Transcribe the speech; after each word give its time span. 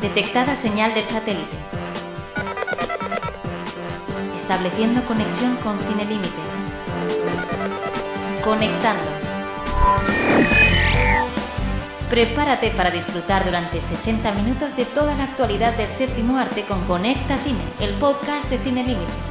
Detectada 0.00 0.56
señal 0.56 0.94
del 0.94 1.04
satélite. 1.04 1.58
Estableciendo 4.34 5.04
conexión 5.04 5.56
con 5.56 5.78
Cine 5.78 6.06
Límite. 6.06 6.40
Conectando. 8.42 9.04
Prepárate 12.08 12.70
para 12.70 12.90
disfrutar 12.90 13.44
durante 13.44 13.82
60 13.82 14.32
minutos 14.32 14.74
de 14.74 14.86
toda 14.86 15.14
la 15.16 15.24
actualidad 15.24 15.76
del 15.76 15.88
séptimo 15.88 16.38
arte 16.38 16.64
con 16.64 16.86
Conecta 16.86 17.36
Cine, 17.44 17.60
el 17.78 17.94
podcast 17.96 18.48
de 18.48 18.58
Cine 18.58 18.82
Límite. 18.84 19.29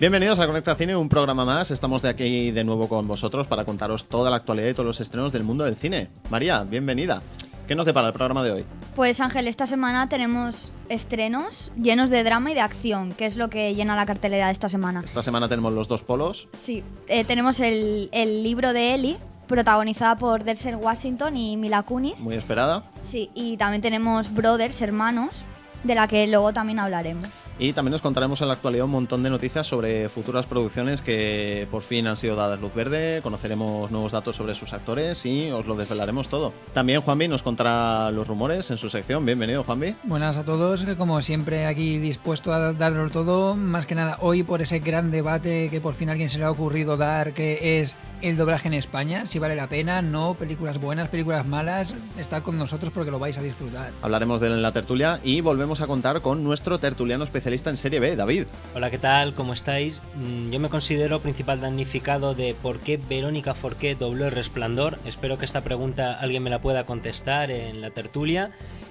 Bienvenidos 0.00 0.38
a 0.38 0.46
Conecta 0.46 0.76
Cine, 0.76 0.94
un 0.94 1.08
programa 1.08 1.44
más. 1.44 1.72
Estamos 1.72 2.02
de 2.02 2.08
aquí 2.08 2.52
de 2.52 2.62
nuevo 2.62 2.88
con 2.88 3.08
vosotros 3.08 3.48
para 3.48 3.64
contaros 3.64 4.06
toda 4.06 4.30
la 4.30 4.36
actualidad 4.36 4.68
y 4.68 4.72
todos 4.72 4.86
los 4.86 5.00
estrenos 5.00 5.32
del 5.32 5.42
mundo 5.42 5.64
del 5.64 5.74
cine. 5.74 6.08
María, 6.30 6.62
bienvenida. 6.62 7.20
¿Qué 7.66 7.74
nos 7.74 7.84
depara 7.84 8.06
el 8.06 8.12
programa 8.12 8.44
de 8.44 8.52
hoy? 8.52 8.64
Pues 8.94 9.20
Ángel, 9.20 9.48
esta 9.48 9.66
semana 9.66 10.08
tenemos 10.08 10.70
estrenos 10.88 11.72
llenos 11.76 12.10
de 12.10 12.22
drama 12.22 12.52
y 12.52 12.54
de 12.54 12.60
acción, 12.60 13.12
que 13.12 13.26
es 13.26 13.36
lo 13.36 13.50
que 13.50 13.74
llena 13.74 13.96
la 13.96 14.06
cartelera 14.06 14.46
de 14.46 14.52
esta 14.52 14.68
semana. 14.68 15.02
Esta 15.04 15.22
semana 15.22 15.48
tenemos 15.48 15.72
los 15.72 15.88
dos 15.88 16.02
polos. 16.04 16.48
Sí, 16.52 16.84
eh, 17.08 17.24
tenemos 17.24 17.58
el, 17.58 18.08
el 18.12 18.44
libro 18.44 18.72
de 18.72 18.94
Ellie, 18.94 19.18
protagonizada 19.48 20.16
por 20.16 20.44
Denzel 20.44 20.76
Washington 20.76 21.36
y 21.36 21.56
Mila 21.56 21.82
Kunis. 21.82 22.20
Muy 22.20 22.36
esperada. 22.36 22.84
Sí, 23.00 23.30
y 23.34 23.56
también 23.56 23.82
tenemos 23.82 24.32
Brothers, 24.32 24.80
hermanos, 24.80 25.44
de 25.84 25.94
la 25.94 26.08
que 26.08 26.26
luego 26.26 26.52
también 26.52 26.78
hablaremos. 26.78 27.28
Y 27.58 27.72
también 27.72 27.92
nos 27.92 28.02
contaremos 28.02 28.40
en 28.40 28.48
la 28.48 28.54
actualidad 28.54 28.84
un 28.84 28.92
montón 28.92 29.22
de 29.22 29.30
noticias 29.30 29.66
sobre 29.66 30.08
futuras 30.08 30.46
producciones 30.46 31.02
que 31.02 31.66
por 31.70 31.82
fin 31.82 32.06
han 32.06 32.16
sido 32.16 32.36
dadas 32.36 32.60
luz 32.60 32.72
verde, 32.72 33.20
conoceremos 33.22 33.90
nuevos 33.90 34.12
datos 34.12 34.36
sobre 34.36 34.54
sus 34.54 34.72
actores 34.72 35.26
y 35.26 35.50
os 35.50 35.66
lo 35.66 35.74
desvelaremos 35.74 36.28
todo. 36.28 36.52
También 36.72 37.00
Juanvi 37.00 37.26
nos 37.26 37.42
contará 37.42 38.12
los 38.12 38.28
rumores 38.28 38.70
en 38.70 38.78
su 38.78 38.88
sección. 38.88 39.26
Bienvenido, 39.26 39.64
Juanvi. 39.64 39.96
Buenas 40.04 40.36
a 40.38 40.44
todos, 40.44 40.84
como 40.96 41.20
siempre 41.20 41.66
aquí 41.66 41.98
dispuesto 41.98 42.52
a 42.52 42.72
darlo 42.72 43.10
todo, 43.10 43.56
más 43.56 43.86
que 43.86 43.96
nada 43.96 44.18
hoy 44.20 44.44
por 44.44 44.62
ese 44.62 44.78
gran 44.78 45.10
debate 45.10 45.68
que 45.68 45.80
por 45.80 45.94
fin 45.94 46.08
a 46.08 46.12
alguien 46.12 46.28
se 46.28 46.38
le 46.38 46.44
ha 46.44 46.50
ocurrido 46.50 46.96
dar, 46.96 47.32
que 47.32 47.80
es 47.80 47.96
el 48.22 48.36
doblaje 48.36 48.68
en 48.68 48.74
España, 48.74 49.26
si 49.26 49.38
vale 49.38 49.54
la 49.54 49.68
pena, 49.68 50.02
no, 50.02 50.34
películas 50.34 50.80
buenas, 50.80 51.08
películas 51.08 51.46
malas, 51.46 51.94
está 52.16 52.40
con 52.40 52.58
nosotros 52.58 52.92
porque 52.92 53.10
lo 53.10 53.18
vais 53.18 53.38
a 53.38 53.42
disfrutar. 53.42 53.92
Hablaremos 54.02 54.40
de 54.40 54.48
él 54.48 54.52
en 54.54 54.62
la 54.62 54.72
tertulia 54.72 55.20
y 55.22 55.40
volvemos 55.40 55.67
a 55.68 55.86
contar 55.86 56.22
con 56.22 56.42
nuestro 56.42 56.78
tertuliano 56.80 57.24
especialista 57.24 57.68
en 57.68 57.76
Serie 57.76 58.00
B, 58.00 58.16
David. 58.16 58.44
Hola, 58.74 58.90
¿qué 58.90 58.98
tal? 58.98 59.34
¿Cómo 59.34 59.52
estáis? 59.52 60.00
Mm, 60.14 60.50
Yo 60.50 60.58
me 60.60 60.70
considero 60.70 61.20
principal 61.20 61.60
damnificado 61.60 62.34
de 62.34 62.54
por 62.54 62.78
qué 62.80 62.96
Verónica 62.96 63.52
Forqué 63.54 63.94
dobló 63.94 64.24
El 64.24 64.32
Resplandor. 64.32 64.98
Espero 65.04 65.36
que 65.36 65.44
esta 65.44 65.60
pregunta 65.60 66.18
alguien 66.18 66.42
me 66.42 66.50
la 66.50 66.62
pueda 66.62 66.86
contestar 66.86 67.50
en 67.50 67.82
la 67.82 67.90
tertulia. 67.90 68.50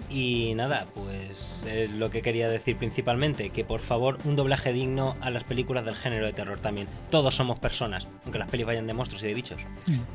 Y 0.09 0.53
nada, 0.55 0.85
pues 0.93 1.65
eh, 1.67 1.89
lo 1.93 2.09
que 2.09 2.21
quería 2.21 2.47
decir 2.47 2.77
principalmente, 2.77 3.49
que 3.49 3.65
por 3.65 3.81
favor 3.81 4.17
un 4.23 4.37
doblaje 4.37 4.71
digno 4.71 5.17
a 5.19 5.29
las 5.29 5.43
películas 5.43 5.83
del 5.83 5.95
género 5.95 6.25
de 6.25 6.33
terror 6.33 6.59
también. 6.59 6.87
Todos 7.09 7.35
somos 7.35 7.59
personas, 7.59 8.07
aunque 8.23 8.39
las 8.39 8.49
pelis 8.49 8.65
vayan 8.65 8.87
de 8.87 8.93
monstruos 8.93 9.23
y 9.23 9.27
de 9.27 9.33
bichos. 9.33 9.61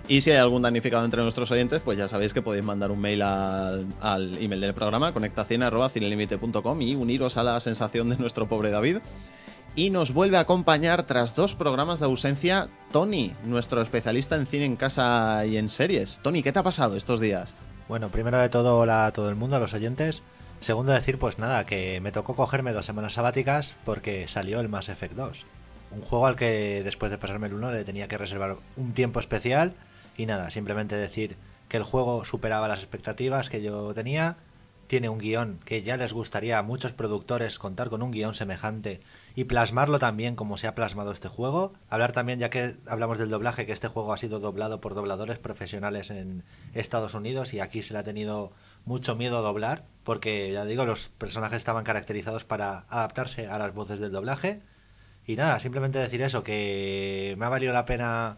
Y 0.09 0.23
si 0.23 0.31
hay 0.31 0.39
algún 0.39 0.63
damnificado 0.63 1.05
entre 1.05 1.23
nuestros 1.23 1.51
oyentes, 1.51 1.83
pues 1.85 1.98
ya 1.98 2.09
sabéis 2.09 2.33
que 2.33 2.41
podéis 2.41 2.65
mandar 2.65 2.91
un 2.91 3.01
mail 3.01 3.20
al, 3.20 4.39
email 4.41 4.61
del 4.61 4.75
programa, 4.75 5.13
conectacine.cinelimite.com 5.13 6.81
y 6.81 6.95
uniros 6.95 7.37
a 7.37 7.43
la 7.43 7.61
sensación 7.61 8.09
de 8.09 8.17
nuestro 8.17 8.48
pobre 8.48 8.70
David. 8.70 8.98
Y 9.75 9.91
nos 9.91 10.13
vuelve 10.13 10.37
a 10.37 10.41
acompañar 10.41 11.05
tras 11.05 11.35
dos 11.35 11.55
programas 11.55 11.98
de 11.98 12.07
ausencia 12.07 12.69
Tony, 12.93 13.33
nuestro 13.45 13.81
especialista 13.81 14.37
en 14.37 14.47
cine 14.47 14.67
en 14.67 14.77
casa 14.77 15.45
y 15.47 15.57
en 15.57 15.69
series. 15.70 16.20
Tony, 16.23 16.43
¿qué 16.43 16.53
te 16.53 16.59
ha 16.59 16.63
pasado 16.63 16.97
estos 16.97 17.20
días? 17.20 17.55
Bueno, 17.89 18.09
primero 18.11 18.39
de 18.39 18.49
todo, 18.49 18.79
hola 18.79 19.07
a 19.07 19.13
todo 19.13 19.29
el 19.29 19.35
mundo, 19.35 19.57
a 19.57 19.61
los 19.61 19.75
oyentes. 19.75 20.23
Segundo, 20.61 20.93
decir, 20.93 21.19
pues 21.19 21.39
nada, 21.39 21.67
que 21.67 22.01
me 22.01 22.13
tocó 22.13 22.37
cogerme 22.37 22.73
dos 22.73 22.87
semanas 22.87 23.15
sabáticas 23.15 23.75
porque 23.85 24.29
salió 24.29 24.61
el 24.61 24.69
Mass 24.69 24.89
Effect 24.89 25.15
2. 25.15 25.45
Un 25.91 26.03
juego 26.03 26.27
al 26.27 26.37
que 26.37 26.83
después 26.85 27.11
de 27.11 27.19
pasarme 27.19 27.48
el 27.48 27.55
1 27.55 27.73
le 27.73 27.85
tenía 27.85 28.09
que 28.09 28.17
reservar 28.17 28.57
un 28.77 28.92
tiempo 28.92 29.21
especial. 29.21 29.75
Y 30.17 30.27
nada, 30.27 30.51
simplemente 30.51 30.97
decir 30.97 31.37
que 31.69 31.77
el 31.77 31.83
juego 31.83 32.25
superaba 32.25 32.69
las 32.69 32.81
expectativas 32.81 33.51
que 33.51 33.63
yo 33.63 33.92
tenía. 33.95 34.37
Tiene 34.92 35.08
un 35.08 35.17
guion 35.17 35.58
que 35.64 35.83
ya 35.83 35.97
les 35.97 36.13
gustaría 36.13 36.58
a 36.58 36.63
muchos 36.63 36.92
productores 36.92 37.58
contar 37.58 37.89
con 37.89 38.03
un 38.03 38.11
guion 38.11 38.35
semejante 38.35 39.01
y 39.35 39.45
plasmarlo 39.45 39.98
también 39.98 40.36
como 40.36 40.58
se 40.58 40.67
ha 40.67 40.75
plasmado 40.75 41.13
este 41.13 41.29
juego. 41.29 41.73
Hablar 41.89 42.13
también, 42.13 42.39
ya 42.39 42.51
que 42.51 42.77
hablamos 42.86 43.17
del 43.17 43.30
doblaje, 43.30 43.64
que 43.64 43.73
este 43.73 43.89
juego 43.89 44.13
ha 44.13 44.19
sido 44.19 44.39
doblado 44.39 44.83
por 44.83 44.95
dobladores 44.95 45.39
profesionales 45.39 46.11
en 46.11 46.45
Estados 46.75 47.14
Unidos 47.14 47.55
y 47.55 47.61
aquí 47.61 47.83
se 47.83 47.95
le 47.95 48.01
ha 48.01 48.05
tenido 48.05 48.53
mucho 48.85 49.17
miedo 49.17 49.39
a 49.39 49.41
doblar, 49.41 49.86
porque 50.05 50.53
ya 50.53 50.67
digo, 50.67 50.85
los 50.85 51.09
personajes 51.09 51.57
estaban 51.57 51.85
caracterizados 51.85 52.45
para 52.45 52.85
adaptarse 52.91 53.47
a 53.47 53.57
las 53.57 53.73
voces 53.73 53.98
del 53.98 54.13
doblaje. 54.13 54.61
Y 55.27 55.36
nada, 55.36 55.59
simplemente 55.59 56.01
decir 56.01 56.20
eso, 56.20 56.45
que 56.45 57.35
me 57.39 57.47
ha 57.47 57.48
valido 57.48 57.73
la 57.73 57.86
pena 57.86 58.36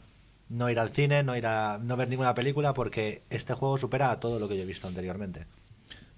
no 0.48 0.70
ir 0.70 0.78
al 0.78 0.90
cine, 0.90 1.24
no 1.24 1.36
ir 1.36 1.48
a 1.48 1.78
no 1.78 1.96
ver 1.96 2.08
ninguna 2.08 2.32
película, 2.32 2.74
porque 2.74 3.24
este 3.28 3.54
juego 3.54 3.76
supera 3.76 4.12
a 4.12 4.20
todo 4.20 4.38
lo 4.38 4.46
que 4.46 4.56
yo 4.56 4.62
he 4.62 4.66
visto 4.66 4.86
anteriormente. 4.86 5.48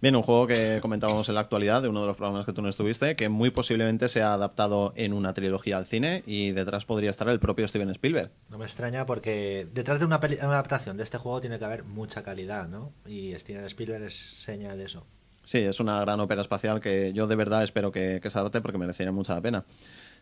Bien, 0.02 0.14
un 0.14 0.22
juego 0.22 0.46
que 0.46 0.78
comentábamos 0.82 1.26
en 1.30 1.34
la 1.36 1.40
actualidad 1.40 1.80
de 1.80 1.88
uno 1.88 2.02
de 2.02 2.06
los 2.08 2.16
programas 2.16 2.44
que 2.44 2.52
tú 2.52 2.60
no 2.60 2.68
estuviste, 2.68 3.16
que 3.16 3.30
muy 3.30 3.50
posiblemente 3.50 4.08
sea 4.08 4.34
adaptado 4.34 4.92
en 4.94 5.14
una 5.14 5.32
trilogía 5.32 5.78
al 5.78 5.86
cine 5.86 6.22
y 6.26 6.50
detrás 6.50 6.84
podría 6.84 7.08
estar 7.10 7.28
el 7.30 7.40
propio 7.40 7.66
Steven 7.66 7.88
Spielberg. 7.90 8.30
No 8.50 8.58
me 8.58 8.66
extraña 8.66 9.06
porque 9.06 9.66
detrás 9.72 9.98
de 9.98 10.04
una, 10.04 10.20
peli- 10.20 10.36
una 10.36 10.50
adaptación 10.52 10.98
de 10.98 11.02
este 11.02 11.16
juego 11.16 11.40
tiene 11.40 11.58
que 11.58 11.64
haber 11.64 11.84
mucha 11.84 12.22
calidad, 12.22 12.68
¿no? 12.68 12.92
Y 13.06 13.34
Steven 13.38 13.64
Spielberg 13.64 14.02
es 14.04 14.14
señal 14.16 14.76
de 14.76 14.84
eso. 14.84 15.06
Sí, 15.44 15.58
es 15.58 15.80
una 15.80 15.98
gran 16.02 16.20
ópera 16.20 16.42
espacial 16.42 16.80
que 16.80 17.12
yo 17.14 17.26
de 17.26 17.36
verdad 17.36 17.62
espero 17.62 17.90
que, 17.90 18.20
que 18.22 18.28
se 18.30 18.38
adapte 18.38 18.60
porque 18.60 18.78
merecería 18.78 19.12
mucha 19.12 19.34
la 19.34 19.40
pena. 19.40 19.64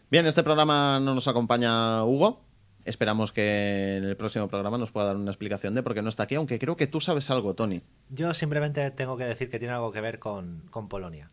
Bien, 0.09 0.25
este 0.27 0.45
programa 0.45 1.01
no 1.01 1.15
nos 1.17 1.27
acompaña 1.27 2.05
Hugo. 2.05 2.43
Esperamos 2.85 3.33
que 3.33 3.97
en 3.97 4.05
el 4.05 4.17
próximo 4.17 4.49
programa 4.49 4.77
nos 4.79 4.91
pueda 4.91 5.07
dar 5.07 5.17
una 5.17 5.31
explicación 5.31 5.75
de 5.75 5.83
por 5.83 5.95
qué 5.95 6.03
no 6.03 6.11
está 6.11 6.25
aquí, 6.25 6.35
aunque 6.35 6.59
creo 6.59 6.77
que 6.77 6.87
tú 6.87 7.01
sabes 7.01 7.31
algo, 7.31 7.55
Tony. 7.55 7.83
Yo 8.11 8.35
simplemente 8.35 8.91
tengo 8.91 9.17
que 9.17 9.25
decir 9.25 9.51
que 9.51 9.59
tiene 9.59 9.75
algo 9.75 9.91
que 9.93 10.01
ver 10.01 10.19
con, 10.19 10.63
con 10.71 10.89
Polonia. 10.89 11.31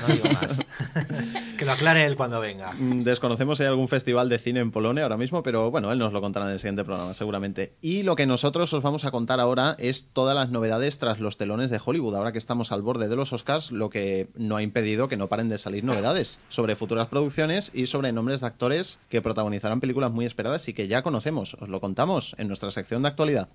No 0.00 0.14
digo 0.14 0.24
más. 0.32 0.58
que 1.58 1.64
lo 1.64 1.72
aclare 1.72 2.04
él 2.04 2.16
cuando 2.16 2.40
venga. 2.40 2.72
Mm, 2.72 3.02
Desconocemos 3.02 3.58
si 3.58 3.64
hay 3.64 3.68
algún 3.68 3.88
festival 3.88 4.28
de 4.28 4.38
cine 4.38 4.60
en 4.60 4.70
Polonia 4.70 5.02
ahora 5.04 5.16
mismo, 5.16 5.42
pero 5.42 5.70
bueno, 5.70 5.92
él 5.92 5.98
nos 5.98 6.12
lo 6.12 6.20
contará 6.20 6.46
en 6.46 6.52
el 6.52 6.58
siguiente 6.58 6.84
programa, 6.84 7.14
seguramente. 7.14 7.74
Y 7.80 8.02
lo 8.02 8.16
que 8.16 8.26
nosotros 8.26 8.72
os 8.72 8.82
vamos 8.82 9.04
a 9.04 9.10
contar 9.10 9.40
ahora 9.40 9.76
es 9.78 10.08
todas 10.12 10.34
las 10.34 10.50
novedades 10.50 10.98
tras 10.98 11.20
los 11.20 11.36
telones 11.36 11.70
de 11.70 11.80
Hollywood. 11.84 12.16
Ahora 12.16 12.32
que 12.32 12.38
estamos 12.38 12.72
al 12.72 12.82
borde 12.82 13.08
de 13.08 13.16
los 13.16 13.32
Oscars, 13.32 13.70
lo 13.70 13.90
que 13.90 14.28
no 14.34 14.56
ha 14.56 14.62
impedido 14.62 15.08
que 15.08 15.16
no 15.16 15.28
paren 15.28 15.48
de 15.48 15.58
salir 15.58 15.84
novedades 15.84 16.40
sobre 16.48 16.76
futuras 16.76 17.08
producciones 17.08 17.70
y 17.74 17.86
sobre 17.86 18.12
nombres 18.12 18.40
de 18.40 18.46
actores 18.46 18.98
que 19.08 19.22
protagonizarán 19.22 19.80
películas 19.80 20.12
muy 20.12 20.24
esperadas 20.24 20.68
y 20.68 20.74
que 20.74 20.88
ya 20.88 21.02
conocemos. 21.02 21.54
Os 21.54 21.68
lo 21.68 21.80
contamos 21.80 22.34
en 22.38 22.48
nuestra 22.48 22.70
sección 22.70 23.02
de 23.02 23.08
actualidad. 23.08 23.48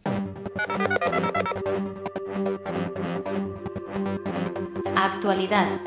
Actualidad. 4.99 5.79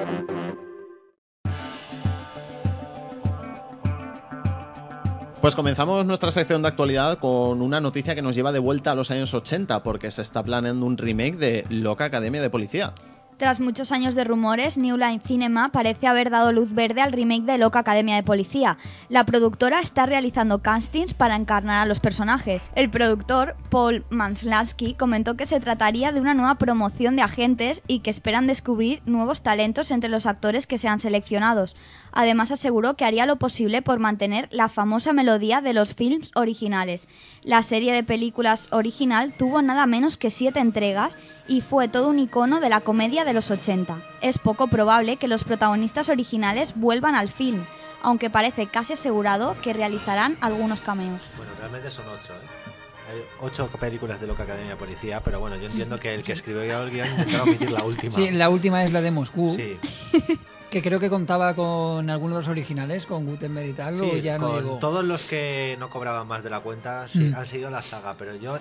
Pues 5.41 5.56
comenzamos 5.56 6.06
nuestra 6.06 6.31
sección 6.31 6.62
de 6.62 6.69
actualidad 6.69 7.19
con 7.19 7.60
una 7.60 7.81
noticia 7.81 8.15
que 8.15 8.22
nos 8.22 8.37
lleva 8.37 8.53
de 8.53 8.60
vuelta 8.60 8.93
a 8.93 8.94
los 8.94 9.10
años 9.10 9.34
80 9.34 9.82
porque 9.82 10.12
se 10.12 10.22
está 10.22 10.44
planeando 10.44 10.87
un 10.87 10.97
remake 10.97 11.37
de 11.37 11.65
Loca 11.71 12.04
Academia 12.04 12.41
de 12.41 12.50
Policía. 12.50 12.94
Tras 13.41 13.59
muchos 13.59 13.91
años 13.91 14.15
de 14.15 14.25
rumores, 14.25 14.77
New 14.77 14.99
Line 14.99 15.23
Cinema 15.27 15.71
parece 15.71 16.06
haber 16.06 16.28
dado 16.28 16.53
luz 16.53 16.75
verde 16.75 17.01
al 17.01 17.11
remake 17.11 17.45
de 17.45 17.56
Loca 17.56 17.78
Academia 17.78 18.15
de 18.17 18.23
Policía. 18.23 18.77
La 19.09 19.25
productora 19.25 19.81
está 19.81 20.05
realizando 20.05 20.59
castings 20.59 21.15
para 21.15 21.37
encarnar 21.37 21.78
a 21.78 21.87
los 21.87 22.01
personajes. 22.01 22.71
El 22.75 22.91
productor, 22.91 23.57
Paul 23.71 24.04
Manslansky, 24.10 24.92
comentó 24.92 25.39
que 25.39 25.47
se 25.47 25.59
trataría 25.59 26.13
de 26.13 26.21
una 26.21 26.34
nueva 26.34 26.57
promoción 26.57 27.16
de 27.16 27.22
agentes 27.22 27.83
y 27.87 28.01
que 28.01 28.10
esperan 28.10 28.47
descubrir 28.47 29.01
nuevos 29.07 29.41
talentos 29.41 29.91
entre 29.91 30.10
los 30.10 30.27
actores 30.27 30.66
que 30.66 30.77
sean 30.77 30.98
seleccionados. 30.98 31.77
Además 32.12 32.51
aseguró 32.51 32.95
que 32.95 33.04
haría 33.04 33.27
lo 33.27 33.36
posible 33.36 33.83
por 33.83 33.98
mantener 33.98 34.48
la 34.51 34.68
famosa 34.68 35.12
melodía 35.12 35.60
de 35.60 35.72
los 35.72 35.95
films 35.95 36.30
originales. 36.34 37.09
La 37.42 37.62
serie 37.62 37.92
de 37.92 38.03
películas 38.04 38.68
original 38.71 39.33
tuvo 39.36 39.62
nada 39.62 39.86
menos 39.86 40.16
que 40.16 40.30
siete 40.30 40.60
entregas 40.60 41.18
y 41.48 41.60
fue 41.60 41.89
todo 41.89 42.09
un 42.09 42.18
icono 42.18 42.60
de 42.60 42.68
la 42.68 42.80
comedia 42.80 43.24
de 43.24 43.33
los 43.33 43.51
80. 43.51 43.98
Es 44.22 44.39
poco 44.39 44.68
probable 44.68 45.16
que 45.16 45.28
los 45.28 45.45
protagonistas 45.45 46.09
originales 46.09 46.74
vuelvan 46.77 47.15
al 47.15 47.28
film, 47.28 47.65
aunque 48.03 48.30
parece 48.30 48.66
casi 48.66 48.95
asegurado 48.95 49.56
que 49.63 49.72
realizarán 49.72 50.36
algunos 50.41 50.80
cameos. 50.80 51.22
Bueno, 51.36 51.53
realmente 51.59 51.91
son 51.91 52.04
ocho, 52.09 52.33
¿eh? 52.34 52.71
Hay 53.10 53.18
ocho 53.41 53.68
películas 53.80 54.21
de 54.21 54.28
Loca 54.28 54.45
Academia 54.45 54.77
Policía, 54.77 55.21
pero 55.21 55.41
bueno, 55.41 55.56
yo 55.56 55.66
entiendo 55.66 55.98
que 55.98 56.15
el 56.15 56.22
que 56.22 56.33
escribió 56.33 56.63
el 56.63 56.91
guion 56.91 57.09
intentó 57.09 57.42
omitir 57.42 57.72
la 57.72 57.83
última. 57.84 58.13
Sí, 58.13 58.30
la 58.30 58.48
última 58.51 58.84
es 58.84 58.92
la 58.92 59.01
de 59.01 59.10
Moscú, 59.10 59.53
Sí, 59.56 59.78
que 60.71 60.83
creo 60.83 61.01
que 61.01 61.11
contaba 61.11 61.55
con 61.55 62.09
algunos 62.11 62.37
de 62.37 62.41
los 62.43 62.49
originales, 62.49 63.07
con 63.07 63.27
Gutenberg 63.27 63.69
y 63.69 63.72
tal, 63.75 63.95
o 64.01 64.15
sí, 64.15 64.21
ya 64.21 64.39
no 64.39 64.57
llegó. 64.61 64.78
todos 64.78 65.05
los 65.05 65.22
que 65.25 65.77
no 65.78 65.91
cobraban 65.91 66.27
más 66.28 66.43
de 66.45 66.51
la 66.51 66.61
cuenta 66.61 67.09
sí, 67.09 67.21
Mm. 67.21 67.34
han 67.34 67.47
seguido 67.47 67.71
la 67.71 67.83
saga, 67.83 68.15
pero 68.17 68.37
yo 68.37 68.57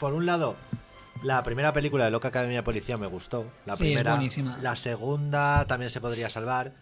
por 0.00 0.12
un 0.12 0.26
lado, 0.26 0.56
la 1.22 1.42
primera 1.44 1.72
película 1.72 2.04
de 2.04 2.10
Loca 2.10 2.28
Academia 2.28 2.58
de 2.58 2.62
Policía 2.64 2.98
me 2.98 3.06
gustó. 3.06 3.46
La 3.64 3.76
Sí, 3.76 3.84
es 3.84 3.90
primera. 3.92 4.14
buenísima. 4.14 4.58
La 4.60 4.74
segunda 4.74 5.64
también 5.66 5.90
se 5.90 6.00
podría 6.00 6.28
salvar. 6.28 6.72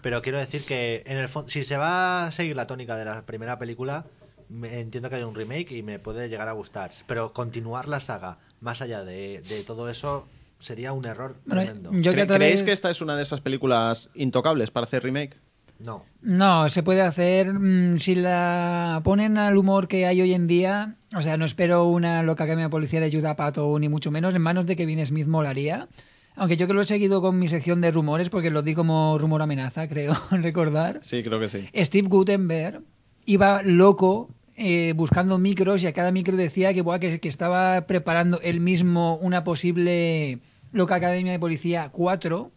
Pero 0.00 0.22
quiero 0.22 0.38
decir 0.38 0.64
que 0.64 1.02
en 1.06 1.16
el 1.18 1.28
fondo, 1.28 1.50
si 1.50 1.64
se 1.64 1.76
va 1.76 2.26
a 2.26 2.32
seguir 2.32 2.54
la 2.54 2.68
tónica 2.68 2.94
de 2.94 3.04
la 3.04 3.22
primera 3.22 3.58
película, 3.58 4.04
me- 4.48 4.78
entiendo 4.78 5.10
que 5.10 5.16
hay 5.16 5.24
un 5.24 5.34
remake 5.34 5.72
y 5.72 5.82
me 5.82 5.98
puede 5.98 6.28
llegar 6.28 6.46
a 6.46 6.52
gustar. 6.52 6.92
Pero 7.08 7.32
continuar 7.32 7.88
la 7.88 7.98
saga 7.98 8.38
más 8.60 8.80
allá 8.80 9.02
de, 9.02 9.42
de 9.48 9.64
todo 9.64 9.88
eso 9.90 10.28
sería 10.58 10.92
un 10.92 11.04
error 11.04 11.34
tremendo. 11.48 11.90
yo 11.92 12.12
que 12.12 12.18
¿Cre- 12.18 12.22
a 12.22 12.26
través- 12.26 12.36
¿Creéis 12.38 12.62
que 12.62 12.72
esta 12.72 12.90
es 12.90 13.00
una 13.00 13.16
de 13.16 13.22
esas 13.22 13.40
películas 13.40 14.10
intocables 14.14 14.70
para 14.70 14.84
hacer 14.84 15.02
remake? 15.02 15.36
No. 15.78 16.04
No, 16.22 16.68
se 16.68 16.82
puede 16.82 17.02
hacer 17.02 17.52
mm, 17.52 17.98
si 17.98 18.16
la 18.16 19.00
ponen 19.04 19.38
al 19.38 19.56
humor 19.56 19.86
que 19.86 20.06
hay 20.06 20.20
hoy 20.20 20.34
en 20.34 20.46
día. 20.48 20.96
O 21.16 21.22
sea, 21.22 21.36
no 21.36 21.44
espero 21.44 21.84
una 21.84 22.22
loca 22.24 22.44
academia 22.44 22.64
de 22.66 22.70
policía 22.70 22.98
de 23.00 23.06
ayuda 23.06 23.30
a 23.30 23.36
Pato, 23.36 23.78
ni 23.78 23.88
mucho 23.88 24.10
menos. 24.10 24.34
En 24.34 24.42
manos 24.42 24.66
de 24.66 24.74
Kevin 24.74 25.04
Smith 25.06 25.28
molaría. 25.28 25.86
Aunque 26.34 26.56
yo 26.56 26.66
que 26.66 26.72
lo 26.74 26.80
he 26.80 26.84
seguido 26.84 27.20
con 27.20 27.38
mi 27.38 27.46
sección 27.48 27.80
de 27.80 27.90
rumores, 27.92 28.28
porque 28.28 28.50
lo 28.50 28.62
di 28.62 28.74
como 28.74 29.18
rumor 29.18 29.40
amenaza, 29.42 29.88
creo 29.88 30.16
recordar. 30.32 30.98
Sí, 31.02 31.22
creo 31.22 31.38
que 31.38 31.48
sí. 31.48 31.68
Steve 31.76 32.08
Gutenberg 32.08 32.82
iba 33.24 33.62
loco 33.62 34.30
eh, 34.58 34.92
buscando 34.94 35.38
micros 35.38 35.82
y 35.82 35.86
a 35.86 35.92
cada 35.92 36.10
micro 36.10 36.36
decía 36.36 36.74
que, 36.74 36.82
buah, 36.82 36.98
que, 36.98 37.20
que 37.20 37.28
estaba 37.28 37.86
preparando 37.86 38.40
él 38.42 38.60
mismo 38.60 39.16
una 39.18 39.44
posible 39.44 40.40
Loca 40.72 40.96
Academia 40.96 41.32
de 41.32 41.38
Policía 41.38 41.90
4, 41.92 42.50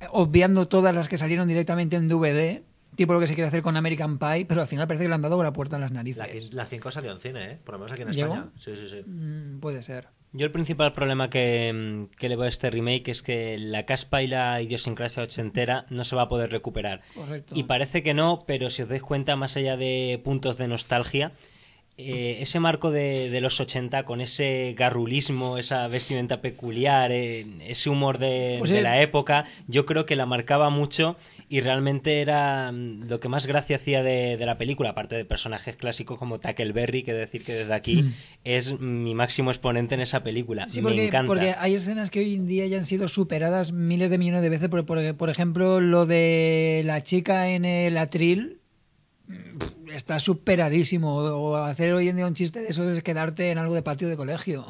eh, 0.00 0.06
obviando 0.10 0.68
todas 0.68 0.94
las 0.94 1.08
que 1.08 1.18
salieron 1.18 1.46
directamente 1.46 1.96
en 1.96 2.08
DVD, 2.08 2.62
tipo 2.96 3.12
lo 3.12 3.20
que 3.20 3.26
se 3.26 3.34
quiere 3.34 3.48
hacer 3.48 3.62
con 3.62 3.76
American 3.76 4.18
Pie, 4.18 4.46
pero 4.46 4.62
al 4.62 4.68
final 4.68 4.86
parece 4.86 5.04
que 5.04 5.08
le 5.08 5.14
han 5.14 5.22
dado 5.22 5.36
con 5.36 5.44
la 5.44 5.52
puerta 5.52 5.76
en 5.76 5.82
las 5.82 5.92
narices. 5.92 6.52
La 6.54 6.64
5 6.64 6.90
salió 6.90 7.12
en 7.12 7.20
cine, 7.20 7.52
¿eh? 7.52 7.58
Por 7.62 7.74
lo 7.74 7.78
menos 7.80 7.92
aquí 7.92 8.02
en 8.02 8.08
¿Llegó? 8.10 8.34
España. 8.34 8.50
Sí, 8.56 8.72
sí, 8.74 8.88
sí. 8.88 9.02
Mm, 9.06 9.60
puede 9.60 9.82
ser. 9.82 10.08
Yo 10.34 10.46
el 10.46 10.52
principal 10.52 10.92
problema 10.94 11.28
que, 11.28 12.06
que 12.18 12.28
le 12.28 12.36
veo 12.36 12.46
a 12.46 12.48
este 12.48 12.70
remake 12.70 13.08
es 13.10 13.20
que 13.22 13.58
la 13.58 13.84
caspa 13.84 14.22
y 14.22 14.26
la 14.26 14.60
idiosincrasia 14.62 15.22
ochentera 15.22 15.84
no 15.90 16.04
se 16.04 16.16
va 16.16 16.22
a 16.22 16.28
poder 16.28 16.50
recuperar. 16.50 17.02
Correcto. 17.14 17.54
Y 17.54 17.64
parece 17.64 18.02
que 18.02 18.14
no, 18.14 18.44
pero 18.46 18.70
si 18.70 18.82
os 18.82 18.88
dais 18.88 19.02
cuenta, 19.02 19.36
más 19.36 19.56
allá 19.58 19.76
de 19.76 20.18
puntos 20.24 20.56
de 20.56 20.68
nostalgia, 20.68 21.32
eh, 21.98 22.38
ese 22.40 22.58
marco 22.58 22.90
de, 22.90 23.28
de 23.28 23.40
los 23.42 23.60
80 23.60 24.04
con 24.06 24.22
ese 24.22 24.74
garrulismo, 24.78 25.58
esa 25.58 25.86
vestimenta 25.88 26.40
peculiar, 26.40 27.12
eh, 27.12 27.44
ese 27.68 27.90
humor 27.90 28.16
de, 28.16 28.56
Pues 28.58 28.70
de 28.70 28.78
el- 28.78 28.84
la 28.84 29.02
época, 29.02 29.44
yo 29.68 29.84
creo 29.84 30.06
que 30.06 30.16
la 30.16 30.24
marcaba 30.24 30.70
mucho 30.70 31.16
y 31.52 31.60
realmente 31.60 32.22
era 32.22 32.72
mm, 32.72 33.08
lo 33.08 33.20
que 33.20 33.28
más 33.28 33.44
gracia 33.46 33.76
hacía 33.76 34.02
de, 34.02 34.38
de 34.38 34.46
la 34.46 34.56
película, 34.56 34.88
aparte 34.90 35.16
de 35.16 35.26
personajes 35.26 35.76
clásicos 35.76 36.18
como 36.18 36.40
Tackleberry, 36.40 37.02
que 37.02 37.12
decir 37.12 37.44
que 37.44 37.52
desde 37.52 37.74
aquí 37.74 38.02
Mm. 38.04 38.12
es 38.44 38.80
mi 38.80 39.14
máximo 39.14 39.50
exponente 39.50 39.94
en 39.94 40.00
esa 40.00 40.22
película. 40.22 40.66
Sí, 40.70 40.78
Me 40.80 40.84
porque, 40.88 41.06
encanta. 41.08 41.26
porque 41.26 41.54
hay 41.58 41.74
escenas 41.74 42.08
que 42.08 42.20
hoy 42.20 42.34
en 42.36 42.46
día 42.46 42.66
ya 42.66 42.78
han 42.78 42.86
sido 42.86 43.06
superadas 43.06 43.70
miles 43.72 44.10
de 44.10 44.16
millones 44.16 44.40
de 44.40 44.48
veces. 44.48 44.68
Por, 44.70 44.86
por- 44.86 45.14
por 45.16 45.28
ejemplo, 45.28 45.80
lo 45.82 46.06
de 46.06 46.82
la 46.86 47.02
chica 47.02 47.50
en 47.50 47.66
el 47.66 47.98
atril 47.98 48.60
mm, 49.28 49.90
está 49.94 50.18
superadísimo. 50.20 51.16
O 51.16 51.56
hacer 51.56 51.92
hoy 51.92 52.08
en 52.08 52.16
día 52.16 52.26
un 52.26 52.34
chiste 52.34 52.60
de 52.62 52.68
eso 52.68 52.88
es 52.88 53.02
quedarte 53.02 53.50
en 53.50 53.58
algo 53.58 53.74
de 53.74 53.82
patio 53.82 54.08
de 54.08 54.16
colegio. 54.16 54.64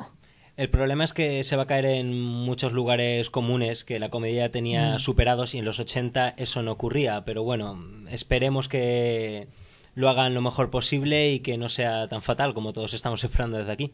El 0.56 0.68
problema 0.68 1.04
es 1.04 1.12
que 1.14 1.42
se 1.44 1.56
va 1.56 1.62
a 1.62 1.66
caer 1.66 1.86
en 1.86 2.20
muchos 2.20 2.72
lugares 2.72 3.30
comunes 3.30 3.84
que 3.84 3.98
la 3.98 4.10
comedia 4.10 4.50
tenía 4.50 4.96
Mm. 4.96 4.98
superados 4.98 5.54
y 5.54 5.58
en 5.58 5.64
los 5.64 5.80
80 5.80 6.34
eso 6.36 6.62
no 6.62 6.72
ocurría. 6.72 7.24
Pero 7.24 7.42
bueno, 7.42 7.82
esperemos 8.10 8.68
que 8.68 9.48
lo 9.94 10.08
hagan 10.10 10.34
lo 10.34 10.42
mejor 10.42 10.70
posible 10.70 11.32
y 11.32 11.40
que 11.40 11.56
no 11.56 11.68
sea 11.68 12.06
tan 12.08 12.22
fatal 12.22 12.52
como 12.54 12.72
todos 12.72 12.92
estamos 12.94 13.24
esperando 13.24 13.56
desde 13.58 13.72
aquí. 13.72 13.92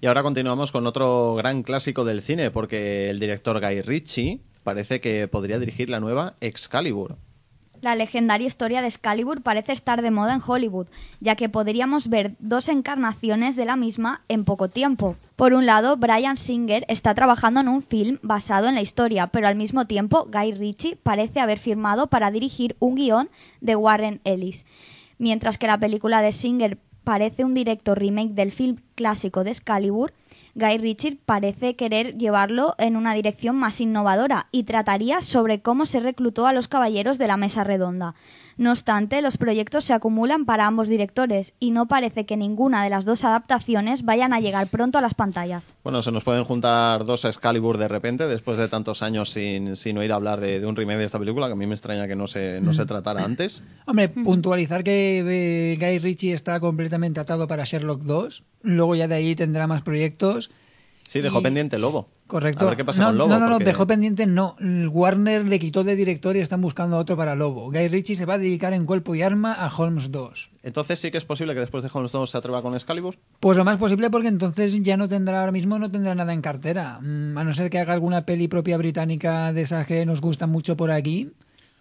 Y 0.00 0.06
ahora 0.06 0.22
continuamos 0.22 0.72
con 0.72 0.86
otro 0.86 1.34
gran 1.36 1.62
clásico 1.62 2.04
del 2.04 2.22
cine, 2.22 2.50
porque 2.50 3.10
el 3.10 3.20
director 3.20 3.60
Guy 3.60 3.82
Ritchie 3.82 4.40
parece 4.64 5.00
que 5.00 5.28
podría 5.28 5.58
dirigir 5.58 5.90
la 5.90 6.00
nueva 6.00 6.34
Excalibur. 6.40 7.16
La 7.82 7.96
legendaria 7.96 8.46
historia 8.46 8.80
de 8.80 8.86
Excalibur 8.86 9.42
parece 9.42 9.72
estar 9.72 10.02
de 10.02 10.12
moda 10.12 10.34
en 10.34 10.42
Hollywood, 10.46 10.86
ya 11.18 11.34
que 11.34 11.48
podríamos 11.48 12.08
ver 12.08 12.36
dos 12.38 12.68
encarnaciones 12.68 13.56
de 13.56 13.64
la 13.64 13.74
misma 13.74 14.22
en 14.28 14.44
poco 14.44 14.68
tiempo. 14.68 15.16
Por 15.34 15.52
un 15.52 15.66
lado, 15.66 15.96
Brian 15.96 16.36
Singer 16.36 16.84
está 16.86 17.12
trabajando 17.12 17.58
en 17.58 17.66
un 17.66 17.82
film 17.82 18.18
basado 18.22 18.68
en 18.68 18.76
la 18.76 18.82
historia, 18.82 19.26
pero 19.26 19.48
al 19.48 19.56
mismo 19.56 19.84
tiempo 19.84 20.28
Guy 20.32 20.52
Ritchie 20.52 20.94
parece 20.94 21.40
haber 21.40 21.58
firmado 21.58 22.06
para 22.06 22.30
dirigir 22.30 22.76
un 22.78 22.94
guion 22.94 23.28
de 23.60 23.74
Warren 23.74 24.20
Ellis. 24.22 24.64
Mientras 25.18 25.58
que 25.58 25.66
la 25.66 25.78
película 25.78 26.22
de 26.22 26.30
Singer 26.30 26.78
parece 27.02 27.44
un 27.44 27.52
directo 27.52 27.96
remake 27.96 28.30
del 28.30 28.52
film 28.52 28.76
clásico 28.94 29.42
de 29.42 29.50
Excalibur, 29.50 30.12
Guy 30.54 30.78
Ritchie 30.78 31.18
parece 31.24 31.76
querer 31.76 32.18
llevarlo 32.18 32.74
en 32.78 32.96
una 32.96 33.14
dirección 33.14 33.56
más 33.56 33.80
innovadora 33.80 34.48
y 34.52 34.64
trataría 34.64 35.22
sobre 35.22 35.62
cómo 35.62 35.86
se 35.86 36.00
reclutó 36.00 36.46
a 36.46 36.52
los 36.52 36.68
caballeros 36.68 37.16
de 37.18 37.26
la 37.26 37.38
mesa 37.38 37.64
redonda. 37.64 38.14
No 38.56 38.70
obstante, 38.70 39.22
los 39.22 39.36
proyectos 39.36 39.84
se 39.84 39.92
acumulan 39.92 40.44
para 40.44 40.66
ambos 40.66 40.88
directores 40.88 41.54
y 41.60 41.70
no 41.70 41.86
parece 41.86 42.26
que 42.26 42.36
ninguna 42.36 42.84
de 42.84 42.90
las 42.90 43.04
dos 43.04 43.24
adaptaciones 43.24 44.04
vayan 44.04 44.32
a 44.32 44.40
llegar 44.40 44.66
pronto 44.68 44.98
a 44.98 45.00
las 45.00 45.14
pantallas. 45.14 45.74
Bueno, 45.84 46.02
se 46.02 46.12
nos 46.12 46.24
pueden 46.24 46.44
juntar 46.44 47.04
dos 47.04 47.24
Excalibur 47.24 47.78
de 47.78 47.88
repente, 47.88 48.26
después 48.26 48.58
de 48.58 48.68
tantos 48.68 49.02
años 49.02 49.30
sin, 49.30 49.76
sin 49.76 49.98
oír 49.98 50.12
hablar 50.12 50.40
de, 50.40 50.60
de 50.60 50.66
un 50.66 50.76
remake 50.76 50.98
de 50.98 51.04
esta 51.04 51.18
película, 51.18 51.46
que 51.46 51.52
a 51.52 51.56
mí 51.56 51.66
me 51.66 51.74
extraña 51.74 52.06
que 52.06 52.16
no 52.16 52.26
se, 52.26 52.60
no 52.60 52.74
se 52.74 52.86
tratara 52.86 53.24
antes. 53.24 53.62
Hombre, 53.86 54.08
puntualizar 54.08 54.84
que 54.84 55.72
eh, 55.72 55.76
Guy 55.78 55.98
Ritchie 55.98 56.32
está 56.32 56.60
completamente 56.60 57.20
atado 57.20 57.46
para 57.46 57.64
Sherlock 57.64 58.02
2. 58.02 58.44
Luego 58.62 58.94
ya 58.94 59.08
de 59.08 59.14
ahí 59.14 59.34
tendrá 59.34 59.66
más 59.66 59.82
proyectos. 59.82 60.50
Sí, 61.02 61.20
dejó 61.20 61.40
Y- 61.40 61.42
pendiente 61.42 61.78
Lobo. 61.78 62.08
Correcto. 62.26 62.64
A 62.64 62.68
ver 62.68 62.76
qué 62.78 62.84
pasa 62.84 63.00
no, 63.02 63.06
con 63.08 63.18
Lobo. 63.18 63.30
No, 63.30 63.38
no, 63.38 63.48
no, 63.50 63.58
dejó 63.58 63.86
pendiente, 63.86 64.24
no. 64.26 64.56
Warner 64.90 65.46
le 65.46 65.58
quitó 65.58 65.84
de 65.84 65.94
director 65.96 66.34
y 66.36 66.40
están 66.40 66.62
buscando 66.62 66.96
otro 66.96 67.16
para 67.16 67.34
Lobo. 67.34 67.70
Guy 67.70 67.88
Ritchie 67.88 68.14
se 68.14 68.24
va 68.24 68.34
a 68.34 68.38
dedicar 68.38 68.72
en 68.72 68.86
cuerpo 68.86 69.14
y 69.14 69.20
arma 69.22 69.52
a 69.52 69.74
Holmes 69.76 70.10
2. 70.10 70.50
Entonces 70.62 70.98
sí 71.00 71.10
que 71.10 71.18
es 71.18 71.24
posible 71.24 71.52
que 71.54 71.60
después 71.60 71.82
de 71.82 71.90
Holmes 71.92 72.12
2 72.12 72.30
se 72.30 72.38
atreva 72.38 72.62
con 72.62 72.74
Excalibur. 72.74 73.18
Pues 73.40 73.58
lo 73.58 73.64
más 73.64 73.76
posible 73.78 74.08
porque 74.10 74.28
entonces 74.28 74.72
ya 74.82 74.96
no 74.96 75.08
tendrá 75.08 75.40
ahora 75.40 75.52
mismo 75.52 75.78
no 75.78 75.90
tendrá 75.90 76.14
nada 76.14 76.32
en 76.32 76.40
cartera. 76.40 76.98
Mm, 77.02 77.36
A 77.36 77.44
no 77.44 77.52
ser 77.52 77.68
que 77.68 77.78
haga 77.78 77.92
alguna 77.92 78.24
peli 78.24 78.48
propia 78.48 78.78
británica 78.78 79.52
de 79.52 79.62
esas 79.62 79.86
que 79.86 80.06
nos 80.06 80.20
gustan 80.20 80.50
mucho 80.50 80.76
por 80.76 80.90
aquí. 80.90 81.30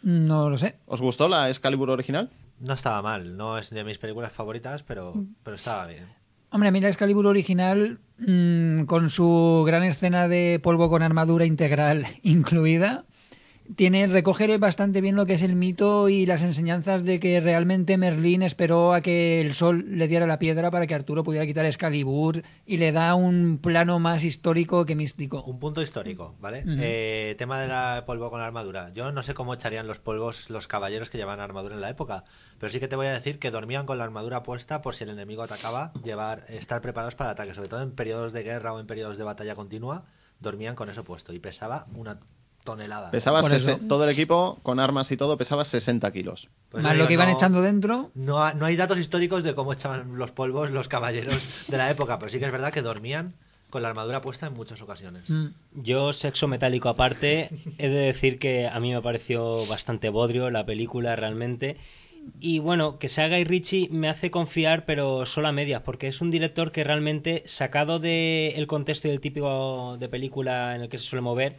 No 0.03 0.49
lo 0.49 0.57
sé. 0.57 0.75
¿Os 0.87 0.99
gustó 1.01 1.29
la 1.29 1.47
Excalibur 1.49 1.89
original? 1.91 2.29
No 2.59 2.73
estaba 2.73 3.01
mal. 3.01 3.37
No 3.37 3.57
es 3.57 3.69
de 3.69 3.83
mis 3.83 3.97
películas 3.99 4.31
favoritas, 4.31 4.83
pero, 4.83 5.13
pero 5.43 5.55
estaba 5.55 5.85
bien. 5.87 6.05
Hombre, 6.49 6.69
a 6.69 6.71
mí 6.71 6.81
la 6.81 6.89
Excalibur 6.89 7.25
original, 7.27 7.99
mm, 8.25 8.83
con 8.85 9.09
su 9.09 9.63
gran 9.65 9.83
escena 9.83 10.27
de 10.27 10.59
polvo 10.61 10.89
con 10.89 11.03
armadura 11.03 11.45
integral 11.45 12.07
incluida, 12.23 13.05
tiene 13.75 14.07
recoge 14.07 14.57
bastante 14.57 15.01
bien 15.01 15.15
lo 15.15 15.25
que 15.25 15.33
es 15.33 15.43
el 15.43 15.55
mito 15.55 16.09
y 16.09 16.25
las 16.25 16.43
enseñanzas 16.43 17.05
de 17.05 17.19
que 17.19 17.39
realmente 17.39 17.97
Merlín 17.97 18.43
esperó 18.43 18.93
a 18.93 19.01
que 19.01 19.41
el 19.41 19.53
sol 19.53 19.85
le 19.97 20.07
diera 20.07 20.27
la 20.27 20.39
piedra 20.39 20.71
para 20.71 20.87
que 20.87 20.95
Arturo 20.95 21.23
pudiera 21.23 21.45
quitar 21.45 21.65
Excalibur 21.65 22.43
y 22.65 22.77
le 22.77 22.91
da 22.91 23.15
un 23.15 23.59
plano 23.59 23.99
más 23.99 24.23
histórico 24.23 24.85
que 24.85 24.95
místico. 24.95 25.43
Un 25.43 25.59
punto 25.59 25.81
histórico, 25.81 26.35
¿vale? 26.39 26.61
Ujú. 26.61 26.75
Eh, 26.79 27.35
tema 27.37 27.59
de 27.59 27.67
la 27.67 28.03
polvo 28.05 28.29
con 28.29 28.41
armadura. 28.41 28.91
Yo 28.93 29.11
no 29.11 29.23
sé 29.23 29.33
cómo 29.33 29.53
echarían 29.53 29.87
los 29.87 29.99
polvos 29.99 30.49
los 30.49 30.67
caballeros 30.67 31.09
que 31.09 31.17
llevaban 31.17 31.39
armadura 31.39 31.75
en 31.75 31.81
la 31.81 31.89
época, 31.89 32.23
pero 32.59 32.71
sí 32.71 32.79
que 32.79 32.87
te 32.87 32.95
voy 32.95 33.07
a 33.07 33.13
decir 33.13 33.39
que 33.39 33.51
dormían 33.51 33.85
con 33.85 33.97
la 33.97 34.03
armadura 34.03 34.43
puesta 34.43 34.81
por 34.81 34.95
si 34.95 35.03
el 35.03 35.11
enemigo 35.11 35.43
atacaba, 35.43 35.93
llevar, 36.03 36.45
estar 36.49 36.81
preparados 36.81 37.15
para 37.15 37.29
el 37.29 37.33
ataque, 37.33 37.53
sobre 37.53 37.69
todo 37.69 37.81
en 37.81 37.91
periodos 37.91 38.33
de 38.33 38.43
guerra 38.43 38.73
o 38.73 38.79
en 38.79 38.87
periodos 38.87 39.17
de 39.17 39.23
batalla 39.23 39.55
continua, 39.55 40.05
dormían 40.39 40.75
con 40.75 40.89
eso 40.89 41.03
puesto 41.03 41.33
y 41.33 41.39
pesaba 41.39 41.87
una 41.93 42.19
tonelada. 42.63 43.11
Pesaba 43.11 43.41
todo 43.87 44.03
el 44.03 44.09
equipo 44.09 44.59
con 44.63 44.79
armas 44.79 45.11
y 45.11 45.17
todo 45.17 45.37
pesaba 45.37 45.65
60 45.65 46.11
kilos. 46.11 46.49
Pues 46.69 46.83
Más 46.83 46.95
lo 46.95 47.07
que 47.07 47.13
iban 47.13 47.27
no- 47.29 47.33
echando 47.35 47.61
dentro. 47.61 48.11
No, 48.15 48.43
ha- 48.43 48.53
no 48.53 48.65
hay 48.65 48.75
datos 48.75 48.97
históricos 48.99 49.43
de 49.43 49.55
cómo 49.55 49.73
echaban 49.73 50.17
los 50.17 50.31
polvos 50.31 50.71
los 50.71 50.87
caballeros 50.87 51.47
de 51.69 51.77
la 51.77 51.89
época, 51.89 52.19
pero 52.19 52.29
sí 52.29 52.39
que 52.39 52.45
es 52.45 52.51
verdad 52.51 52.71
que 52.71 52.81
dormían 52.81 53.33
con 53.69 53.81
la 53.81 53.89
armadura 53.89 54.21
puesta 54.21 54.47
en 54.47 54.53
muchas 54.53 54.81
ocasiones. 54.81 55.29
mm, 55.29 55.47
Yo, 55.75 56.11
sexo 56.13 56.47
metálico 56.47 56.89
aparte, 56.89 57.49
he 57.77 57.87
de 57.89 57.99
decir 57.99 58.37
que 58.37 58.67
a 58.67 58.79
mí 58.79 58.93
me 58.93 59.01
pareció 59.01 59.65
bastante 59.65 60.09
bodrio 60.09 60.49
la 60.49 60.65
película 60.65 61.15
realmente. 61.15 61.77
Y 62.39 62.59
bueno, 62.59 62.99
que 62.99 63.09
se 63.09 63.21
haga 63.23 63.39
y 63.39 63.43
Richie 63.45 63.87
me 63.89 64.07
hace 64.09 64.29
confiar, 64.29 64.85
pero 64.85 65.25
solo 65.25 65.47
a 65.47 65.51
medias, 65.51 65.81
porque 65.81 66.07
es 66.07 66.21
un 66.21 66.29
director 66.31 66.71
que 66.71 66.83
realmente, 66.83 67.41
sacado 67.45 67.97
del 67.97 68.67
contexto 68.67 69.07
y 69.07 69.11
del 69.11 69.21
típico 69.21 69.97
de 69.99 70.07
película 70.09 70.75
en 70.75 70.81
el 70.83 70.89
que 70.89 70.97
se 70.99 71.05
suele 71.05 71.21
mover, 71.21 71.55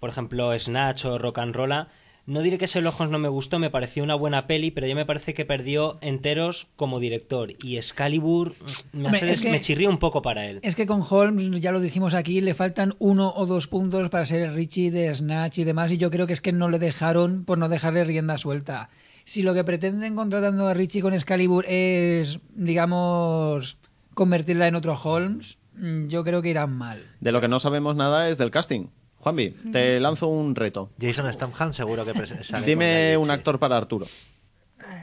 por 0.00 0.10
ejemplo, 0.10 0.58
Snatch 0.58 1.04
o 1.04 1.18
Rock 1.18 1.38
and 1.38 1.54
Rolla, 1.54 1.88
no 2.26 2.42
diré 2.42 2.58
que 2.58 2.66
ese 2.66 2.86
Ojos 2.86 3.08
no 3.10 3.18
me 3.18 3.28
gustó, 3.28 3.58
me 3.58 3.70
pareció 3.70 4.04
una 4.04 4.14
buena 4.14 4.46
peli, 4.46 4.70
pero 4.70 4.86
ya 4.86 4.94
me 4.94 5.04
parece 5.06 5.34
que 5.34 5.44
perdió 5.44 5.98
enteros 6.00 6.68
como 6.76 7.00
director. 7.00 7.50
Y 7.64 7.76
Excalibur 7.76 8.54
me, 8.92 9.06
Hombre, 9.06 9.20
hace- 9.22 9.30
es 9.32 9.42
que- 9.42 9.50
me 9.50 9.60
chirrió 9.60 9.88
un 9.90 9.98
poco 9.98 10.22
para 10.22 10.46
él. 10.46 10.60
Es 10.62 10.76
que 10.76 10.86
con 10.86 11.02
Holmes, 11.08 11.60
ya 11.60 11.72
lo 11.72 11.80
dijimos 11.80 12.14
aquí, 12.14 12.40
le 12.40 12.54
faltan 12.54 12.94
uno 12.98 13.32
o 13.34 13.46
dos 13.46 13.66
puntos 13.66 14.08
para 14.10 14.24
ser 14.26 14.42
el 14.42 14.54
Richie 14.54 14.90
de 14.90 15.12
Snatch 15.12 15.58
y 15.58 15.64
demás, 15.64 15.90
y 15.92 15.98
yo 15.98 16.10
creo 16.10 16.26
que 16.26 16.32
es 16.34 16.40
que 16.40 16.52
no 16.52 16.68
le 16.68 16.78
dejaron 16.78 17.44
por 17.44 17.58
no 17.58 17.68
dejarle 17.68 18.04
rienda 18.04 18.38
suelta. 18.38 18.90
Si 19.24 19.42
lo 19.42 19.52
que 19.54 19.64
pretenden 19.64 20.14
contratando 20.14 20.66
a 20.68 20.74
Richie 20.74 21.02
con 21.02 21.14
Excalibur 21.14 21.64
es, 21.66 22.38
digamos, 22.54 23.76
convertirla 24.14 24.66
en 24.66 24.74
otro 24.74 24.94
Holmes, 25.02 25.58
mm, 25.76 26.08
yo 26.08 26.24
creo 26.24 26.42
que 26.42 26.50
irán 26.50 26.76
mal. 26.76 27.02
De 27.20 27.32
lo 27.32 27.40
que 27.40 27.48
no 27.48 27.60
sabemos 27.60 27.96
nada 27.96 28.28
es 28.28 28.38
del 28.38 28.50
casting. 28.50 28.86
Juanvi, 29.20 29.50
te 29.72 30.00
lanzo 30.00 30.28
un 30.28 30.54
reto. 30.54 30.90
Jason 31.00 31.32
Statham 31.32 31.72
seguro 31.72 32.04
que 32.04 32.12
sale 32.42 32.66
Dime 32.66 33.16
un 33.16 33.30
actor 33.30 33.58
para 33.58 33.76
Arturo. 33.76 34.06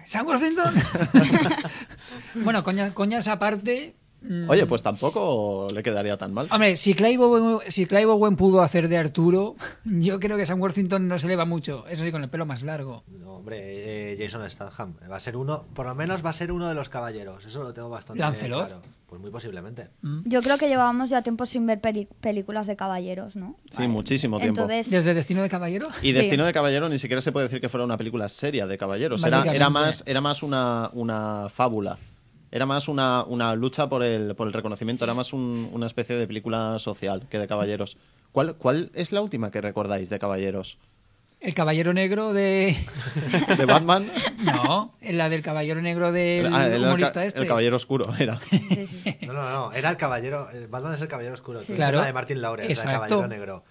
¿Sam 0.05 0.25
Worthington? 0.27 0.74
bueno, 2.43 2.63
coña- 2.63 2.93
coñas 2.93 3.27
aparte... 3.27 3.95
mm, 4.21 4.50
Oye, 4.50 4.65
pues 4.65 4.81
tampoco 4.81 5.67
le 5.71 5.83
quedaría 5.83 6.17
tan 6.17 6.33
mal. 6.33 6.47
Hombre, 6.51 6.75
si 6.75 6.93
Clive, 6.95 7.24
Owen, 7.24 7.59
si 7.71 7.86
Clive 7.86 8.05
Owen 8.05 8.36
pudo 8.36 8.62
hacer 8.62 8.88
de 8.89 8.97
Arturo, 8.97 9.55
yo 9.86 10.19
creo 10.19 10.36
que 10.38 10.45
Sam 10.45 10.59
Worthington 10.62 11.07
no 11.07 11.19
se 11.19 11.27
le 11.27 11.36
va 11.36 11.45
mucho. 11.45 11.86
Eso 11.88 12.03
sí, 12.03 12.12
con 12.12 12.24
el 12.24 12.29
pelo 12.29 12.45
más 12.45 12.63
largo. 12.63 13.03
No, 13.07 13.36
hombre, 13.36 14.13
eh, 14.13 14.17
Jason 14.19 14.50
Statham. 14.50 14.95
Va 15.09 15.17
a 15.17 15.19
ser 15.19 15.38
uno, 15.38 15.65
por 15.75 15.86
lo 15.86 15.93
menos 15.93 16.25
va 16.25 16.31
a 16.31 16.33
ser 16.33 16.51
uno 16.51 16.67
de 16.67 16.74
los 16.74 16.89
caballeros. 16.89 17.45
Eso 17.45 17.62
lo 17.63 17.74
tengo 17.74 17.89
bastante 17.89 18.19
¿Lancelot? 18.21 18.67
claro. 18.67 18.81
Pues 19.17 19.21
muy 19.24 19.31
posiblemente. 19.31 19.89
Yo 20.25 20.43
creo 20.43 20.59
que 20.59 20.67
llevábamos 20.67 21.09
ya 21.09 21.24
tiempo 21.24 21.47
sin 21.47 21.65
ver 21.65 21.81
películas 21.81 22.67
de 22.67 22.75
caballeros, 22.75 23.36
¿no? 23.36 23.55
Sí, 23.71 23.88
muchísimo 23.88 24.38
tiempo. 24.39 24.62
Entonces, 24.62 24.91
¿Desde 24.91 25.15
Destino 25.15 25.41
de 25.41 25.50
Caballero? 25.50 25.88
Y 26.03 26.09
Sí. 26.09 26.13
Destino 26.13 26.45
de 26.45 26.53
Caballero 26.53 26.88
ni 26.88 27.00
siquiera 27.00 27.19
se 27.21 27.31
puede 27.31 27.47
decir 27.47 27.59
que 27.59 27.67
fuera 27.67 27.83
una 27.83 27.97
película 27.97 28.29
seria 28.29 28.67
de 28.67 28.77
caballeros. 28.77 29.24
Era, 29.25 29.43
era 29.51 29.71
más, 29.71 30.03
era 30.05 30.21
más 30.21 30.43
una, 30.43 30.91
una 30.93 31.50
fábula. 31.50 31.97
Era 32.51 32.67
más 32.67 32.88
una, 32.88 33.24
una 33.24 33.55
lucha 33.55 33.89
por 33.89 34.03
el, 34.03 34.36
por 34.36 34.45
el 34.47 34.53
reconocimiento. 34.53 35.03
Era 35.03 35.15
más 35.15 35.33
un- 35.33 35.67
una 35.74 35.88
especie 35.88 36.15
de 36.15 36.27
película 36.27 36.77
social 36.77 37.27
que 37.27 37.39
de 37.39 37.47
caballeros. 37.47 37.97
¿Cuál, 38.31 38.55
¿Cuál 38.55 38.91
es 38.93 39.12
la 39.12 39.21
última 39.24 39.50
que 39.50 39.62
recordáis 39.62 40.09
de 40.09 40.19
caballeros? 40.19 40.77
El 41.48 41.54
Caballero 41.54 41.94
Negro 41.94 42.34
de... 42.34 42.75
¿De 43.58 43.66
Batman? 43.66 44.12
No, 44.44 44.94
la 45.01 45.30
del 45.30 45.42
Caballero 45.42 45.82
Negro 45.82 46.12
del 46.12 46.54
Ah, 46.54 46.68
el, 46.68 46.84
humorista 46.84 47.22
el 47.22 47.27
este. 47.30 47.48
Caballero 47.48 47.77
Oscuro 47.77 48.13
era. 48.20 48.42
sí, 48.50 48.86
sí. 48.88 49.18
No, 49.25 49.32
no, 49.32 49.50
no. 49.50 49.72
Era 49.72 49.92
el 49.92 49.96
caballero. 49.96 50.50
el 50.51 50.68
Batman 50.68 50.96
es 50.96 51.01
el 51.01 51.08
caballero 51.08 51.36
oscuro. 51.36 51.62
Claro. 51.62 52.00
La 52.00 52.06
de 52.08 52.12
Martin 52.12 52.42
Lawrence, 52.42 52.68
la 52.68 52.92
de 52.92 52.96
Exacto. 52.98 53.16
caballero 53.22 53.27
negro. 53.30 53.63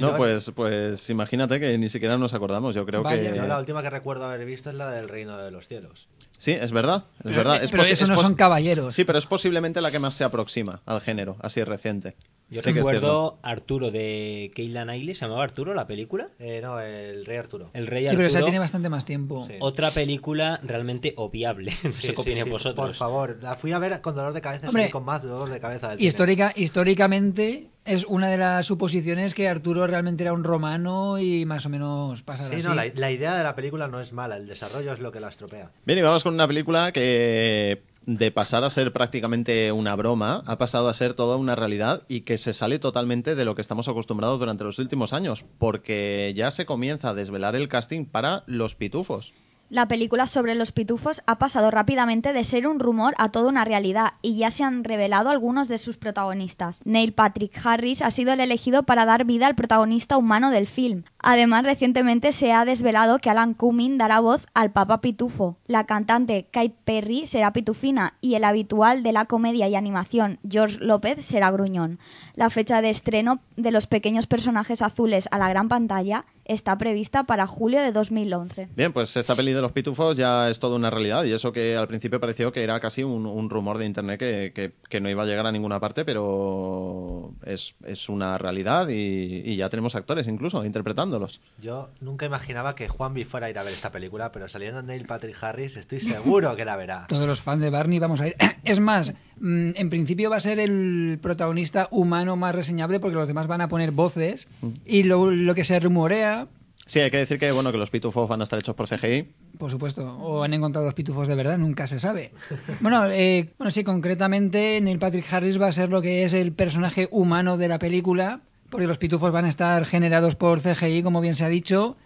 No, 0.00 0.16
pues, 0.16 0.50
pues 0.52 1.08
imagínate 1.10 1.60
que 1.60 1.78
ni 1.78 1.88
siquiera 1.88 2.18
nos 2.18 2.34
acordamos. 2.34 2.74
Yo 2.74 2.84
creo 2.84 3.04
Vaya. 3.04 3.30
que. 3.30 3.36
Yo 3.36 3.46
la 3.46 3.60
última 3.60 3.82
que 3.82 3.90
recuerdo 3.90 4.24
haber 4.24 4.44
visto 4.44 4.68
es 4.70 4.74
la 4.74 4.90
del 4.90 5.08
Reino 5.08 5.38
de 5.38 5.52
los 5.52 5.68
Cielos. 5.68 6.08
Sí, 6.38 6.50
es 6.50 6.72
verdad. 6.72 7.04
Es 7.18 7.22
Pero, 7.22 7.36
verdad. 7.36 7.62
Es 7.62 7.70
pero 7.70 7.84
eso 7.84 8.04
es 8.04 8.10
no 8.10 8.16
son 8.16 8.34
caballeros. 8.34 8.92
Sí, 8.96 9.04
pero 9.04 9.18
es 9.20 9.26
posiblemente 9.26 9.80
la 9.80 9.92
que 9.92 10.00
más 10.00 10.14
se 10.14 10.24
aproxima 10.24 10.82
al 10.86 11.00
género, 11.00 11.36
así 11.40 11.62
reciente. 11.62 12.16
Yo 12.50 12.62
Sí 12.62 12.72
recuerdo 12.72 13.38
Arturo 13.42 13.90
de 13.92 14.50
Keila 14.56 14.82
Knightley, 14.82 15.14
¿se 15.14 15.24
llamaba 15.24 15.44
Arturo 15.44 15.72
la 15.72 15.86
película? 15.86 16.28
Eh, 16.40 16.60
no, 16.60 16.80
el 16.80 17.24
Rey 17.24 17.36
Arturo. 17.38 17.70
El 17.74 17.86
Rey 17.86 18.02
Sí, 18.02 18.08
Arturo. 18.08 18.18
pero 18.18 18.28
esa 18.28 18.42
tiene 18.42 18.58
bastante 18.58 18.88
más 18.88 19.04
tiempo. 19.04 19.46
Sí. 19.46 19.54
Otra 19.60 19.90
película 19.92 20.58
realmente 20.64 21.14
obviable. 21.16 21.72
No 21.84 21.92
Sí, 21.92 22.02
sé 22.02 22.08
qué 22.08 22.14
sí, 22.16 22.20
opináis 22.22 22.44
sí, 22.44 22.50
vosotros. 22.50 22.86
Por 22.88 22.94
favor, 22.96 23.38
la 23.40 23.54
fui 23.54 23.72
a 23.72 23.78
ver 23.78 24.00
con 24.00 24.14
dolor 24.16 24.32
de 24.32 24.40
cabeza 24.40 24.66
Hombre, 24.68 24.90
con 24.90 25.04
más 25.04 25.22
dolor 25.22 25.48
de 25.48 25.60
cabeza 25.60 25.88
del 25.90 25.98
cine. 25.98 26.08
Histórica, 26.08 26.52
históricamente 26.56 27.68
es 27.84 28.04
una 28.04 28.28
de 28.28 28.36
las 28.36 28.66
suposiciones 28.66 29.32
que 29.34 29.48
Arturo 29.48 29.86
realmente 29.86 30.24
era 30.24 30.32
un 30.32 30.44
romano 30.44 31.18
y 31.18 31.44
más 31.46 31.64
o 31.66 31.68
menos 31.68 32.22
pasa 32.22 32.48
Sí, 32.48 32.56
así. 32.56 32.66
no, 32.66 32.74
la, 32.74 32.84
la 32.94 33.10
idea 33.10 33.36
de 33.36 33.44
la 33.44 33.54
película 33.54 33.88
no 33.88 34.00
es 34.00 34.12
mala, 34.12 34.36
el 34.36 34.46
desarrollo 34.46 34.92
es 34.92 34.98
lo 35.00 35.12
que 35.12 35.20
la 35.20 35.28
estropea. 35.28 35.70
Bien, 35.86 35.98
y 35.98 36.02
vamos 36.02 36.22
con 36.24 36.34
una 36.34 36.46
película 36.46 36.92
que 36.92 37.82
de 38.16 38.32
pasar 38.32 38.64
a 38.64 38.70
ser 38.70 38.92
prácticamente 38.92 39.70
una 39.70 39.94
broma 39.94 40.42
ha 40.46 40.58
pasado 40.58 40.88
a 40.88 40.94
ser 40.94 41.14
toda 41.14 41.36
una 41.36 41.54
realidad 41.54 42.02
y 42.08 42.22
que 42.22 42.38
se 42.38 42.52
sale 42.52 42.80
totalmente 42.80 43.36
de 43.36 43.44
lo 43.44 43.54
que 43.54 43.62
estamos 43.62 43.86
acostumbrados 43.86 44.40
durante 44.40 44.64
los 44.64 44.80
últimos 44.80 45.12
años, 45.12 45.44
porque 45.58 46.32
ya 46.36 46.50
se 46.50 46.66
comienza 46.66 47.10
a 47.10 47.14
desvelar 47.14 47.54
el 47.54 47.68
casting 47.68 48.06
para 48.06 48.42
Los 48.46 48.74
Pitufos. 48.74 49.32
La 49.70 49.86
película 49.86 50.26
sobre 50.26 50.56
los 50.56 50.72
pitufos 50.72 51.22
ha 51.28 51.38
pasado 51.38 51.70
rápidamente 51.70 52.32
de 52.32 52.42
ser 52.42 52.66
un 52.66 52.80
rumor 52.80 53.14
a 53.18 53.28
toda 53.28 53.48
una 53.48 53.64
realidad 53.64 54.14
y 54.20 54.36
ya 54.36 54.50
se 54.50 54.64
han 54.64 54.82
revelado 54.82 55.30
algunos 55.30 55.68
de 55.68 55.78
sus 55.78 55.96
protagonistas. 55.96 56.80
Neil 56.84 57.12
Patrick 57.12 57.52
Harris 57.64 58.02
ha 58.02 58.10
sido 58.10 58.32
el 58.32 58.40
elegido 58.40 58.82
para 58.82 59.04
dar 59.04 59.24
vida 59.24 59.46
al 59.46 59.54
protagonista 59.54 60.16
humano 60.16 60.50
del 60.50 60.66
film. 60.66 61.04
Además, 61.20 61.62
recientemente 61.62 62.32
se 62.32 62.52
ha 62.52 62.64
desvelado 62.64 63.20
que 63.20 63.30
Alan 63.30 63.54
Cumming 63.54 63.96
dará 63.96 64.18
voz 64.18 64.44
al 64.54 64.72
Papa 64.72 65.00
Pitufo. 65.00 65.56
La 65.68 65.86
cantante 65.86 66.48
Kate 66.50 66.74
Perry 66.84 67.28
será 67.28 67.52
Pitufina 67.52 68.14
y 68.20 68.34
el 68.34 68.42
habitual 68.42 69.04
de 69.04 69.12
la 69.12 69.26
comedia 69.26 69.68
y 69.68 69.76
animación 69.76 70.40
George 70.48 70.78
López 70.80 71.24
será 71.24 71.52
Gruñón. 71.52 72.00
La 72.40 72.48
fecha 72.48 72.80
de 72.80 72.88
estreno 72.88 73.40
de 73.58 73.70
los 73.70 73.86
pequeños 73.86 74.26
personajes 74.26 74.80
azules 74.80 75.28
a 75.30 75.36
la 75.36 75.50
gran 75.50 75.68
pantalla 75.68 76.24
está 76.46 76.78
prevista 76.78 77.24
para 77.24 77.46
julio 77.46 77.82
de 77.82 77.92
2011. 77.92 78.68
Bien, 78.74 78.94
pues 78.94 79.14
esta 79.18 79.36
peli 79.36 79.52
de 79.52 79.60
Los 79.60 79.72
Pitufos 79.72 80.16
ya 80.16 80.48
es 80.48 80.58
toda 80.58 80.76
una 80.76 80.88
realidad 80.88 81.24
y 81.24 81.32
eso 81.32 81.52
que 81.52 81.76
al 81.76 81.86
principio 81.86 82.18
pareció 82.18 82.50
que 82.50 82.62
era 82.62 82.80
casi 82.80 83.02
un, 83.04 83.26
un 83.26 83.50
rumor 83.50 83.76
de 83.76 83.84
internet 83.84 84.18
que, 84.18 84.52
que- 84.54 84.72
que 84.88 85.00
no 85.02 85.10
iba 85.10 85.22
a 85.22 85.26
llegar 85.26 85.46
a 85.46 85.52
ninguna 85.52 85.78
parte, 85.80 86.04
pero 86.06 87.34
es, 87.44 87.74
es 87.84 88.08
una 88.08 88.38
realidad 88.38 88.88
y, 88.88 89.42
y 89.44 89.56
ya 89.56 89.68
tenemos 89.68 89.94
actores 89.94 90.26
incluso 90.26 90.64
interpretándolos. 90.64 91.40
Yo 91.60 91.90
nunca 92.00 92.24
imaginaba 92.24 92.74
que 92.74 92.88
Juanvi 92.88 93.24
fuera 93.24 93.48
a 93.48 93.50
ir 93.50 93.58
a 93.58 93.62
ver 93.62 93.72
esta 93.74 93.92
película, 93.92 94.32
pero 94.32 94.48
saliendo 94.48 94.82
Neil 94.82 95.04
Patrick 95.06 95.36
Harris 95.44 95.76
estoy 95.76 96.00
seguro 96.00 96.56
que 96.56 96.64
la 96.64 96.76
verá. 96.76 97.04
Todos 97.08 97.26
los 97.26 97.42
fans 97.42 97.60
de 97.60 97.68
Barney 97.70 97.98
vamos 97.98 98.20
a 98.22 98.28
ir. 98.28 98.36
Es 98.62 98.78
más, 98.78 99.14
mm, 99.40 99.70
en 99.74 99.88
principio 99.90 100.28
va 100.30 100.36
a 100.36 100.40
ser 100.40 100.58
el 100.60 101.18
protagonista 101.22 101.88
humano 101.90 102.29
más 102.36 102.54
reseñable 102.54 103.00
porque 103.00 103.16
los 103.16 103.28
demás 103.28 103.46
van 103.46 103.60
a 103.60 103.68
poner 103.68 103.90
voces 103.92 104.48
y 104.84 105.02
lo, 105.04 105.30
lo 105.30 105.54
que 105.54 105.64
se 105.64 105.78
rumorea, 105.80 106.48
Sí, 106.86 106.98
hay 106.98 107.10
que 107.12 107.18
decir 107.18 107.38
que 107.38 107.52
bueno 107.52 107.70
que 107.70 107.78
los 107.78 107.88
Pitufos 107.88 108.28
van 108.28 108.40
a 108.40 108.42
estar 108.42 108.58
hechos 108.58 108.74
por 108.74 108.88
CGI. 108.88 109.28
por 109.58 109.70
supuesto, 109.70 110.16
o 110.18 110.42
han 110.42 110.52
encontrado 110.54 110.86
dos 110.86 110.94
pitufos 110.94 111.28
de 111.28 111.36
verdad, 111.36 111.56
nunca 111.56 111.86
se 111.86 112.00
sabe. 112.00 112.32
Bueno, 112.80 113.06
eh, 113.08 113.52
bueno, 113.58 113.70
sí, 113.70 113.84
concretamente 113.84 114.80
Neil 114.80 114.98
Patrick 114.98 115.32
Harris 115.32 115.60
va 115.60 115.68
a 115.68 115.72
ser 115.72 115.90
lo 115.90 116.02
que 116.02 116.24
es 116.24 116.34
el 116.34 116.52
personaje 116.52 117.06
humano 117.12 117.58
de 117.58 117.68
la 117.68 117.78
película, 117.78 118.40
porque 118.70 118.88
los 118.88 118.98
pitufos 118.98 119.30
van 119.30 119.44
a 119.44 119.48
estar 119.48 119.84
generados 119.84 120.34
por 120.34 120.62
CGI, 120.62 121.04
como 121.04 121.20
bien 121.20 121.36
se 121.36 121.44
ha 121.44 121.48
dicho, 121.48 121.96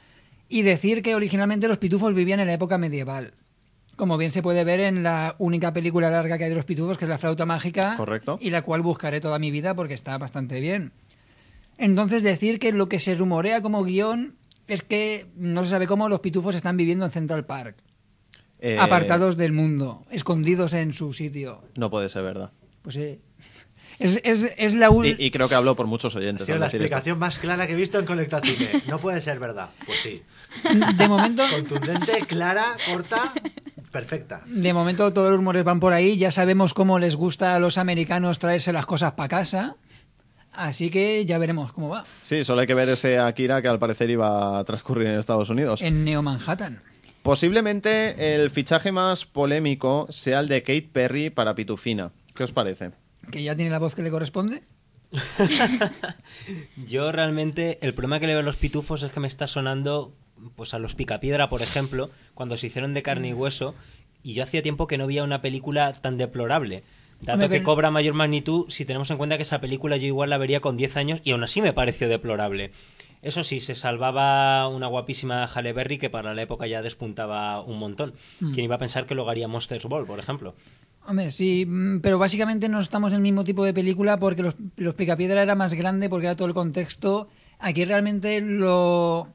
y 0.51 0.61
decir 0.61 1.03
que 1.03 1.15
originalmente 1.15 1.67
los 1.67 1.79
pitufos 1.79 2.13
vivían 2.15 2.41
en 2.41 2.49
la 2.49 2.53
época 2.55 2.77
medieval. 2.77 3.33
Como 3.97 4.17
bien 4.19 4.31
se 4.33 4.43
puede 4.43 4.65
ver 4.65 4.81
en 4.81 5.03
la 5.03 5.37
única 5.39 5.73
película 5.73 6.11
larga 6.11 6.37
que 6.39 6.45
hay 6.45 6.51
de 6.51 6.57
los 6.57 6.65
pitufos, 6.65 6.99
que 6.99 7.05
es 7.05 7.09
La 7.09 7.19
flauta 7.19 7.47
mágica, 7.47 7.97
Correcto. 7.97 8.39
y 8.41 8.51
la 8.51 8.63
cual 8.63 8.83
buscaré 8.83 9.21
toda 9.21 9.39
mi 9.39 9.51
vida 9.51 9.75
porque 9.75 9.95
está 9.95 10.19
bastante 10.19 10.61
bien. 10.61 10.93
Entonces 11.79 12.23
decir 12.23 12.59
que 12.59 12.73
lo 12.73 12.89
que 12.89 12.99
se 12.99 13.15
rumorea 13.15 13.61
como 13.63 13.83
guion 13.85 14.37
es 14.67 14.83
que 14.83 15.27
no 15.37 15.65
se 15.65 15.71
sabe 15.71 15.87
cómo 15.87 16.09
los 16.09 16.21
pitufos 16.21 16.55
están 16.55 16.77
viviendo 16.77 17.05
en 17.05 17.11
Central 17.11 17.45
Park, 17.45 17.77
Eh, 18.61 18.79
apartados 18.79 19.37
del 19.37 19.53
mundo, 19.53 20.05
escondidos 20.11 20.73
en 20.73 20.93
su 20.93 21.13
sitio. 21.13 21.63
No 21.77 21.91
puede 21.91 22.09
ser 22.09 22.23
verdad. 22.23 22.51
Pues 22.83 22.95
sí. 22.95 23.19
Es, 23.99 24.21
es, 24.25 24.47
es 24.57 24.75
la 24.75 24.89
Y, 25.05 25.17
y 25.27 25.31
creo 25.31 25.49
que 25.49 25.55
hablo 25.55 25.77
por 25.77 25.87
muchos 25.87 26.15
oyentes 26.17 26.49
al 26.49 26.59
la 26.59 26.67
decir 26.67 26.81
esto. 26.83 26.87
explicación 26.87 27.19
más 27.19 27.39
clara 27.39 27.67
que 27.67 27.75
he 27.75 27.77
visto 27.77 27.99
en 27.99 28.07
Conecta 28.07 28.41
Cine. 28.43 28.83
No 28.89 28.99
puede 28.99 29.21
ser 29.21 29.39
verdad. 29.39 29.71
Pues 29.87 30.01
sí. 30.01 30.23
De 30.97 31.09
momento, 31.09 31.43
Contundente, 31.51 32.21
clara, 32.27 32.77
corta, 32.91 33.33
perfecta. 33.93 34.43
de 34.47 34.73
momento 34.73 35.13
todos 35.13 35.29
los 35.31 35.37
rumores 35.37 35.63
van 35.65 35.79
por 35.81 35.93
ahí. 35.93 36.17
Ya 36.17 36.31
sabemos 36.31 36.75
cómo 36.75 36.99
les 36.99 37.15
gusta 37.17 37.55
a 37.55 37.59
los 37.61 37.79
americanos 37.79 38.39
traerse 38.39 38.73
las 38.73 38.87
cosas 38.87 39.13
para 39.13 39.29
casa. 39.29 39.77
Así 40.53 40.91
que 40.91 41.25
ya 41.25 41.39
veremos 41.39 41.73
cómo 41.73 41.89
va. 41.89 42.05
Sí, 42.23 42.45
solo 42.45 42.61
hay 42.61 42.67
que 42.69 42.75
ver 42.75 42.89
ese 42.89 43.19
Akira 43.19 43.61
que 43.63 43.67
al 43.69 43.79
parecer 43.81 44.11
iba 44.11 44.59
a 44.59 44.65
transcurrir 44.65 45.09
en 45.09 45.19
Estados 45.19 45.51
Unidos. 45.51 45.83
En 45.83 46.05
Neo 46.05 46.23
Manhattan. 46.23 46.81
Posiblemente 47.25 48.35
el 48.37 48.51
fichaje 48.51 48.93
más 48.93 49.25
polémico 49.25 50.07
sea 50.11 50.41
el 50.41 50.49
de 50.49 50.63
Kate 50.63 50.89
Perry 50.93 51.31
para 51.31 51.55
Pitufina. 51.55 52.13
¿Qué 52.35 52.45
os 52.45 52.53
parece? 52.53 52.93
Que 53.31 53.43
ya 53.43 53.57
tiene 53.57 53.71
la 53.71 53.79
voz 53.79 53.95
que 53.95 54.03
le 54.03 54.11
corresponde. 54.11 54.63
Yo 56.89 57.13
realmente, 57.13 57.79
el 57.83 57.95
problema 57.95 58.21
que 58.21 58.27
le 58.27 58.33
veo 58.33 58.41
a 58.41 58.45
los 58.45 58.57
pitufos 58.57 59.03
es 59.03 59.13
que 59.13 59.21
me 59.21 59.29
está 59.29 59.47
sonando 59.47 60.13
pues 60.57 60.75
a 60.75 60.79
los 60.79 60.95
Picapiedra, 60.95 61.49
por 61.49 61.63
ejemplo, 61.63 62.11
cuando 62.35 62.57
se 62.57 62.67
hicieron 62.67 62.95
de 62.95 63.03
carne 63.03 63.29
y 63.29 63.33
hueso, 63.33 63.75
y 64.23 64.35
yo 64.35 64.43
hacía 64.43 64.63
tiempo 64.63 64.87
que 64.87 64.99
no 64.99 65.07
veía 65.07 65.23
una 65.23 65.43
película 65.43 65.93
tan 65.93 66.17
deplorable. 66.19 66.83
Dato 67.25 67.49
que 67.49 67.63
cobra 67.63 67.91
mayor 67.91 68.15
magnitud 68.15 68.67
si 68.69 68.85
tenemos 68.85 69.11
en 69.11 69.17
cuenta 69.17 69.37
que 69.37 69.43
esa 69.43 69.61
película 69.61 69.97
yo 69.97 70.07
igual 70.07 70.31
la 70.31 70.39
vería 70.39 70.61
con 70.61 70.77
10 70.77 70.97
años 70.97 71.21
y 71.25 71.33
aún 71.33 71.43
así 71.43 71.63
me 71.63 71.73
pareció 71.73 72.09
deplorable. 72.09 72.71
Eso 73.23 73.43
sí, 73.43 73.61
se 73.61 73.75
salvaba 73.75 74.69
una 74.69 74.87
guapísima 74.87 75.47
Halle 75.47 75.73
Berry 75.73 75.97
que 75.97 76.11
para 76.11 76.35
la 76.35 76.43
época 76.43 76.67
ya 76.67 76.83
despuntaba 76.83 77.63
un 77.63 77.79
montón. 77.79 78.13
¿Quién 78.39 78.67
iba 78.67 78.75
a 78.75 78.79
pensar 78.79 79.07
que 79.07 79.15
lo 79.15 79.29
haría 79.29 79.49
Monsters 79.49 79.87
Ball, 79.87 80.05
por 80.05 80.19
ejemplo? 80.19 80.55
Hombre, 81.07 81.31
sí, 81.31 81.65
mm, 81.67 82.01
pero 82.01 82.19
básicamente 82.19 82.69
no 82.69 82.81
estamos 82.81 83.13
en 83.13 83.17
el 83.17 83.23
mismo 83.23 83.43
tipo 83.43 83.65
de 83.65 83.73
película 83.73 84.19
porque 84.19 84.43
los, 84.43 84.55
los 84.77 84.95
Picapiedra 84.95 85.43
era 85.43 85.55
más 85.55 85.73
grande 85.73 86.11
porque 86.11 86.27
era 86.27 86.37
todo 86.37 86.49
el 86.49 86.55
contexto. 86.55 87.29
Aquí 87.59 87.87
realmente 87.87 88.43
lo 88.43 89.29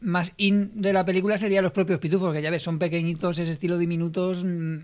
más 0.00 0.32
in 0.36 0.70
de 0.80 0.92
la 0.92 1.04
película 1.04 1.36
serían 1.36 1.64
los 1.64 1.72
propios 1.72 1.98
pitufos, 1.98 2.32
que 2.32 2.42
ya 2.42 2.50
ves, 2.50 2.62
son 2.62 2.78
pequeñitos, 2.78 3.40
ese 3.40 3.50
estilo 3.50 3.76
diminutos. 3.76 4.44
mm, 4.44 4.78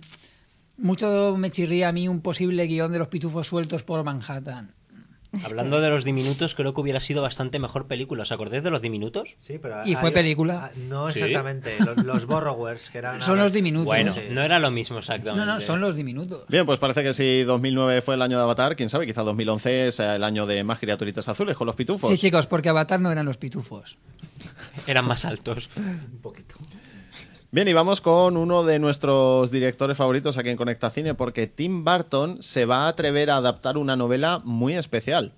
Mucho 0.79 1.37
me 1.37 1.51
chirría 1.51 1.89
a 1.89 1.93
mí 1.93 2.09
un 2.09 2.21
posible 2.21 2.67
guion 2.67 2.93
de 2.93 2.99
los 2.99 3.09
pitufos 3.09 3.47
sueltos 3.47 3.83
por 3.83 4.03
Manhattan. 4.05 4.75
Hablando 5.45 5.83
de 5.83 5.91
los 5.91 6.05
diminutos, 6.05 6.55
creo 6.55 6.73
que 6.73 6.81
hubiera 6.81 7.01
sido 7.01 7.21
bastante 7.21 7.59
mejor 7.59 7.87
película. 7.87 8.23
¿Os 8.23 8.33
acordáis 8.33 8.63
de 8.63 8.71
los 8.71 8.81
diminutos? 8.81 9.37
Sí, 9.43 9.59
pero 9.61 9.85
¿Y 9.85 9.95
fue 9.95 10.09
hay- 10.09 10.15
película? 10.15 10.65
ah, 10.67 10.71
No 10.89 11.11
Sí. 11.11 11.19
exactamente. 11.19 11.77
Los, 11.85 12.03
los 12.03 12.25
Borrowers, 12.25 12.89
que 12.89 12.97
eran. 12.99 13.21
Son 13.21 13.37
los 13.39 13.53
diminutos. 13.53 13.85
Bueno, 13.85 14.15
Sí. 14.15 14.23
no 14.31 14.41
era 14.43 14.59
lo 14.59 14.71
mismo 14.71 14.99
exactamente. 15.01 15.45
No, 15.45 15.55
no, 15.55 15.61
son 15.61 15.83
los 15.83 15.95
diminutos. 15.97 16.45
Bien, 16.49 16.65
pues 16.65 16.79
parece 16.79 17.03
que 17.03 17.13
si 17.13 17.43
2009 17.43 18.01
fue 18.01 18.15
el 18.15 18.23
año 18.23 18.39
de 18.39 18.43
Avatar, 18.45 18.75
quién 18.75 18.89
sabe, 18.89 19.07
quizá 19.07 19.23
2011 19.23 19.93
sea 19.93 20.17
el 20.17 20.25
año 20.25 20.47
de 20.47 20.65
más 20.65 20.79
criaturitas 20.79 21.29
azules 21.29 21.57
con 21.59 21.67
los 21.67 21.77
pitufos. 21.77 22.09
Sí, 22.09 22.17
chicos, 22.17 22.47
porque 22.47 22.71
Avatar 22.71 22.99
no 22.99 23.13
eran 23.13 23.27
los 23.27 23.37
pitufos. 23.37 23.99
Eran 24.87 25.05
más 25.05 25.27
altos. 25.27 25.69
Un 25.77 26.21
poquito. 26.23 26.55
Bien, 27.51 27.67
y 27.67 27.73
vamos 27.73 28.03
con 28.03 28.37
uno 28.37 28.63
de 28.63 28.79
nuestros 28.79 29.51
directores 29.51 29.97
favoritos 29.97 30.37
aquí 30.37 30.51
en 30.51 30.59
Conecta 30.59 30.91
Cine, 30.91 31.15
porque 31.15 31.47
Tim 31.47 31.83
Burton 31.83 32.43
se 32.43 32.67
va 32.67 32.85
a 32.85 32.89
atrever 32.89 33.31
a 33.31 33.37
adaptar 33.37 33.79
una 33.79 33.97
novela 33.97 34.43
muy 34.45 34.75
especial. 34.75 35.33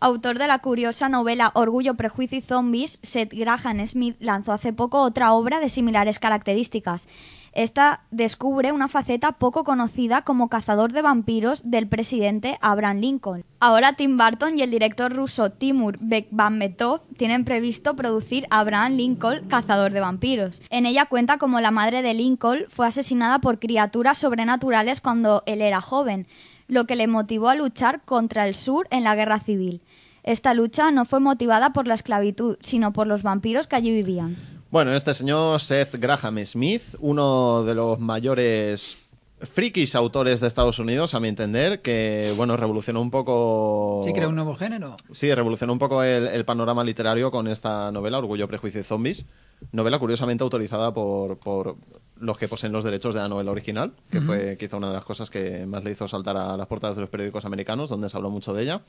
Autor 0.00 0.38
de 0.38 0.46
la 0.46 0.60
curiosa 0.60 1.10
novela 1.10 1.52
Orgullo, 1.54 1.96
Prejuicio 1.96 2.38
y 2.38 2.40
Zombies, 2.40 2.98
Seth 3.02 3.34
Graham 3.34 3.86
Smith 3.86 4.16
lanzó 4.20 4.52
hace 4.52 4.72
poco 4.72 5.02
otra 5.02 5.34
obra 5.34 5.60
de 5.60 5.68
similares 5.68 6.18
características. 6.18 7.06
Esta 7.52 8.04
descubre 8.12 8.70
una 8.70 8.86
faceta 8.86 9.32
poco 9.32 9.64
conocida 9.64 10.22
como 10.22 10.48
cazador 10.48 10.92
de 10.92 11.02
vampiros 11.02 11.68
del 11.68 11.88
presidente 11.88 12.58
Abraham 12.60 12.98
Lincoln. 12.98 13.44
Ahora 13.58 13.94
Tim 13.94 14.16
Burton 14.16 14.56
y 14.56 14.62
el 14.62 14.70
director 14.70 15.12
ruso 15.12 15.50
Timur 15.50 15.98
Bekmambetov 16.00 17.00
tienen 17.16 17.44
previsto 17.44 17.96
producir 17.96 18.46
Abraham 18.50 18.92
Lincoln, 18.92 19.48
cazador 19.48 19.92
de 19.92 20.00
vampiros. 20.00 20.62
En 20.70 20.86
ella 20.86 21.06
cuenta 21.06 21.38
cómo 21.38 21.60
la 21.60 21.72
madre 21.72 22.02
de 22.02 22.14
Lincoln 22.14 22.66
fue 22.68 22.86
asesinada 22.86 23.40
por 23.40 23.58
criaturas 23.58 24.18
sobrenaturales 24.18 25.00
cuando 25.00 25.42
él 25.46 25.60
era 25.60 25.80
joven, 25.80 26.28
lo 26.68 26.86
que 26.86 26.94
le 26.94 27.08
motivó 27.08 27.48
a 27.48 27.56
luchar 27.56 28.02
contra 28.02 28.46
el 28.46 28.54
sur 28.54 28.86
en 28.90 29.02
la 29.02 29.16
guerra 29.16 29.40
civil. 29.40 29.82
Esta 30.22 30.54
lucha 30.54 30.92
no 30.92 31.04
fue 31.04 31.18
motivada 31.18 31.72
por 31.72 31.88
la 31.88 31.94
esclavitud, 31.94 32.58
sino 32.60 32.92
por 32.92 33.08
los 33.08 33.22
vampiros 33.24 33.66
que 33.66 33.76
allí 33.76 33.90
vivían. 33.90 34.36
Bueno, 34.70 34.94
este 34.94 35.14
señor 35.14 35.58
Seth 35.60 35.96
Graham 35.96 36.44
Smith, 36.46 36.94
uno 37.00 37.64
de 37.64 37.74
los 37.74 37.98
mayores 37.98 39.04
frikis 39.40 39.96
autores 39.96 40.38
de 40.38 40.46
Estados 40.46 40.78
Unidos, 40.78 41.12
a 41.14 41.18
mi 41.18 41.26
entender, 41.26 41.82
que, 41.82 42.32
bueno, 42.36 42.56
revolucionó 42.56 43.00
un 43.00 43.10
poco... 43.10 44.02
Sí, 44.04 44.12
creó 44.12 44.28
un 44.28 44.36
nuevo 44.36 44.54
género. 44.54 44.94
Sí, 45.10 45.34
revolucionó 45.34 45.72
un 45.72 45.80
poco 45.80 46.04
el, 46.04 46.28
el 46.28 46.44
panorama 46.44 46.84
literario 46.84 47.32
con 47.32 47.48
esta 47.48 47.90
novela, 47.90 48.18
Orgullo, 48.18 48.46
Prejuicio 48.46 48.80
y 48.80 48.84
Zombies. 48.84 49.26
Novela 49.72 49.98
curiosamente 49.98 50.44
autorizada 50.44 50.94
por, 50.94 51.38
por 51.38 51.74
los 52.20 52.38
que 52.38 52.46
poseen 52.46 52.72
los 52.72 52.84
derechos 52.84 53.12
de 53.12 53.22
la 53.22 53.28
novela 53.28 53.50
original, 53.50 53.92
que 54.08 54.20
fue 54.20 54.56
quizá 54.56 54.76
una 54.76 54.88
de 54.88 54.94
las 54.94 55.04
cosas 55.04 55.30
que 55.30 55.66
más 55.66 55.82
le 55.82 55.90
hizo 55.90 56.06
saltar 56.06 56.36
a 56.36 56.56
las 56.56 56.68
portadas 56.68 56.94
de 56.94 57.02
los 57.02 57.10
periódicos 57.10 57.44
americanos, 57.44 57.90
donde 57.90 58.08
se 58.08 58.16
habló 58.16 58.30
mucho 58.30 58.54
de 58.54 58.62
ella. 58.62 58.82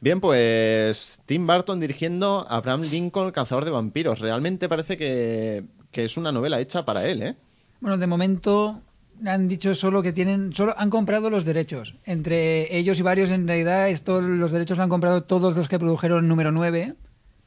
Bien, 0.00 0.20
pues 0.20 1.20
Tim 1.26 1.46
Burton 1.46 1.78
dirigiendo 1.78 2.46
Abraham 2.48 2.82
Lincoln, 2.82 3.32
Cazador 3.32 3.66
de 3.66 3.70
Vampiros. 3.70 4.20
Realmente 4.20 4.68
parece 4.68 4.96
que, 4.96 5.64
que 5.90 6.04
es 6.04 6.16
una 6.16 6.32
novela 6.32 6.58
hecha 6.58 6.86
para 6.86 7.06
él, 7.06 7.22
¿eh? 7.22 7.36
Bueno, 7.80 7.98
de 7.98 8.06
momento 8.06 8.80
han 9.26 9.48
dicho 9.48 9.74
solo 9.74 10.02
que 10.02 10.12
tienen, 10.12 10.52
solo 10.54 10.74
han 10.76 10.88
comprado 10.88 11.28
los 11.28 11.44
derechos. 11.44 11.96
Entre 12.04 12.74
ellos 12.76 12.98
y 12.98 13.02
varios, 13.02 13.30
en 13.30 13.46
realidad, 13.46 13.90
esto, 13.90 14.20
los 14.22 14.52
derechos 14.52 14.78
los 14.78 14.84
han 14.84 14.90
comprado 14.90 15.24
todos 15.24 15.54
los 15.54 15.68
que 15.68 15.78
produjeron 15.78 16.28
número 16.28 16.52
9, 16.52 16.94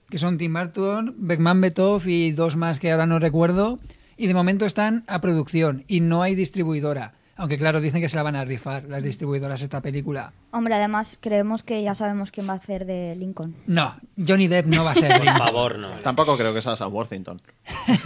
que 0.10 0.18
son 0.20 0.38
Tim 0.38 0.54
Burton, 0.54 1.16
Beckman 1.18 1.62
Betov 1.62 2.08
y 2.08 2.32
dos 2.32 2.56
más 2.56 2.80
que 2.80 2.92
ahora 2.92 3.08
no 3.08 3.20
recuerdo. 3.20 3.80
Y 4.16 4.28
de 4.28 4.36
momento 4.36 4.66
están 4.66 5.04
a 5.08 5.22
producción 5.22 5.86
y 5.88 6.02
no 6.02 6.22
hay 6.22 6.36
distribuidora. 6.36 7.16
Aunque 7.36 7.58
claro, 7.58 7.82
dicen 7.82 8.00
que 8.00 8.10
se 8.10 8.16
la 8.16 8.22
van 8.24 8.36
a 8.36 8.46
rifar 8.46 8.84
las 8.84 9.04
distribuidoras 9.04 9.62
esta 9.64 9.82
película. 9.82 10.34
Hombre, 10.52 10.76
además 10.76 11.18
creemos 11.20 11.64
que 11.64 11.82
ya 11.82 11.96
sabemos 11.96 12.32
quién 12.32 12.48
va 12.48 12.54
a 12.54 12.58
hacer 12.58 12.86
de 12.86 13.16
Lincoln. 13.16 13.56
No, 13.66 13.96
Johnny 14.28 14.48
Depp 14.48 14.68
no 14.68 14.84
va 14.84 14.92
a 14.92 14.96
ser 14.96 15.10
Por 15.18 15.22
Lincoln. 15.26 15.38
favor, 15.48 15.80
no. 15.80 15.90
Tampoco 15.98 16.38
creo 16.38 16.54
que 16.54 16.62
sea 16.62 16.76
Sam 16.76 16.94
Worthington. 16.94 17.42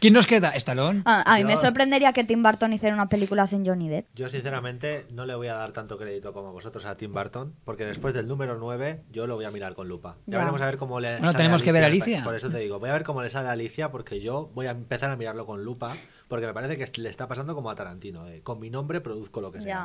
¿Quién 0.00 0.12
nos 0.12 0.26
queda? 0.26 0.50
¿Stallone? 0.50 1.02
A, 1.04 1.22
a 1.32 1.36
mí 1.36 1.42
Yo- 1.42 1.46
me 1.46 1.56
sorprendería 1.56 2.12
que 2.12 2.24
Tim 2.24 2.42
Burton 2.42 2.72
hiciera 2.72 2.94
una 2.94 3.08
película 3.08 3.46
sin 3.46 3.64
Johnny 3.66 3.88
Depp. 3.88 4.06
Yo 4.14 4.28
sinceramente 4.28 5.06
no 5.12 5.26
le 5.26 5.34
voy 5.34 5.48
a 5.48 5.54
dar 5.54 5.72
tanto 5.72 5.96
crédito 5.98 6.32
como 6.32 6.52
vosotros 6.52 6.84
a 6.86 6.96
Tim 6.96 7.12
Burton, 7.12 7.54
porque 7.64 7.84
después 7.84 8.14
del 8.14 8.26
número 8.26 8.56
9 8.58 9.02
yo 9.12 9.26
lo 9.26 9.36
voy 9.36 9.44
a 9.44 9.50
mirar 9.50 9.74
con 9.74 9.88
lupa. 9.88 10.16
Ya, 10.26 10.32
Ya. 10.34 10.38
veremos 10.40 10.60
a 10.60 10.66
ver 10.66 10.76
cómo 10.78 11.00
le 11.00 11.12
Bueno, 11.12 11.26
sale 11.28 11.38
tenemos 11.38 11.62
que 11.62 11.72
ver 11.72 11.84
a 11.84 11.86
Alicia. 11.86 12.24
Por 12.24 12.34
eso 12.34 12.50
te 12.50 12.58
digo, 12.58 12.78
voy 12.78 12.90
a 12.90 12.94
ver 12.94 13.04
cómo 13.04 13.22
le 13.22 13.30
sale 13.30 13.48
a 13.48 13.52
Alicia, 13.52 13.90
porque 13.90 14.20
yo 14.20 14.50
voy 14.54 14.66
a 14.66 14.70
empezar 14.72 15.10
a 15.10 15.16
mirarlo 15.16 15.46
con 15.46 15.64
lupa, 15.64 15.94
porque 16.28 16.46
me 16.46 16.54
parece 16.54 16.76
que 16.78 17.00
le 17.00 17.08
está 17.10 17.28
pasando 17.28 17.54
como 17.54 17.70
a 17.70 17.74
Tarantino. 17.74 18.24
de, 18.24 18.40
con 18.42 18.58
mi 18.60 18.70
nombre 18.70 19.00
produzco 19.00 19.40
lo 19.40 19.52
que 19.52 19.60
sea. 19.60 19.74
Ya. 19.74 19.82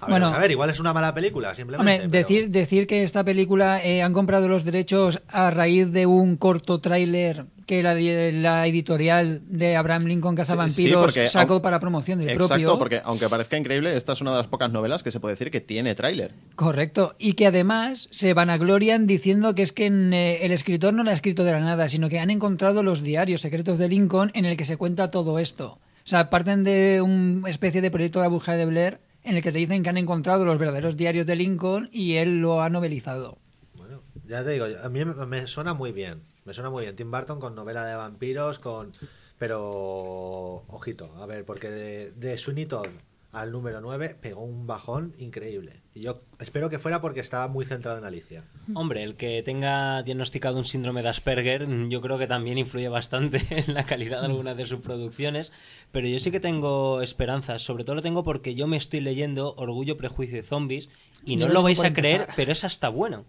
A 0.00 0.06
ver, 0.06 0.10
Bueno. 0.10 0.26
vamos 0.26 0.38
a 0.38 0.40
ver, 0.42 0.50
igual 0.50 0.70
es 0.70 0.80
una 0.80 0.92
mala 0.92 1.14
película, 1.14 1.54
simplemente. 1.54 1.92
Hombre, 1.92 2.08
pero- 2.08 2.10
decir, 2.10 2.50
decir 2.50 2.86
que 2.88 3.02
esta 3.02 3.22
película 3.22 3.84
eh, 3.84 4.02
han 4.02 4.12
comprado 4.12 4.48
los 4.48 4.64
derechos 4.64 5.22
a 5.28 5.50
raíz 5.52 5.92
de 5.92 6.06
un 6.06 6.36
corto 6.36 6.80
tráiler 6.80 7.46
que 7.66 7.82
la, 7.82 7.94
di- 7.94 8.32
la 8.32 8.66
editorial 8.66 9.40
de 9.48 9.76
Abraham 9.76 10.04
Lincoln 10.06 10.36
Sí, 10.68 10.92
sí, 11.12 11.28
sacó 11.28 11.62
para 11.62 11.80
promoción 11.80 12.18
del 12.18 12.28
Exacto, 12.30 12.54
propio. 12.54 12.78
porque 12.78 13.00
aunque 13.04 13.28
parezca 13.28 13.56
increíble, 13.56 13.96
esta 13.96 14.12
es 14.12 14.20
una 14.20 14.32
de 14.32 14.38
las 14.38 14.46
pocas 14.48 14.70
novelas 14.70 15.02
que 15.02 15.10
se 15.10 15.20
puede 15.20 15.34
decir 15.34 15.50
que 15.50 15.60
tiene 15.60 15.94
tráiler. 15.94 16.32
Correcto. 16.56 17.14
Y 17.18 17.34
que 17.34 17.46
además 17.46 18.08
se 18.10 18.34
vanaglorian 18.34 19.06
diciendo 19.06 19.54
que 19.54 19.62
es 19.62 19.72
que 19.72 19.86
en, 19.86 20.12
eh, 20.12 20.44
el 20.44 20.52
escritor 20.52 20.92
no 20.94 21.02
la 21.04 21.10
ha 21.10 21.14
escrito 21.14 21.44
de 21.44 21.52
la 21.52 21.60
nada, 21.60 21.88
sino 21.88 22.08
que 22.08 22.18
han 22.20 22.30
encontrado 22.30 22.82
los 22.82 23.02
diarios 23.02 23.40
secretos 23.40 23.78
de 23.78 23.88
Lincoln 23.88 24.30
en 24.34 24.44
el 24.44 24.56
que 24.56 24.64
se 24.64 24.76
cuenta 24.76 25.10
todo 25.10 25.38
esto. 25.38 25.78
O 26.04 26.06
sea, 26.06 26.28
parten 26.30 26.64
de 26.64 27.00
una 27.02 27.48
especie 27.48 27.80
de 27.80 27.90
proyecto 27.90 28.18
de 28.18 28.24
la 28.24 28.28
bruja 28.28 28.52
de 28.56 28.66
Blair 28.66 28.98
en 29.22 29.36
el 29.36 29.42
que 29.42 29.52
te 29.52 29.58
dicen 29.58 29.82
que 29.82 29.88
han 29.88 29.96
encontrado 29.96 30.44
los 30.44 30.58
verdaderos 30.58 30.96
diarios 30.98 31.24
de 31.26 31.34
Lincoln 31.36 31.88
y 31.92 32.14
él 32.16 32.40
lo 32.40 32.60
ha 32.60 32.68
novelizado. 32.68 33.38
Bueno, 33.74 34.02
ya 34.28 34.44
te 34.44 34.50
digo, 34.50 34.66
a 34.82 34.88
mí 34.90 35.02
me 35.04 35.46
suena 35.46 35.72
muy 35.72 35.92
bien. 35.92 36.20
Me 36.44 36.52
suena 36.52 36.70
muy 36.70 36.82
bien. 36.82 36.96
Tim 36.96 37.10
Burton 37.10 37.40
con 37.40 37.54
novela 37.54 37.84
de 37.86 37.94
vampiros, 37.94 38.58
con. 38.58 38.92
Pero. 39.38 40.64
Ojito, 40.68 41.12
a 41.16 41.26
ver, 41.26 41.44
porque 41.44 41.70
de, 41.70 42.12
de 42.12 42.38
Sweeney 42.38 42.66
Todd 42.66 42.86
al 43.32 43.50
número 43.50 43.80
9 43.80 44.16
pegó 44.20 44.42
un 44.44 44.66
bajón 44.66 45.12
increíble. 45.18 45.80
Y 45.92 46.02
yo 46.02 46.18
espero 46.38 46.70
que 46.70 46.78
fuera 46.78 47.00
porque 47.00 47.18
estaba 47.18 47.48
muy 47.48 47.64
centrado 47.64 47.98
en 47.98 48.04
Alicia. 48.04 48.44
Hombre, 48.74 49.02
el 49.02 49.16
que 49.16 49.42
tenga 49.42 50.04
diagnosticado 50.04 50.56
un 50.56 50.64
síndrome 50.64 51.02
de 51.02 51.08
Asperger, 51.08 51.66
yo 51.88 52.00
creo 52.00 52.16
que 52.16 52.28
también 52.28 52.58
influye 52.58 52.88
bastante 52.88 53.42
en 53.50 53.74
la 53.74 53.86
calidad 53.86 54.20
de 54.20 54.26
algunas 54.26 54.56
de 54.56 54.66
sus 54.66 54.80
producciones, 54.80 55.52
pero 55.90 56.06
yo 56.06 56.20
sí 56.20 56.30
que 56.30 56.38
tengo 56.38 57.02
esperanzas, 57.02 57.62
sobre 57.62 57.82
todo 57.82 57.96
lo 57.96 58.02
tengo 58.02 58.22
porque 58.22 58.54
yo 58.54 58.68
me 58.68 58.76
estoy 58.76 59.00
leyendo 59.00 59.54
Orgullo, 59.56 59.96
Prejuicio 59.96 60.38
y 60.38 60.42
Zombies 60.42 60.88
y 61.24 61.36
Yo 61.36 61.48
no 61.48 61.52
lo 61.52 61.62
vais 61.64 61.82
a 61.82 61.92
creer, 61.92 62.20
empezar. 62.20 62.36
pero 62.36 62.52
es 62.52 62.62
hasta 62.62 62.88
bueno. 62.88 63.24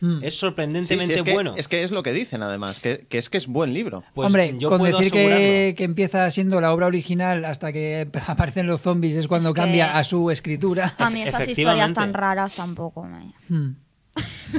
Hmm. 0.00 0.18
Es 0.22 0.38
sorprendentemente 0.38 1.14
sí, 1.14 1.18
es, 1.20 1.22
que, 1.22 1.32
bueno. 1.32 1.54
es 1.56 1.68
que 1.68 1.82
es 1.82 1.90
lo 1.90 2.02
que 2.02 2.12
dicen, 2.12 2.42
además, 2.42 2.80
que, 2.80 3.06
que 3.08 3.16
es 3.16 3.30
que 3.30 3.38
es 3.38 3.46
buen 3.46 3.72
libro. 3.72 4.04
Pues 4.14 4.26
Hombre, 4.26 4.54
yo 4.58 4.68
con 4.68 4.78
puedo 4.78 4.98
decir 4.98 5.12
que, 5.12 5.74
que 5.76 5.84
empieza 5.84 6.30
siendo 6.30 6.60
la 6.60 6.72
obra 6.74 6.86
original 6.86 7.44
hasta 7.46 7.72
que 7.72 8.08
aparecen 8.26 8.66
los 8.66 8.82
zombies 8.82 9.14
es 9.16 9.26
cuando 9.26 9.48
Es 9.48 9.54
que- 9.54 9.60
cambia 9.60 9.96
a 9.96 10.04
su 10.04 10.30
escritura. 10.30 10.94
A 10.98 11.08
mí 11.10 11.22
estas 11.22 11.48
historias 11.48 11.92
tan 11.94 12.12
raras 12.12 12.54
tampoco 12.54 13.04
me... 13.04 13.32
Hmm. 13.48 13.76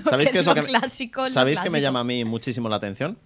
¿Sabéis 0.10 0.32
qué 0.32 0.39
es 0.39 0.45
lo 0.45 0.54
que, 0.54 0.63
clásico, 0.63 1.21
lo 1.21 1.28
¿sabéis 1.28 1.62
que 1.62 1.69
me 1.69 1.82
llama 1.82 2.02
a 2.02 2.04
mí 2.04 2.23
muchísimo 2.26 2.69
la 2.69 2.76
atención? 2.76 3.17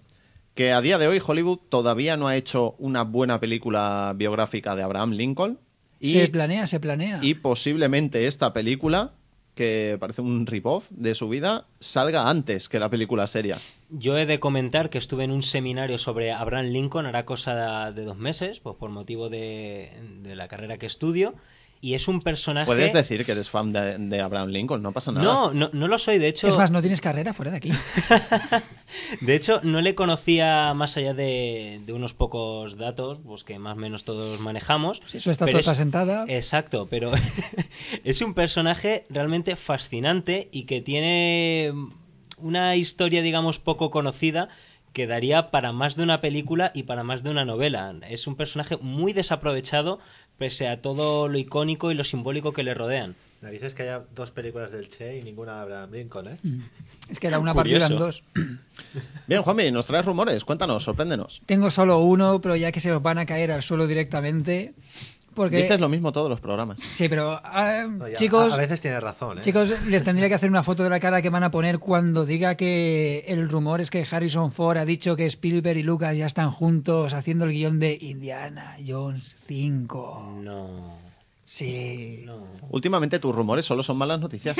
Que 0.54 0.72
a 0.72 0.80
día 0.80 0.98
de 0.98 1.06
hoy 1.08 1.20
Hollywood 1.24 1.58
todavía 1.68 2.16
no 2.16 2.28
ha 2.28 2.36
hecho 2.36 2.74
una 2.78 3.04
buena 3.04 3.40
película 3.40 4.12
biográfica 4.16 4.76
de 4.76 4.82
Abraham 4.82 5.12
Lincoln 5.12 5.58
y, 5.98 6.12
Se 6.12 6.28
planea, 6.28 6.66
se 6.66 6.80
planea. 6.80 7.18
y 7.22 7.34
posiblemente 7.34 8.26
esta 8.26 8.52
película, 8.52 9.12
que 9.54 9.96
parece 10.00 10.22
un 10.22 10.46
rip-off 10.46 10.88
de 10.90 11.14
su 11.14 11.28
vida, 11.28 11.66
salga 11.80 12.28
antes 12.28 12.68
que 12.68 12.78
la 12.78 12.88
película 12.88 13.26
seria. 13.26 13.58
Yo 13.90 14.16
he 14.16 14.26
de 14.26 14.40
comentar 14.40 14.88
que 14.88 14.98
estuve 14.98 15.24
en 15.24 15.30
un 15.30 15.42
seminario 15.42 15.98
sobre 15.98 16.32
Abraham 16.32 16.66
Lincoln, 16.66 17.06
hará 17.06 17.24
cosa 17.24 17.92
de, 17.92 18.04
dos 18.04 18.16
meses, 18.16 18.60
pues 18.60 18.76
por 18.76 18.90
motivo 18.90 19.28
de, 19.28 19.92
de 20.22 20.34
la 20.34 20.48
carrera 20.48 20.78
que 20.78 20.86
estudio, 20.86 21.34
y 21.82 21.94
es 21.94 22.06
un 22.06 22.22
personaje... 22.22 22.64
Puedes 22.66 22.92
decir 22.92 23.26
que 23.26 23.32
eres 23.32 23.50
fan 23.50 23.72
de, 23.72 23.98
de 23.98 24.20
Abraham 24.20 24.50
Lincoln, 24.50 24.80
no 24.82 24.92
pasa 24.92 25.10
nada. 25.10 25.24
No, 25.24 25.52
no, 25.52 25.68
no 25.72 25.88
lo 25.88 25.98
soy, 25.98 26.18
de 26.18 26.28
hecho... 26.28 26.46
Es 26.46 26.56
más, 26.56 26.70
no 26.70 26.80
tienes 26.80 27.00
carrera 27.00 27.34
fuera 27.34 27.50
de 27.50 27.56
aquí. 27.56 27.72
De 29.20 29.34
hecho, 29.34 29.60
no 29.62 29.80
le 29.80 29.94
conocía 29.94 30.72
más 30.74 30.96
allá 30.96 31.12
de, 31.12 31.80
de 31.84 31.92
unos 31.92 32.14
pocos 32.14 32.76
datos, 32.76 33.18
pues 33.24 33.42
que 33.42 33.58
más 33.58 33.76
o 33.76 33.80
menos 33.80 34.04
todos 34.04 34.38
manejamos. 34.38 35.02
Sí, 35.06 35.18
su 35.18 35.30
estatua 35.30 35.58
está 35.58 35.72
es- 35.72 35.78
sentada. 35.78 36.24
Exacto, 36.28 36.86
pero 36.88 37.10
es 38.04 38.20
un 38.20 38.34
personaje 38.34 39.04
realmente 39.10 39.56
fascinante 39.56 40.48
y 40.52 40.64
que 40.64 40.80
tiene 40.82 41.72
una 42.36 42.76
historia, 42.76 43.22
digamos, 43.22 43.58
poco 43.58 43.90
conocida 43.90 44.48
que 44.92 45.06
daría 45.06 45.50
para 45.50 45.72
más 45.72 45.96
de 45.96 46.02
una 46.02 46.20
película 46.20 46.70
y 46.74 46.84
para 46.84 47.02
más 47.02 47.22
de 47.22 47.30
una 47.30 47.44
novela. 47.44 47.94
Es 48.08 48.26
un 48.26 48.36
personaje 48.36 48.76
muy 48.78 49.12
desaprovechado 49.12 49.98
pese 50.38 50.68
a 50.68 50.82
todo 50.82 51.28
lo 51.28 51.38
icónico 51.38 51.90
y 51.90 51.94
lo 51.94 52.04
simbólico 52.04 52.52
que 52.52 52.62
le 52.62 52.74
rodean. 52.74 53.14
Narices 53.42 53.74
que 53.74 53.82
haya 53.82 54.04
dos 54.14 54.30
películas 54.30 54.70
del 54.70 54.88
Che 54.88 55.18
y 55.18 55.22
ninguna 55.22 55.54
de 55.56 55.60
Abraham 55.62 55.90
Lincoln, 55.92 56.28
¿eh? 56.28 56.38
Es 57.08 57.18
que 57.18 57.26
era 57.26 57.40
una 57.40 57.54
partida 57.54 57.86
en 57.86 57.96
dos. 57.96 58.22
Bien, 59.26 59.42
Juanmi, 59.42 59.72
nos 59.72 59.88
traes 59.88 60.06
rumores, 60.06 60.44
cuéntanos, 60.44 60.84
sorpréndenos. 60.84 61.42
Tengo 61.46 61.68
solo 61.70 61.98
uno, 61.98 62.40
pero 62.40 62.54
ya 62.54 62.70
que 62.70 62.78
se 62.78 62.92
os 62.92 63.02
van 63.02 63.18
a 63.18 63.26
caer 63.26 63.50
al 63.50 63.62
suelo 63.64 63.88
directamente, 63.88 64.74
Porque... 65.34 65.58
Dices 65.58 65.80
lo 65.80 65.88
mismo 65.88 66.12
todos 66.12 66.28
los 66.28 66.40
programas. 66.40 66.78
Sí, 66.90 67.08
pero 67.08 67.40
ah, 67.42 67.86
Oye, 68.00 68.14
a- 68.14 68.16
chicos, 68.16 68.52
a, 68.52 68.56
veces 68.56 68.80
tienes 68.80 69.02
razón, 69.02 69.38
¿eh? 69.38 69.42
chicos, 69.42 69.86
les 69.86 70.04
tendría 70.04 70.28
que 70.28 70.34
hacer 70.34 70.50
una 70.50 70.62
foto 70.62 70.82
de 70.82 70.90
la 70.90 71.00
cara 71.00 71.22
que 71.22 71.30
van 71.30 71.42
a 71.44 71.50
poner 71.50 71.78
cuando 71.78 72.26
diga 72.26 72.56
que 72.56 73.24
el 73.28 73.48
rumor 73.48 73.80
es 73.80 73.90
que 73.90 74.06
Harrison 74.10 74.52
Ford 74.52 74.78
ha 74.78 74.84
dicho 74.84 75.16
que 75.16 75.26
Spielberg 75.26 75.78
y 75.78 75.82
Lucas 75.82 76.16
ya 76.16 76.26
están 76.26 76.50
juntos 76.50 77.14
haciendo 77.14 77.44
el 77.44 77.52
guion 77.52 77.78
de 77.78 77.98
Indiana 78.00 78.76
Jones 78.86 79.36
5. 79.46 80.38
No, 80.42 80.98
Sí. 81.54 82.22
no. 82.24 82.46
Últimamente 82.70 83.18
tus 83.18 83.34
rumores 83.34 83.66
solo 83.66 83.82
son 83.82 83.98
malas 83.98 84.18
noticias. 84.20 84.56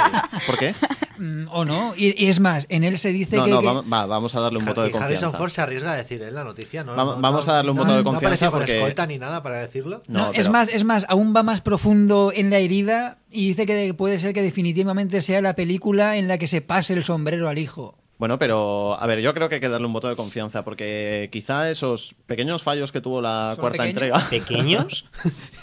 ¿Por 0.46 0.56
qué? 0.56 0.76
Mm, 1.18 1.46
o 1.50 1.64
no. 1.64 1.92
Y, 1.96 2.14
y 2.22 2.28
es 2.28 2.38
más, 2.38 2.66
en 2.68 2.84
él 2.84 2.98
se 2.98 3.08
dice 3.08 3.36
No, 3.36 3.44
que... 3.46 3.50
no, 3.50 3.60
que- 3.62 3.66
va- 3.66 3.80
va, 3.82 4.06
vamos 4.06 4.32
a 4.36 4.40
darle 4.40 4.60
un 4.60 4.64
voto 4.64 4.82
de 4.82 4.90
Y 4.90 4.90
Harrison 4.90 5.08
confianza. 5.32 5.38
Ford 5.38 5.50
se 5.50 5.60
arriesga 5.62 5.90
a 5.92 5.96
decir 5.96 6.22
en 6.22 6.32
la 6.32 6.44
noticia, 6.44 6.84
¿no? 6.84 6.94
Vamos- 6.94 7.16
no- 7.16 7.20
vamos 7.22 7.46
no- 7.46 7.52
a 7.52 7.56
darle 7.56 7.70
un 7.72 7.76
no- 7.78 7.82
voto 7.82 7.96
de 7.96 8.04
no 8.04 8.10
confianza 8.12 8.50
con 8.52 8.60
porque- 8.60 8.76
escolta 8.78 9.06
ni 9.08 9.18
nada 9.18 9.42
para 9.42 9.58
decirlo. 9.58 10.04
No, 10.06 10.26
No, 10.26 10.30
es 10.30 10.38
pero- 10.38 10.52
más, 10.52 10.68
es 10.68 10.84
más, 10.84 11.04
aún 11.08 11.34
va 11.34 11.42
más 11.42 11.62
profundo 11.62 12.30
en 12.32 12.50
la 12.50 12.58
herida 12.58 13.18
y 13.28 13.48
dice 13.48 13.66
que 13.66 13.92
puede 13.94 14.20
ser 14.20 14.32
que 14.32 14.42
definitivamente 14.42 15.22
sea 15.22 15.40
la 15.40 15.56
película 15.56 16.16
en 16.16 16.28
la 16.28 16.38
que 16.38 16.46
se 16.46 16.60
pase 16.60 16.92
el 16.92 17.02
sombrero 17.02 17.48
al 17.48 17.58
hijo. 17.58 17.98
Bueno, 18.18 18.38
pero 18.38 18.98
a 18.98 19.06
ver, 19.06 19.20
yo 19.20 19.34
creo 19.34 19.48
que 19.50 19.56
hay 19.56 19.60
que 19.60 19.68
darle 19.68 19.86
un 19.86 19.92
voto 19.92 20.08
de 20.08 20.16
confianza 20.16 20.64
porque 20.64 21.28
quizá 21.30 21.68
esos 21.70 22.14
pequeños 22.26 22.62
fallos 22.62 22.90
que 22.90 23.02
tuvo 23.02 23.20
la 23.20 23.52
¿Son 23.56 23.60
cuarta 23.60 23.82
pequeños? 23.82 23.88
entrega 24.22 24.30
¿Pequeños? 24.30 25.06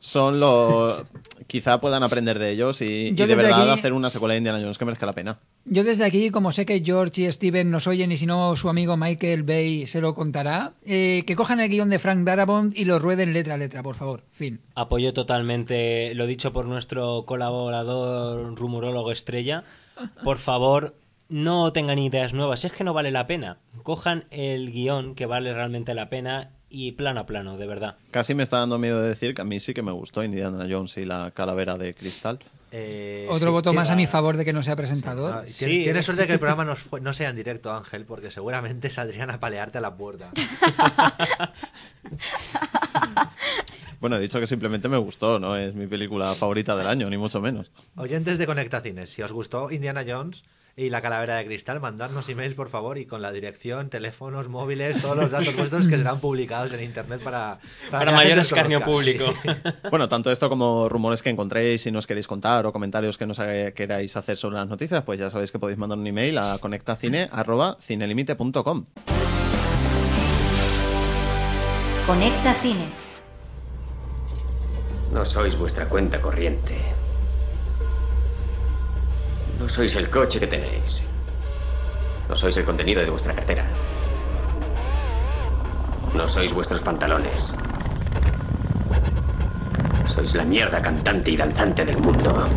son 0.00 0.40
lo 0.40 1.06
quizá 1.46 1.80
puedan 1.80 2.02
aprender 2.02 2.38
de 2.38 2.50
ellos 2.50 2.80
y, 2.80 3.10
de 3.12 3.26
verdad 3.34 3.62
aquí- 3.62 3.70
hacer 3.78 3.92
una 3.92 4.08
secuela 4.10 4.32
de 4.34 4.38
Indiana 4.38 4.58
Jones 4.60 4.78
que 4.78 4.84
merezca 4.84 5.06
la 5.06 5.12
pena. 5.12 5.38
Yo 5.64 5.84
desde 5.84 6.04
aquí, 6.04 6.30
como 6.30 6.52
sé 6.52 6.64
que 6.64 6.80
George 6.84 7.22
y 7.22 7.30
Steven 7.32 7.70
nos 7.70 7.86
oyen 7.86 8.10
y 8.12 8.16
si 8.16 8.24
no 8.26 8.54
su 8.56 8.68
amigo 8.68 8.96
Michael 8.96 9.42
Bay 9.42 9.86
se 9.86 10.00
lo 10.00 10.14
contará, 10.14 10.72
eh, 10.84 11.24
que 11.26 11.36
cojan 11.36 11.60
el 11.60 11.68
guion 11.68 11.90
de 11.90 11.98
Frank 11.98 12.20
Darabont 12.24 12.76
y 12.76 12.84
lo 12.84 12.98
rueden 12.98 13.32
letra 13.32 13.54
a 13.54 13.58
letra, 13.58 13.82
por 13.82 13.94
favor. 13.96 14.22
Fin. 14.32 14.60
Apoyo 14.74 15.12
totalmente 15.12 16.14
lo 16.14 16.26
dicho 16.26 16.52
por 16.52 16.66
nuestro 16.66 17.24
colaborador 17.26 18.54
rumorólogo 18.56 19.12
estrella. 19.12 19.64
Por 20.24 20.38
favor, 20.38 20.94
no 21.28 21.72
tengan 21.72 21.98
ideas 21.98 22.32
nuevas. 22.32 22.64
Es 22.64 22.72
que 22.72 22.84
no 22.84 22.94
vale 22.94 23.10
la 23.10 23.26
pena. 23.26 23.58
Cojan 23.82 24.24
el 24.30 24.70
guion 24.72 25.14
que 25.14 25.26
vale 25.26 25.52
realmente 25.52 25.94
la 25.94 26.08
pena 26.08 26.50
y 26.70 26.92
plano 26.92 27.20
a 27.20 27.26
plano, 27.26 27.56
de 27.56 27.66
verdad. 27.66 27.96
Casi 28.10 28.34
me 28.34 28.42
está 28.44 28.58
dando 28.58 28.78
miedo 28.78 29.02
de 29.02 29.08
decir 29.08 29.34
que 29.34 29.42
a 29.42 29.44
mí 29.44 29.58
sí 29.60 29.74
que 29.74 29.82
me 29.82 29.92
gustó 29.92 30.22
Indiana 30.24 30.66
Jones 30.70 30.96
y 30.96 31.04
la 31.04 31.30
calavera 31.32 31.76
de 31.76 31.94
cristal. 31.94 32.38
Eh, 32.72 33.26
Otro 33.28 33.48
sí, 33.48 33.52
voto 33.52 33.72
más 33.72 33.90
a 33.90 33.96
mi 33.96 34.06
favor 34.06 34.36
de 34.36 34.44
que 34.44 34.52
no 34.52 34.62
sea 34.62 34.76
presentador. 34.76 35.42
Sí. 35.44 35.64
Tienes, 35.66 35.84
tienes 35.84 36.04
suerte 36.04 36.22
de 36.22 36.26
que 36.28 36.32
el 36.34 36.38
programa 36.38 36.64
no, 36.66 36.76
fue- 36.76 37.00
no 37.00 37.12
sea 37.12 37.30
en 37.30 37.36
directo, 37.36 37.72
Ángel, 37.72 38.04
porque 38.04 38.30
seguramente 38.30 38.88
saldrían 38.90 39.30
a 39.30 39.40
palearte 39.40 39.78
a 39.78 39.80
la 39.80 39.94
puerta. 39.96 40.30
Bueno, 44.00 44.16
he 44.16 44.20
dicho 44.20 44.40
que 44.40 44.46
simplemente 44.46 44.88
me 44.88 44.96
gustó, 44.96 45.38
no 45.38 45.56
es 45.56 45.74
mi 45.74 45.86
película 45.86 46.34
favorita 46.34 46.74
del 46.74 46.86
año, 46.86 47.10
ni 47.10 47.18
mucho 47.18 47.40
menos. 47.42 47.70
Oyentes 47.96 48.38
de 48.38 48.46
Conecta 48.46 48.80
Cines, 48.80 49.10
si 49.10 49.20
os 49.20 49.30
gustó 49.30 49.70
Indiana 49.70 50.04
Jones 50.08 50.42
y 50.80 50.88
la 50.88 51.02
calavera 51.02 51.36
de 51.36 51.44
cristal, 51.44 51.78
mandadnos 51.78 52.26
emails, 52.30 52.54
por 52.54 52.70
favor, 52.70 52.96
y 52.96 53.04
con 53.04 53.20
la 53.20 53.30
dirección, 53.32 53.90
teléfonos, 53.90 54.48
móviles, 54.48 55.02
todos 55.02 55.14
los 55.14 55.30
datos 55.30 55.54
vuestros 55.54 55.86
que 55.86 55.98
serán 55.98 56.20
publicados 56.20 56.72
en 56.72 56.82
internet 56.82 57.20
para, 57.22 57.58
Para 57.90 58.06
la 58.06 58.12
mayor 58.16 58.38
escarnio 58.38 58.80
público. 58.82 59.26
Bueno, 59.90 60.08
tanto 60.08 60.30
esto 60.30 60.48
como 60.48 60.88
rumores 60.88 61.20
que 61.22 61.28
encontréis, 61.28 61.82
si 61.82 61.90
nos 61.90 62.06
queréis 62.06 62.26
contar 62.26 62.64
o 62.64 62.72
comentarios 62.72 63.18
que 63.18 63.26
nos 63.26 63.38
haga- 63.40 63.72
queráis 63.72 64.16
hacer 64.16 64.38
sobre 64.38 64.56
las 64.56 64.68
noticias, 64.68 65.02
pues 65.04 65.18
ya 65.18 65.28
sabéis 65.28 65.52
que 65.52 65.58
podéis 65.58 65.78
mandar 65.78 65.98
un 65.98 66.06
email 66.06 66.38
a 66.38 66.56
conectacine@cinelimite.com. 66.58 68.86
Conecta 72.06 72.54
Cine. 72.62 72.88
No 75.12 75.26
sois 75.26 75.58
vuestra 75.58 75.86
cuenta 75.88 76.22
corriente. 76.22 76.74
No 79.60 79.68
sois 79.68 79.94
el 79.96 80.08
coche 80.08 80.40
que 80.40 80.46
tenéis. 80.46 81.04
No 82.30 82.34
sois 82.34 82.56
el 82.56 82.64
contenido 82.64 83.02
de 83.02 83.10
vuestra 83.10 83.34
cartera. 83.34 83.66
No 86.14 86.26
sois 86.26 86.50
vuestros 86.54 86.82
pantalones. 86.82 87.52
Sois 90.06 90.34
la 90.34 90.46
mierda 90.46 90.80
cantante 90.80 91.32
y 91.32 91.36
danzante 91.36 91.84
del 91.84 91.98
mundo. 91.98 92.48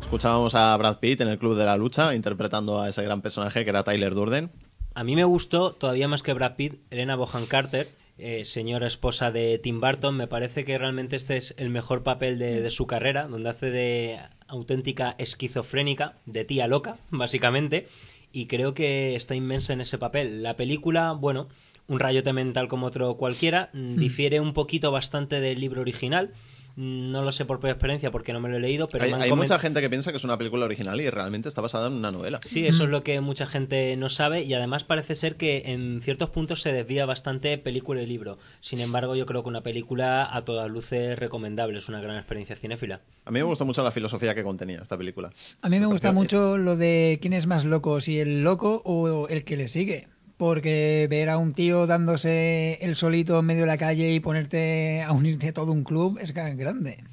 Escuchábamos 0.00 0.56
a 0.56 0.76
Brad 0.76 0.98
Pitt 0.98 1.20
en 1.20 1.28
el 1.28 1.38
Club 1.38 1.56
de 1.56 1.64
la 1.64 1.76
Lucha 1.76 2.12
interpretando 2.12 2.82
a 2.82 2.88
ese 2.88 3.04
gran 3.04 3.22
personaje 3.22 3.62
que 3.62 3.70
era 3.70 3.84
Tyler 3.84 4.12
Durden. 4.12 4.50
A 4.94 5.04
mí 5.04 5.14
me 5.14 5.22
gustó, 5.22 5.74
todavía 5.74 6.08
más 6.08 6.24
que 6.24 6.32
Brad 6.32 6.56
Pitt, 6.56 6.80
Elena 6.90 7.14
Bohan 7.14 7.46
Carter, 7.46 7.86
eh, 8.18 8.44
señora 8.44 8.88
esposa 8.88 9.30
de 9.30 9.60
Tim 9.60 9.80
Burton. 9.80 10.16
Me 10.16 10.26
parece 10.26 10.64
que 10.64 10.76
realmente 10.76 11.14
este 11.14 11.36
es 11.36 11.54
el 11.56 11.70
mejor 11.70 12.02
papel 12.02 12.40
de, 12.40 12.60
de 12.60 12.70
su 12.70 12.88
carrera, 12.88 13.28
donde 13.28 13.48
hace 13.48 13.70
de 13.70 14.18
auténtica 14.48 15.14
esquizofrénica, 15.18 16.14
de 16.26 16.44
tía 16.44 16.66
loca, 16.66 16.96
básicamente. 17.10 17.88
Y 18.32 18.46
creo 18.46 18.74
que 18.74 19.14
está 19.14 19.34
inmensa 19.34 19.72
en 19.72 19.80
ese 19.80 19.98
papel. 19.98 20.42
La 20.42 20.56
película, 20.56 21.12
bueno, 21.12 21.48
un 21.86 22.00
rayote 22.00 22.32
mental 22.32 22.68
como 22.68 22.86
otro 22.86 23.16
cualquiera, 23.16 23.70
mm, 23.72 23.96
difiere 23.96 24.40
un 24.40 24.52
poquito 24.52 24.90
bastante 24.90 25.40
del 25.40 25.60
libro 25.60 25.80
original. 25.80 26.32
Mm, 26.80 27.10
No 27.10 27.24
lo 27.24 27.32
sé 27.32 27.44
por 27.44 27.58
propia 27.58 27.72
experiencia 27.72 28.12
porque 28.12 28.32
no 28.32 28.38
me 28.38 28.48
lo 28.48 28.56
he 28.56 28.60
leído, 28.60 28.86
pero 28.88 29.02
hay 29.02 29.10
me 29.10 29.16
han 29.16 29.22
hay 29.22 29.30
comen- 29.30 29.36
mucha 29.38 29.58
gente 29.58 29.80
que 29.80 29.90
piensa 29.90 30.12
que 30.12 30.16
es 30.18 30.22
una 30.24 30.38
película 30.38 30.64
original 30.64 31.00
y 31.00 31.10
realmente 31.10 31.48
está 31.48 31.60
basada 31.60 31.88
en 31.88 31.94
una 31.94 32.12
novela. 32.12 32.38
Sí, 32.44 32.66
eso 32.68 32.84
es 32.84 32.90
lo 32.90 33.02
que 33.02 33.20
mucha 33.20 33.46
gente 33.46 33.96
no 33.96 34.08
sabe 34.08 34.42
y 34.42 34.54
además 34.54 34.84
parece 34.84 35.16
ser 35.16 35.34
que 35.34 35.72
en 35.72 36.00
ciertos 36.02 36.30
puntos 36.30 36.62
se 36.62 36.72
desvía 36.72 37.04
bastante 37.04 37.58
película 37.58 38.00
y 38.00 38.06
libro. 38.06 38.38
Sin 38.60 38.80
embargo, 38.80 39.16
yo 39.16 39.26
creo 39.26 39.42
que 39.42 39.48
una 39.48 39.62
película 39.62 40.28
a 40.32 40.44
todas 40.44 40.70
luces 40.70 41.18
recomendable, 41.18 41.80
es 41.80 41.88
una 41.88 42.00
gran 42.00 42.16
experiencia 42.16 42.54
cinéfila. 42.54 43.00
A 43.24 43.30
mí 43.32 43.40
me 43.40 43.44
gustó 43.44 43.64
mucho 43.64 43.82
la 43.82 43.90
filosofía 43.90 44.36
que 44.36 44.44
contenía 44.44 44.78
esta 44.80 44.96
película. 44.96 45.32
A 45.62 45.68
mí 45.68 45.80
me 45.80 45.86
gusta 45.86 46.12
mucho 46.12 46.58
lo 46.58 46.76
de 46.76 47.18
quién 47.20 47.32
es 47.32 47.46
más 47.48 47.64
loco, 47.64 48.00
si 48.00 48.20
el 48.20 48.44
loco 48.44 48.82
o 48.84 49.26
el 49.28 49.42
que 49.44 49.56
le 49.56 49.66
sigue. 49.66 50.06
Porque 50.38 51.06
ver 51.10 51.28
a 51.28 51.36
un 51.36 51.52
tío 51.52 51.86
dándose 51.86 52.78
el 52.80 52.94
solito 52.94 53.40
en 53.40 53.44
medio 53.44 53.62
de 53.62 53.66
la 53.66 53.76
calle 53.76 54.12
y 54.14 54.20
ponerte 54.20 55.02
a 55.02 55.12
unirte 55.12 55.48
a 55.48 55.52
todo 55.52 55.72
un 55.72 55.84
club 55.84 56.18
es 56.20 56.32
grande. 56.32 57.04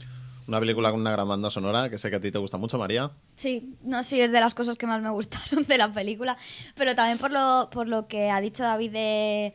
Una 0.47 0.59
película 0.59 0.91
con 0.91 1.01
una 1.01 1.11
gran 1.11 1.27
banda 1.27 1.49
sonora 1.49 1.89
que 1.89 1.97
sé 1.97 2.11
que 2.11 2.17
a 2.17 2.21
ti 2.21 2.31
te 2.31 2.37
gusta 2.37 2.57
mucho, 2.57 2.77
María. 2.77 3.11
Sí, 3.35 3.73
no 3.81 4.03
sí 4.03 4.21
es 4.21 4.31
de 4.31 4.39
las 4.39 4.53
cosas 4.53 4.77
que 4.77 4.85
más 4.85 5.01
me 5.01 5.09
gustaron 5.09 5.63
de 5.67 5.77
la 5.77 5.91
película, 5.91 6.37
pero 6.75 6.93
también 6.95 7.17
por 7.17 7.31
lo, 7.31 7.69
por 7.71 7.87
lo 7.87 8.07
que 8.07 8.29
ha 8.29 8.39
dicho 8.41 8.61
David 8.61 8.91
de, 8.91 9.53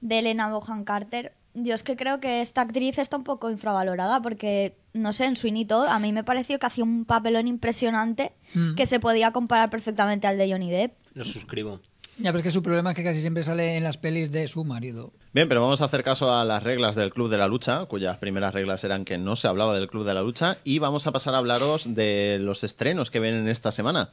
de 0.00 0.18
Elena 0.20 0.48
Bohan 0.52 0.84
Carter. 0.84 1.32
Yo 1.54 1.74
es 1.74 1.82
que 1.82 1.96
creo 1.96 2.20
que 2.20 2.40
esta 2.40 2.60
actriz 2.60 2.98
está 2.98 3.16
un 3.16 3.24
poco 3.24 3.50
infravalorada 3.50 4.22
porque, 4.22 4.76
no 4.92 5.12
sé, 5.12 5.24
en 5.24 5.34
Sweeney 5.34 5.64
Todd 5.64 5.86
a 5.88 5.98
mí 5.98 6.12
me 6.12 6.22
pareció 6.22 6.60
que 6.60 6.66
hacía 6.66 6.84
un 6.84 7.04
papelón 7.04 7.48
impresionante 7.48 8.30
Mm. 8.54 8.76
que 8.76 8.86
se 8.86 9.00
podía 9.00 9.32
comparar 9.32 9.70
perfectamente 9.70 10.28
al 10.28 10.38
de 10.38 10.48
Johnny 10.52 10.70
Depp. 10.70 10.92
Lo 11.14 11.24
suscribo. 11.24 11.80
Ya, 12.18 12.32
pero 12.32 12.38
es 12.38 12.44
que 12.44 12.50
su 12.50 12.64
problema 12.64 12.90
es 12.90 12.96
que 12.96 13.04
casi 13.04 13.20
siempre 13.20 13.44
sale 13.44 13.76
en 13.76 13.84
las 13.84 13.96
pelis 13.96 14.32
de 14.32 14.48
su 14.48 14.64
marido. 14.64 15.12
Bien, 15.32 15.48
pero 15.48 15.60
vamos 15.60 15.80
a 15.82 15.84
hacer 15.84 16.02
caso 16.02 16.34
a 16.34 16.44
las 16.44 16.64
reglas 16.64 16.96
del 16.96 17.12
Club 17.12 17.30
de 17.30 17.38
la 17.38 17.46
Lucha, 17.46 17.86
cuyas 17.86 18.18
primeras 18.18 18.54
reglas 18.54 18.82
eran 18.82 19.04
que 19.04 19.18
no 19.18 19.36
se 19.36 19.46
hablaba 19.46 19.74
del 19.74 19.88
Club 19.88 20.04
de 20.04 20.14
la 20.14 20.22
Lucha, 20.22 20.58
y 20.64 20.80
vamos 20.80 21.06
a 21.06 21.12
pasar 21.12 21.34
a 21.34 21.38
hablaros 21.38 21.94
de 21.94 22.38
los 22.40 22.64
estrenos 22.64 23.12
que 23.12 23.20
vienen 23.20 23.46
esta 23.46 23.70
semana. 23.70 24.10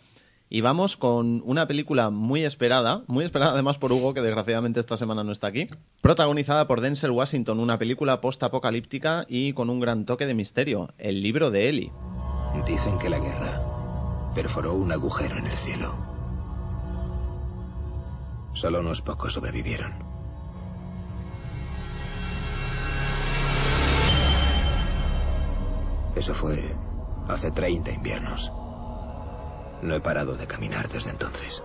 Y 0.47 0.61
vamos 0.61 0.97
con 0.97 1.41
una 1.45 1.67
película 1.67 2.11
muy 2.11 2.43
esperada, 2.43 3.01
muy 3.07 3.25
esperada 3.25 3.53
además 3.53 3.79
por 3.79 3.91
Hugo, 3.91 4.13
que 4.13 4.21
desgraciadamente 4.21 4.79
esta 4.79 4.97
semana 4.97 5.23
no 5.23 5.31
está 5.31 5.47
aquí, 5.47 5.67
protagonizada 6.01 6.67
por 6.67 6.81
Denzel 6.81 7.09
Washington, 7.09 7.59
una 7.59 7.79
película 7.79 8.21
post-apocalíptica 8.21 9.25
y 9.27 9.53
con 9.53 9.71
un 9.71 9.79
gran 9.79 10.05
toque 10.05 10.27
de 10.27 10.35
misterio, 10.35 10.89
El 10.99 11.23
libro 11.23 11.49
de 11.49 11.69
Eli. 11.69 11.91
Dicen 12.67 12.99
que 12.99 13.09
la 13.09 13.17
guerra 13.17 14.31
perforó 14.35 14.75
un 14.75 14.91
agujero 14.91 15.39
en 15.39 15.47
el 15.47 15.57
cielo. 15.57 16.04
Solo 18.55 18.79
unos 18.79 19.01
pocos 19.01 19.33
sobrevivieron. 19.33 19.93
Eso 26.15 26.33
fue 26.33 26.73
hace 27.27 27.51
30 27.51 27.91
inviernos. 27.91 28.49
No 29.81 29.93
he 29.93 29.99
parado 29.99 30.37
de 30.37 30.47
caminar 30.47 30.87
desde 30.87 31.11
entonces. 31.11 31.61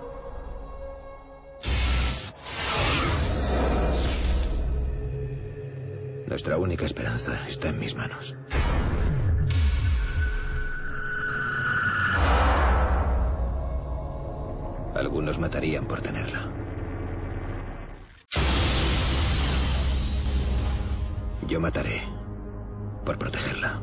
Nuestra 6.26 6.58
única 6.58 6.86
esperanza 6.86 7.48
está 7.48 7.68
en 7.68 7.78
mis 7.78 7.94
manos. 7.94 8.34
Algunos 14.96 15.38
matarían 15.38 15.86
por 15.86 16.00
tenerla. 16.00 16.69
Yo 21.50 21.60
mataré 21.60 22.02
por 23.04 23.18
protegerla. 23.18 23.82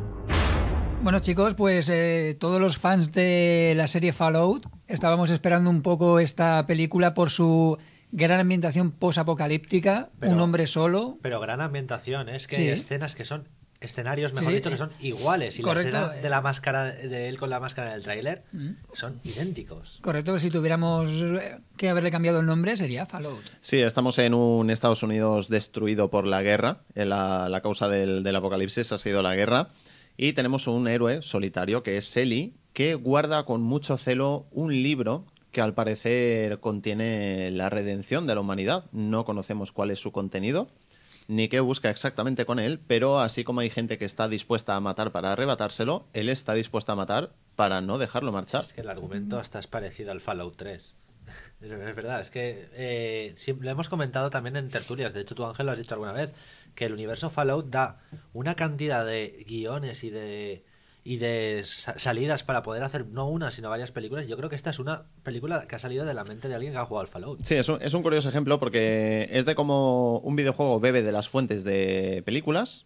Bueno 1.03 1.19
chicos, 1.19 1.53
pues 1.53 1.89
eh, 1.89 2.35
todos 2.39 2.59
los 2.59 2.77
fans 2.77 3.11
de 3.11 3.73
la 3.75 3.87
serie 3.87 4.13
Fallout 4.13 4.65
estábamos 4.87 5.29
esperando 5.29 5.69
un 5.69 5.81
poco 5.81 6.19
esta 6.19 6.65
película 6.65 7.13
por 7.13 7.29
su 7.29 7.77
gran 8.11 8.39
ambientación 8.39 8.91
post-apocalíptica, 8.91 10.09
Pero- 10.19 10.31
un 10.31 10.39
hombre 10.39 10.65
solo. 10.65 11.17
Pero 11.21 11.39
gran 11.41 11.61
ambientación, 11.61 12.29
¿eh? 12.29 12.37
es 12.37 12.47
que 12.47 12.55
Sí. 12.55 12.61
hay 12.63 12.69
escenas 12.69 13.15
que 13.15 13.25
son 13.25 13.47
escenarios, 13.81 14.33
mejor 14.33 14.49
Sí, 14.49 14.55
dicho, 14.55 14.69
que 14.69 14.75
eh, 14.75 14.79
son 14.79 14.91
iguales. 14.99 15.59
Y 15.59 15.61
correcto, 15.61 15.91
la 15.91 15.99
escena 16.05 16.19
eh. 16.19 16.21
de 16.23 16.29
la 16.29 16.41
máscara 16.41 16.85
de 16.85 17.29
él 17.29 17.37
con 17.37 17.49
la 17.49 17.59
máscara 17.59 17.91
del 17.93 18.03
tráiler 18.03 18.43
Mm. 18.51 18.69
son 18.93 19.19
idénticos. 19.23 19.99
Correcto, 20.01 20.37
si 20.39 20.49
tuviéramos 20.49 21.09
eh, 21.21 21.59
que 21.75 21.89
haberle 21.89 22.11
cambiado 22.11 22.39
el 22.39 22.45
nombre 22.45 22.75
sería 22.75 23.05
Fallout. 23.05 23.43
Sí, 23.61 23.79
estamos 23.79 24.17
en 24.19 24.33
un 24.33 24.69
Estados 24.69 25.03
Unidos 25.03 25.47
destruido 25.49 26.09
por 26.09 26.25
la 26.25 26.41
guerra. 26.41 26.81
La, 26.95 27.49
la 27.49 27.61
causa 27.61 27.87
del, 27.89 28.23
del 28.23 28.35
apocalipsis 28.35 28.91
ha 28.91 28.97
sido 28.97 29.21
la 29.21 29.35
guerra. 29.35 29.69
Y 30.17 30.33
tenemos 30.33 30.65
un 30.67 30.87
héroe 30.87 31.21
solitario 31.21 31.83
que 31.83 31.97
es 31.97 32.17
Ellie, 32.17 32.53
que 32.73 32.95
guarda 32.95 33.45
con 33.45 33.61
mucho 33.61 33.97
celo 33.97 34.47
un 34.51 34.71
libro 34.71 35.25
que 35.51 35.61
al 35.61 35.73
parecer 35.73 36.59
contiene 36.59 37.51
la 37.51 37.69
redención 37.69 38.27
de 38.27 38.35
la 38.35 38.41
humanidad. 38.41 38.85
No 38.91 39.25
conocemos 39.25 39.71
cuál 39.71 39.91
es 39.91 39.99
su 39.99 40.11
contenido 40.11 40.69
ni 41.27 41.49
qué 41.49 41.59
busca 41.59 41.89
exactamente 41.89 42.45
con 42.45 42.59
él, 42.59 42.79
pero 42.87 43.19
así 43.19 43.43
como 43.43 43.59
hay 43.59 43.69
gente 43.69 43.97
que 43.97 44.05
está 44.05 44.27
dispuesta 44.27 44.75
a 44.75 44.79
matar 44.79 45.11
para 45.11 45.33
arrebatárselo, 45.33 46.07
él 46.13 46.29
está 46.29 46.53
dispuesto 46.53 46.91
a 46.91 46.95
matar 46.95 47.31
para 47.55 47.81
no 47.81 47.97
dejarlo 47.97 48.31
marchar. 48.31 48.65
Es 48.65 48.73
que 48.73 48.81
el 48.81 48.89
argumento 48.89 49.37
hasta 49.39 49.59
es 49.59 49.67
parecido 49.67 50.11
al 50.11 50.21
Fallout 50.21 50.55
3. 50.55 50.93
Es 51.61 51.69
verdad, 51.69 52.21
es 52.21 52.31
que 52.31 52.69
eh, 52.73 53.33
sí, 53.35 53.53
lo 53.59 53.69
hemos 53.69 53.89
comentado 53.89 54.29
también 54.29 54.55
en 54.55 54.69
tertulias. 54.69 55.13
De 55.13 55.21
hecho, 55.21 55.35
tú, 55.35 55.45
Ángel, 55.45 55.65
lo 55.65 55.73
has 55.73 55.77
dicho 55.77 55.93
alguna 55.95 56.13
vez, 56.13 56.33
que 56.75 56.85
el 56.85 56.93
universo 56.93 57.29
Fallout 57.29 57.69
da 57.69 57.99
una 58.33 58.55
cantidad 58.55 59.05
de 59.05 59.43
guiones 59.47 60.03
y 60.03 60.09
de 60.09 60.63
y 61.09 61.17
de 61.19 61.61
sa- 61.63 61.97
salidas 61.97 62.43
para 62.43 62.63
poder 62.63 62.83
hacer 62.83 63.05
no 63.05 63.29
una, 63.29 63.49
sino 63.49 63.69
varias 63.69 63.91
películas. 63.91 64.27
Yo 64.27 64.35
creo 64.35 64.49
que 64.49 64.57
esta 64.57 64.71
es 64.71 64.79
una 64.79 65.03
película 65.23 65.65
que 65.65 65.75
ha 65.75 65.79
salido 65.79 66.03
de 66.05 66.13
la 66.13 66.25
mente 66.25 66.49
de 66.49 66.55
alguien 66.55 66.73
que 66.73 66.79
ha 66.79 66.85
jugado 66.85 67.01
al 67.05 67.07
Fallout. 67.07 67.39
Sí, 67.43 67.55
es 67.55 67.69
un, 67.69 67.81
es 67.81 67.93
un 67.93 68.03
curioso 68.03 68.27
ejemplo 68.27 68.59
porque 68.59 69.27
es 69.31 69.45
de 69.45 69.55
cómo 69.55 70.19
un 70.19 70.35
videojuego 70.35 70.81
bebe 70.81 71.03
de 71.03 71.13
las 71.13 71.29
fuentes 71.29 71.63
de 71.63 72.23
películas 72.25 72.85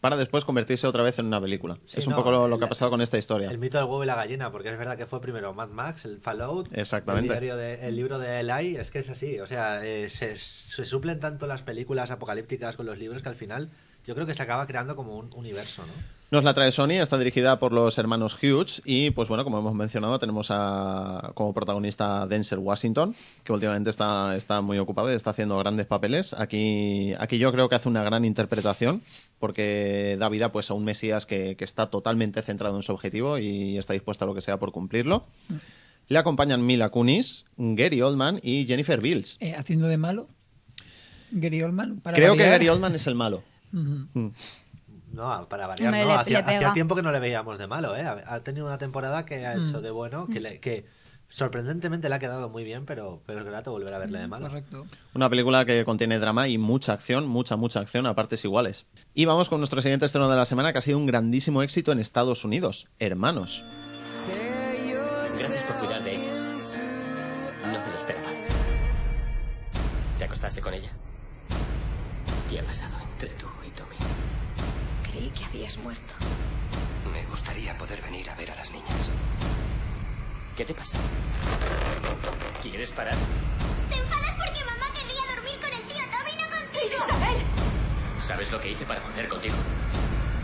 para 0.00 0.16
después 0.16 0.44
convertirse 0.44 0.88
otra 0.88 1.04
vez 1.04 1.20
en 1.20 1.26
una 1.26 1.40
película. 1.40 1.76
Sí, 1.86 2.00
es 2.00 2.06
un 2.08 2.16
poco 2.16 2.32
lo, 2.32 2.48
lo 2.48 2.58
que 2.58 2.64
ha 2.64 2.68
pasado 2.68 2.90
con 2.90 3.00
esta 3.00 3.16
historia. 3.18 3.48
El 3.48 3.58
mito 3.58 3.78
del 3.78 3.86
huevo 3.86 4.02
y 4.02 4.06
la 4.08 4.16
gallina, 4.16 4.50
porque 4.50 4.68
es 4.72 4.76
verdad 4.76 4.96
que 4.98 5.06
fue 5.06 5.20
primero 5.20 5.54
Mad 5.54 5.68
Max, 5.68 6.04
el 6.04 6.18
Fallout, 6.20 6.66
Exactamente. 6.76 7.32
El, 7.32 7.56
de- 7.56 7.86
el 7.86 7.94
libro 7.94 8.18
de 8.18 8.40
Eli, 8.40 8.74
es 8.74 8.90
que 8.90 8.98
es 8.98 9.08
así. 9.10 9.38
O 9.38 9.46
sea, 9.46 9.86
eh, 9.86 10.08
se, 10.08 10.34
se 10.34 10.84
suplen 10.84 11.20
tanto 11.20 11.46
las 11.46 11.62
películas 11.62 12.10
apocalípticas 12.10 12.76
con 12.76 12.86
los 12.86 12.98
libros 12.98 13.22
que 13.22 13.28
al 13.28 13.36
final 13.36 13.70
yo 14.04 14.14
creo 14.16 14.26
que 14.26 14.34
se 14.34 14.42
acaba 14.42 14.66
creando 14.66 14.96
como 14.96 15.16
un 15.16 15.30
universo, 15.36 15.86
¿no? 15.86 15.92
Nos 16.32 16.44
la 16.44 16.54
trae 16.54 16.72
Sony, 16.72 16.92
está 16.92 17.18
dirigida 17.18 17.58
por 17.58 17.72
los 17.72 17.98
hermanos 17.98 18.38
Hughes 18.42 18.80
y 18.86 19.10
pues 19.10 19.28
bueno, 19.28 19.44
como 19.44 19.58
hemos 19.58 19.74
mencionado, 19.74 20.18
tenemos 20.18 20.46
a, 20.48 21.32
como 21.34 21.52
protagonista 21.52 22.22
a 22.22 22.26
Denzel 22.26 22.58
Washington, 22.58 23.14
que 23.44 23.52
últimamente 23.52 23.90
está, 23.90 24.34
está 24.34 24.62
muy 24.62 24.78
ocupado 24.78 25.12
y 25.12 25.14
está 25.14 25.28
haciendo 25.28 25.58
grandes 25.58 25.84
papeles. 25.84 26.32
Aquí, 26.32 27.12
aquí 27.18 27.36
yo 27.36 27.52
creo 27.52 27.68
que 27.68 27.74
hace 27.74 27.90
una 27.90 28.02
gran 28.02 28.24
interpretación 28.24 29.02
porque 29.38 30.16
da 30.18 30.30
vida 30.30 30.52
pues 30.52 30.70
a 30.70 30.74
un 30.74 30.86
Mesías 30.86 31.26
que, 31.26 31.54
que 31.54 31.66
está 31.66 31.90
totalmente 31.90 32.40
centrado 32.40 32.76
en 32.76 32.82
su 32.82 32.92
objetivo 32.92 33.36
y 33.36 33.76
está 33.76 33.92
dispuesto 33.92 34.24
a 34.24 34.28
lo 34.28 34.34
que 34.34 34.40
sea 34.40 34.58
por 34.58 34.72
cumplirlo. 34.72 35.26
Le 36.08 36.18
acompañan 36.18 36.64
Mila 36.64 36.88
Kunis, 36.88 37.44
Gary 37.58 38.00
Oldman 38.00 38.40
y 38.42 38.64
Jennifer 38.64 39.02
Bills. 39.02 39.36
Eh, 39.40 39.54
haciendo 39.54 39.86
de 39.86 39.98
malo. 39.98 40.30
Gary 41.30 41.62
Oldman. 41.62 42.00
Para 42.00 42.16
Creo 42.16 42.36
que. 42.36 42.44
Gary 42.44 42.70
Oldman 42.70 42.94
es 42.94 43.06
el 43.06 43.16
malo. 43.16 43.42
Mm. 43.72 44.28
No, 45.12 45.46
para 45.48 45.66
variar, 45.66 45.92
no. 45.92 46.04
le- 46.04 46.12
hacía, 46.12 46.72
tiempo 46.72 46.94
que 46.96 47.02
no 47.02 47.12
le 47.12 47.20
veíamos 47.20 47.58
de 47.58 47.66
malo, 47.66 47.94
¿eh? 47.96 48.02
Ha, 48.02 48.34
ha 48.34 48.40
tenido 48.42 48.66
una 48.66 48.78
temporada 48.78 49.24
que 49.26 49.46
ha 49.46 49.54
hecho 49.54 49.78
Mm. 49.78 49.82
de 49.82 49.90
bueno, 49.90 50.26
que, 50.26 50.40
le- 50.40 50.58
que 50.60 50.86
sorprendentemente 51.28 52.08
le 52.08 52.14
ha 52.14 52.18
quedado 52.18 52.48
muy 52.48 52.64
bien, 52.64 52.86
pero, 52.86 53.22
pero 53.26 53.40
es 53.40 53.44
grato 53.44 53.70
volver 53.72 53.92
a 53.94 53.98
verle 53.98 54.18
de 54.20 54.26
malo. 54.28 54.46
Correcto. 54.48 54.86
Una 55.14 55.28
película 55.30 55.64
que 55.64 55.84
contiene 55.84 56.18
drama 56.18 56.48
y 56.48 56.56
mucha 56.58 56.92
acción, 56.94 57.26
mucha, 57.28 57.56
mucha 57.56 57.80
acción 57.80 58.06
a 58.06 58.14
partes 58.14 58.44
iguales. 58.44 58.86
Y 59.14 59.24
vamos 59.26 59.48
con 59.48 59.60
nuestro 59.60 59.80
siguiente 59.82 60.06
estreno 60.06 60.28
de 60.30 60.36
la 60.36 60.44
semana, 60.46 60.72
que 60.72 60.78
ha 60.78 60.82
sido 60.82 60.98
un 60.98 61.06
grandísimo 61.06 61.62
éxito 61.62 61.92
en 61.92 62.00
Estados 62.00 62.44
Unidos, 62.44 62.88
Hermanos. 62.98 63.64
Gracias 65.38 65.64
por 65.64 65.76
cuidar 65.76 66.02
de 66.04 66.14
ellas. 66.16 66.46
No 67.62 67.72
me 67.80 67.86
lo 67.90 67.96
esperaba. 67.96 68.28
¿Te 70.18 70.24
acostaste 70.24 70.60
con 70.60 70.72
ella? 70.74 70.90
¿Qué 72.48 72.60
ha 72.60 72.62
pasado 72.64 72.96
entre 73.10 73.30
tú 73.30 73.46
habías 75.52 75.76
muerto. 75.78 76.14
Me 77.12 77.22
gustaría 77.26 77.76
poder 77.76 78.00
venir 78.00 78.28
a 78.30 78.34
ver 78.36 78.50
a 78.50 78.54
las 78.54 78.70
niñas. 78.70 79.10
¿Qué 80.56 80.64
te 80.64 80.72
pasa? 80.72 80.98
¿Quieres 82.62 82.90
parar? 82.92 83.16
¿Te 83.90 83.96
enfadas 83.96 84.34
porque 84.36 84.64
mamá 84.64 84.86
quería 84.94 85.34
dormir 85.34 85.60
con 85.60 85.72
el 85.72 85.82
tío 85.84 86.04
Toby, 86.08 86.32
no 86.40 86.48
contigo? 86.56 87.04
¡Isabel! 87.06 87.42
¿Sabes 88.22 88.50
lo 88.50 88.60
que 88.60 88.70
hice 88.70 88.86
para 88.86 89.00
volver 89.00 89.28
contigo? 89.28 89.56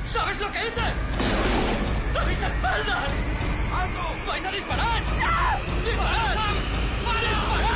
¿Sabes 0.05 0.39
lo 0.41 0.53
que 0.53 0.59
hice? 0.59 0.81
¡A 2.19 2.27
mis 2.27 2.43
espaldas! 2.43 3.11
¡Vais 4.27 4.45
a 4.45 4.51
disparar! 4.51 5.05
¡Disparad! 5.05 5.59
¡Disparad! 5.87 7.68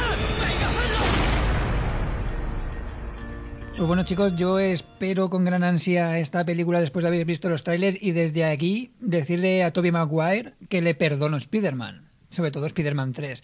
Pues 3.76 3.88
bueno, 3.88 4.04
chicos, 4.04 4.36
yo 4.36 4.58
espero 4.58 5.30
con 5.30 5.44
gran 5.46 5.64
ansia 5.64 6.18
esta 6.18 6.44
película 6.44 6.78
después 6.78 7.02
de 7.02 7.08
haber 7.08 7.24
visto 7.24 7.48
los 7.48 7.64
trailers 7.64 7.96
y 8.00 8.12
desde 8.12 8.44
aquí 8.44 8.92
decirle 9.00 9.64
a 9.64 9.72
Tobey 9.72 9.90
Maguire 9.90 10.52
que 10.68 10.82
le 10.82 10.94
perdono 10.94 11.38
Spider-Man, 11.38 12.06
sobre 12.28 12.50
todo 12.50 12.66
Spider-Man 12.66 13.12
3. 13.12 13.42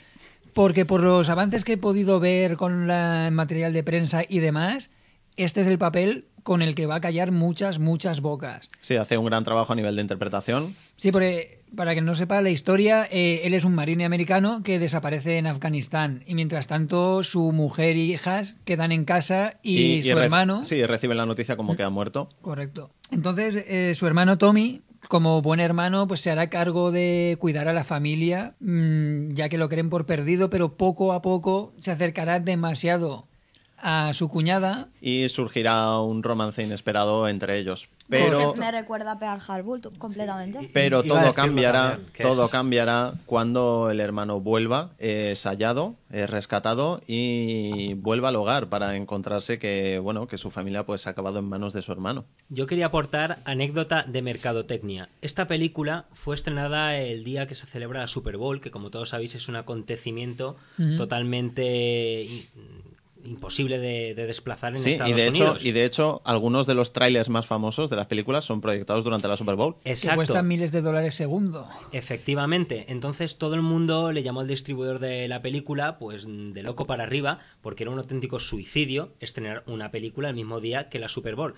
Porque 0.52 0.84
por 0.84 1.02
los 1.02 1.30
avances 1.30 1.64
que 1.64 1.72
he 1.72 1.78
podido 1.78 2.20
ver 2.20 2.56
con 2.56 2.90
el 2.90 3.32
material 3.32 3.72
de 3.72 3.82
prensa 3.82 4.22
y 4.28 4.40
demás, 4.40 4.90
este 5.36 5.62
es 5.62 5.66
el 5.66 5.78
papel 5.78 6.26
con 6.48 6.62
el 6.62 6.74
que 6.74 6.86
va 6.86 6.94
a 6.94 7.00
callar 7.02 7.30
muchas, 7.30 7.78
muchas 7.78 8.22
bocas. 8.22 8.70
Sí, 8.80 8.96
hace 8.96 9.18
un 9.18 9.26
gran 9.26 9.44
trabajo 9.44 9.74
a 9.74 9.76
nivel 9.76 9.96
de 9.96 10.00
interpretación. 10.00 10.74
Sí, 10.96 11.12
porque 11.12 11.60
para 11.76 11.94
que 11.94 12.00
no 12.00 12.14
sepa 12.14 12.40
la 12.40 12.48
historia, 12.48 13.06
eh, 13.10 13.42
él 13.44 13.52
es 13.52 13.66
un 13.66 13.74
marine 13.74 14.06
americano 14.06 14.62
que 14.64 14.78
desaparece 14.78 15.36
en 15.36 15.46
Afganistán 15.46 16.24
y 16.26 16.34
mientras 16.34 16.66
tanto 16.66 17.22
su 17.22 17.52
mujer 17.52 17.98
y 17.98 18.14
hijas 18.14 18.56
quedan 18.64 18.92
en 18.92 19.04
casa 19.04 19.58
y, 19.62 20.02
su 20.02 20.18
hermano... 20.18 20.64
Sí, 20.64 20.82
reciben 20.86 21.18
la 21.18 21.26
noticia 21.26 21.54
como 21.58 21.76
que 21.76 21.82
ha 21.82 21.90
muerto. 21.90 22.30
Correcto. 22.40 22.92
Entonces, 23.10 23.66
eh, 23.68 23.92
su 23.92 24.06
hermano 24.06 24.38
Tommy, 24.38 24.80
como 25.08 25.42
buen 25.42 25.60
hermano, 25.60 26.08
pues 26.08 26.22
se 26.22 26.30
hará 26.30 26.48
cargo 26.48 26.92
de 26.92 27.36
cuidar 27.38 27.68
a 27.68 27.74
la 27.74 27.84
familia, 27.84 28.54
mm, 28.60 29.34
ya 29.34 29.50
que 29.50 29.58
lo 29.58 29.68
creen 29.68 29.90
por 29.90 30.06
perdido, 30.06 30.48
pero 30.48 30.78
poco 30.78 31.12
a 31.12 31.20
poco 31.20 31.74
se 31.78 31.90
acercará 31.90 32.40
demasiado 32.40 33.27
a 33.80 34.12
su 34.14 34.28
cuñada. 34.28 34.88
Y 35.00 35.28
surgirá 35.28 35.98
un 36.00 36.22
romance 36.22 36.62
inesperado 36.62 37.28
entre 37.28 37.58
ellos. 37.58 37.88
Pero, 38.10 38.54
Me 38.54 38.72
recuerda 38.72 39.12
a 39.12 39.18
Pearl 39.18 39.38
Harbor 39.46 39.82
completamente. 39.98 40.70
pero 40.72 41.02
todo 41.02 41.34
cambiará, 41.34 41.90
también, 41.98 42.12
todo 42.22 42.46
es- 42.46 42.50
cambiará 42.50 43.12
cuando 43.26 43.90
el 43.90 44.00
hermano 44.00 44.40
vuelva, 44.40 44.92
es 44.96 45.44
hallado, 45.44 45.94
es 46.10 46.30
rescatado 46.30 47.02
y 47.06 47.92
vuelva 47.92 48.28
al 48.28 48.36
hogar 48.36 48.70
para 48.70 48.96
encontrarse 48.96 49.58
que, 49.58 49.98
bueno, 49.98 50.26
que 50.26 50.38
su 50.38 50.50
familia 50.50 50.86
pues 50.86 51.06
ha 51.06 51.10
acabado 51.10 51.38
en 51.40 51.50
manos 51.50 51.74
de 51.74 51.82
su 51.82 51.92
hermano. 51.92 52.24
Yo 52.48 52.66
quería 52.66 52.86
aportar 52.86 53.40
anécdota 53.44 54.04
de 54.08 54.22
mercadotecnia. 54.22 55.10
Esta 55.20 55.46
película 55.46 56.06
fue 56.14 56.34
estrenada 56.34 56.96
el 56.96 57.24
día 57.24 57.46
que 57.46 57.54
se 57.54 57.66
celebra 57.66 58.00
la 58.00 58.06
Super 58.06 58.38
Bowl, 58.38 58.62
que 58.62 58.70
como 58.70 58.88
todos 58.88 59.10
sabéis 59.10 59.34
es 59.34 59.48
un 59.50 59.56
acontecimiento 59.56 60.56
totalmente 60.96 62.26
imposible 63.28 63.78
de, 63.78 64.14
de 64.14 64.26
desplazar 64.26 64.72
en 64.72 64.78
Sí, 64.78 64.90
Estados 64.92 65.12
y 65.12 65.14
de, 65.14 65.26
hecho, 65.28 65.44
Unidos. 65.44 65.64
y 65.64 65.72
de 65.72 65.84
hecho, 65.84 66.22
algunos 66.24 66.66
de 66.66 66.74
los 66.74 66.92
trailers 66.92 67.28
más 67.28 67.46
famosos 67.46 67.90
de 67.90 67.96
las 67.96 68.06
películas 68.06 68.44
son 68.44 68.60
proyectados 68.60 69.04
durante 69.04 69.28
la 69.28 69.36
Super 69.36 69.54
Bowl. 69.56 69.76
Que 69.84 69.90
Exacto. 69.90 70.16
cuestan 70.16 70.48
miles 70.48 70.72
de 70.72 70.82
dólares 70.82 71.14
segundo. 71.14 71.68
Efectivamente, 71.92 72.86
entonces 72.88 73.36
todo 73.38 73.54
el 73.54 73.62
mundo 73.62 74.12
le 74.12 74.22
llamó 74.22 74.40
al 74.40 74.48
distribuidor 74.48 74.98
de 74.98 75.28
la 75.28 75.42
película 75.42 75.98
pues 75.98 76.24
de 76.26 76.62
loco 76.62 76.86
para 76.86 77.02
arriba 77.04 77.38
porque 77.60 77.84
era 77.84 77.90
un 77.90 77.98
auténtico 77.98 78.38
suicidio 78.40 79.12
estrenar 79.20 79.62
una 79.66 79.90
película 79.90 80.28
el 80.30 80.34
mismo 80.34 80.60
día 80.60 80.88
que 80.88 80.98
la 80.98 81.08
Super 81.08 81.34
Bowl. 81.36 81.54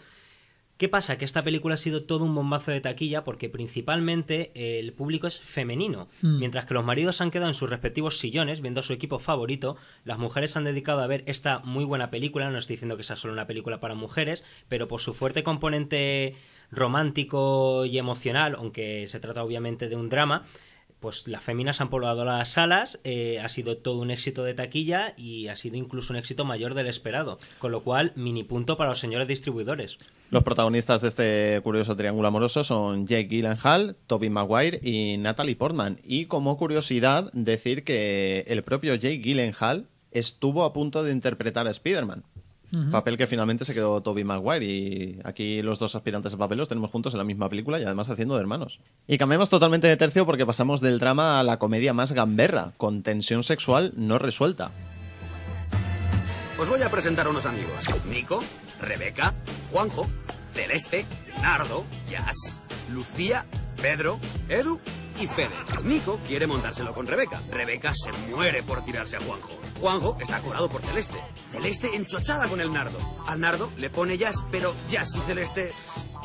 ¿Qué 0.80 0.88
pasa? 0.88 1.18
Que 1.18 1.26
esta 1.26 1.44
película 1.44 1.74
ha 1.74 1.76
sido 1.76 2.04
todo 2.04 2.24
un 2.24 2.34
bombazo 2.34 2.70
de 2.70 2.80
taquilla 2.80 3.22
porque 3.22 3.50
principalmente 3.50 4.50
eh, 4.54 4.78
el 4.78 4.94
público 4.94 5.26
es 5.26 5.38
femenino. 5.38 6.08
Mm. 6.22 6.38
Mientras 6.38 6.64
que 6.64 6.72
los 6.72 6.86
maridos 6.86 7.20
han 7.20 7.30
quedado 7.30 7.50
en 7.50 7.54
sus 7.54 7.68
respectivos 7.68 8.18
sillones 8.18 8.62
viendo 8.62 8.80
a 8.80 8.82
su 8.82 8.94
equipo 8.94 9.18
favorito, 9.18 9.76
las 10.06 10.18
mujeres 10.18 10.52
se 10.52 10.58
han 10.58 10.64
dedicado 10.64 11.02
a 11.02 11.06
ver 11.06 11.22
esta 11.26 11.58
muy 11.58 11.84
buena 11.84 12.10
película. 12.10 12.48
No 12.48 12.56
estoy 12.56 12.76
diciendo 12.76 12.96
que 12.96 13.02
sea 13.02 13.16
solo 13.16 13.34
una 13.34 13.46
película 13.46 13.78
para 13.78 13.94
mujeres, 13.94 14.42
pero 14.70 14.88
por 14.88 15.02
su 15.02 15.12
fuerte 15.12 15.42
componente 15.42 16.34
romántico 16.70 17.84
y 17.84 17.98
emocional, 17.98 18.54
aunque 18.56 19.06
se 19.06 19.20
trata 19.20 19.44
obviamente 19.44 19.90
de 19.90 19.96
un 19.96 20.08
drama, 20.08 20.44
pues 21.00 21.26
las 21.26 21.42
féminas 21.42 21.80
han 21.80 21.90
poblado 21.90 22.24
las 22.24 22.50
salas, 22.50 23.00
eh, 23.04 23.40
ha 23.42 23.48
sido 23.48 23.78
todo 23.78 24.00
un 24.00 24.10
éxito 24.10 24.44
de 24.44 24.54
taquilla 24.54 25.14
y 25.16 25.48
ha 25.48 25.56
sido 25.56 25.76
incluso 25.76 26.12
un 26.12 26.18
éxito 26.18 26.44
mayor 26.44 26.74
del 26.74 26.86
esperado. 26.86 27.38
Con 27.58 27.72
lo 27.72 27.82
cual, 27.82 28.12
mini 28.16 28.44
punto 28.44 28.76
para 28.76 28.90
los 28.90 29.00
señores 29.00 29.26
distribuidores. 29.26 29.98
Los 30.30 30.44
protagonistas 30.44 31.00
de 31.02 31.08
este 31.08 31.60
curioso 31.62 31.96
triángulo 31.96 32.28
amoroso 32.28 32.62
son 32.62 33.06
Jake 33.06 33.28
Gyllenhaal, 33.28 33.96
Tobey 34.06 34.30
Maguire 34.30 34.78
y 34.82 35.16
Natalie 35.18 35.56
Portman. 35.56 35.98
Y 36.04 36.26
como 36.26 36.56
curiosidad, 36.56 37.32
decir 37.32 37.82
que 37.82 38.44
el 38.46 38.62
propio 38.62 38.94
Jake 38.94 39.18
Gyllenhaal 39.18 39.86
estuvo 40.12 40.64
a 40.64 40.72
punto 40.72 41.02
de 41.02 41.12
interpretar 41.12 41.66
a 41.66 41.70
Spider-Man. 41.70 42.24
Papel 42.90 43.16
que 43.16 43.26
finalmente 43.26 43.64
se 43.64 43.74
quedó 43.74 44.00
Toby 44.00 44.22
Maguire 44.22 44.64
y 44.64 45.20
aquí 45.24 45.60
los 45.60 45.78
dos 45.78 45.94
aspirantes 45.96 46.32
al 46.32 46.38
papel 46.38 46.58
los 46.58 46.68
tenemos 46.68 46.90
juntos 46.90 47.12
en 47.14 47.18
la 47.18 47.24
misma 47.24 47.48
película 47.48 47.80
y 47.80 47.84
además 47.84 48.08
haciendo 48.08 48.34
de 48.36 48.40
hermanos. 48.40 48.80
Y 49.08 49.18
cambiamos 49.18 49.50
totalmente 49.50 49.88
de 49.88 49.96
tercio 49.96 50.24
porque 50.24 50.46
pasamos 50.46 50.80
del 50.80 50.98
drama 50.98 51.40
a 51.40 51.42
la 51.42 51.58
comedia 51.58 51.92
más 51.92 52.12
gamberra, 52.12 52.72
con 52.76 53.02
tensión 53.02 53.42
sexual 53.42 53.92
no 53.96 54.18
resuelta. 54.18 54.70
Os 56.58 56.68
voy 56.68 56.82
a 56.82 56.90
presentar 56.90 57.26
a 57.26 57.30
unos 57.30 57.46
amigos. 57.46 57.86
Nico, 58.06 58.40
Rebeca, 58.80 59.34
Juanjo, 59.72 60.06
Celeste, 60.52 61.06
Nardo, 61.40 61.84
Jazz, 62.08 62.36
Lucía, 62.90 63.46
Pedro, 63.80 64.18
Edu 64.48 64.80
y 65.20 65.26
Fede. 65.26 65.54
Nico 65.84 66.18
quiere 66.26 66.46
montárselo 66.46 66.94
con 66.94 67.06
Rebeca. 67.06 67.40
Rebeca 67.50 67.92
se 67.94 68.12
muere 68.12 68.62
por 68.62 68.84
tirarse 68.84 69.16
a 69.16 69.20
Juanjo. 69.20 69.50
Juanjo 69.78 70.16
está 70.20 70.40
colado 70.40 70.68
por 70.70 70.82
Celeste. 70.82 71.18
Celeste 71.50 71.94
enchochada 71.94 72.48
con 72.48 72.60
el 72.60 72.72
Nardo. 72.72 72.98
Al 73.26 73.40
Nardo 73.40 73.70
le 73.76 73.90
pone 73.90 74.18
Jazz, 74.18 74.36
pero 74.50 74.74
Jazz 74.88 75.10
y 75.16 75.20
Celeste... 75.20 75.72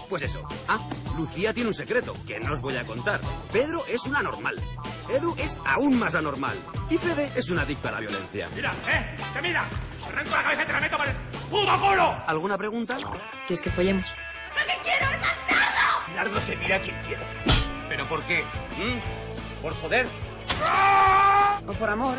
Pues 0.07 0.21
eso. 0.21 0.47
Ah, 0.67 0.79
Lucía 1.17 1.51
tiene 1.51 1.69
un 1.69 1.73
secreto 1.73 2.15
que 2.27 2.39
no 2.39 2.53
os 2.53 2.61
voy 2.61 2.77
a 2.77 2.83
contar. 2.85 3.19
Pedro 3.51 3.83
es 3.87 4.05
un 4.05 4.15
anormal. 4.15 4.55
Edu 5.09 5.33
es 5.39 5.57
aún 5.65 5.97
más 5.97 6.13
anormal. 6.13 6.55
Y 6.91 6.97
Fede 6.97 7.31
es 7.35 7.49
un 7.49 7.57
adicto 7.57 7.87
a 7.87 7.91
la 7.93 7.99
violencia. 8.01 8.47
Mira, 8.53 8.75
¿eh? 8.87 9.15
¡Que 9.33 9.41
mira! 9.41 9.67
¡Te 9.99 10.05
arranco 10.05 10.29
la 10.35 10.43
cabeza 10.43 10.63
y 10.63 10.65
te 10.67 10.73
la 10.73 10.81
meto 10.81 10.97
puto 11.45 11.79
culo! 11.79 12.17
¿Alguna 12.27 12.57
pregunta? 12.57 12.97
¿Quieres 13.47 13.61
que 13.61 13.69
follemos? 13.69 14.05
Nardo 16.15 16.39
se 16.41 16.55
tira 16.55 16.77
a 16.77 16.79
quien 16.79 16.95
quiera. 17.07 17.23
¿Pero 17.89 18.05
por 18.07 18.23
qué? 18.23 18.43
¿Mm? 18.77 19.61
¿Por 19.61 19.75
joder? 19.81 20.07
O 21.67 21.73
por 21.73 21.89
amor. 21.89 22.15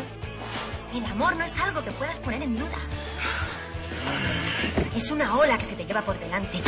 El 0.93 1.05
amor 1.05 1.35
no 1.35 1.43
es 1.43 1.59
algo 1.59 1.83
que 1.83 1.91
puedas 1.91 2.17
poner 2.19 2.43
en 2.43 2.57
duda. 2.57 2.77
Es 4.95 5.11
una 5.11 5.35
ola 5.35 5.57
que 5.57 5.63
se 5.63 5.75
te 5.75 5.85
lleva 5.85 6.01
por 6.01 6.17
delante. 6.19 6.59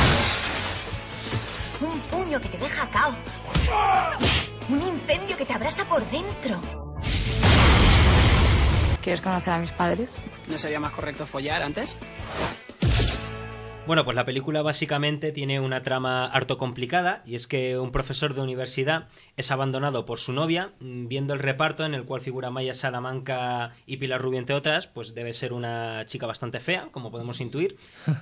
Un 1.81 1.99
puño 2.01 2.39
que 2.41 2.49
te 2.49 2.57
deja 2.57 2.83
a 2.83 2.89
cao. 2.89 3.15
Un 4.69 4.81
incendio 4.81 5.37
que 5.37 5.45
te 5.45 5.53
abrasa 5.53 5.85
por 5.85 6.03
dentro. 6.09 6.88
¿Quieres 9.03 9.21
conocer 9.21 9.53
a 9.53 9.59
mis 9.59 9.71
padres? 9.71 10.09
¿No 10.47 10.57
sería 10.57 10.79
más 10.79 10.93
correcto 10.93 11.25
follar 11.25 11.61
antes? 11.61 11.95
Bueno, 13.89 14.05
pues 14.05 14.13
la 14.13 14.23
película 14.23 14.61
básicamente 14.61 15.31
tiene 15.31 15.59
una 15.59 15.81
trama 15.81 16.27
harto 16.27 16.59
complicada 16.59 17.23
y 17.25 17.33
es 17.33 17.47
que 17.47 17.79
un 17.79 17.91
profesor 17.91 18.35
de 18.35 18.41
universidad 18.41 19.07
es 19.35 19.49
abandonado 19.49 20.05
por 20.05 20.19
su 20.19 20.31
novia, 20.31 20.73
mm, 20.79 21.07
viendo 21.07 21.33
el 21.33 21.39
reparto 21.39 21.83
en 21.85 21.95
el 21.95 22.03
cual 22.03 22.21
figura 22.21 22.51
Maya 22.51 22.75
Salamanca 22.75 23.73
y 23.87 23.97
Pilar 23.97 24.21
Rubio 24.21 24.37
entre 24.37 24.53
otras, 24.53 24.85
pues 24.85 25.15
debe 25.15 25.33
ser 25.33 25.53
una 25.53 26.05
chica 26.05 26.27
bastante 26.27 26.59
fea, 26.59 26.89
como 26.91 27.09
podemos 27.09 27.41
intuir, 27.41 27.77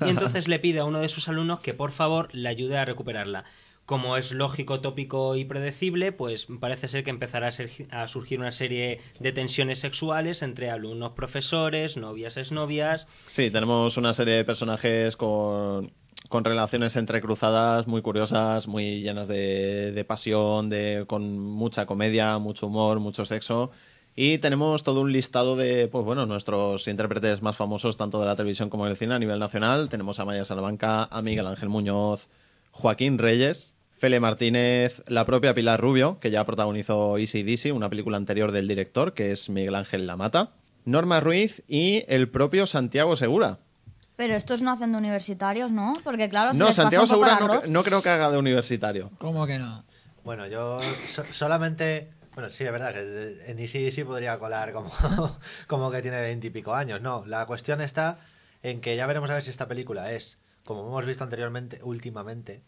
y 0.05 0.09
entonces 0.09 0.47
le 0.47 0.59
pide 0.59 0.79
a 0.79 0.85
uno 0.85 0.99
de 0.99 1.09
sus 1.09 1.27
alumnos 1.27 1.59
que 1.59 1.73
por 1.73 1.91
favor 1.91 2.33
le 2.33 2.47
ayude 2.47 2.77
a 2.77 2.85
recuperarla. 2.85 3.43
Como 3.87 4.17
es 4.17 4.33
lógico, 4.33 4.81
tópico 4.81 5.37
y 5.37 5.45
predecible, 5.45 6.11
pues 6.11 6.45
parece 6.59 6.89
ser 6.89 7.05
que 7.05 7.09
empezará 7.09 7.51
a, 7.91 8.07
surgir 8.09 8.37
una 8.37 8.51
serie 8.51 8.99
de 9.21 9.31
tensiones 9.31 9.79
sexuales 9.79 10.41
entre 10.41 10.69
alumnos, 10.69 11.13
profesores, 11.13 11.95
novias, 11.95 12.35
exnovias, 12.35 13.07
Sí, 13.27 13.49
tenemos 13.49 13.95
una 13.95 14.13
serie 14.13 14.33
de 14.33 14.43
personajes 14.43 15.15
con, 15.15 15.89
relaciones 16.29 16.97
entrecruzadas 16.97 17.87
muy 17.87 18.01
curiosas, 18.01 18.67
muy 18.67 18.99
llenas 19.03 19.29
de, 19.29 19.93
de 19.93 20.03
pasión, 20.03 20.67
de, 20.67 21.05
con 21.07 21.39
mucha 21.39 21.85
comedia, 21.85 22.39
mucho 22.39 22.67
humor, 22.67 22.99
mucho 22.99 23.25
sexo. 23.25 23.71
Y 24.17 24.39
tenemos 24.39 24.83
todo 24.83 24.99
un 24.99 25.13
listado 25.13 25.55
de, 25.55 25.87
pues 25.87 26.03
bueno, 26.03 26.25
nuestros 26.25 26.89
intérpretes 26.89 27.41
más 27.41 27.55
famosos, 27.55 27.95
tanto 27.95 28.19
de 28.19 28.25
la 28.25 28.35
televisión 28.35 28.69
como 28.69 28.85
del 28.85 28.97
cine 28.97 29.13
a 29.13 29.19
nivel 29.19 29.39
nacional. 29.39 29.87
Tenemos 29.87 30.19
a 30.19 30.25
Maya 30.25 30.43
Salamanca, 30.43 31.05
a 31.05 31.21
Miguel 31.21 31.47
Ángel 31.47 31.69
Muñoz, 31.69 32.27
Joaquín 32.71 33.17
Reyes, 33.17 33.76
Fele 33.97 34.19
Martínez, 34.19 35.01
la 35.07 35.25
propia 35.25 35.53
Pilar 35.55 35.81
Rubio, 35.81 36.19
que 36.19 36.29
ya 36.29 36.45
protagonizó 36.45 37.17
Easy 37.17 37.41
Dizzy, 37.43 37.71
una 37.71 37.89
película 37.89 38.17
anterior 38.17 38.51
del 38.51 38.67
director, 38.67 39.13
que 39.13 39.31
es 39.31 39.49
Miguel 39.49 39.73
Ángel 39.75 40.05
Lamata, 40.05 40.51
Norma 40.85 41.19
Ruiz 41.19 41.63
y 41.67 42.03
el 42.07 42.29
propio 42.29 42.67
Santiago 42.67 43.15
Segura. 43.15 43.57
Pero 44.15 44.33
estos 44.35 44.61
no 44.61 44.71
hacen 44.71 44.91
de 44.91 44.97
universitarios, 44.99 45.71
¿no? 45.71 45.93
Porque 46.03 46.29
claro, 46.29 46.53
se 46.53 46.59
No, 46.59 46.67
les 46.67 46.75
pasa 46.75 46.81
Santiago 46.83 47.03
un 47.05 47.09
poco 47.09 47.25
Segura 47.27 47.61
no, 47.65 47.71
no 47.71 47.83
creo 47.83 48.01
que 48.01 48.09
haga 48.09 48.29
de 48.31 48.37
universitario. 48.37 49.11
¿Cómo 49.17 49.45
que 49.47 49.57
no? 49.59 49.83
Bueno, 50.23 50.47
yo 50.47 50.79
so- 51.07 51.23
solamente. 51.25 52.09
Bueno, 52.33 52.49
sí, 52.51 52.63
es 52.63 52.71
verdad 52.71 52.93
que 52.93 53.41
en 53.47 53.57
Easy 53.59 53.83
Easy 53.85 54.03
podría 54.03 54.37
colar 54.37 54.71
como, 54.73 54.91
como 55.67 55.89
que 55.91 56.03
tiene 56.03 56.19
veintipico 56.21 56.73
años. 56.75 57.01
No, 57.01 57.23
la 57.25 57.45
cuestión 57.47 57.81
está 57.81 58.19
en 58.61 58.79
que 58.81 58.95
ya 58.95 59.07
veremos 59.07 59.29
a 59.31 59.33
ver 59.35 59.43
si 59.43 59.49
esta 59.49 59.67
película 59.67 60.11
es, 60.11 60.37
como 60.65 60.85
hemos 60.87 61.05
visto 61.05 61.23
anteriormente, 61.23 61.79
últimamente, 61.83 62.61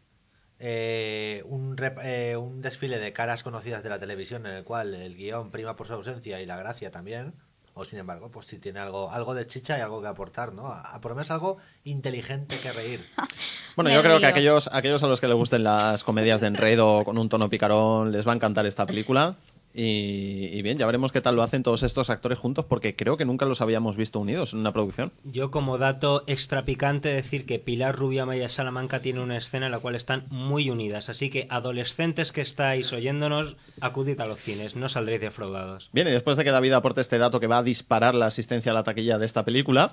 eh, 0.59 1.41
un, 1.45 1.77
rep- 1.77 1.99
eh, 2.03 2.35
un 2.37 2.61
desfile 2.61 2.99
de 2.99 3.13
caras 3.13 3.43
conocidas 3.43 3.81
de 3.83 3.89
la 3.89 3.99
televisión 3.99 4.45
en 4.45 4.53
el 4.53 4.63
cual 4.63 4.93
el 4.93 5.15
guion 5.15 5.51
prima 5.51 5.75
por 5.75 5.87
su 5.87 5.93
ausencia 5.93 6.41
y 6.41 6.45
la 6.45 6.57
gracia 6.57 6.91
también. 6.91 7.33
O 7.75 7.85
sin 7.85 7.99
embargo, 7.99 8.29
pues 8.29 8.45
si 8.47 8.59
tiene 8.59 8.79
algo, 8.79 9.09
algo 9.09 9.33
de 9.33 9.47
chicha 9.47 9.77
y 9.77 9.81
algo 9.81 10.01
que 10.01 10.07
aportar, 10.07 10.51
¿no? 10.51 10.67
A, 10.67 10.81
a 10.81 10.99
por 10.99 11.11
lo 11.11 11.15
menos 11.15 11.31
algo 11.31 11.57
inteligente 11.85 12.57
que 12.61 12.71
reír. 12.71 12.99
Bueno, 13.75 13.89
Me 13.91 13.95
yo 13.95 14.01
creo 14.01 14.19
que 14.19 14.25
aquellos, 14.25 14.69
aquellos 14.73 15.01
a 15.03 15.07
los 15.07 15.21
que 15.21 15.27
les 15.27 15.37
gusten 15.37 15.63
las 15.63 16.03
comedias 16.03 16.41
de 16.41 16.47
enredo 16.47 17.05
con 17.05 17.17
un 17.17 17.29
tono 17.29 17.49
picarón 17.49 18.11
les 18.11 18.27
va 18.27 18.33
a 18.33 18.35
encantar 18.35 18.65
esta 18.65 18.85
película. 18.85 19.35
Y, 19.73 20.49
y 20.51 20.61
bien, 20.61 20.77
ya 20.77 20.85
veremos 20.85 21.11
qué 21.11 21.21
tal 21.21 21.35
lo 21.35 21.43
hacen 21.43 21.63
todos 21.63 21.83
estos 21.83 22.09
actores 22.09 22.39
juntos 22.39 22.65
porque 22.65 22.95
creo 22.95 23.17
que 23.17 23.25
nunca 23.25 23.45
los 23.45 23.61
habíamos 23.61 23.97
visto 23.97 24.19
unidos 24.19 24.53
en 24.53 24.59
una 24.59 24.73
producción. 24.73 25.11
Yo 25.23 25.51
como 25.51 25.77
dato 25.77 26.23
extra 26.27 26.65
picante 26.65 27.09
decir 27.09 27.45
que 27.45 27.59
Pilar 27.59 27.95
Rubio 27.95 28.25
Maya 28.25 28.49
Salamanca 28.49 29.01
tiene 29.01 29.21
una 29.21 29.37
escena 29.37 29.67
en 29.67 29.71
la 29.71 29.79
cual 29.79 29.95
están 29.95 30.25
muy 30.29 30.69
unidas, 30.69 31.09
así 31.09 31.29
que 31.29 31.47
adolescentes 31.49 32.31
que 32.31 32.41
estáis 32.41 32.91
oyéndonos, 32.93 33.55
acudid 33.81 34.19
a 34.19 34.25
los 34.25 34.39
cines, 34.39 34.75
no 34.75 34.89
saldréis 34.89 35.21
defraudados. 35.21 35.89
Bien, 35.93 36.07
y 36.07 36.11
después 36.11 36.37
de 36.37 36.43
que 36.43 36.51
David 36.51 36.73
aporte 36.73 37.01
este 37.01 37.17
dato 37.17 37.39
que 37.39 37.47
va 37.47 37.59
a 37.59 37.63
disparar 37.63 38.15
la 38.15 38.27
asistencia 38.27 38.71
a 38.71 38.75
la 38.75 38.83
taquilla 38.83 39.17
de 39.17 39.25
esta 39.25 39.45
película, 39.45 39.91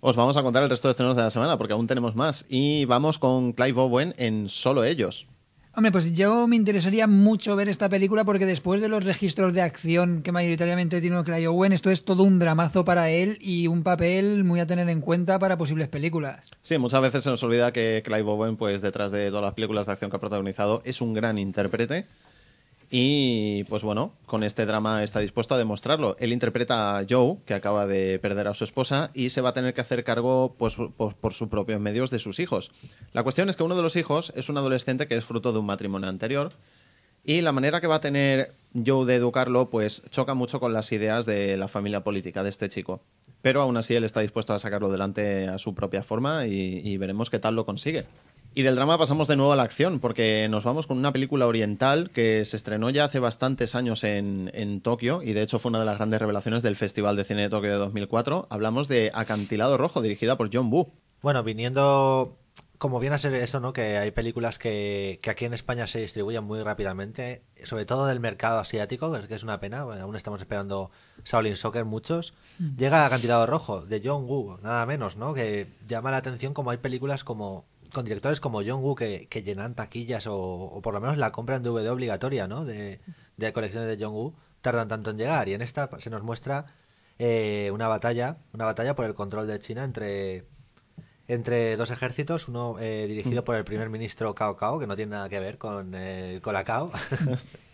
os 0.00 0.16
vamos 0.16 0.36
a 0.36 0.42
contar 0.42 0.62
el 0.62 0.70
resto 0.70 0.88
de 0.88 0.90
estrenos 0.90 1.16
de 1.16 1.22
la 1.22 1.30
semana 1.30 1.56
porque 1.56 1.72
aún 1.72 1.86
tenemos 1.86 2.14
más. 2.14 2.44
Y 2.48 2.84
vamos 2.84 3.18
con 3.18 3.52
Clive 3.52 3.80
Owen 3.80 4.14
en 4.18 4.48
Solo 4.48 4.84
Ellos. 4.84 5.26
Hombre, 5.78 5.92
pues 5.92 6.14
yo 6.14 6.48
me 6.48 6.56
interesaría 6.56 7.06
mucho 7.06 7.54
ver 7.54 7.68
esta 7.68 7.90
película 7.90 8.24
porque 8.24 8.46
después 8.46 8.80
de 8.80 8.88
los 8.88 9.04
registros 9.04 9.52
de 9.52 9.60
acción 9.60 10.22
que 10.22 10.32
mayoritariamente 10.32 11.02
tiene 11.02 11.22
Clive 11.22 11.48
Owen, 11.48 11.74
esto 11.74 11.90
es 11.90 12.02
todo 12.02 12.22
un 12.22 12.38
dramazo 12.38 12.82
para 12.82 13.10
él 13.10 13.36
y 13.42 13.66
un 13.66 13.82
papel 13.82 14.42
muy 14.42 14.58
a 14.58 14.66
tener 14.66 14.88
en 14.88 15.02
cuenta 15.02 15.38
para 15.38 15.58
posibles 15.58 15.88
películas. 15.88 16.50
Sí, 16.62 16.78
muchas 16.78 17.02
veces 17.02 17.24
se 17.24 17.28
nos 17.28 17.42
olvida 17.42 17.74
que 17.74 18.00
Clive 18.02 18.22
Owen, 18.22 18.56
pues 18.56 18.80
detrás 18.80 19.12
de 19.12 19.28
todas 19.28 19.44
las 19.44 19.52
películas 19.52 19.84
de 19.84 19.92
acción 19.92 20.10
que 20.10 20.16
ha 20.16 20.20
protagonizado, 20.20 20.80
es 20.86 21.02
un 21.02 21.12
gran 21.12 21.36
intérprete. 21.36 22.06
Y 22.90 23.64
pues 23.64 23.82
bueno, 23.82 24.12
con 24.26 24.44
este 24.44 24.64
drama 24.64 25.02
está 25.02 25.18
dispuesto 25.18 25.54
a 25.54 25.58
demostrarlo. 25.58 26.16
Él 26.20 26.32
interpreta 26.32 26.98
a 26.98 27.04
Joe, 27.08 27.38
que 27.44 27.54
acaba 27.54 27.86
de 27.86 28.18
perder 28.20 28.46
a 28.46 28.54
su 28.54 28.64
esposa, 28.64 29.10
y 29.12 29.30
se 29.30 29.40
va 29.40 29.50
a 29.50 29.54
tener 29.54 29.74
que 29.74 29.80
hacer 29.80 30.04
cargo 30.04 30.54
pues, 30.56 30.76
por, 30.76 31.34
sus 31.34 31.48
propios 31.48 31.80
medios 31.80 32.10
de 32.10 32.18
sus 32.18 32.38
hijos. 32.38 32.70
La 33.12 33.24
cuestión 33.24 33.48
es 33.48 33.56
que 33.56 33.64
uno 33.64 33.74
de 33.76 33.82
los 33.82 33.96
hijos 33.96 34.32
es 34.36 34.48
un 34.48 34.58
adolescente 34.58 35.08
que 35.08 35.16
es 35.16 35.24
fruto 35.24 35.52
de 35.52 35.58
un 35.58 35.66
matrimonio 35.66 36.08
anterior. 36.08 36.52
Y 37.24 37.40
la 37.40 37.50
manera 37.50 37.80
que 37.80 37.88
va 37.88 37.96
a 37.96 38.00
tener 38.00 38.54
Joe 38.86 39.04
de 39.04 39.16
educarlo, 39.16 39.68
pues 39.68 40.02
choca 40.10 40.34
mucho 40.34 40.60
con 40.60 40.72
las 40.72 40.92
ideas 40.92 41.26
de 41.26 41.56
la 41.56 41.66
familia 41.66 42.04
política 42.04 42.44
de 42.44 42.50
este 42.50 42.68
chico. 42.68 43.00
Pero 43.42 43.62
aún 43.62 43.76
así 43.76 43.94
él 43.96 44.04
está 44.04 44.20
dispuesto 44.20 44.52
a 44.52 44.60
sacarlo 44.60 44.90
delante 44.90 45.48
a 45.48 45.58
su 45.58 45.74
propia 45.74 46.04
forma 46.04 46.46
y 46.46 46.96
veremos 46.98 47.30
qué 47.30 47.40
tal 47.40 47.56
lo 47.56 47.66
consigue. 47.66 48.06
Y 48.58 48.62
del 48.62 48.74
drama 48.74 48.96
pasamos 48.96 49.28
de 49.28 49.36
nuevo 49.36 49.52
a 49.52 49.56
la 49.56 49.64
acción, 49.64 50.00
porque 50.00 50.48
nos 50.48 50.64
vamos 50.64 50.86
con 50.86 50.96
una 50.96 51.12
película 51.12 51.46
oriental 51.46 52.10
que 52.10 52.42
se 52.46 52.56
estrenó 52.56 52.88
ya 52.88 53.04
hace 53.04 53.18
bastantes 53.18 53.74
años 53.74 54.02
en, 54.02 54.50
en 54.54 54.80
Tokio 54.80 55.22
y 55.22 55.34
de 55.34 55.42
hecho 55.42 55.58
fue 55.58 55.68
una 55.68 55.80
de 55.80 55.84
las 55.84 55.98
grandes 55.98 56.20
revelaciones 56.20 56.62
del 56.62 56.74
Festival 56.74 57.16
de 57.16 57.24
Cine 57.24 57.42
de 57.42 57.48
Tokio 57.50 57.72
de 57.72 57.76
2004. 57.76 58.46
Hablamos 58.48 58.88
de 58.88 59.10
Acantilado 59.12 59.76
Rojo, 59.76 60.00
dirigida 60.00 60.38
por 60.38 60.48
John 60.50 60.70
Woo. 60.70 60.90
Bueno, 61.20 61.42
viniendo 61.42 62.38
como 62.78 62.98
viene 62.98 63.16
a 63.16 63.18
ser 63.18 63.34
eso, 63.34 63.60
¿no? 63.60 63.74
Que 63.74 63.98
hay 63.98 64.10
películas 64.10 64.58
que, 64.58 65.18
que 65.22 65.28
aquí 65.28 65.44
en 65.44 65.52
España 65.52 65.86
se 65.86 66.00
distribuyen 66.00 66.44
muy 66.44 66.62
rápidamente, 66.62 67.42
sobre 67.64 67.84
todo 67.84 68.06
del 68.06 68.20
mercado 68.20 68.58
asiático, 68.58 69.12
que 69.28 69.34
es 69.34 69.42
una 69.42 69.60
pena, 69.60 69.84
bueno, 69.84 70.02
aún 70.02 70.16
estamos 70.16 70.40
esperando 70.40 70.90
Shaolin 71.24 71.56
Soccer 71.56 71.84
muchos. 71.84 72.32
Mm. 72.58 72.76
Llega 72.76 73.04
Acantilado 73.04 73.46
Rojo, 73.46 73.82
de 73.82 74.00
John 74.02 74.24
Woo, 74.26 74.58
nada 74.62 74.86
menos, 74.86 75.16
¿no? 75.16 75.34
Que 75.34 75.66
llama 75.86 76.10
la 76.10 76.18
atención 76.18 76.54
como 76.54 76.70
hay 76.70 76.78
películas 76.78 77.24
como 77.24 77.66
con 77.96 78.04
directores 78.04 78.40
como 78.40 78.58
John 78.58 78.82
Woo 78.82 78.94
que, 78.94 79.26
que 79.28 79.42
llenan 79.42 79.74
taquillas 79.74 80.26
o, 80.26 80.36
o 80.36 80.82
por 80.82 80.92
lo 80.92 81.00
menos 81.00 81.16
la 81.16 81.32
compra 81.32 81.56
en 81.56 81.62
DVD 81.62 81.88
obligatoria, 81.88 82.46
¿no? 82.46 82.66
De, 82.66 83.00
de 83.38 83.52
colecciones 83.54 83.88
de 83.88 84.04
John 84.04 84.12
Woo, 84.12 84.34
tardan 84.60 84.86
tanto 84.86 85.12
en 85.12 85.16
llegar 85.16 85.48
y 85.48 85.54
en 85.54 85.62
esta 85.62 85.88
se 85.98 86.10
nos 86.10 86.22
muestra 86.22 86.66
eh, 87.18 87.70
una 87.72 87.88
batalla, 87.88 88.36
una 88.52 88.66
batalla 88.66 88.94
por 88.94 89.06
el 89.06 89.14
control 89.14 89.46
de 89.46 89.58
China 89.60 89.82
entre 89.82 90.44
entre 91.26 91.76
dos 91.78 91.90
ejércitos, 91.90 92.48
uno 92.48 92.76
eh, 92.78 93.06
dirigido 93.08 93.44
por 93.44 93.56
el 93.56 93.64
primer 93.64 93.88
ministro 93.88 94.34
Cao 94.34 94.58
Cao, 94.58 94.78
que 94.78 94.86
no 94.86 94.94
tiene 94.94 95.12
nada 95.12 95.30
que 95.30 95.40
ver 95.40 95.56
con 95.56 95.94
el 95.94 96.42
Colacao. 96.42 96.92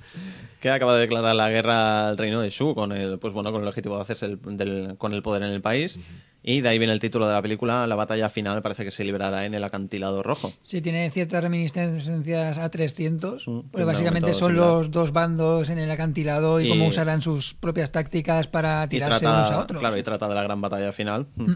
que 0.61 0.71
acaba 0.71 0.95
de 0.95 1.01
declarar 1.01 1.35
la 1.35 1.49
guerra 1.51 2.09
al 2.09 2.19
reino 2.19 2.41
de 2.41 2.51
Shu 2.51 2.75
con 2.75 2.93
el, 2.93 3.19
pues 3.19 3.33
bueno, 3.35 3.51
con 3.53 3.63
el 3.63 3.69
objetivo 3.69 3.97
de 3.97 4.03
hacerse 4.03 4.27
el- 4.27 4.39
del- 4.57 4.95
con 4.99 5.13
el 5.13 5.23
poder 5.23 5.43
en 5.43 5.51
el 5.51 5.61
país. 5.61 5.99
Y 6.45 6.61
de 6.61 6.69
ahí 6.71 6.79
viene 6.79 6.93
el 6.93 6.99
título 6.99 7.29
de 7.29 7.33
la 7.35 7.41
película, 7.43 7.87
la 7.87 7.95
batalla 7.95 8.29
final 8.29 8.63
parece 8.63 8.85
que 8.85 8.91
se 8.91 9.05
librará 9.05 9.47
en 9.47 9.55
el 9.55 9.63
acantilado 9.63 10.25
rojo. 10.25 10.53
Sí, 10.65 10.81
tiene 10.81 11.09
ciertas 11.13 11.41
reminiscencias 11.43 12.59
a 12.59 12.69
300, 12.69 13.47
Mm, 13.47 13.61
porque 13.71 13.85
básicamente 13.85 14.35
son 14.35 14.51
similar. 14.51 14.69
los 14.71 14.91
dos 14.91 15.13
bandos 15.13 15.71
en 15.71 15.79
el 15.79 15.91
acantilado 15.91 16.61
y, 16.61 16.67
Y- 16.67 16.69
cómo 16.69 16.87
usarán 16.89 17.23
sus 17.23 17.55
propias 17.55 17.93
tácticas 17.93 18.49
para 18.49 18.89
tirarse 18.89 19.21
trata, 19.21 19.37
unos 19.39 19.51
a 19.53 19.59
otros. 19.61 19.81
Claro, 19.81 19.97
y 19.97 20.03
trata 20.03 20.29
de 20.29 20.35
la 20.35 20.43
gran 20.43 20.61
batalla 20.61 20.91
final. 20.93 21.27
Mm. 21.37 21.53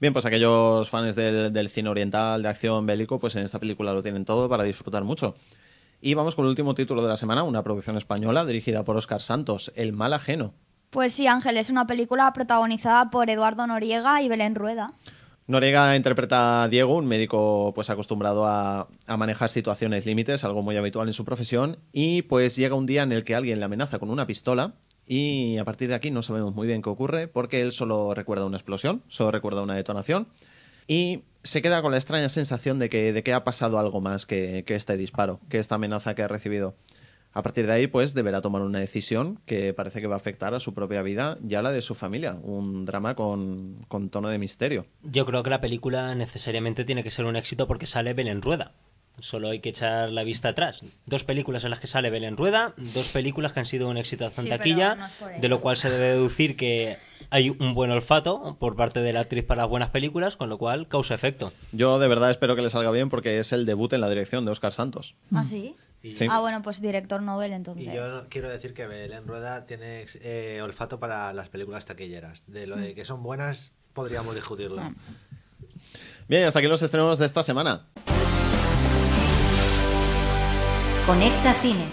Bien, 0.00 0.12
pues 0.12 0.26
aquellos 0.26 0.90
fans 0.90 1.16
del, 1.16 1.50
del 1.54 1.68
cine 1.70 1.88
oriental, 1.88 2.42
de 2.42 2.48
acción 2.50 2.84
bélico, 2.84 3.18
pues 3.18 3.34
en 3.36 3.42
esta 3.44 3.58
película 3.58 3.94
lo 3.94 4.02
tienen 4.02 4.26
todo 4.26 4.46
para 4.50 4.64
disfrutar 4.64 5.02
mucho. 5.04 5.34
Y 6.06 6.14
vamos 6.14 6.36
con 6.36 6.44
el 6.44 6.50
último 6.50 6.76
título 6.76 7.02
de 7.02 7.08
la 7.08 7.16
semana, 7.16 7.42
una 7.42 7.64
producción 7.64 7.96
española 7.96 8.46
dirigida 8.46 8.84
por 8.84 8.96
Óscar 8.96 9.20
Santos, 9.20 9.72
El 9.74 9.92
mal 9.92 10.12
ajeno. 10.12 10.54
Pues 10.90 11.12
sí, 11.12 11.26
Ángel, 11.26 11.56
es 11.56 11.68
una 11.68 11.88
película 11.88 12.32
protagonizada 12.32 13.10
por 13.10 13.28
Eduardo 13.28 13.66
Noriega 13.66 14.22
y 14.22 14.28
Belén 14.28 14.54
Rueda. 14.54 14.92
Noriega 15.48 15.96
interpreta 15.96 16.62
a 16.62 16.68
Diego, 16.68 16.94
un 16.94 17.06
médico 17.06 17.72
pues 17.74 17.90
acostumbrado 17.90 18.46
a, 18.46 18.86
a 19.08 19.16
manejar 19.16 19.50
situaciones 19.50 20.06
límites, 20.06 20.44
algo 20.44 20.62
muy 20.62 20.76
habitual 20.76 21.08
en 21.08 21.12
su 21.12 21.24
profesión, 21.24 21.78
y 21.90 22.22
pues 22.22 22.54
llega 22.54 22.76
un 22.76 22.86
día 22.86 23.02
en 23.02 23.10
el 23.10 23.24
que 23.24 23.34
alguien 23.34 23.58
le 23.58 23.64
amenaza 23.64 23.98
con 23.98 24.08
una 24.08 24.28
pistola 24.28 24.74
y 25.08 25.58
a 25.58 25.64
partir 25.64 25.88
de 25.88 25.96
aquí 25.96 26.12
no 26.12 26.22
sabemos 26.22 26.54
muy 26.54 26.68
bien 26.68 26.82
qué 26.82 26.88
ocurre 26.88 27.26
porque 27.26 27.60
él 27.60 27.72
solo 27.72 28.14
recuerda 28.14 28.46
una 28.46 28.58
explosión, 28.58 29.02
solo 29.08 29.32
recuerda 29.32 29.60
una 29.60 29.74
detonación 29.74 30.28
y 30.86 31.24
se 31.46 31.62
queda 31.62 31.80
con 31.80 31.92
la 31.92 31.98
extraña 31.98 32.28
sensación 32.28 32.78
de 32.78 32.88
que, 32.88 33.12
de 33.12 33.22
que 33.22 33.32
ha 33.32 33.44
pasado 33.44 33.78
algo 33.78 34.00
más 34.00 34.26
que, 34.26 34.64
que 34.66 34.74
este 34.74 34.96
disparo, 34.96 35.40
que 35.48 35.58
esta 35.58 35.76
amenaza 35.76 36.14
que 36.14 36.22
ha 36.22 36.28
recibido. 36.28 36.74
A 37.32 37.42
partir 37.42 37.66
de 37.66 37.72
ahí, 37.74 37.86
pues 37.86 38.14
deberá 38.14 38.40
tomar 38.40 38.62
una 38.62 38.78
decisión 38.78 39.38
que 39.44 39.74
parece 39.74 40.00
que 40.00 40.06
va 40.06 40.14
a 40.14 40.16
afectar 40.16 40.54
a 40.54 40.60
su 40.60 40.72
propia 40.72 41.02
vida 41.02 41.36
y 41.46 41.54
a 41.54 41.60
la 41.60 41.70
de 41.70 41.82
su 41.82 41.94
familia. 41.94 42.38
Un 42.42 42.86
drama 42.86 43.14
con, 43.14 43.76
con 43.88 44.08
tono 44.08 44.30
de 44.30 44.38
misterio. 44.38 44.86
Yo 45.02 45.26
creo 45.26 45.42
que 45.42 45.50
la 45.50 45.60
película 45.60 46.14
necesariamente 46.14 46.86
tiene 46.86 47.02
que 47.02 47.10
ser 47.10 47.26
un 47.26 47.36
éxito 47.36 47.66
porque 47.66 47.84
sale 47.84 48.14
Belén 48.14 48.40
Rueda. 48.40 48.72
Solo 49.18 49.48
hay 49.50 49.60
que 49.60 49.70
echar 49.70 50.10
la 50.10 50.24
vista 50.24 50.50
atrás. 50.50 50.82
Dos 51.06 51.24
películas 51.24 51.64
en 51.64 51.70
las 51.70 51.80
que 51.80 51.86
sale 51.86 52.10
Belén 52.10 52.36
Rueda, 52.36 52.74
dos 52.76 53.08
películas 53.08 53.52
que 53.52 53.60
han 53.60 53.66
sido 53.66 53.88
un 53.88 53.96
éxito 53.96 54.24
en 54.24 54.32
Sí, 54.32 54.48
taquilla, 54.48 54.94
no 54.94 55.06
de 55.40 55.48
lo 55.48 55.60
cual 55.60 55.76
se 55.76 55.90
debe 55.90 56.10
deducir 56.10 56.56
que 56.56 56.98
hay 57.30 57.50
un 57.50 57.74
buen 57.74 57.90
olfato 57.90 58.56
por 58.58 58.76
parte 58.76 59.00
de 59.00 59.12
la 59.12 59.20
actriz 59.20 59.44
para 59.44 59.62
las 59.62 59.70
buenas 59.70 59.90
películas, 59.90 60.36
con 60.36 60.48
lo 60.48 60.58
cual 60.58 60.88
causa 60.88 61.14
efecto. 61.14 61.52
Yo 61.72 61.98
de 61.98 62.08
verdad 62.08 62.30
espero 62.30 62.56
que 62.56 62.62
le 62.62 62.70
salga 62.70 62.90
bien 62.90 63.08
porque 63.08 63.38
es 63.38 63.52
el 63.52 63.66
debut 63.66 63.92
en 63.92 64.00
la 64.00 64.08
dirección 64.08 64.44
de 64.44 64.50
Óscar 64.50 64.72
Santos. 64.72 65.14
¿Ah, 65.32 65.44
sí? 65.44 65.74
Sí. 66.14 66.26
Ah, 66.30 66.40
bueno, 66.40 66.62
pues 66.62 66.80
director 66.80 67.20
Nobel 67.20 67.52
entonces. 67.52 67.86
Y 67.86 67.96
yo 67.96 68.28
quiero 68.28 68.48
decir 68.48 68.74
que 68.74 68.86
Belén 68.86 69.26
Rueda 69.26 69.66
tiene 69.66 70.06
eh, 70.20 70.60
olfato 70.62 71.00
para 71.00 71.32
las 71.32 71.48
películas 71.48 71.84
taquilleras. 71.84 72.42
De 72.46 72.66
lo 72.66 72.76
de 72.76 72.94
que 72.94 73.04
son 73.04 73.22
buenas, 73.22 73.72
podríamos 73.92 74.34
discutirlo. 74.34 74.82
Bien, 76.28 76.42
y 76.42 76.44
hasta 76.44 76.60
aquí 76.60 76.68
los 76.68 76.82
estrenos 76.82 77.18
de 77.18 77.26
esta 77.26 77.42
semana. 77.42 77.86
Conecta 81.06 81.54
Cine. 81.62 81.86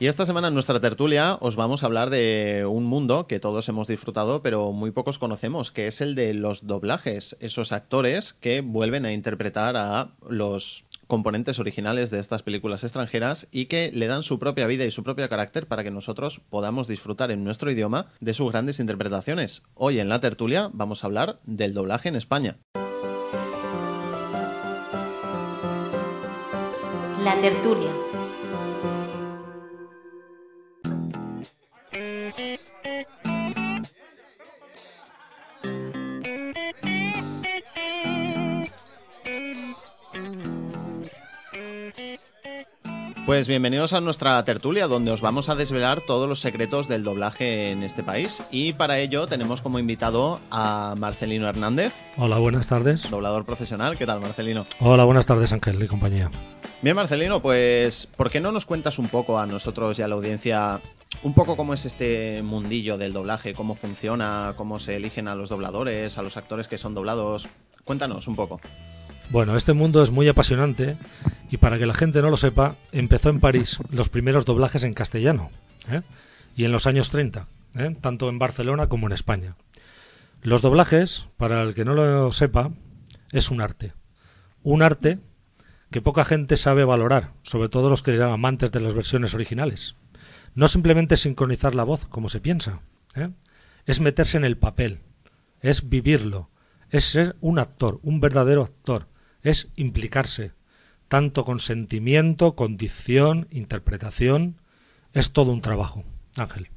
Y 0.00 0.08
esta 0.08 0.26
semana 0.26 0.48
en 0.48 0.54
nuestra 0.54 0.80
tertulia 0.80 1.38
os 1.40 1.54
vamos 1.54 1.84
a 1.84 1.86
hablar 1.86 2.10
de 2.10 2.66
un 2.68 2.84
mundo 2.84 3.28
que 3.28 3.38
todos 3.38 3.68
hemos 3.68 3.86
disfrutado, 3.86 4.42
pero 4.42 4.72
muy 4.72 4.90
pocos 4.90 5.20
conocemos, 5.20 5.70
que 5.70 5.86
es 5.86 6.00
el 6.00 6.16
de 6.16 6.34
los 6.34 6.66
doblajes, 6.66 7.36
esos 7.38 7.70
actores 7.70 8.32
que 8.32 8.60
vuelven 8.60 9.04
a 9.04 9.12
interpretar 9.12 9.76
a 9.76 10.16
los 10.28 10.84
componentes 11.06 11.60
originales 11.60 12.10
de 12.10 12.18
estas 12.18 12.42
películas 12.42 12.82
extranjeras 12.82 13.46
y 13.52 13.66
que 13.66 13.92
le 13.94 14.08
dan 14.08 14.24
su 14.24 14.40
propia 14.40 14.66
vida 14.66 14.84
y 14.84 14.90
su 14.90 15.04
propio 15.04 15.28
carácter 15.28 15.68
para 15.68 15.84
que 15.84 15.92
nosotros 15.92 16.40
podamos 16.50 16.88
disfrutar 16.88 17.30
en 17.30 17.44
nuestro 17.44 17.70
idioma 17.70 18.06
de 18.18 18.34
sus 18.34 18.50
grandes 18.50 18.80
interpretaciones. 18.80 19.62
Hoy 19.74 20.00
en 20.00 20.08
la 20.08 20.18
tertulia 20.18 20.70
vamos 20.72 21.04
a 21.04 21.06
hablar 21.06 21.38
del 21.44 21.72
doblaje 21.72 22.08
en 22.08 22.16
España. 22.16 22.56
La 27.22 27.40
tertulia. 27.40 28.09
Pues 43.30 43.46
bienvenidos 43.46 43.92
a 43.92 44.00
nuestra 44.00 44.44
tertulia 44.44 44.88
donde 44.88 45.12
os 45.12 45.20
vamos 45.20 45.48
a 45.48 45.54
desvelar 45.54 46.00
todos 46.00 46.28
los 46.28 46.40
secretos 46.40 46.88
del 46.88 47.04
doblaje 47.04 47.70
en 47.70 47.84
este 47.84 48.02
país 48.02 48.42
y 48.50 48.72
para 48.72 48.98
ello 48.98 49.28
tenemos 49.28 49.60
como 49.60 49.78
invitado 49.78 50.40
a 50.50 50.96
Marcelino 50.98 51.46
Hernández, 51.48 51.92
Hola, 52.16 52.38
buenas 52.38 52.66
tardes. 52.66 53.08
doblador 53.08 53.44
profesional. 53.44 53.96
¿Qué 53.96 54.04
tal 54.04 54.20
Marcelino? 54.20 54.64
Hola, 54.80 55.04
buenas 55.04 55.26
tardes, 55.26 55.52
Ángel 55.52 55.80
y 55.80 55.86
compañía. 55.86 56.28
Bien 56.82 56.96
Marcelino, 56.96 57.40
pues 57.40 58.08
¿por 58.16 58.30
qué 58.30 58.40
no 58.40 58.50
nos 58.50 58.66
cuentas 58.66 58.98
un 58.98 59.06
poco 59.06 59.38
a 59.38 59.46
nosotros 59.46 59.96
y 60.00 60.02
a 60.02 60.08
la 60.08 60.16
audiencia 60.16 60.80
un 61.22 61.32
poco 61.32 61.56
cómo 61.56 61.72
es 61.72 61.86
este 61.86 62.42
mundillo 62.42 62.98
del 62.98 63.12
doblaje, 63.12 63.54
cómo 63.54 63.76
funciona, 63.76 64.54
cómo 64.56 64.80
se 64.80 64.96
eligen 64.96 65.28
a 65.28 65.36
los 65.36 65.50
dobladores, 65.50 66.18
a 66.18 66.22
los 66.22 66.36
actores 66.36 66.66
que 66.66 66.78
son 66.78 66.94
doblados? 66.94 67.46
Cuéntanos 67.84 68.26
un 68.26 68.34
poco. 68.34 68.60
Bueno, 69.30 69.56
este 69.56 69.74
mundo 69.74 70.02
es 70.02 70.10
muy 70.10 70.26
apasionante 70.26 70.96
y 71.52 71.58
para 71.58 71.78
que 71.78 71.86
la 71.86 71.94
gente 71.94 72.20
no 72.20 72.30
lo 72.30 72.36
sepa, 72.36 72.74
empezó 72.90 73.30
en 73.30 73.38
París 73.38 73.78
los 73.88 74.08
primeros 74.08 74.44
doblajes 74.44 74.82
en 74.82 74.92
castellano 74.92 75.50
¿eh? 75.88 76.02
y 76.56 76.64
en 76.64 76.72
los 76.72 76.88
años 76.88 77.10
30, 77.10 77.46
¿eh? 77.76 77.96
tanto 78.00 78.28
en 78.28 78.40
Barcelona 78.40 78.88
como 78.88 79.06
en 79.06 79.12
España. 79.12 79.54
Los 80.42 80.62
doblajes, 80.62 81.28
para 81.36 81.62
el 81.62 81.74
que 81.74 81.84
no 81.84 81.94
lo 81.94 82.32
sepa, 82.32 82.72
es 83.30 83.52
un 83.52 83.60
arte. 83.60 83.92
Un 84.64 84.82
arte 84.82 85.20
que 85.92 86.02
poca 86.02 86.24
gente 86.24 86.56
sabe 86.56 86.84
valorar, 86.84 87.30
sobre 87.42 87.68
todo 87.68 87.88
los 87.88 88.02
que 88.02 88.12
eran 88.12 88.32
amantes 88.32 88.72
de 88.72 88.80
las 88.80 88.94
versiones 88.94 89.32
originales. 89.32 89.94
No 90.56 90.66
simplemente 90.66 91.16
sincronizar 91.16 91.76
la 91.76 91.84
voz, 91.84 92.08
como 92.08 92.28
se 92.28 92.40
piensa, 92.40 92.80
¿eh? 93.14 93.30
es 93.86 94.00
meterse 94.00 94.38
en 94.38 94.44
el 94.44 94.58
papel, 94.58 94.98
es 95.60 95.88
vivirlo, 95.88 96.50
es 96.90 97.04
ser 97.04 97.36
un 97.40 97.60
actor, 97.60 98.00
un 98.02 98.18
verdadero 98.18 98.62
actor, 98.62 99.06
es 99.42 99.68
implicarse, 99.76 100.52
tanto 101.08 101.44
con 101.44 101.60
sentimiento, 101.60 102.54
con 102.54 102.76
dicción, 102.76 103.48
interpretación, 103.50 104.56
es 105.12 105.32
todo 105.32 105.52
un 105.52 105.60
trabajo. 105.60 106.04
Ángel. 106.36 106.68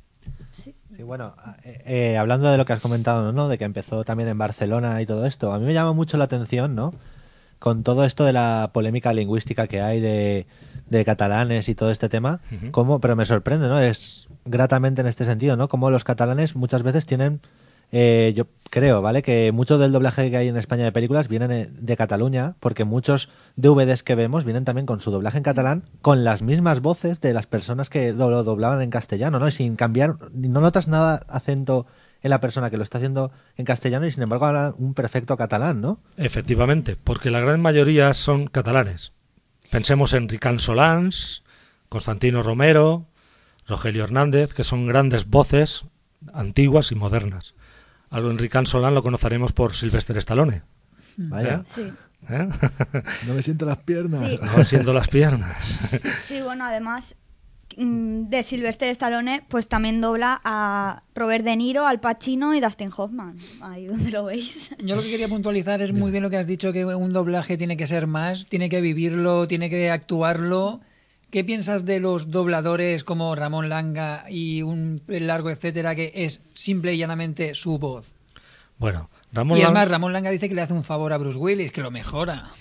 Sí, 0.51 0.75
bueno, 1.03 1.35
eh, 1.63 1.81
eh, 1.85 2.17
hablando 2.17 2.49
de 2.49 2.57
lo 2.57 2.65
que 2.65 2.73
has 2.73 2.79
comentado, 2.79 3.31
¿no? 3.31 3.47
De 3.47 3.57
que 3.57 3.63
empezó 3.63 4.03
también 4.03 4.29
en 4.29 4.37
Barcelona 4.37 5.01
y 5.01 5.05
todo 5.05 5.25
esto, 5.25 5.51
a 5.51 5.59
mí 5.59 5.65
me 5.65 5.73
llama 5.73 5.93
mucho 5.93 6.17
la 6.17 6.25
atención, 6.25 6.75
¿no? 6.75 6.93
Con 7.59 7.83
todo 7.83 8.05
esto 8.05 8.25
de 8.25 8.33
la 8.33 8.71
polémica 8.73 9.13
lingüística 9.13 9.67
que 9.67 9.81
hay 9.81 9.99
de, 10.01 10.45
de 10.89 11.05
catalanes 11.05 11.69
y 11.69 11.75
todo 11.75 11.91
este 11.91 12.09
tema, 12.09 12.41
Ujú. 12.51 12.71
cómo, 12.71 12.99
pero 12.99 13.15
me 13.15 13.25
sorprende, 13.25 13.67
¿no? 13.67 13.79
Es 13.79 14.27
gratamente 14.45 15.01
en 15.01 15.07
este 15.07 15.25
sentido, 15.25 15.55
¿no? 15.57 15.67
Como 15.67 15.89
los 15.89 16.03
catalanes 16.03 16.55
muchas 16.55 16.83
veces 16.83 17.05
tienen, 17.05 17.39
eh, 17.95 18.33
yo 18.35 18.47
creo, 18.71 19.03
¿vale? 19.03 19.21
Que 19.21 19.51
mucho 19.51 19.77
del 19.77 19.91
doblaje 19.91 20.31
que 20.31 20.37
hay 20.37 20.47
en 20.47 20.57
España 20.57 20.83
de 20.83 20.91
películas 20.91 21.27
vienen 21.27 21.71
de 21.79 21.95
Cataluña, 21.95 22.55
porque 22.59 22.85
muchos 22.85 23.29
DVDs 23.55 24.01
que 24.01 24.15
vemos 24.15 24.45
vienen 24.45 24.65
también 24.65 24.87
con 24.87 24.99
su 24.99 25.11
doblaje 25.11 25.37
en 25.37 25.43
catalán, 25.43 25.83
con 26.01 26.23
las 26.23 26.41
mismas 26.41 26.81
voces 26.81 27.21
de 27.21 27.33
las 27.33 27.45
personas 27.45 27.91
que 27.91 28.11
lo 28.11 28.43
doblaban 28.43 28.81
en 28.81 28.89
castellano, 28.89 29.37
¿no? 29.37 29.47
Y 29.47 29.51
sin 29.51 29.75
cambiar, 29.75 30.15
no 30.33 30.59
notas 30.59 30.87
nada 30.87 31.21
acento 31.29 31.85
en 32.23 32.31
la 32.31 32.41
persona 32.41 32.71
que 32.71 32.77
lo 32.77 32.83
está 32.83 32.97
haciendo 32.97 33.31
en 33.57 33.65
castellano 33.65 34.07
y 34.07 34.11
sin 34.11 34.23
embargo 34.23 34.47
habla 34.47 34.73
un 34.75 34.95
perfecto 34.95 35.37
catalán, 35.37 35.79
¿no? 35.79 35.99
Efectivamente, 36.17 36.97
porque 37.01 37.29
la 37.29 37.41
gran 37.41 37.61
mayoría 37.61 38.11
son 38.15 38.47
catalanes. 38.47 39.11
Pensemos 39.69 40.13
en 40.13 40.27
Ricard 40.27 40.57
Solans, 40.57 41.43
Constantino 41.89 42.41
Romero, 42.41 43.05
Rogelio 43.67 44.03
Hernández, 44.03 44.55
que 44.55 44.63
son 44.63 44.87
grandes 44.87 45.29
voces 45.29 45.85
antiguas 46.33 46.91
y 46.91 46.95
modernas. 46.95 47.53
Algo 48.13 48.29
en 48.29 48.37
Ricard 48.37 48.67
Solán 48.67 48.93
lo 48.93 49.01
conoceremos 49.01 49.53
por 49.53 49.73
Sylvester 49.73 50.15
Stallone. 50.19 50.61
Vaya. 51.17 51.63
Sí. 51.67 51.91
¿Eh? 52.29 52.47
No 53.27 53.33
me 53.33 53.41
siento 53.41 53.65
las 53.65 53.79
piernas. 53.79 54.19
Sí. 54.19 54.39
No 54.55 54.63
siento 54.63 54.93
las 54.93 55.07
piernas. 55.07 55.57
Sí, 56.21 56.39
bueno, 56.41 56.63
además 56.63 57.17
mm, 57.75 58.25
de 58.29 58.43
Sylvester 58.43 58.89
Stallone, 58.89 59.41
pues 59.49 59.67
también 59.67 59.99
dobla 59.99 60.39
a 60.43 61.01
Robert 61.15 61.43
De 61.43 61.55
Niro, 61.55 61.87
Al 61.87 61.99
Pacino 61.99 62.53
y 62.53 62.59
Dustin 62.59 62.91
Hoffman. 62.95 63.35
Ahí 63.63 63.87
donde 63.87 64.11
lo 64.11 64.25
veis. 64.25 64.75
Yo 64.83 64.95
lo 64.95 65.01
que 65.01 65.09
quería 65.09 65.27
puntualizar 65.27 65.81
es 65.81 65.91
muy 65.91 66.11
bien 66.11 66.21
lo 66.21 66.29
que 66.29 66.37
has 66.37 66.47
dicho, 66.47 66.71
que 66.71 66.85
un 66.85 67.13
doblaje 67.13 67.57
tiene 67.57 67.77
que 67.77 67.87
ser 67.87 68.05
más, 68.05 68.45
tiene 68.45 68.69
que 68.69 68.79
vivirlo, 68.79 69.47
tiene 69.47 69.71
que 69.71 69.89
actuarlo. 69.89 70.81
¿Qué 71.33 71.43
piensas 71.43 71.83
de 71.83 71.99
los 71.99 72.29
dobladores 72.29 73.03
como 73.03 73.33
Ramón 73.33 73.67
Langa 73.67 74.25
y 74.29 74.61
un 74.61 75.01
largo 75.07 75.49
etcétera 75.49 75.95
que 75.95 76.11
es 76.13 76.43
simple 76.53 76.93
y 76.93 76.99
llanamente 76.99 77.55
su 77.55 77.79
voz? 77.79 78.13
Bueno, 78.77 79.09
Ramón 79.31 79.57
y 79.57 79.61
es 79.61 79.69
Lang- 79.69 79.73
más, 79.73 79.89
Ramón 79.89 80.13
Langa 80.13 80.29
dice 80.29 80.47
que 80.47 80.53
le 80.53 80.61
hace 80.61 80.73
un 80.73 80.83
favor 80.83 81.11
a 81.11 81.17
Bruce 81.17 81.39
Willis, 81.39 81.71
que 81.71 81.81
lo 81.81 81.89
mejora. 81.89 82.51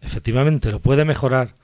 Efectivamente, 0.00 0.70
lo 0.70 0.80
puede 0.80 1.04
mejorar, 1.04 1.56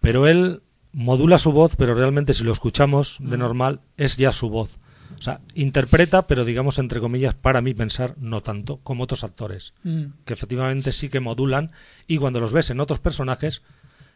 pero 0.00 0.26
él 0.26 0.62
modula 0.92 1.38
su 1.38 1.52
voz, 1.52 1.76
pero 1.76 1.94
realmente 1.94 2.34
si 2.34 2.42
lo 2.42 2.50
escuchamos 2.50 3.18
de 3.20 3.36
Mm. 3.36 3.40
normal 3.40 3.80
es 3.96 4.16
ya 4.16 4.32
su 4.32 4.48
voz. 4.50 4.78
O 5.16 5.22
sea, 5.22 5.40
interpreta, 5.54 6.22
pero 6.22 6.44
digamos, 6.44 6.80
entre 6.80 6.98
comillas, 6.98 7.34
para 7.36 7.60
mí 7.60 7.72
pensar, 7.72 8.16
no 8.18 8.40
tanto 8.42 8.78
como 8.78 9.04
otros 9.04 9.22
actores, 9.22 9.74
Mm. 9.84 10.06
que 10.24 10.32
efectivamente 10.32 10.90
sí 10.90 11.08
que 11.08 11.20
modulan 11.20 11.70
y 12.08 12.18
cuando 12.18 12.40
los 12.40 12.52
ves 12.52 12.70
en 12.70 12.80
otros 12.80 12.98
personajes, 12.98 13.62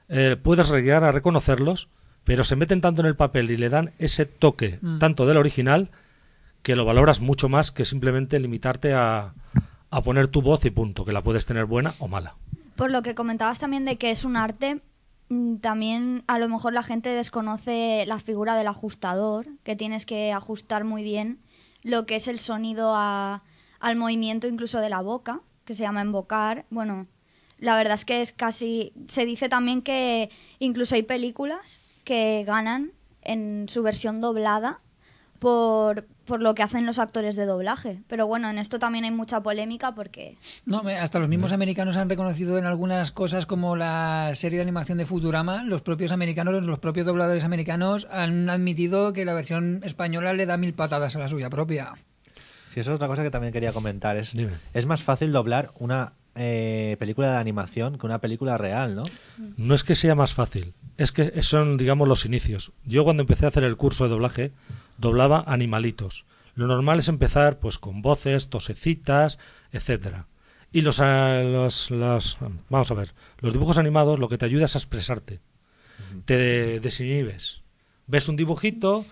eh, 0.08 0.36
puedes 0.42 0.70
llegar 0.70 1.04
a 1.04 1.12
reconocerlos, 1.12 1.88
pero 2.24 2.44
se 2.44 2.56
meten 2.56 2.80
tanto 2.80 3.02
en 3.02 3.06
el 3.06 3.16
papel 3.16 3.50
y 3.50 3.56
le 3.56 3.68
dan 3.68 3.92
ese 3.98 4.26
toque, 4.26 4.78
Mm. 4.82 4.98
tanto 4.98 5.26
del 5.26 5.36
original, 5.36 5.90
que 6.62 6.76
lo 6.76 6.84
valoras 6.84 7.20
mucho 7.20 7.48
más 7.48 7.70
que 7.72 7.84
simplemente 7.84 8.38
limitarte 8.40 8.94
a, 8.94 9.34
a 9.90 10.02
poner 10.02 10.28
tu 10.28 10.40
voz 10.42 10.64
y 10.64 10.70
punto, 10.70 11.04
que 11.04 11.12
la 11.12 11.22
puedes 11.22 11.44
tener 11.46 11.66
buena 11.66 11.92
o 11.98 12.08
mala. 12.08 12.34
Por 12.76 12.90
lo 12.90 13.02
que 13.02 13.14
comentabas 13.14 13.58
también 13.58 13.84
de 13.84 13.96
que 13.96 14.10
es 14.10 14.24
un 14.24 14.36
arte, 14.36 14.80
mm, 15.28 15.56
también 15.56 16.24
a 16.26 16.38
lo 16.38 16.48
mejor 16.48 16.72
la 16.72 16.82
gente 16.82 17.10
desconoce 17.10 18.04
la 18.06 18.18
figura 18.18 18.56
del 18.56 18.68
ajustador, 18.68 19.46
que 19.62 19.76
tienes 19.76 20.06
que 20.06 20.32
ajustar 20.32 20.84
muy 20.84 21.02
bien 21.02 21.38
lo 21.82 22.06
que 22.06 22.16
es 22.16 22.28
el 22.28 22.38
sonido 22.38 22.94
a- 22.96 23.42
al 23.78 23.96
movimiento 23.96 24.46
incluso 24.46 24.80
de 24.80 24.88
la 24.88 25.02
boca, 25.02 25.40
que 25.66 25.74
se 25.74 25.82
llama 25.82 26.00
embocar. 26.00 26.64
Bueno, 26.70 27.06
la 27.64 27.76
verdad 27.76 27.94
es 27.94 28.04
que 28.04 28.20
es 28.20 28.32
casi... 28.32 28.92
Se 29.08 29.24
dice 29.24 29.48
también 29.48 29.82
que 29.82 30.30
incluso 30.58 30.94
hay 30.94 31.02
películas 31.02 31.80
que 32.04 32.44
ganan 32.46 32.92
en 33.22 33.66
su 33.68 33.82
versión 33.82 34.20
doblada 34.20 34.80
por, 35.38 36.06
por 36.26 36.40
lo 36.40 36.54
que 36.54 36.62
hacen 36.62 36.86
los 36.86 36.98
actores 36.98 37.36
de 37.36 37.46
doblaje. 37.46 38.02
Pero 38.06 38.26
bueno, 38.26 38.50
en 38.50 38.58
esto 38.58 38.78
también 38.78 39.04
hay 39.04 39.10
mucha 39.10 39.42
polémica 39.42 39.94
porque... 39.94 40.36
No, 40.66 40.82
hasta 41.00 41.18
los 41.18 41.28
mismos 41.28 41.52
americanos 41.52 41.96
han 41.96 42.08
reconocido 42.08 42.58
en 42.58 42.66
algunas 42.66 43.12
cosas 43.12 43.46
como 43.46 43.76
la 43.76 44.30
serie 44.34 44.58
de 44.58 44.62
animación 44.62 44.98
de 44.98 45.06
Futurama, 45.06 45.62
los 45.64 45.82
propios 45.82 46.12
americanos, 46.12 46.66
los 46.66 46.78
propios 46.78 47.06
dobladores 47.06 47.44
americanos 47.44 48.06
han 48.10 48.48
admitido 48.50 49.12
que 49.12 49.24
la 49.24 49.34
versión 49.34 49.80
española 49.84 50.34
le 50.34 50.46
da 50.46 50.56
mil 50.56 50.74
patadas 50.74 51.16
a 51.16 51.18
la 51.18 51.28
suya 51.28 51.50
propia. 51.50 51.94
Sí, 52.68 52.80
eso 52.80 52.90
es 52.90 52.96
otra 52.96 53.08
cosa 53.08 53.22
que 53.22 53.30
también 53.30 53.52
quería 53.52 53.72
comentar. 53.72 54.16
Es, 54.16 54.34
es 54.74 54.86
más 54.86 55.02
fácil 55.02 55.32
doblar 55.32 55.70
una 55.78 56.12
eh, 56.34 56.96
película 56.98 57.30
de 57.32 57.38
animación 57.38 57.98
que 57.98 58.06
una 58.06 58.20
película 58.20 58.58
real, 58.58 58.94
¿no? 58.96 59.04
No 59.56 59.74
es 59.74 59.84
que 59.84 59.94
sea 59.94 60.14
más 60.14 60.34
fácil, 60.34 60.74
es 60.96 61.12
que 61.12 61.40
son, 61.42 61.76
digamos, 61.76 62.08
los 62.08 62.24
inicios. 62.24 62.72
Yo 62.84 63.04
cuando 63.04 63.22
empecé 63.22 63.44
a 63.44 63.48
hacer 63.48 63.64
el 63.64 63.76
curso 63.76 64.04
de 64.04 64.10
doblaje, 64.10 64.52
doblaba 64.98 65.44
animalitos. 65.46 66.24
Lo 66.54 66.66
normal 66.66 66.98
es 67.00 67.08
empezar 67.08 67.58
pues 67.58 67.78
con 67.78 68.00
voces, 68.02 68.48
tosecitas, 68.48 69.38
etcétera. 69.72 70.26
Y 70.72 70.80
los, 70.82 71.00
ah, 71.00 71.40
los, 71.44 71.90
los- 71.90 72.38
vamos 72.68 72.90
a 72.90 72.94
ver, 72.94 73.12
los 73.40 73.52
dibujos 73.52 73.78
animados 73.78 74.18
lo 74.18 74.28
que 74.28 74.38
te 74.38 74.44
ayuda 74.46 74.64
es 74.64 74.74
a 74.74 74.78
expresarte. 74.78 75.40
Te 76.24 76.80
desinhibes. 76.80 77.62
Ves 78.06 78.28
un 78.28 78.36
dibujito 78.36 79.04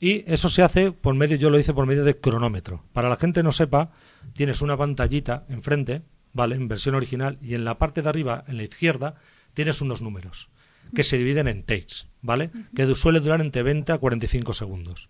y 0.00 0.24
eso 0.30 0.48
se 0.48 0.62
hace 0.62 0.90
por 0.92 1.14
medio, 1.14 1.36
yo 1.36 1.50
lo 1.50 1.58
hice 1.58 1.74
por 1.74 1.86
medio 1.86 2.04
de 2.04 2.18
cronómetro. 2.18 2.82
Para 2.92 3.08
la 3.08 3.16
gente 3.16 3.42
no 3.42 3.52
sepa, 3.52 3.90
tienes 4.34 4.62
una 4.62 4.76
pantallita 4.76 5.44
enfrente, 5.48 6.02
¿vale? 6.32 6.56
En 6.56 6.68
versión 6.68 6.94
original, 6.94 7.38
y 7.42 7.54
en 7.54 7.64
la 7.64 7.78
parte 7.78 8.02
de 8.02 8.08
arriba, 8.08 8.44
en 8.46 8.56
la 8.56 8.64
izquierda, 8.64 9.16
tienes 9.54 9.80
unos 9.80 10.02
números 10.02 10.48
que 10.94 11.02
se 11.02 11.18
dividen 11.18 11.48
en 11.48 11.62
takes, 11.62 12.06
¿vale? 12.20 12.50
Que 12.74 12.92
suele 12.94 13.20
durar 13.20 13.40
entre 13.40 13.62
20 13.62 13.92
a 13.92 13.98
45 13.98 14.52
segundos. 14.52 15.08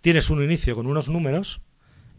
Tienes 0.00 0.30
un 0.30 0.42
inicio 0.42 0.74
con 0.76 0.86
unos 0.86 1.08
números 1.08 1.62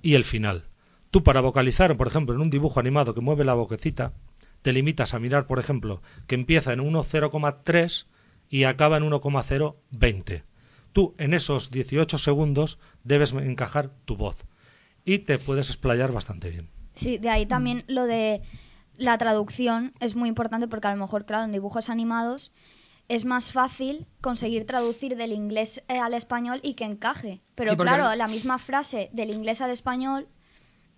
y 0.01 0.15
el 0.15 0.23
final. 0.23 0.65
Tú 1.11 1.23
para 1.23 1.41
vocalizar, 1.41 1.95
por 1.95 2.07
ejemplo, 2.07 2.35
en 2.35 2.41
un 2.41 2.49
dibujo 2.49 2.79
animado 2.79 3.13
que 3.13 3.21
mueve 3.21 3.45
la 3.45 3.53
boquecita, 3.53 4.13
te 4.61 4.73
limitas 4.73 5.13
a 5.13 5.19
mirar, 5.19 5.47
por 5.47 5.59
ejemplo, 5.59 6.01
que 6.27 6.35
empieza 6.35 6.73
en 6.73 6.81
1,0,3 6.81 8.07
y 8.49 8.63
acaba 8.63 8.97
en 8.97 9.03
1,020. 9.03 10.43
Tú 10.91 11.15
en 11.17 11.33
esos 11.33 11.71
18 11.71 12.17
segundos 12.17 12.79
debes 13.03 13.31
encajar 13.31 13.91
tu 14.05 14.17
voz 14.17 14.45
y 15.05 15.19
te 15.19 15.37
puedes 15.37 15.69
explayar 15.69 16.11
bastante 16.11 16.49
bien. 16.49 16.76
Sí, 16.97 17.17
de 17.17 17.29
ahí 17.29 17.45
también 17.45 17.83
lo 17.87 18.05
de 18.05 18.41
la 18.97 19.17
traducción 19.17 19.93
es 19.99 20.15
muy 20.15 20.27
importante 20.29 20.67
porque 20.67 20.87
a 20.87 20.91
lo 20.91 20.97
mejor, 20.97 21.25
claro, 21.25 21.45
en 21.45 21.51
dibujos 21.51 21.89
animados 21.89 22.51
es 23.09 23.23
más 23.23 23.53
fácil 23.53 24.05
conseguir 24.19 24.65
traducir 24.65 25.15
del 25.15 25.31
inglés 25.31 25.81
eh, 25.87 25.97
al 25.99 26.13
español 26.13 26.59
y 26.63 26.73
que 26.73 26.83
encaje. 26.83 27.39
Pero 27.55 27.71
Sí, 27.71 27.77
claro, 27.77 28.13
la 28.15 28.27
misma 28.27 28.57
frase 28.57 29.09
del 29.13 29.29
inglés 29.29 29.61
al 29.61 29.69
español 29.71 30.27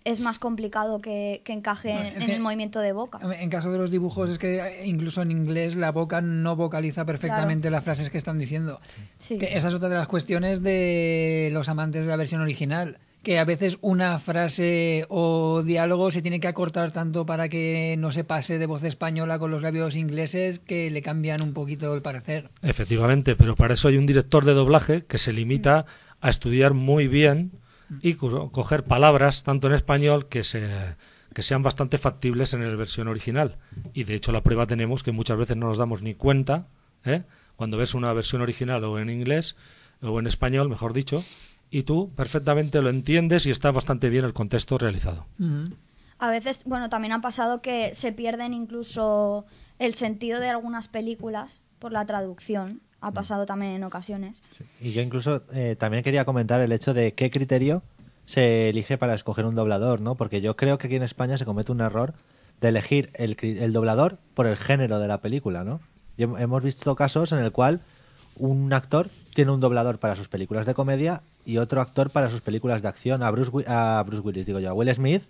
es 0.02 0.20
más 0.20 0.38
complicado 0.38 1.00
que, 1.00 1.42
que 1.44 1.52
encaje 1.52 1.92
No, 1.92 2.00
en, 2.02 2.14
que- 2.26 2.34
el 2.34 2.40
movimiento 2.40 2.80
de 2.80 2.92
boca. 2.92 3.20
En 3.38 3.50
caso 3.50 3.70
de 3.70 3.76
los 3.78 3.90
dibujos 3.90 4.30
es 4.30 4.38
que 4.38 4.56
eh, 4.58 4.86
incluso 4.86 5.20
en 5.22 5.30
inglés 5.30 5.76
la 5.76 5.92
boca 5.92 6.22
no 6.22 6.56
vocaliza 6.56 7.04
perfectamente 7.04 7.70
las 7.70 7.84
frases 7.84 8.08
que 8.08 8.16
están 8.16 8.38
diciendo. 8.38 8.80
Sí. 9.18 9.36
Que 9.38 9.54
esa 9.56 9.68
es 9.68 9.74
otra 9.74 9.90
de 9.90 9.96
las 9.96 10.08
cuestiones 10.08 10.62
de 10.62 11.50
los 11.52 11.68
amantes 11.68 12.04
de 12.06 12.10
la 12.10 12.16
versión 12.16 12.40
original. 12.40 12.98
Que 13.22 13.38
a 13.38 13.44
veces 13.44 13.76
una 13.82 14.18
frase 14.18 15.04
o 15.10 15.62
diálogo 15.62 16.10
se 16.10 16.22
tiene 16.22 16.40
que 16.40 16.48
acortar 16.48 16.90
tanto 16.90 17.26
para 17.26 17.50
que 17.50 17.94
no 17.98 18.12
se 18.12 18.24
pase 18.24 18.58
de 18.58 18.64
voz 18.66 18.82
española 18.82 19.38
con 19.38 19.50
los 19.50 19.60
labios 19.60 19.94
ingleses 19.94 20.58
que 20.58 20.90
le 20.90 21.02
cambian 21.02 21.42
un 21.42 21.52
poquito 21.52 21.92
el 21.94 22.00
parecer. 22.00 22.48
Efectivamente, 22.62 23.36
pero 23.36 23.56
para 23.56 23.74
eso 23.74 23.88
hay 23.88 23.98
un 23.98 24.06
director 24.06 24.46
de 24.46 24.54
doblaje 24.54 25.04
que 25.04 25.18
se 25.18 25.34
limita 25.34 25.84
a 26.22 26.30
estudiar 26.30 26.72
muy 26.72 27.08
bien 27.08 27.52
y 28.00 28.14
co- 28.14 28.50
coger 28.52 28.84
palabras 28.84 29.42
tanto 29.42 29.66
en 29.66 29.74
español 29.74 30.26
que 30.28 30.42
se 30.42 30.68
que 31.34 31.42
sean 31.42 31.62
bastante 31.62 31.96
factibles 31.98 32.54
en 32.54 32.68
la 32.68 32.74
versión 32.74 33.06
original. 33.06 33.56
Y 33.94 34.02
de 34.04 34.14
hecho 34.14 34.32
la 34.32 34.40
prueba 34.42 34.66
tenemos 34.66 35.02
que 35.04 35.12
muchas 35.12 35.38
veces 35.38 35.56
no 35.56 35.66
nos 35.68 35.78
damos 35.78 36.02
ni 36.02 36.14
cuenta, 36.14 36.66
¿eh? 37.04 37.22
cuando 37.54 37.76
ves 37.76 37.94
una 37.94 38.12
versión 38.12 38.42
original 38.42 38.82
o 38.82 38.98
en 38.98 39.10
inglés 39.10 39.54
o 40.02 40.18
en 40.18 40.26
español, 40.26 40.68
mejor 40.68 40.92
dicho, 40.92 41.22
y 41.70 41.84
tú 41.84 42.10
perfectamente 42.14 42.82
lo 42.82 42.90
entiendes 42.90 43.46
y 43.46 43.50
está 43.50 43.70
bastante 43.70 44.08
bien 44.08 44.24
el 44.24 44.32
contexto 44.32 44.78
realizado. 44.78 45.26
A 46.18 46.30
veces, 46.30 46.64
bueno, 46.64 46.88
también 46.88 47.12
ha 47.12 47.20
pasado 47.20 47.62
que 47.62 47.94
se 47.94 48.12
pierden 48.12 48.52
incluso 48.52 49.46
el 49.78 49.94
sentido 49.94 50.40
de 50.40 50.48
algunas 50.48 50.88
películas 50.88 51.62
por 51.78 51.92
la 51.92 52.04
traducción. 52.04 52.82
Ha 53.00 53.12
pasado 53.12 53.46
también 53.46 53.72
en 53.72 53.84
ocasiones. 53.84 54.42
Y 54.80 54.92
yo 54.92 55.00
incluso 55.00 55.42
eh, 55.54 55.76
también 55.78 56.02
quería 56.02 56.26
comentar 56.26 56.60
el 56.60 56.72
hecho 56.72 56.92
de 56.92 57.14
qué 57.14 57.30
criterio 57.30 57.82
se 58.26 58.68
elige 58.68 58.98
para 58.98 59.14
escoger 59.14 59.46
un 59.46 59.54
doblador, 59.54 60.02
¿no? 60.02 60.16
Porque 60.16 60.42
yo 60.42 60.54
creo 60.54 60.76
que 60.76 60.88
aquí 60.88 60.96
en 60.96 61.02
España 61.02 61.38
se 61.38 61.46
comete 61.46 61.72
un 61.72 61.80
error 61.80 62.12
de 62.60 62.68
elegir 62.68 63.10
el, 63.14 63.38
el 63.40 63.72
doblador 63.72 64.18
por 64.34 64.46
el 64.46 64.58
género 64.58 64.98
de 64.98 65.08
la 65.08 65.22
película, 65.22 65.64
¿no? 65.64 65.80
Y 66.18 66.24
hemos 66.24 66.62
visto 66.62 66.94
casos 66.94 67.32
en 67.32 67.38
el 67.38 67.52
cual 67.52 67.80
un 68.40 68.72
actor 68.72 69.08
tiene 69.34 69.52
un 69.52 69.60
doblador 69.60 69.98
para 69.98 70.16
sus 70.16 70.28
películas 70.28 70.66
de 70.66 70.74
comedia 70.74 71.22
y 71.44 71.58
otro 71.58 71.80
actor 71.80 72.10
para 72.10 72.30
sus 72.30 72.40
películas 72.40 72.82
de 72.82 72.88
acción. 72.88 73.22
A 73.22 73.30
Bruce, 73.30 73.50
a 73.68 74.02
Bruce 74.06 74.22
Willis, 74.22 74.46
digo 74.46 74.58
yo, 74.58 74.70
a 74.70 74.72
Will 74.74 74.92
Smith 74.94 75.22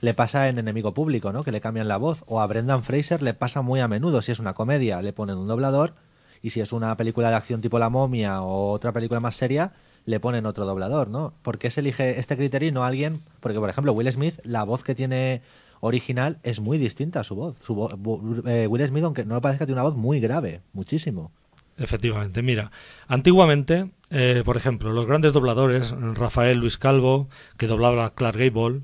le 0.00 0.14
pasa 0.14 0.48
en 0.48 0.58
Enemigo 0.58 0.92
Público, 0.92 1.32
¿no? 1.32 1.44
Que 1.44 1.52
le 1.52 1.60
cambian 1.60 1.88
la 1.88 1.96
voz. 1.96 2.24
O 2.26 2.40
a 2.40 2.46
Brendan 2.46 2.82
Fraser 2.82 3.22
le 3.22 3.34
pasa 3.34 3.62
muy 3.62 3.80
a 3.80 3.88
menudo. 3.88 4.20
Si 4.22 4.32
es 4.32 4.38
una 4.40 4.54
comedia, 4.54 5.00
le 5.02 5.12
ponen 5.12 5.36
un 5.38 5.48
doblador. 5.48 5.94
Y 6.42 6.50
si 6.50 6.60
es 6.60 6.72
una 6.72 6.94
película 6.96 7.30
de 7.30 7.36
acción 7.36 7.60
tipo 7.60 7.78
La 7.78 7.88
Momia 7.88 8.42
o 8.42 8.70
otra 8.72 8.92
película 8.92 9.20
más 9.20 9.36
seria, 9.36 9.72
le 10.04 10.20
ponen 10.20 10.44
otro 10.44 10.66
doblador, 10.66 11.08
¿no? 11.08 11.32
¿Por 11.42 11.58
qué 11.58 11.70
se 11.70 11.80
elige 11.80 12.18
este 12.18 12.36
criterio 12.36 12.68
y 12.68 12.72
no 12.72 12.84
alguien? 12.84 13.20
Porque, 13.40 13.58
por 13.58 13.70
ejemplo, 13.70 13.92
Will 13.94 14.12
Smith, 14.12 14.38
la 14.44 14.64
voz 14.64 14.84
que 14.84 14.94
tiene 14.94 15.40
original 15.80 16.38
es 16.42 16.60
muy 16.60 16.76
distinta 16.76 17.20
a 17.20 17.24
su 17.24 17.34
voz. 17.34 17.56
Su 17.64 17.74
vo- 17.74 18.42
eh, 18.46 18.66
Will 18.66 18.86
Smith, 18.86 19.04
aunque 19.04 19.24
no 19.24 19.36
le 19.36 19.40
parezca, 19.40 19.64
tiene 19.64 19.80
una 19.80 19.88
voz 19.88 19.96
muy 19.96 20.20
grave, 20.20 20.60
muchísimo. 20.74 21.30
Efectivamente, 21.76 22.42
mira, 22.42 22.70
antiguamente, 23.08 23.90
eh, 24.10 24.42
por 24.44 24.56
ejemplo, 24.56 24.92
los 24.92 25.06
grandes 25.06 25.32
dobladores, 25.32 25.90
Rafael 25.90 26.58
Luis 26.58 26.78
Calvo, 26.78 27.28
que 27.56 27.66
doblaba 27.66 28.06
a 28.06 28.14
Clark 28.14 28.38
Gable, 28.38 28.82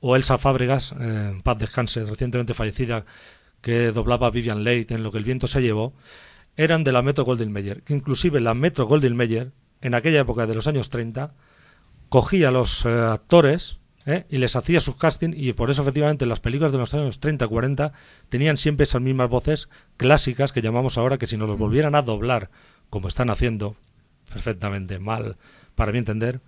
o 0.00 0.16
Elsa 0.16 0.38
Fábregas, 0.38 0.94
eh, 0.98 1.38
paz 1.44 1.58
descanse, 1.58 2.04
recientemente 2.04 2.54
fallecida, 2.54 3.04
que 3.60 3.92
doblaba 3.92 4.26
a 4.26 4.30
Vivian 4.30 4.64
Leigh 4.64 4.86
en 4.90 5.04
Lo 5.04 5.12
que 5.12 5.18
el 5.18 5.24
viento 5.24 5.46
se 5.46 5.62
llevó, 5.62 5.94
eran 6.56 6.82
de 6.82 6.90
la 6.90 7.02
Metro 7.02 7.24
Goldwyn 7.24 7.52
Mayer, 7.52 7.82
que 7.82 7.94
inclusive 7.94 8.40
la 8.40 8.54
Metro 8.54 8.86
Goldwyn 8.86 9.16
Mayer, 9.16 9.52
en 9.80 9.94
aquella 9.94 10.20
época 10.20 10.46
de 10.46 10.56
los 10.56 10.66
años 10.66 10.90
30, 10.90 11.32
cogía 12.08 12.48
a 12.48 12.50
los 12.50 12.84
eh, 12.84 12.88
actores 12.88 13.78
¿eh? 14.06 14.24
y 14.28 14.38
les 14.38 14.56
hacía 14.56 14.80
sus 14.80 14.96
casting 14.96 15.32
y 15.34 15.52
por 15.52 15.70
eso 15.70 15.82
efectivamente 15.82 16.26
las 16.26 16.40
películas 16.40 16.72
de 16.72 16.78
los 16.78 16.92
años 16.94 17.20
30 17.20 17.46
40 17.46 17.92
tenían 18.28 18.56
siempre 18.56 18.84
esas 18.84 19.02
mismas 19.02 19.30
voces 19.30 19.68
clásicas 19.96 20.52
que 20.52 20.62
llamamos 20.62 20.98
ahora 20.98 21.18
que 21.18 21.26
si 21.26 21.36
nos 21.36 21.48
los 21.48 21.58
volvieran 21.58 21.94
a 21.94 22.02
doblar 22.02 22.50
como 22.90 23.08
están 23.08 23.30
haciendo 23.30 23.76
perfectamente 24.30 24.98
mal 24.98 25.36
para 25.74 25.92
mi 25.92 25.98
entender 25.98 26.40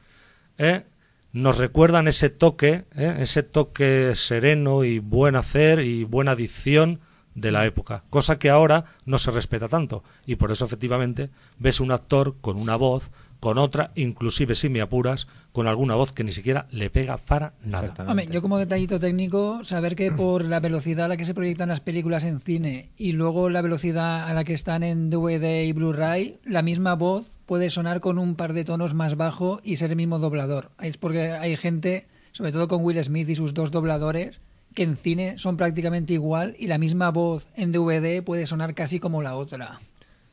¿eh? 0.59 0.84
nos 1.32 1.59
recuerdan 1.59 2.09
ese 2.09 2.30
toque 2.30 2.84
¿eh? 2.96 3.16
ese 3.18 3.42
toque 3.42 4.12
sereno 4.14 4.84
y 4.84 4.98
buen 4.98 5.36
hacer 5.36 5.80
y 5.80 6.05
buena 6.05 6.34
dicción 6.34 7.00
de 7.34 7.50
la 7.50 7.66
época, 7.66 8.05
cosa 8.11 8.38
que 8.38 8.48
ahora 8.48 8.84
no 9.05 9.18
se 9.18 9.30
respeta 9.30 9.68
tanto 9.68 10.05
y 10.24 10.36
por 10.36 10.52
eso 10.52 10.64
efectivamente 10.64 11.30
ves 11.59 11.80
un 11.80 11.90
actor 11.90 12.36
con 12.40 12.57
una 12.57 12.76
voz, 12.76 13.11
con 13.45 13.59
otra, 13.59 13.90
inclusive 13.95 14.55
si 14.55 14.70
me 14.70 14.80
apuras, 14.80 15.26
con 15.53 15.66
alguna 15.66 15.95
voz 15.97 16.14
que 16.14 16.24
ni 16.24 16.32
siquiera 16.32 16.66
le 16.70 16.88
pega 16.88 17.18
para 17.18 17.53
nada. 17.62 17.92
Hombre, 18.09 18.26
yo 18.30 18.40
como 18.40 18.59
detallito 18.59 18.99
técnico, 18.99 19.62
saber 19.64 19.97
que 19.97 20.11
por 20.11 20.47
la 20.47 20.61
velocidad 20.61 21.05
a 21.05 21.09
la 21.09 21.18
que 21.18 21.26
se 21.26 21.34
proyectan 21.34 21.68
las 21.68 21.80
películas 21.80 22.24
en 22.24 22.40
cine 22.40 22.88
y 22.97 23.12
luego 23.12 23.51
la 23.51 23.61
velocidad 23.61 24.26
a 24.26 24.32
la 24.32 24.45
que 24.45 24.55
están 24.55 24.82
en 24.82 25.11
DVD 25.11 25.62
y 25.64 25.74
Blu-ray, 25.74 26.38
la 26.47 26.62
misma 26.62 26.95
voz 26.95 27.34
puede 27.45 27.68
sonar 27.68 28.01
con 28.01 28.18
un 28.18 28.34
par 28.34 28.55
de 28.55 28.64
tonos 28.64 28.95
más 28.95 29.14
bajo 29.14 29.61
y 29.62 29.76
ser 29.76 29.90
el 29.90 29.97
mismo 29.97 30.18
doblador. 30.18 30.70
Es 30.80 30.97
porque 30.97 31.32
hay 31.32 31.59
gente, 31.59 32.07
sobre 32.32 32.51
todo 32.51 32.66
con 32.66 32.82
Will 32.82 33.05
Smith 33.05 33.28
y 33.28 33.34
sus 33.34 33.53
dos 33.53 33.70
dobladores, 33.70 34.40
que 34.74 34.84
en 34.84 34.97
cine 34.97 35.36
son 35.36 35.59
prácticamente 35.59 36.14
igual 36.14 36.57
y 36.59 36.66
la 36.66 36.78
misma 36.78 37.11
voz 37.11 37.51
en 37.57 37.72
DVD 37.72 38.24
puede 38.24 38.47
sonar 38.47 38.74
casi 38.74 39.01
como 39.01 39.20
la 39.20 39.36
otra. 39.36 39.80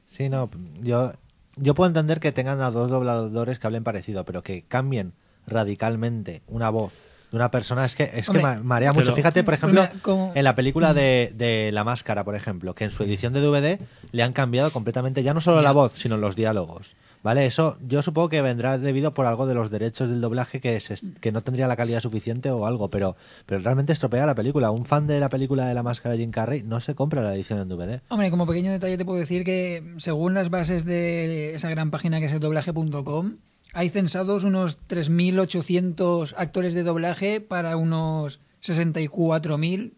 Sí, 0.05 0.29
no, 0.29 0.49
yo, 0.81 1.11
yo 1.55 1.75
puedo 1.75 1.87
entender 1.87 2.19
que 2.19 2.31
tengan 2.31 2.61
a 2.61 2.71
dos 2.71 2.89
dobladores 2.89 3.59
que 3.59 3.67
hablen 3.67 3.83
parecido, 3.83 4.23
pero 4.25 4.43
que 4.43 4.63
cambien 4.67 5.13
radicalmente 5.47 6.41
una 6.47 6.69
voz 6.69 6.93
de 7.31 7.37
una 7.37 7.49
persona 7.49 7.85
es 7.85 7.95
que 7.95 8.03
es 8.13 8.27
Hombre, 8.27 8.41
que 8.41 8.47
ma- 8.47 8.61
marea 8.61 8.91
mucho. 8.91 9.05
pero- 9.05 9.15
Fíjate, 9.15 9.43
por 9.43 9.53
ejemplo, 9.53 9.87
como- 10.01 10.33
en 10.35 10.43
la 10.43 10.53
película 10.55 10.93
de, 10.93 11.31
de 11.35 11.71
La 11.71 11.83
Máscara, 11.85 12.23
por 12.25 12.35
ejemplo, 12.35 12.75
que 12.75 12.83
en 12.85 12.91
su 12.91 13.03
edición 13.03 13.31
de 13.33 13.39
DVD 13.41 13.79
le 14.11 14.23
han 14.23 14.33
cambiado 14.33 14.71
completamente 14.71 15.23
ya 15.23 15.33
no 15.33 15.39
solo 15.39 15.61
la 15.61 15.71
voz, 15.71 15.93
sino 15.95 16.17
los 16.17 16.35
diálogos. 16.35 16.95
¿Vale? 17.23 17.45
Eso 17.45 17.77
yo 17.87 18.01
supongo 18.01 18.29
que 18.29 18.41
vendrá 18.41 18.79
debido 18.79 19.13
por 19.13 19.27
algo 19.27 19.45
de 19.45 19.53
los 19.53 19.69
derechos 19.69 20.09
del 20.09 20.21
doblaje 20.21 20.59
que, 20.59 20.79
se- 20.79 20.97
que 21.19 21.31
no 21.31 21.41
tendría 21.41 21.67
la 21.67 21.75
calidad 21.75 21.99
suficiente 22.01 22.49
o 22.49 22.65
algo, 22.65 22.89
pero, 22.89 23.15
pero 23.45 23.61
realmente 23.61 23.93
estropea 23.93 24.25
la 24.25 24.33
película. 24.33 24.71
Un 24.71 24.85
fan 24.85 25.05
de 25.05 25.19
la 25.19 25.29
película 25.29 25.67
de 25.67 25.75
La 25.75 25.83
Máscara 25.83 26.13
de 26.15 26.21
Jim 26.21 26.31
Carrey 26.31 26.63
no 26.63 26.79
se 26.79 26.95
compra 26.95 27.21
la 27.21 27.35
edición 27.35 27.59
en 27.59 27.69
DVD. 27.69 28.01
Hombre, 28.09 28.31
como 28.31 28.47
pequeño 28.47 28.71
detalle 28.71 28.97
te 28.97 29.05
puedo 29.05 29.19
decir 29.19 29.43
que 29.45 29.93
según 29.97 30.33
las 30.33 30.49
bases 30.49 30.83
de 30.83 31.53
esa 31.53 31.69
gran 31.69 31.91
página 31.91 32.19
que 32.19 32.25
es 32.25 32.33
el 32.33 32.39
doblaje.com, 32.39 33.35
hay 33.73 33.89
censados 33.89 34.43
unos 34.43 34.79
3.800 34.87 36.33
actores 36.37 36.73
de 36.73 36.83
doblaje 36.83 37.39
para 37.41 37.77
unos 37.77 38.39
64.000 38.63 39.93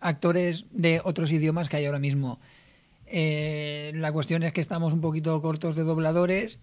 actores 0.00 0.66
de 0.72 1.00
otros 1.04 1.32
idiomas 1.32 1.68
que 1.68 1.76
hay 1.76 1.86
ahora 1.86 1.98
mismo. 1.98 2.40
Eh, 3.06 3.92
la 3.94 4.12
cuestión 4.12 4.42
es 4.42 4.52
que 4.52 4.60
estamos 4.60 4.92
un 4.92 5.00
poquito 5.00 5.40
cortos 5.42 5.76
de 5.76 5.84
dobladores 5.84 6.58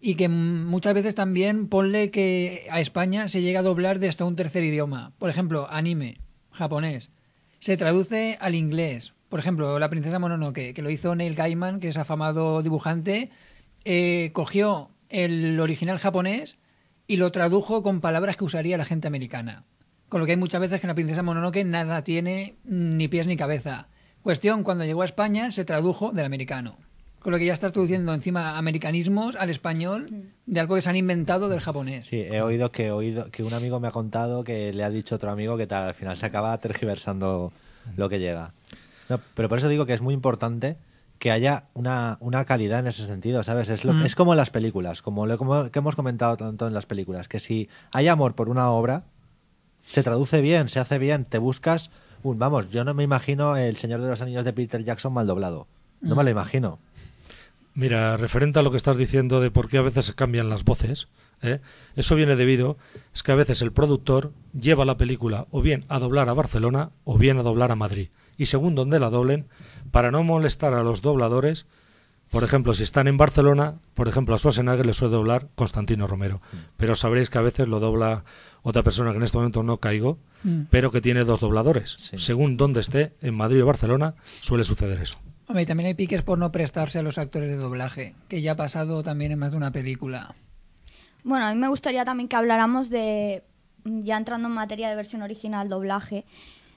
y 0.00 0.14
que 0.14 0.28
muchas 0.28 0.94
veces 0.94 1.14
también 1.14 1.68
ponle 1.68 2.10
que 2.10 2.66
a 2.70 2.80
España 2.80 3.28
se 3.28 3.42
llega 3.42 3.60
a 3.60 3.62
doblar 3.62 3.98
de 3.98 4.08
hasta 4.08 4.24
un 4.24 4.36
tercer 4.36 4.64
idioma. 4.64 5.12
Por 5.18 5.30
ejemplo, 5.30 5.66
anime, 5.70 6.18
japonés. 6.50 7.10
Se 7.58 7.76
traduce 7.76 8.36
al 8.40 8.54
inglés. 8.54 9.14
Por 9.28 9.40
ejemplo, 9.40 9.78
La 9.78 9.90
princesa 9.90 10.18
Mononoke, 10.18 10.74
que 10.74 10.82
lo 10.82 10.90
hizo 10.90 11.14
Neil 11.14 11.34
Gaiman, 11.34 11.80
que 11.80 11.88
es 11.88 11.96
afamado 11.96 12.62
dibujante, 12.62 13.30
eh, 13.84 14.30
cogió 14.32 14.90
el 15.08 15.58
original 15.58 15.98
japonés 15.98 16.58
y 17.06 17.16
lo 17.16 17.32
tradujo 17.32 17.82
con 17.82 18.00
palabras 18.00 18.36
que 18.36 18.44
usaría 18.44 18.78
la 18.78 18.84
gente 18.84 19.08
americana. 19.08 19.64
Con 20.08 20.20
lo 20.20 20.26
que 20.26 20.32
hay 20.32 20.38
muchas 20.38 20.60
veces 20.60 20.80
que 20.80 20.86
en 20.86 20.88
La 20.88 20.94
princesa 20.94 21.22
Mononoke 21.22 21.64
nada 21.64 22.04
tiene 22.04 22.56
ni 22.64 23.08
pies 23.08 23.26
ni 23.26 23.36
cabeza. 23.36 23.88
Cuestión, 24.26 24.64
cuando 24.64 24.84
llegó 24.84 25.02
a 25.02 25.04
España 25.04 25.52
se 25.52 25.64
tradujo 25.64 26.10
del 26.10 26.24
americano. 26.26 26.74
Con 27.20 27.30
lo 27.30 27.38
que 27.38 27.46
ya 27.46 27.52
estás 27.52 27.72
traduciendo 27.72 28.12
encima 28.12 28.58
americanismos 28.58 29.36
al 29.36 29.50
español 29.50 30.04
de 30.46 30.58
algo 30.58 30.74
que 30.74 30.82
se 30.82 30.90
han 30.90 30.96
inventado 30.96 31.48
del 31.48 31.60
japonés. 31.60 32.06
Sí, 32.06 32.22
he 32.22 32.42
oído 32.42 32.72
que 32.72 32.86
he 32.86 32.90
oído 32.90 33.30
que 33.30 33.44
un 33.44 33.54
amigo 33.54 33.78
me 33.78 33.86
ha 33.86 33.92
contado 33.92 34.42
que 34.42 34.72
le 34.72 34.82
ha 34.82 34.90
dicho 34.90 35.14
otro 35.14 35.30
amigo 35.30 35.56
que 35.56 35.68
tal, 35.68 35.84
al 35.84 35.94
final 35.94 36.16
se 36.16 36.26
acaba 36.26 36.58
tergiversando 36.58 37.52
lo 37.96 38.08
que 38.08 38.18
llega. 38.18 38.52
No, 39.08 39.20
pero 39.36 39.48
por 39.48 39.58
eso 39.58 39.68
digo 39.68 39.86
que 39.86 39.94
es 39.94 40.02
muy 40.02 40.12
importante 40.12 40.76
que 41.20 41.30
haya 41.30 41.66
una, 41.74 42.16
una 42.18 42.44
calidad 42.46 42.80
en 42.80 42.88
ese 42.88 43.06
sentido, 43.06 43.44
¿sabes? 43.44 43.68
Es, 43.68 43.84
lo, 43.84 43.94
Mm. 43.94 44.02
es 44.06 44.16
como 44.16 44.32
en 44.32 44.38
las 44.38 44.50
películas, 44.50 45.02
como 45.02 45.26
lo 45.26 45.38
como- 45.38 45.70
que 45.70 45.78
hemos 45.78 45.94
comentado 45.94 46.36
tanto 46.36 46.66
en 46.66 46.74
las 46.74 46.86
películas, 46.86 47.28
que 47.28 47.38
si 47.38 47.68
hay 47.92 48.08
amor 48.08 48.34
por 48.34 48.48
una 48.48 48.70
obra, 48.70 49.04
se 49.84 50.02
traduce 50.02 50.40
bien, 50.40 50.68
se 50.68 50.80
hace 50.80 50.98
bien, 50.98 51.26
te 51.26 51.38
buscas 51.38 51.90
un, 52.26 52.38
vamos, 52.38 52.70
yo 52.70 52.84
no 52.84 52.94
me 52.94 53.02
imagino 53.02 53.56
El 53.56 53.76
Señor 53.76 54.00
de 54.00 54.08
los 54.08 54.20
Anillos 54.20 54.44
de 54.44 54.52
Peter 54.52 54.84
Jackson 54.84 55.12
mal 55.12 55.26
doblado. 55.26 55.66
No 56.00 56.14
me 56.14 56.24
lo 56.24 56.30
imagino. 56.30 56.78
Mira, 57.74 58.16
referente 58.16 58.58
a 58.58 58.62
lo 58.62 58.70
que 58.70 58.76
estás 58.76 58.96
diciendo 58.96 59.40
de 59.40 59.50
por 59.50 59.68
qué 59.68 59.78
a 59.78 59.82
veces 59.82 60.06
se 60.06 60.14
cambian 60.14 60.48
las 60.48 60.64
voces, 60.64 61.08
¿eh? 61.42 61.60
eso 61.94 62.14
viene 62.14 62.36
debido, 62.36 62.78
es 63.14 63.22
que 63.22 63.32
a 63.32 63.36
veces 63.36 63.60
el 63.60 63.72
productor 63.72 64.32
lleva 64.58 64.84
la 64.84 64.96
película 64.96 65.46
o 65.50 65.60
bien 65.60 65.84
a 65.88 65.98
doblar 65.98 66.28
a 66.28 66.34
Barcelona 66.34 66.90
o 67.04 67.18
bien 67.18 67.38
a 67.38 67.42
doblar 67.42 67.70
a 67.72 67.76
Madrid. 67.76 68.08
Y 68.38 68.46
según 68.46 68.74
donde 68.74 68.98
la 68.98 69.10
doblen, 69.10 69.46
para 69.90 70.10
no 70.10 70.22
molestar 70.22 70.74
a 70.74 70.82
los 70.82 71.02
dobladores, 71.02 71.66
por 72.30 72.42
ejemplo, 72.44 72.74
si 72.74 72.82
están 72.82 73.06
en 73.06 73.16
Barcelona, 73.16 73.76
por 73.94 74.08
ejemplo, 74.08 74.34
a 74.34 74.38
Schwarzenegger 74.38 74.84
le 74.84 74.92
suele 74.92 75.14
doblar 75.14 75.48
Constantino 75.54 76.06
Romero. 76.06 76.40
Pero 76.76 76.94
sabréis 76.94 77.30
que 77.30 77.38
a 77.38 77.42
veces 77.42 77.68
lo 77.68 77.78
dobla 77.78 78.24
otra 78.68 78.82
persona 78.82 79.12
que 79.12 79.16
en 79.18 79.22
este 79.22 79.38
momento 79.38 79.62
no 79.62 79.76
caigo, 79.78 80.18
Mm. 80.42 80.62
pero 80.70 80.90
que 80.90 81.00
tiene 81.00 81.22
dos 81.24 81.38
dobladores. 81.40 82.10
Según 82.16 82.56
donde 82.56 82.80
esté, 82.80 83.12
en 83.22 83.34
Madrid 83.34 83.62
o 83.62 83.66
Barcelona, 83.66 84.14
suele 84.24 84.64
suceder 84.64 85.00
eso. 85.00 85.18
Hombre, 85.46 85.62
y 85.62 85.66
también 85.66 85.86
hay 85.86 85.94
piques 85.94 86.22
por 86.22 86.38
no 86.38 86.50
prestarse 86.50 86.98
a 86.98 87.02
los 87.02 87.16
actores 87.18 87.48
de 87.48 87.56
doblaje, 87.56 88.14
que 88.28 88.42
ya 88.42 88.52
ha 88.52 88.56
pasado 88.56 89.04
también 89.04 89.30
en 89.30 89.38
más 89.38 89.52
de 89.52 89.56
una 89.56 89.70
película. 89.70 90.34
Bueno, 91.22 91.46
a 91.46 91.54
mí 91.54 91.60
me 91.60 91.68
gustaría 91.68 92.04
también 92.04 92.28
que 92.28 92.34
habláramos 92.36 92.90
de, 92.90 93.44
ya 93.84 94.16
entrando 94.16 94.48
en 94.48 94.54
materia 94.54 94.88
de 94.88 94.96
versión 94.96 95.22
original, 95.22 95.68
doblaje, 95.68 96.24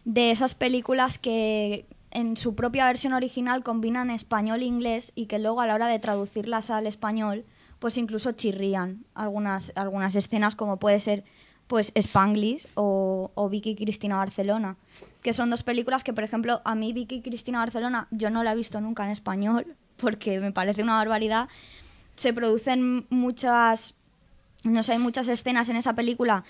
de 0.05 0.29
esas 0.29 0.53
películas 0.53 1.17
que 1.17 1.85
en 2.11 2.37
su 2.37 2.53
propia 2.55 2.85
versión 2.85 3.13
original 3.13 3.63
combinan 3.63 4.11
español 4.11 4.61
e 4.61 4.65
inglés 4.65 5.11
y 5.15 5.25
que 5.25 5.39
luego 5.39 5.61
a 5.61 5.67
la 5.67 5.73
hora 5.75 5.87
de 5.87 5.97
traducirlas 5.99 6.69
al 6.69 6.85
español, 6.87 7.45
pues 7.79 7.97
incluso 7.97 8.31
chirrían 8.33 9.05
algunas, 9.15 9.71
algunas 9.75 10.15
escenas 10.15 10.55
como 10.55 10.77
puede 10.77 10.99
ser 10.99 11.23
pues 11.69 11.93
Spanglish 11.95 12.67
o, 12.73 13.31
o 13.35 13.47
Vicky 13.47 13.75
Cristina 13.75 14.17
Barcelona, 14.17 14.75
que 15.21 15.33
son 15.33 15.51
dos 15.51 15.61
películas 15.61 16.03
que, 16.03 16.13
por 16.13 16.23
ejemplo, 16.23 16.61
a 16.65 16.73
mí 16.73 16.93
Vicky 16.93 17.21
Cristina 17.21 17.59
Barcelona 17.59 18.07
yo 18.09 18.31
no 18.31 18.43
la 18.43 18.53
he 18.53 18.55
visto 18.55 18.81
nunca 18.81 19.05
en 19.05 19.11
español 19.11 19.77
porque 19.97 20.39
me 20.39 20.51
parece 20.51 20.81
una 20.83 20.95
barbaridad. 20.95 21.47
Se 22.15 22.33
producen 22.33 23.05
muchas 23.09 23.95
no 24.63 24.83
sé, 24.83 24.93
hay 24.93 24.99
muchas 24.99 25.29
escenas 25.29 25.69
en 25.69 25.77
esa 25.77 25.93
película 25.93 26.43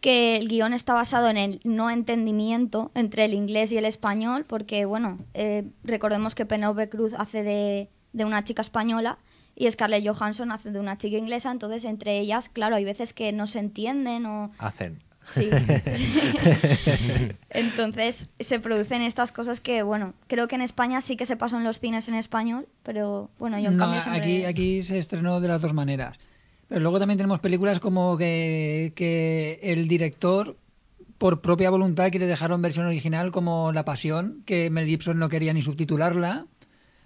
que 0.00 0.36
el 0.36 0.48
guion 0.48 0.72
está 0.72 0.94
basado 0.94 1.28
en 1.28 1.36
el 1.36 1.60
no 1.62 1.90
entendimiento 1.90 2.90
entre 2.94 3.26
el 3.26 3.34
inglés 3.34 3.70
y 3.70 3.76
el 3.76 3.84
español, 3.84 4.44
porque, 4.48 4.84
bueno, 4.84 5.18
eh, 5.34 5.64
recordemos 5.84 6.34
que 6.34 6.44
Penélope 6.44 6.88
Cruz 6.88 7.12
hace 7.16 7.44
de, 7.44 7.88
de 8.12 8.24
una 8.24 8.42
chica 8.42 8.62
española 8.62 9.18
y 9.54 9.70
Scarlett 9.70 10.06
Johansson 10.06 10.52
hace 10.52 10.70
de 10.70 10.80
una 10.80 10.98
chica 10.98 11.18
inglesa, 11.18 11.50
entonces 11.50 11.84
entre 11.84 12.18
ellas, 12.18 12.48
claro, 12.48 12.76
hay 12.76 12.84
veces 12.84 13.12
que 13.12 13.32
no 13.32 13.46
se 13.46 13.58
entienden 13.58 14.26
o... 14.26 14.50
Hacen. 14.58 15.02
Sí. 15.24 15.50
Entonces 17.50 18.30
se 18.40 18.60
producen 18.60 19.02
estas 19.02 19.30
cosas 19.30 19.60
que, 19.60 19.82
bueno, 19.82 20.14
creo 20.26 20.48
que 20.48 20.56
en 20.56 20.62
España 20.62 21.00
sí 21.00 21.16
que 21.16 21.26
se 21.26 21.36
pasó 21.36 21.58
en 21.58 21.64
los 21.64 21.80
cines 21.80 22.08
en 22.08 22.14
español, 22.16 22.66
pero 22.82 23.30
bueno, 23.38 23.58
yo 23.58 23.68
en 23.68 23.76
No, 23.76 23.84
cambio 23.84 24.00
siempre... 24.00 24.22
aquí, 24.22 24.44
aquí 24.44 24.82
se 24.82 24.98
estrenó 24.98 25.40
de 25.40 25.48
las 25.48 25.60
dos 25.60 25.74
maneras. 25.74 26.18
Pero 26.68 26.80
luego 26.80 26.98
también 26.98 27.18
tenemos 27.18 27.40
películas 27.40 27.80
como 27.80 28.16
que, 28.16 28.92
que 28.96 29.60
el 29.62 29.88
director, 29.88 30.56
por 31.18 31.40
propia 31.40 31.70
voluntad, 31.70 32.10
quiere 32.10 32.26
dejarlo 32.26 32.56
en 32.56 32.62
versión 32.62 32.86
original, 32.86 33.30
como 33.30 33.72
La 33.72 33.84
Pasión, 33.84 34.42
que 34.46 34.70
Mel 34.70 34.86
Gibson 34.86 35.18
no 35.18 35.28
quería 35.28 35.52
ni 35.52 35.62
subtitularla. 35.62 36.46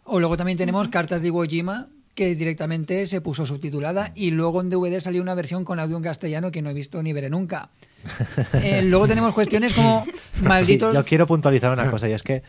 O 0.05 0.21
luego 0.21 0.37
también 0.37 0.57
tenemos 0.57 0.89
Cartas 0.89 1.21
de 1.21 1.29
Iwo 1.29 1.43
Jima, 1.45 1.89
que 2.17 2.35
directamente 2.35 3.07
se 3.07 3.21
puso 3.21 3.47
subtitulada 3.47 4.11
y 4.15 4.33
luego 4.33 4.61
en 4.61 4.71
DVD 4.71 4.99
salió 4.99 5.23
una 5.23 5.35
versión 5.35 5.65
con 5.65 5.79
audio 5.79 5.97
en 5.99 6.03
castellano 6.03 6.51
que 6.51 6.63
no 6.63 6.71
he 6.71 6.75
visto 6.75 7.01
ni 7.03 7.13
veré 7.13 7.31
nunca. 7.31 7.69
Eh, 8.63 8.83
luego 8.83 9.07
tenemos 9.09 9.35
cuestiones 9.35 9.75
como 9.75 10.07
malditos... 10.41 10.91
Sí, 10.91 10.97
yo 10.97 11.05
quiero 11.05 11.27
puntualizar 11.27 11.73
una 11.73 11.91
cosa 11.91 12.09
y 12.09 12.13
es 12.13 12.23
que 12.23 12.43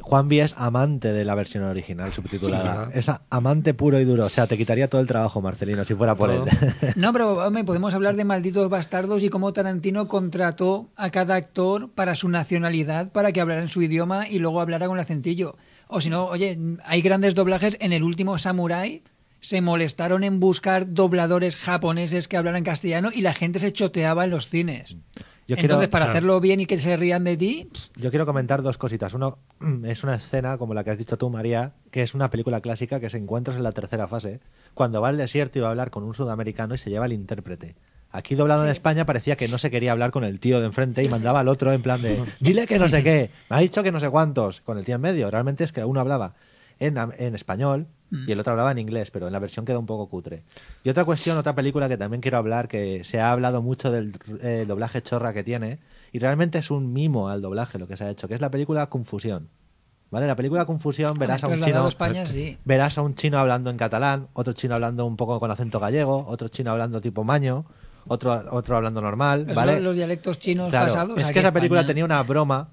Juanvi 0.00 0.40
es 0.40 0.54
amante 0.56 1.12
de 1.12 1.24
la 1.24 1.34
versión 1.34 1.64
original 1.64 2.12
subtitulada. 2.12 2.86
Sí. 2.92 2.98
Es 2.98 3.10
amante 3.30 3.74
puro 3.74 4.00
y 4.00 4.04
duro. 4.04 4.24
O 4.24 4.28
sea, 4.28 4.46
te 4.46 4.56
quitaría 4.56 4.88
todo 4.88 5.00
el 5.00 5.06
trabajo, 5.06 5.40
Marcelino, 5.40 5.84
si 5.84 5.94
fuera 5.94 6.14
por 6.14 6.30
Todo. 6.30 6.46
él. 6.46 6.94
No, 6.96 7.12
pero 7.12 7.46
hombre, 7.46 7.64
podemos 7.64 7.94
hablar 7.94 8.16
de 8.16 8.24
malditos 8.24 8.68
bastardos 8.68 9.22
y 9.22 9.28
cómo 9.28 9.52
Tarantino 9.52 10.08
contrató 10.08 10.88
a 10.96 11.10
cada 11.10 11.36
actor 11.36 11.90
para 11.90 12.14
su 12.16 12.28
nacionalidad 12.28 13.12
para 13.12 13.32
que 13.32 13.40
hablara 13.40 13.62
en 13.62 13.68
su 13.68 13.82
idioma 13.82 14.28
y 14.28 14.38
luego 14.38 14.60
hablara 14.60 14.86
con 14.86 14.96
el 14.96 15.02
acentillo. 15.02 15.56
O 15.88 16.00
si 16.00 16.10
no, 16.10 16.26
oye, 16.26 16.58
hay 16.84 17.02
grandes 17.02 17.34
doblajes. 17.34 17.76
En 17.80 17.92
el 17.92 18.02
último 18.02 18.38
Samurai 18.38 19.02
se 19.42 19.60
molestaron 19.60 20.22
en 20.24 20.38
buscar 20.40 20.94
dobladores 20.94 21.56
japoneses 21.56 22.28
que 22.28 22.36
hablaran 22.36 22.62
castellano 22.62 23.10
y 23.12 23.20
la 23.22 23.34
gente 23.34 23.58
se 23.58 23.72
choteaba 23.72 24.24
en 24.24 24.30
los 24.30 24.48
cines. 24.48 24.96
Yo 25.48 25.56
Entonces, 25.56 25.66
quiero- 25.78 25.90
para 25.90 26.04
claro. 26.06 26.10
hacerlo 26.10 26.40
bien 26.40 26.60
y 26.60 26.66
que 26.66 26.78
se 26.78 26.96
rían 26.96 27.24
de 27.24 27.36
ti, 27.36 27.68
Yo 27.96 28.10
quiero 28.10 28.24
comentar 28.24 28.62
dos 28.62 28.78
cositas. 28.78 29.12
Uno 29.14 29.38
es 29.84 30.04
una 30.04 30.14
escena, 30.14 30.56
como 30.56 30.72
la 30.74 30.84
que 30.84 30.92
has 30.92 30.98
dicho 30.98 31.18
tú, 31.18 31.28
María, 31.28 31.72
que 31.90 32.02
es 32.02 32.14
una 32.14 32.30
película 32.30 32.60
clásica 32.60 33.00
que 33.00 33.10
se 33.10 33.18
encuentra 33.18 33.52
en 33.54 33.64
la 33.64 33.72
tercera 33.72 34.06
fase, 34.06 34.38
cuando 34.74 35.00
va 35.00 35.08
al 35.08 35.16
desierto 35.18 35.58
y 35.58 35.62
va 35.62 35.66
a 35.68 35.70
hablar 35.72 35.90
con 35.90 36.04
un 36.04 36.14
sudamericano 36.14 36.74
y 36.74 36.78
se 36.78 36.90
lleva 36.90 37.04
al 37.06 37.12
intérprete. 37.12 37.74
Aquí 38.12 38.36
doblado 38.36 38.64
en 38.64 38.70
España 38.70 39.04
parecía 39.06 39.36
que 39.36 39.48
no 39.48 39.58
se 39.58 39.70
quería 39.72 39.90
hablar 39.90 40.12
con 40.12 40.22
el 40.22 40.38
tío 40.38 40.60
de 40.60 40.66
enfrente 40.66 41.02
y 41.02 41.08
mandaba 41.08 41.40
al 41.40 41.48
otro 41.48 41.72
en 41.72 41.82
plan 41.82 42.00
de, 42.00 42.22
dile 42.40 42.66
que 42.68 42.78
no 42.78 42.88
sé 42.88 43.02
qué, 43.02 43.30
me 43.50 43.56
ha 43.56 43.58
dicho 43.60 43.82
que 43.82 43.90
no 43.90 43.98
sé 43.98 44.08
cuántos, 44.10 44.60
con 44.60 44.78
el 44.78 44.84
tío 44.84 44.94
en 44.94 45.00
medio. 45.00 45.30
Realmente 45.30 45.64
es 45.64 45.72
que 45.72 45.84
uno 45.84 45.98
hablaba 45.98 46.34
en, 46.78 46.96
en 47.18 47.34
español 47.34 47.88
y 48.26 48.30
el 48.30 48.38
otro 48.40 48.52
hablaba 48.52 48.70
en 48.72 48.78
inglés, 48.78 49.10
pero 49.10 49.26
en 49.26 49.32
la 49.32 49.38
versión 49.38 49.64
quedó 49.64 49.80
un 49.80 49.86
poco 49.86 50.08
cutre. 50.08 50.42
Y 50.84 50.90
otra 50.90 51.04
cuestión, 51.04 51.38
otra 51.38 51.54
película 51.54 51.88
que 51.88 51.96
también 51.96 52.20
quiero 52.20 52.36
hablar, 52.38 52.68
que 52.68 53.04
se 53.04 53.20
ha 53.20 53.32
hablado 53.32 53.62
mucho 53.62 53.90
del 53.90 54.12
eh, 54.42 54.64
doblaje 54.68 55.00
chorra 55.02 55.32
que 55.32 55.42
tiene, 55.42 55.78
y 56.12 56.18
realmente 56.18 56.58
es 56.58 56.70
un 56.70 56.92
mimo 56.92 57.28
al 57.30 57.40
doblaje 57.40 57.78
lo 57.78 57.88
que 57.88 57.96
se 57.96 58.04
ha 58.04 58.10
hecho, 58.10 58.28
que 58.28 58.34
es 58.34 58.40
la 58.40 58.50
película 58.50 58.86
Confusión. 58.88 59.48
¿Vale? 60.10 60.26
La 60.26 60.36
película 60.36 60.66
Confusión 60.66 61.16
verás 61.18 61.42
a 61.42 61.48
un 61.48 61.60
chino. 61.60 61.86
España, 61.86 62.26
sí. 62.26 62.58
Verás 62.66 62.98
a 62.98 63.02
un 63.02 63.14
chino 63.14 63.38
hablando 63.38 63.70
en 63.70 63.78
catalán, 63.78 64.28
otro 64.34 64.52
chino 64.52 64.74
hablando 64.74 65.06
un 65.06 65.16
poco 65.16 65.40
con 65.40 65.50
acento 65.50 65.80
gallego, 65.80 66.26
otro 66.28 66.48
chino 66.48 66.70
hablando 66.70 67.00
tipo 67.00 67.24
maño, 67.24 67.64
otro, 68.06 68.44
otro 68.50 68.76
hablando 68.76 69.00
normal, 69.00 69.46
¿vale? 69.54 69.80
los 69.80 69.96
dialectos 69.96 70.38
chinos 70.38 70.68
Claro, 70.68 70.86
pasados. 70.88 71.18
es 71.18 71.30
que 71.30 71.38
esa 71.38 71.52
película 71.52 71.86
tenía 71.86 72.04
una 72.04 72.22
broma 72.24 72.68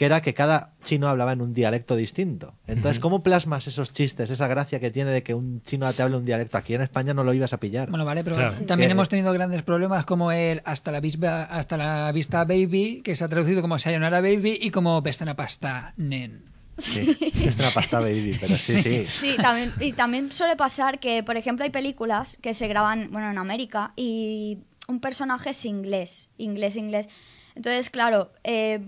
que 0.00 0.06
era 0.06 0.22
que 0.22 0.32
cada 0.32 0.72
chino 0.82 1.08
hablaba 1.08 1.34
en 1.34 1.42
un 1.42 1.52
dialecto 1.52 1.94
distinto. 1.94 2.54
Entonces. 2.66 3.00
¿cómo 3.00 3.22
plasmas 3.22 3.66
esos 3.66 3.92
chistes, 3.92 4.30
esa 4.30 4.48
gracia 4.48 4.80
que 4.80 4.90
tiene 4.90 5.10
de 5.10 5.22
que 5.22 5.34
un 5.34 5.60
chino 5.60 5.92
te 5.92 6.02
hable 6.02 6.16
un 6.16 6.24
dialecto? 6.24 6.56
Aquí 6.56 6.72
en 6.72 6.80
España 6.80 7.12
no 7.12 7.22
lo 7.22 7.34
ibas 7.34 7.52
a 7.52 7.60
pillar. 7.60 7.90
Bueno, 7.90 8.06
vale, 8.06 8.24
pero 8.24 8.36
Claro. 8.36 8.54
también 8.66 8.90
hemos 8.90 9.10
tenido 9.10 9.30
grandes 9.34 9.60
problemas 9.60 10.06
como 10.06 10.32
el 10.32 10.62
hasta 10.64 10.90
la, 10.90 11.00
vista, 11.00 11.44
hasta 11.44 11.76
la 11.76 12.10
vista 12.12 12.46
baby, 12.46 13.02
que 13.04 13.14
se 13.14 13.24
ha 13.24 13.28
traducido 13.28 13.60
como 13.60 13.78
Sayonara 13.78 14.22
baby 14.22 14.58
y 14.58 14.70
como 14.70 15.02
Bestana 15.02 15.36
pasta 15.36 15.92
nen. 15.98 16.44
Sí, 16.78 17.18
es 17.44 17.58
una 17.58 17.70
pasta 17.70 18.00
baby, 18.00 18.38
pero 18.40 18.56
sí, 18.56 18.80
sí. 18.80 19.04
Sí, 19.06 19.36
también, 19.36 19.70
y 19.80 19.92
también 19.92 20.32
suele 20.32 20.56
pasar 20.56 20.98
que, 20.98 21.22
por 21.22 21.36
ejemplo, 21.36 21.62
hay 21.66 21.70
películas 21.70 22.38
que 22.40 22.54
se 22.54 22.68
graban, 22.68 23.10
bueno, 23.12 23.30
en 23.30 23.36
América 23.36 23.92
y 23.96 24.60
un 24.88 24.98
personaje 24.98 25.50
es 25.50 25.66
inglés, 25.66 26.30
inglés, 26.38 26.76
inglés. 26.76 27.06
Entonces, 27.54 27.90
claro, 27.90 28.32
eh, 28.44 28.80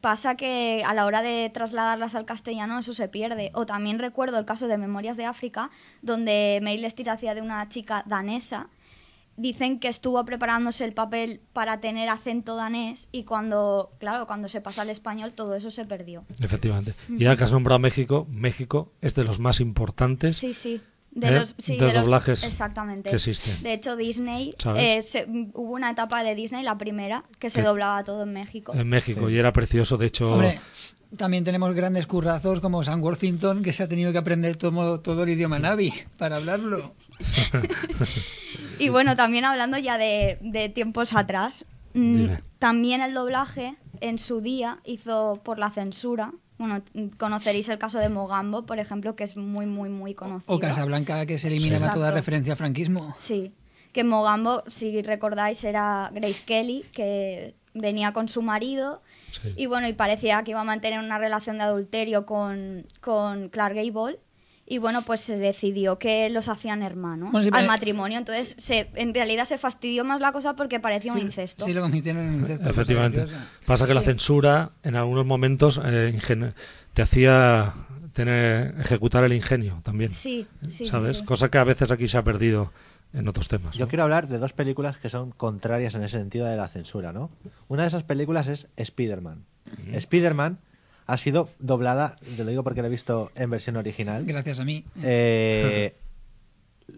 pasa 0.00 0.36
que 0.36 0.82
a 0.86 0.94
la 0.94 1.04
hora 1.04 1.20
de 1.20 1.50
trasladarlas 1.52 2.14
al 2.14 2.24
castellano 2.24 2.78
eso 2.78 2.94
se 2.94 3.08
pierde. 3.08 3.50
O 3.54 3.66
también 3.66 3.98
recuerdo 3.98 4.38
el 4.38 4.46
caso 4.46 4.66
de 4.66 4.78
Memorias 4.78 5.16
de 5.16 5.26
África, 5.26 5.70
donde 6.02 6.58
Meryl 6.62 6.84
Streep 6.86 7.08
hacía 7.08 7.34
de 7.34 7.42
una 7.42 7.68
chica 7.68 8.02
danesa. 8.06 8.68
Dicen 9.36 9.78
que 9.78 9.88
estuvo 9.88 10.24
preparándose 10.24 10.86
el 10.86 10.94
papel 10.94 11.42
para 11.52 11.80
tener 11.80 12.08
acento 12.08 12.56
danés 12.56 13.10
y 13.12 13.24
cuando, 13.24 13.92
claro, 13.98 14.26
cuando 14.26 14.48
se 14.48 14.62
pasa 14.62 14.80
al 14.80 14.88
español 14.88 15.32
todo 15.34 15.54
eso 15.54 15.70
se 15.70 15.84
perdió. 15.84 16.24
Efectivamente. 16.40 16.94
Y 17.10 17.24
ya 17.24 17.36
que 17.36 17.44
has 17.44 17.52
nombrado 17.52 17.78
México, 17.78 18.26
México 18.30 18.92
es 19.02 19.14
de 19.14 19.24
los 19.24 19.38
más 19.38 19.60
importantes. 19.60 20.38
Sí, 20.38 20.54
sí. 20.54 20.80
De 21.16 21.28
¿eh? 21.28 21.40
los, 21.40 21.54
sí, 21.56 21.78
de 21.78 21.86
de 21.86 21.94
los- 21.94 22.04
doblajes 22.04 22.44
exactamente. 22.44 23.08
que 23.08 23.16
existen. 23.16 23.62
De 23.62 23.72
hecho, 23.72 23.96
Disney, 23.96 24.54
eh, 24.76 25.00
se- 25.00 25.26
hubo 25.54 25.72
una 25.72 25.90
etapa 25.90 26.22
de 26.22 26.34
Disney, 26.34 26.62
la 26.62 26.76
primera, 26.76 27.24
que 27.38 27.48
se 27.48 27.62
doblaba 27.62 28.04
todo 28.04 28.24
en 28.24 28.34
México. 28.34 28.74
En 28.74 28.86
México, 28.86 29.30
y 29.30 29.38
era 29.38 29.50
precioso. 29.52 29.96
De 29.96 30.06
hecho, 30.06 30.30
Hombre, 30.34 30.60
también 31.16 31.42
tenemos 31.42 31.74
grandes 31.74 32.06
currazos 32.06 32.60
como 32.60 32.84
Sam 32.84 33.02
Worthington, 33.02 33.62
que 33.62 33.72
se 33.72 33.82
ha 33.82 33.88
tenido 33.88 34.12
que 34.12 34.18
aprender 34.18 34.56
todo, 34.56 35.00
todo 35.00 35.22
el 35.22 35.30
idioma 35.30 35.58
Navi 35.58 35.92
para 36.18 36.36
hablarlo. 36.36 36.94
Y 38.78 38.90
bueno, 38.90 39.16
también 39.16 39.44
hablando 39.46 39.78
ya 39.78 39.96
de, 39.98 40.38
de 40.42 40.68
tiempos 40.68 41.14
atrás, 41.14 41.64
mm, 41.94 42.16
Dime. 42.16 42.42
también 42.58 43.00
el 43.00 43.14
doblaje 43.14 43.76
en 44.00 44.18
su 44.18 44.40
día 44.42 44.80
hizo 44.84 45.40
por 45.42 45.58
la 45.58 45.70
censura. 45.70 46.32
Bueno, 46.58 46.82
conoceréis 47.18 47.68
el 47.68 47.78
caso 47.78 47.98
de 47.98 48.08
Mogambo, 48.08 48.64
por 48.64 48.78
ejemplo, 48.78 49.14
que 49.14 49.24
es 49.24 49.36
muy, 49.36 49.66
muy, 49.66 49.88
muy 49.90 50.14
conocido. 50.14 50.54
O 50.54 50.58
Casablanca, 50.58 51.26
que 51.26 51.38
se 51.38 51.48
eliminaba 51.48 51.78
Sí. 51.88 51.92
toda 51.94 52.06
Exacto. 52.06 52.16
referencia 52.16 52.52
al 52.54 52.56
franquismo. 52.56 53.14
Sí, 53.18 53.52
que 53.92 54.04
Mogambo, 54.04 54.62
si 54.68 55.02
recordáis, 55.02 55.62
era 55.64 56.10
Grace 56.14 56.42
Kelly, 56.46 56.84
que 56.92 57.54
venía 57.74 58.12
con 58.12 58.28
su 58.28 58.40
marido 58.40 59.02
Sí. 59.32 59.52
y 59.56 59.66
bueno, 59.66 59.86
y 59.86 59.92
parecía 59.92 60.42
que 60.44 60.52
iba 60.52 60.60
a 60.62 60.64
mantener 60.64 60.98
una 61.00 61.18
relación 61.18 61.58
de 61.58 61.64
adulterio 61.64 62.24
con, 62.24 62.86
con 63.02 63.50
Clark 63.50 63.74
Gable. 63.74 64.18
Y 64.68 64.78
bueno, 64.78 65.02
pues 65.02 65.20
se 65.20 65.36
decidió 65.36 65.96
que 65.98 66.28
los 66.28 66.48
hacían 66.48 66.82
hermanos 66.82 67.30
Bueno, 67.30 67.44
sí, 67.46 67.50
al 67.52 67.68
matrimonio. 67.68 68.18
Entonces, 68.18 68.56
se, 68.58 68.90
en 68.94 69.14
realidad 69.14 69.44
se 69.44 69.58
fastidió 69.58 70.04
más 70.04 70.20
la 70.20 70.32
cosa 70.32 70.56
porque 70.56 70.80
parecía 70.80 71.12
un 71.12 71.20
incesto. 71.20 71.64
Sí, 71.64 71.72
lo 71.72 71.82
convirtieron 71.82 72.26
en 72.26 72.34
incesto. 72.40 72.68
efectivamente. 72.68 73.20
cosa 73.20 73.32
graciosa. 73.32 73.64
Pasa 73.64 73.86
que 73.86 73.94
la 73.94 74.02
censura 74.02 74.72
en 74.82 74.96
algunos 74.96 75.24
momentos 75.24 75.80
eh, 75.84 76.18
te 76.94 77.02
hacía 77.02 77.74
tener 78.12 78.74
ejecutar 78.80 79.22
el 79.22 79.34
ingenio 79.34 79.80
también. 79.84 80.12
Sí, 80.12 80.46
sí, 80.68 80.86
¿Sabes? 80.86 81.18
sí. 81.18 81.24
Cosa 81.24 81.48
que 81.48 81.58
a 81.58 81.64
veces 81.64 81.92
aquí 81.92 82.08
se 82.08 82.18
ha 82.18 82.24
perdido 82.24 82.72
en 83.12 83.28
otros 83.28 83.46
temas. 83.46 83.76
Yo 83.76 83.84
¿no? 83.84 83.88
quiero 83.88 84.02
hablar 84.02 84.26
de 84.26 84.38
dos 84.38 84.52
películas 84.52 84.98
que 84.98 85.10
son 85.10 85.30
contrarias 85.30 85.94
en 85.94 86.02
ese 86.02 86.18
sentido 86.18 86.46
de 86.46 86.56
la 86.56 86.66
censura, 86.66 87.12
¿no? 87.12 87.30
Una 87.68 87.82
de 87.82 87.88
esas 87.88 88.02
películas 88.02 88.48
es 88.48 88.68
Spider-Man. 88.76 89.44
Spider-Man 89.92 90.58
ha 91.06 91.16
sido 91.16 91.48
doblada, 91.58 92.16
te 92.36 92.42
lo 92.44 92.50
digo 92.50 92.62
porque 92.64 92.82
la 92.82 92.88
he 92.88 92.90
visto 92.90 93.30
en 93.36 93.50
versión 93.50 93.76
original. 93.76 94.24
Gracias 94.26 94.58
a 94.60 94.64
mí. 94.64 94.84
Eh, 95.02 95.94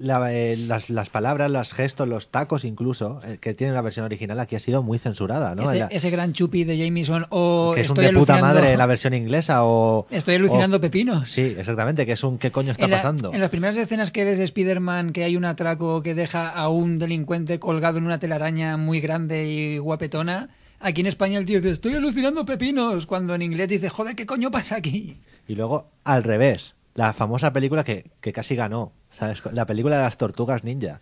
la- 0.00 0.32
eh, 0.32 0.56
las, 0.56 0.90
las 0.90 1.08
palabras, 1.08 1.50
los 1.50 1.72
gestos, 1.72 2.06
los 2.06 2.28
tacos 2.28 2.64
incluso, 2.64 3.20
eh, 3.24 3.38
que 3.40 3.54
tiene 3.54 3.72
una 3.72 3.80
versión 3.82 4.04
original, 4.04 4.38
aquí 4.38 4.54
ha 4.54 4.60
sido 4.60 4.82
muy 4.82 4.98
censurada, 4.98 5.54
¿no? 5.54 5.62
ese, 5.70 5.78
la- 5.78 6.10
gran 6.10 6.32
chupi 6.34 6.64
de 6.64 6.76
Jameson 6.78 7.26
o 7.30 7.72
que 7.74 7.80
es 7.80 7.90
un 7.90 7.96
estoy 7.98 8.06
de 8.12 8.18
puta 8.18 8.38
madre 8.38 8.72
en 8.72 8.78
la 8.78 8.84
versión 8.86 9.14
inglesa 9.14 9.64
o... 9.64 10.06
Estoy 10.10 10.34
alucinando 10.36 10.76
o- 10.76 10.80
pepinos. 10.80 11.30
Sí, 11.30 11.54
exactamente, 11.58 12.04
que 12.04 12.12
es 12.12 12.22
un 12.22 12.36
¿qué 12.38 12.50
coño 12.52 12.72
está 12.72 12.84
en, 12.84 12.90
la- 12.90 12.96
pasando? 12.98 13.32
en 13.32 13.40
las 13.40 13.50
primeras 13.50 13.76
escenas 13.78 14.10
que 14.10 14.20
eres 14.22 14.36
de 14.38 14.44
Spider-Man, 14.44 15.12
que 15.12 15.24
hay 15.24 15.36
un 15.36 15.46
atraco 15.46 16.02
que 16.02 16.14
deja 16.14 16.50
a 16.50 16.68
un 16.68 16.98
delincuente 16.98 17.58
colgado 17.58 17.96
en 17.98 18.04
una 18.04 18.18
telaraña 18.18 18.76
muy 18.76 19.00
grande 19.00 19.46
y 19.48 19.78
guapetona, 19.78 20.50
aquí 20.80 21.00
en 21.00 21.06
España 21.06 21.38
el 21.38 21.46
tío 21.46 21.58
dice, 21.60 21.70
estoy 21.72 21.94
alucinando 21.94 22.44
pepinos, 22.46 23.06
cuando 23.06 23.34
en 23.34 23.42
inglés 23.42 23.68
dice, 23.68 23.88
joder, 23.88 24.14
¿qué 24.16 24.26
coño 24.26 24.50
pasa 24.50 24.76
aquí? 24.76 25.20
Y 25.46 25.54
luego, 25.54 25.90
al 26.04 26.22
revés, 26.24 26.76
la 26.94 27.12
famosa 27.12 27.52
película 27.52 27.84
que, 27.84 28.10
que 28.20 28.32
casi 28.32 28.54
ganó, 28.56 28.92
¿sabes? 29.10 29.42
La 29.52 29.66
película 29.66 29.96
de 29.96 30.02
las 30.02 30.16
tortugas 30.16 30.64
ninja. 30.64 31.00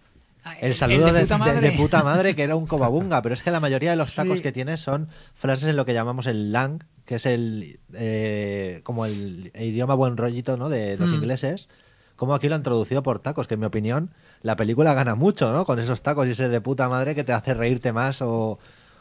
El 0.61 0.75
saludo 0.75 1.09
el 1.09 1.15
de 1.15 1.21
puta 1.23 1.35
de- 1.35 1.39
madre. 1.39 1.61
de 1.71 1.77
puta 1.77 2.03
madre 2.05 2.37
que 2.37 2.43
era 2.45 2.55
un 2.55 2.67
cobabunga, 2.69 3.21
pero 3.23 3.33
es 3.35 3.43
que 3.43 3.51
la 3.51 3.59
mayoría 3.61 3.91
de 3.91 3.97
los 3.97 4.15
tacos 4.15 4.39
Sí. 4.39 4.43
que 4.45 4.53
tiene 4.53 4.77
son 4.77 5.09
frases 5.35 5.69
en 5.71 5.77
lo 5.77 5.85
que 5.85 5.93
llamamos 5.95 6.27
el 6.27 6.53
lang, 6.53 6.85
que 7.05 7.17
es 7.17 7.27
el 7.27 7.81
eh, 7.95 8.81
como 8.85 9.07
el 9.07 9.51
idioma 9.59 9.95
buen 9.95 10.17
rollito 10.17 10.57
¿no? 10.57 10.69
de 10.69 10.97
los 10.97 11.11
Mm. 11.11 11.15
ingleses. 11.15 11.69
Como 12.15 12.33
aquí 12.35 12.49
lo 12.49 12.55
han 12.55 12.63
traducido 12.63 13.03
por 13.03 13.19
tacos, 13.19 13.47
que 13.49 13.55
en 13.55 13.61
mi 13.61 13.67
opinión 13.67 14.11
la 14.41 14.55
película 14.57 14.95
gana 14.95 15.17
mucho, 15.17 15.53
¿no? 15.53 15.65
Con 15.67 15.79
esos 15.81 16.03
tacos 16.03 16.27
y 16.29 16.31
ese 16.31 16.49
de 16.49 16.61
puta 16.61 16.89
madre 16.89 17.15
que 17.15 17.25
te 17.25 17.33
hace 17.33 17.53
reírte 17.53 17.93
más 17.93 18.23
o, 18.23 18.59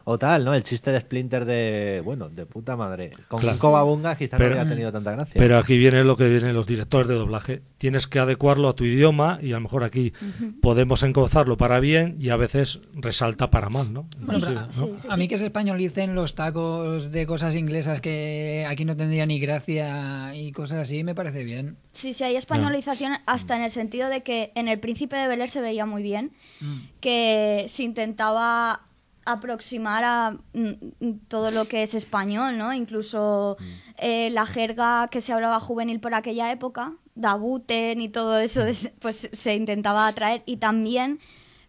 o 0.07 0.19
tal, 0.19 0.45
¿no? 0.45 0.53
El 0.53 0.61
chiste 0.63 0.91
de 0.91 0.99
Splinter 0.99 1.45
de, 1.45 2.01
bueno, 2.05 2.29
de 2.29 2.45
puta 2.45 2.75
madre. 2.77 3.09
Con 3.27 3.41
Claro. 3.41 3.57
cobabunga 3.57 4.15
quizás 4.15 4.39
no 4.39 4.45
hubiera 4.45 4.67
tenido 4.67 4.91
tanta 4.91 5.11
gracia. 5.13 5.33
Pero 5.35 5.57
aquí 5.57 5.77
viene 5.77 6.03
lo 6.03 6.15
que 6.15 6.29
vienen 6.29 6.53
los 6.53 6.67
directores 6.67 7.07
de 7.07 7.15
doblaje. 7.15 7.63
Tienes 7.79 8.05
que 8.05 8.19
adecuarlo 8.19 8.69
a 8.69 8.73
tu 8.73 8.83
idioma 8.85 9.39
y 9.41 9.51
a 9.51 9.55
lo 9.55 9.61
mejor 9.61 9.83
aquí 9.83 10.13
podemos 10.61 11.01
encozarlo 11.03 11.57
para 11.57 11.79
bien 11.79 12.15
y 12.19 12.29
a 12.29 12.35
veces 12.37 12.81
resalta 12.93 13.49
para 13.49 13.69
mal, 13.69 13.91
¿no? 13.93 14.07
Bueno, 14.19 14.39
Sí, 14.39 14.45
pero 14.77 14.87
¿no? 14.87 15.09
a, 15.09 15.13
a 15.13 15.17
mí 15.17 15.27
que 15.27 15.37
se 15.39 15.45
españolicen 15.45 16.13
los 16.13 16.35
tacos 16.35 17.11
de 17.11 17.25
cosas 17.25 17.55
inglesas 17.55 17.99
que 17.99 18.63
aquí 18.69 18.85
no 18.85 18.95
tendría 18.95 19.25
ni 19.25 19.39
gracia 19.39 20.35
y 20.35 20.51
cosas 20.51 20.77
así, 20.79 21.03
me 21.03 21.15
parece 21.15 21.43
bien. 21.43 21.77
Sí, 21.93 22.13
sí, 22.13 22.23
hay 22.23 22.35
españolización 22.35 23.13
hasta 23.25 23.55
en 23.55 23.63
el 23.63 23.71
sentido 23.71 24.07
de 24.09 24.21
que 24.21 24.51
en 24.53 24.67
El 24.67 24.79
Príncipe 24.79 25.15
de 25.15 25.27
Bel 25.27 25.41
Air 25.41 25.49
se 25.49 25.61
veía 25.61 25.87
muy 25.87 26.03
bien 26.03 26.31
que 27.01 27.65
se 27.69 27.81
intentaba 27.83 28.81
aproximar 29.25 30.03
a 30.03 30.37
mm, 30.53 30.69
mm, 30.99 31.19
todo 31.27 31.51
lo 31.51 31.65
que 31.65 31.83
es 31.83 31.93
español, 31.93 32.57
¿no? 32.57 32.73
Incluso 32.73 33.57
eh, 33.97 34.29
la 34.29 34.45
jerga 34.45 35.07
que 35.09 35.21
se 35.21 35.33
hablaba 35.33 35.59
juvenil 35.59 35.99
por 35.99 36.13
aquella 36.13 36.51
época, 36.51 36.93
Dabuten 37.15 38.01
y 38.01 38.09
todo 38.09 38.39
eso, 38.39 38.63
pues 38.99 39.29
se 39.31 39.55
intentaba 39.55 40.07
atraer. 40.07 40.43
Y 40.45 40.57
también, 40.57 41.19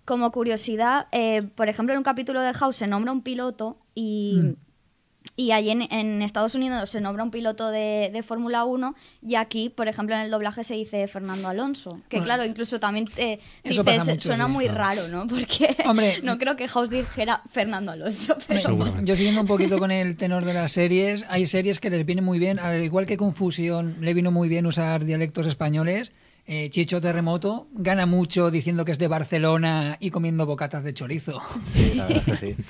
como 0.04 0.30
curiosidad, 0.32 1.08
eh, 1.12 1.42
por 1.54 1.68
ejemplo, 1.68 1.94
en 1.94 1.98
un 1.98 2.04
capítulo 2.04 2.40
de 2.42 2.52
House 2.52 2.76
se 2.76 2.86
nombra 2.86 3.12
un 3.12 3.22
piloto 3.22 3.78
y... 3.94 4.56
Y 5.38 5.52
allí 5.52 5.70
en, 5.70 5.82
en 5.92 6.22
Estados 6.22 6.54
Unidos 6.54 6.90
se 6.90 7.00
nombra 7.02 7.22
un 7.22 7.30
piloto 7.30 7.70
de, 7.70 8.10
de 8.10 8.22
Fórmula 8.22 8.64
1 8.64 8.94
y 9.20 9.34
aquí, 9.34 9.68
por 9.68 9.86
ejemplo, 9.86 10.14
en 10.14 10.22
el 10.22 10.30
doblaje 10.30 10.64
se 10.64 10.74
dice 10.74 11.06
Fernando 11.08 11.48
Alonso. 11.48 12.00
Que 12.08 12.16
Bueno, 12.16 12.24
claro, 12.24 12.44
incluso 12.46 12.80
también 12.80 13.04
te 13.04 13.38
dices, 13.62 13.84
mucho, 13.84 14.20
suena 14.20 14.46
sí, 14.46 14.52
muy 14.52 14.64
claro. 14.64 14.78
raro, 14.78 15.08
¿no? 15.08 15.26
Porque 15.26 15.76
Hombre, 15.86 16.20
no 16.22 16.38
creo 16.38 16.56
que 16.56 16.66
House 16.68 16.88
dijera 16.88 17.42
Fernando 17.50 17.92
Alonso. 17.92 18.36
Pero... 18.48 19.02
Yo 19.02 19.14
siguiendo 19.14 19.42
un 19.42 19.46
poquito 19.46 19.78
con 19.78 19.90
el 19.90 20.16
tenor 20.16 20.46
de 20.46 20.54
las 20.54 20.72
series, 20.72 21.26
hay 21.28 21.44
series 21.44 21.80
que 21.80 21.90
les 21.90 22.06
viene 22.06 22.22
muy 22.22 22.38
bien, 22.38 22.58
al 22.58 22.82
igual 22.82 23.04
que 23.04 23.18
Confusión 23.18 23.96
le 24.00 24.14
vino 24.14 24.30
muy 24.30 24.48
bien 24.48 24.64
usar 24.64 25.04
dialectos 25.04 25.46
españoles. 25.46 26.12
Eh, 26.46 26.70
Chicho 26.70 27.00
Terremoto 27.00 27.68
gana 27.72 28.06
mucho 28.06 28.50
diciendo 28.50 28.84
que 28.84 28.92
es 28.92 28.98
de 28.98 29.08
Barcelona 29.08 29.96
y 30.00 30.10
comiendo 30.10 30.46
bocatas 30.46 30.84
de 30.84 30.94
chorizo. 30.94 31.40
Sí, 31.62 31.94
la 31.94 32.06
verdad 32.06 32.22
es 32.26 32.40
que 32.40 32.54
sí. 32.54 32.64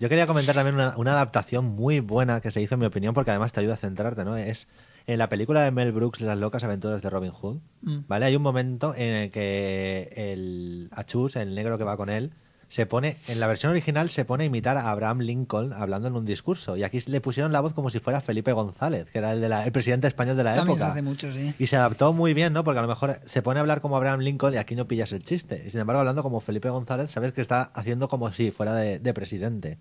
Yo 0.00 0.08
quería 0.08 0.26
comentar 0.26 0.54
también 0.54 0.74
una, 0.74 0.96
una 0.96 1.12
adaptación 1.12 1.64
muy 1.66 2.00
buena 2.00 2.40
que 2.40 2.50
se 2.50 2.60
hizo, 2.62 2.74
en 2.74 2.80
mi 2.80 2.86
opinión, 2.86 3.14
porque 3.14 3.30
además 3.30 3.52
te 3.52 3.60
ayuda 3.60 3.74
a 3.74 3.78
centrarte, 3.78 4.24
¿no? 4.24 4.36
Es 4.36 4.66
en 5.06 5.18
la 5.18 5.28
película 5.28 5.62
de 5.62 5.70
Mel 5.70 5.92
Brooks, 5.92 6.20
Las 6.20 6.38
locas 6.38 6.64
aventuras 6.64 7.00
de 7.02 7.10
Robin 7.10 7.30
Hood, 7.32 7.58
Mm. 7.82 7.98
¿vale? 8.08 8.26
Hay 8.26 8.36
un 8.36 8.42
momento 8.42 8.94
en 8.96 9.14
el 9.14 9.30
que 9.30 10.12
el 10.16 10.88
Achus, 10.92 11.36
el 11.36 11.54
negro 11.54 11.78
que 11.78 11.84
va 11.84 11.96
con 11.96 12.08
él, 12.10 12.32
se 12.68 12.84
pone, 12.84 13.16
en 13.28 13.40
la 13.40 13.46
versión 13.46 13.70
original 13.72 14.10
se 14.10 14.26
pone 14.26 14.44
a 14.44 14.46
imitar 14.46 14.76
a 14.76 14.90
Abraham 14.90 15.20
Lincoln 15.20 15.72
hablando 15.72 16.08
en 16.08 16.14
un 16.16 16.24
discurso. 16.26 16.76
Y 16.76 16.82
aquí 16.84 17.00
le 17.06 17.20
pusieron 17.22 17.50
la 17.50 17.60
voz 17.60 17.72
como 17.72 17.88
si 17.88 17.98
fuera 17.98 18.20
Felipe 18.20 18.52
González, 18.52 19.10
que 19.10 19.18
era 19.18 19.32
el, 19.32 19.40
de 19.40 19.48
la- 19.48 19.64
el 19.64 19.72
presidente 19.72 20.06
español 20.06 20.36
de 20.36 20.44
la 20.44 20.54
También 20.54 20.76
se 20.76 20.82
época. 20.84 20.92
hace 20.92 21.02
mucho, 21.02 21.32
sí. 21.32 21.54
Y 21.58 21.66
se 21.66 21.76
adaptó 21.76 22.12
muy 22.12 22.34
bien, 22.34 22.52
¿no? 22.52 22.64
Porque 22.64 22.78
a 22.78 22.82
lo 22.82 22.88
mejor 22.88 23.20
se 23.24 23.40
pone 23.40 23.58
a 23.58 23.62
hablar 23.62 23.80
como 23.80 23.96
Abraham 23.96 24.20
Lincoln 24.20 24.52
y 24.52 24.58
aquí 24.58 24.74
no 24.76 24.86
pillas 24.86 25.12
el 25.12 25.24
chiste. 25.24 25.64
Y 25.66 25.70
sin 25.70 25.80
embargo, 25.80 26.00
hablando 26.00 26.22
como 26.22 26.40
Felipe 26.40 26.68
González, 26.68 27.10
sabes 27.10 27.32
que 27.32 27.40
está 27.40 27.62
haciendo 27.74 28.06
como 28.08 28.30
si 28.32 28.50
fuera 28.50 28.74
de, 28.74 28.98
de 28.98 29.14
presidente. 29.14 29.78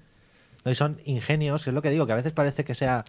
¿No? 0.63 0.71
Y 0.71 0.75
son 0.75 0.97
ingenios, 1.05 1.65
que 1.65 1.71
es 1.71 1.73
lo 1.73 1.81
que 1.81 1.89
digo, 1.91 2.07
que 2.07 2.13
a 2.13 2.15
veces 2.15 2.31
parece 2.31 2.63
que 2.63 2.73
sea 2.73 3.03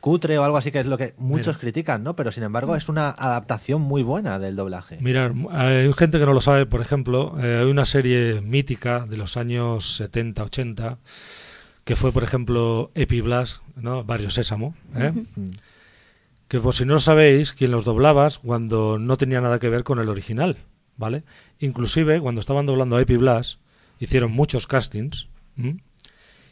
cutre 0.00 0.38
o 0.38 0.44
algo 0.44 0.56
así, 0.56 0.70
que 0.70 0.80
es 0.80 0.86
lo 0.86 0.98
que 0.98 1.14
muchos 1.18 1.56
Mira. 1.56 1.60
critican, 1.60 2.02
¿no? 2.02 2.16
Pero 2.16 2.30
sin 2.30 2.42
embargo 2.42 2.76
es 2.76 2.88
una 2.88 3.10
adaptación 3.10 3.82
muy 3.82 4.02
buena 4.02 4.38
del 4.38 4.56
doblaje. 4.56 4.98
Mirar, 5.00 5.32
hay 5.50 5.92
gente 5.94 6.18
que 6.18 6.26
no 6.26 6.32
lo 6.32 6.40
sabe, 6.40 6.66
por 6.66 6.80
ejemplo, 6.80 7.36
eh, 7.42 7.58
hay 7.60 7.66
una 7.66 7.84
serie 7.84 8.40
mítica 8.40 9.06
de 9.06 9.16
los 9.16 9.36
años 9.36 9.96
70, 9.96 10.44
80, 10.44 10.98
que 11.84 11.96
fue, 11.96 12.12
por 12.12 12.24
ejemplo, 12.24 12.90
Epiblast, 12.94 13.62
¿no? 13.76 14.04
Barrio 14.04 14.30
Sésamo, 14.30 14.74
¿eh? 14.96 15.12
Mm. 15.12 15.50
que 16.48 16.60
por 16.60 16.74
si 16.74 16.84
no 16.84 16.94
lo 16.94 17.00
sabéis, 17.00 17.52
quien 17.52 17.70
los 17.70 17.84
doblabas 17.84 18.38
cuando 18.38 18.98
no 18.98 19.16
tenía 19.16 19.40
nada 19.40 19.58
que 19.58 19.68
ver 19.68 19.84
con 19.84 19.98
el 19.98 20.08
original, 20.08 20.56
¿vale? 20.96 21.24
Inclusive, 21.58 22.20
cuando 22.20 22.40
estaban 22.40 22.66
doblando 22.66 22.96
a 22.96 23.00
Epiblast, 23.00 23.60
hicieron 23.98 24.32
muchos 24.32 24.66
castings, 24.66 25.28
¿m? 25.56 25.78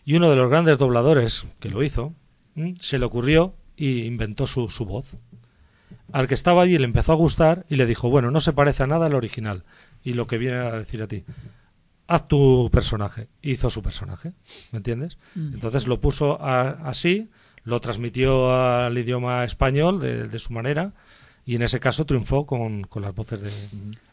y 0.04 0.16
uno 0.16 0.30
de 0.30 0.36
los 0.36 0.50
grandes 0.50 0.78
dobladores 0.78 1.46
que 1.60 1.70
lo 1.70 1.82
hizo, 1.82 2.12
¿m? 2.56 2.74
se 2.80 2.98
le 2.98 3.04
ocurrió 3.04 3.54
y 3.76 4.02
inventó 4.04 4.46
su, 4.46 4.68
su 4.68 4.84
voz. 4.84 5.16
Al 6.12 6.28
que 6.28 6.34
estaba 6.34 6.62
allí 6.62 6.78
le 6.78 6.84
empezó 6.84 7.12
a 7.12 7.16
gustar 7.16 7.66
y 7.68 7.76
le 7.76 7.86
dijo, 7.86 8.08
bueno, 8.10 8.30
no 8.30 8.40
se 8.40 8.52
parece 8.52 8.82
a 8.82 8.86
nada 8.86 9.06
al 9.06 9.14
original. 9.14 9.64
Y 10.04 10.12
lo 10.12 10.26
que 10.26 10.38
viene 10.38 10.56
a 10.58 10.72
decir 10.72 11.02
a 11.02 11.08
ti, 11.08 11.24
haz 12.06 12.28
tu 12.28 12.68
personaje. 12.72 13.28
Hizo 13.42 13.70
su 13.70 13.82
personaje, 13.82 14.32
¿me 14.70 14.76
entiendes? 14.78 15.18
Mm. 15.34 15.54
Entonces 15.54 15.86
lo 15.86 16.00
puso 16.00 16.40
a- 16.40 16.70
así, 16.88 17.28
lo 17.64 17.80
transmitió 17.80 18.54
al 18.54 18.96
idioma 18.96 19.44
español 19.44 19.98
de, 20.00 20.28
de 20.28 20.38
su 20.38 20.52
manera 20.52 20.92
y 21.46 21.56
en 21.56 21.62
ese 21.62 21.80
caso 21.80 22.04
triunfó 22.06 22.46
con, 22.46 22.84
con 22.84 23.02
las 23.02 23.14
voces 23.14 23.40
de... 23.42 23.50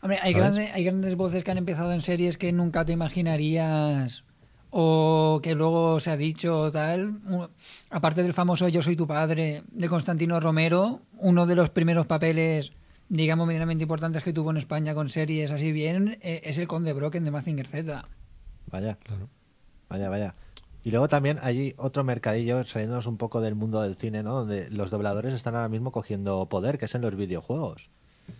Hombre, 0.01 0.17
hay, 0.21 0.33
hay 0.33 0.83
grandes 0.83 1.15
voces 1.15 1.43
que 1.43 1.51
han 1.51 1.57
empezado 1.57 1.91
en 1.93 2.01
series 2.01 2.37
que 2.37 2.51
nunca 2.51 2.83
te 2.85 2.93
imaginarías 2.93 4.23
o 4.71 5.39
que 5.43 5.53
luego 5.53 5.99
se 5.99 6.11
ha 6.11 6.17
dicho 6.17 6.71
tal. 6.71 7.19
Aparte 7.89 8.23
del 8.23 8.33
famoso 8.33 8.67
Yo 8.69 8.81
soy 8.81 8.95
tu 8.95 9.05
padre 9.05 9.63
de 9.69 9.89
Constantino 9.89 10.39
Romero, 10.39 11.01
uno 11.17 11.45
de 11.45 11.55
los 11.55 11.69
primeros 11.69 12.07
papeles, 12.07 12.71
digamos, 13.09 13.45
medianamente 13.45 13.83
importantes 13.83 14.23
que 14.23 14.33
tuvo 14.33 14.51
en 14.51 14.57
España 14.57 14.93
con 14.93 15.09
series 15.09 15.51
así 15.51 15.71
bien, 15.71 16.17
eh, 16.21 16.41
es 16.43 16.57
el 16.57 16.67
Conde 16.67 16.93
Brocken 16.93 17.25
de 17.25 17.31
Mazinger 17.31 17.67
Z. 17.67 18.05
Vaya. 18.71 18.97
Vaya, 19.89 20.09
vaya. 20.09 20.35
Y 20.83 20.89
luego 20.89 21.07
también 21.09 21.37
hay 21.41 21.75
otro 21.77 22.03
mercadillo, 22.03 22.63
saliéndonos 22.63 23.05
un 23.05 23.17
poco 23.17 23.41
del 23.41 23.55
mundo 23.55 23.81
del 23.81 23.97
cine, 23.97 24.23
¿no? 24.23 24.33
Donde 24.39 24.69
los 24.71 24.89
dobladores 24.89 25.33
están 25.33 25.53
ahora 25.53 25.69
mismo 25.69 25.91
cogiendo 25.91 26.47
poder, 26.47 26.79
que 26.79 26.85
es 26.85 26.95
en 26.95 27.01
los 27.01 27.15
videojuegos. 27.15 27.89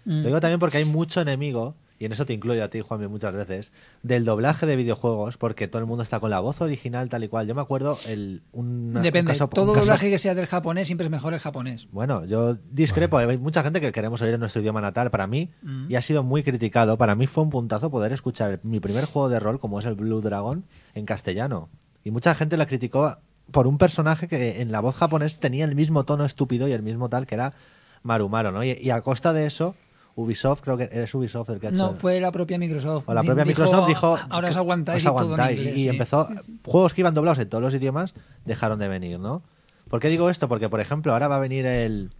Mm. 0.05 0.21
Lo 0.21 0.25
digo 0.27 0.39
también 0.39 0.59
porque 0.59 0.77
hay 0.77 0.85
mucho 0.85 1.21
enemigo, 1.21 1.75
y 2.01 2.05
en 2.05 2.11
eso 2.13 2.25
te 2.25 2.33
incluyo 2.33 2.63
a 2.63 2.67
ti, 2.69 2.81
Juanmi, 2.81 3.07
muchas 3.07 3.31
veces, 3.35 3.71
del 4.01 4.25
doblaje 4.25 4.65
de 4.65 4.75
videojuegos, 4.75 5.37
porque 5.37 5.67
todo 5.67 5.79
el 5.81 5.85
mundo 5.85 6.01
está 6.01 6.19
con 6.19 6.31
la 6.31 6.39
voz 6.39 6.59
original 6.59 7.07
tal 7.09 7.23
y 7.23 7.27
cual. 7.27 7.45
Yo 7.45 7.53
me 7.53 7.61
acuerdo 7.61 7.99
el, 8.07 8.41
un, 8.53 8.93
un 8.97 9.01
Depende, 9.03 9.33
caso- 9.33 9.47
todo 9.47 9.65
un 9.65 9.73
caso- 9.75 9.85
doblaje 9.85 10.09
que 10.09 10.17
sea 10.17 10.33
del 10.33 10.47
japonés 10.47 10.87
siempre 10.87 11.05
es 11.05 11.11
mejor 11.11 11.35
el 11.35 11.39
japonés. 11.39 11.87
Bueno, 11.91 12.25
yo 12.25 12.55
discrepo. 12.71 13.19
Hay 13.19 13.37
mucha 13.37 13.61
gente 13.61 13.79
que 13.79 13.91
queremos 13.91 14.19
oír 14.23 14.33
en 14.33 14.39
nuestro 14.39 14.61
idioma 14.61 14.81
natal. 14.81 15.11
Para 15.11 15.27
mí, 15.27 15.51
Mm. 15.61 15.91
y 15.91 15.95
ha 15.95 16.01
sido 16.01 16.23
muy 16.23 16.41
criticado, 16.41 16.97
para 16.97 17.13
mí 17.13 17.27
fue 17.27 17.43
un 17.43 17.51
puntazo 17.51 17.91
poder 17.91 18.11
escuchar 18.13 18.59
mi 18.63 18.79
primer 18.79 19.05
juego 19.05 19.29
de 19.29 19.39
rol, 19.39 19.59
como 19.59 19.77
es 19.77 19.85
el 19.85 19.93
Blue 19.93 20.21
Dragon, 20.21 20.65
en 20.95 21.05
castellano. 21.05 21.69
Y 22.03 22.09
mucha 22.09 22.33
gente 22.33 22.57
la 22.57 22.65
criticó 22.65 23.17
por 23.51 23.67
un 23.67 23.77
personaje 23.77 24.27
que 24.27 24.59
en 24.61 24.71
la 24.71 24.79
voz 24.79 24.95
japonés 24.95 25.39
tenía 25.39 25.65
el 25.65 25.75
mismo 25.75 26.03
tono 26.03 26.25
estúpido 26.25 26.67
y 26.67 26.71
el 26.71 26.81
mismo 26.81 27.09
tal, 27.09 27.27
que 27.27 27.35
era 27.35 27.53
Marumaro, 28.01 28.51
¿no? 28.51 28.63
Y, 28.63 28.71
y 28.71 28.89
a 28.89 29.01
costa 29.01 29.33
de 29.33 29.45
eso, 29.45 29.75
Ubisoft, 30.21 30.61
creo 30.61 30.77
que 30.77 30.89
es 30.91 31.13
Ubisoft 31.13 31.49
el 31.49 31.59
que 31.59 31.67
ha 31.67 31.69
hecho... 31.69 31.77
No, 31.77 31.93
fue 31.95 32.19
la 32.19 32.31
propia 32.31 32.57
Microsoft. 32.57 33.03
O 33.07 33.13
la 33.13 33.21
propia 33.23 33.43
dijo, 33.43 33.61
Microsoft 33.61 33.87
dijo... 33.87 34.17
Ahora 34.29 34.49
os 34.49 34.57
aguantáis 34.57 35.05
os 35.05 35.11
y 35.11 35.15
todo 35.15 35.19
en 35.19 35.23
aguantáis", 35.33 35.57
inglés, 35.59 35.77
y 35.77 35.81
sí. 35.81 35.87
empezó... 35.89 36.29
Juegos 36.65 36.93
que 36.93 37.01
iban 37.01 37.13
doblados 37.13 37.39
en 37.39 37.49
todos 37.49 37.63
los 37.63 37.73
idiomas 37.73 38.13
dejaron 38.45 38.79
de 38.79 38.87
venir, 38.87 39.19
¿no? 39.19 39.41
¿Por 39.89 39.99
qué 39.99 40.07
digo 40.09 40.29
esto? 40.29 40.47
Porque, 40.47 40.69
por 40.69 40.79
ejemplo, 40.79 41.11
ahora 41.13 41.27
va 41.27 41.35
a 41.35 41.39
venir 41.39 41.65
el 41.65 42.11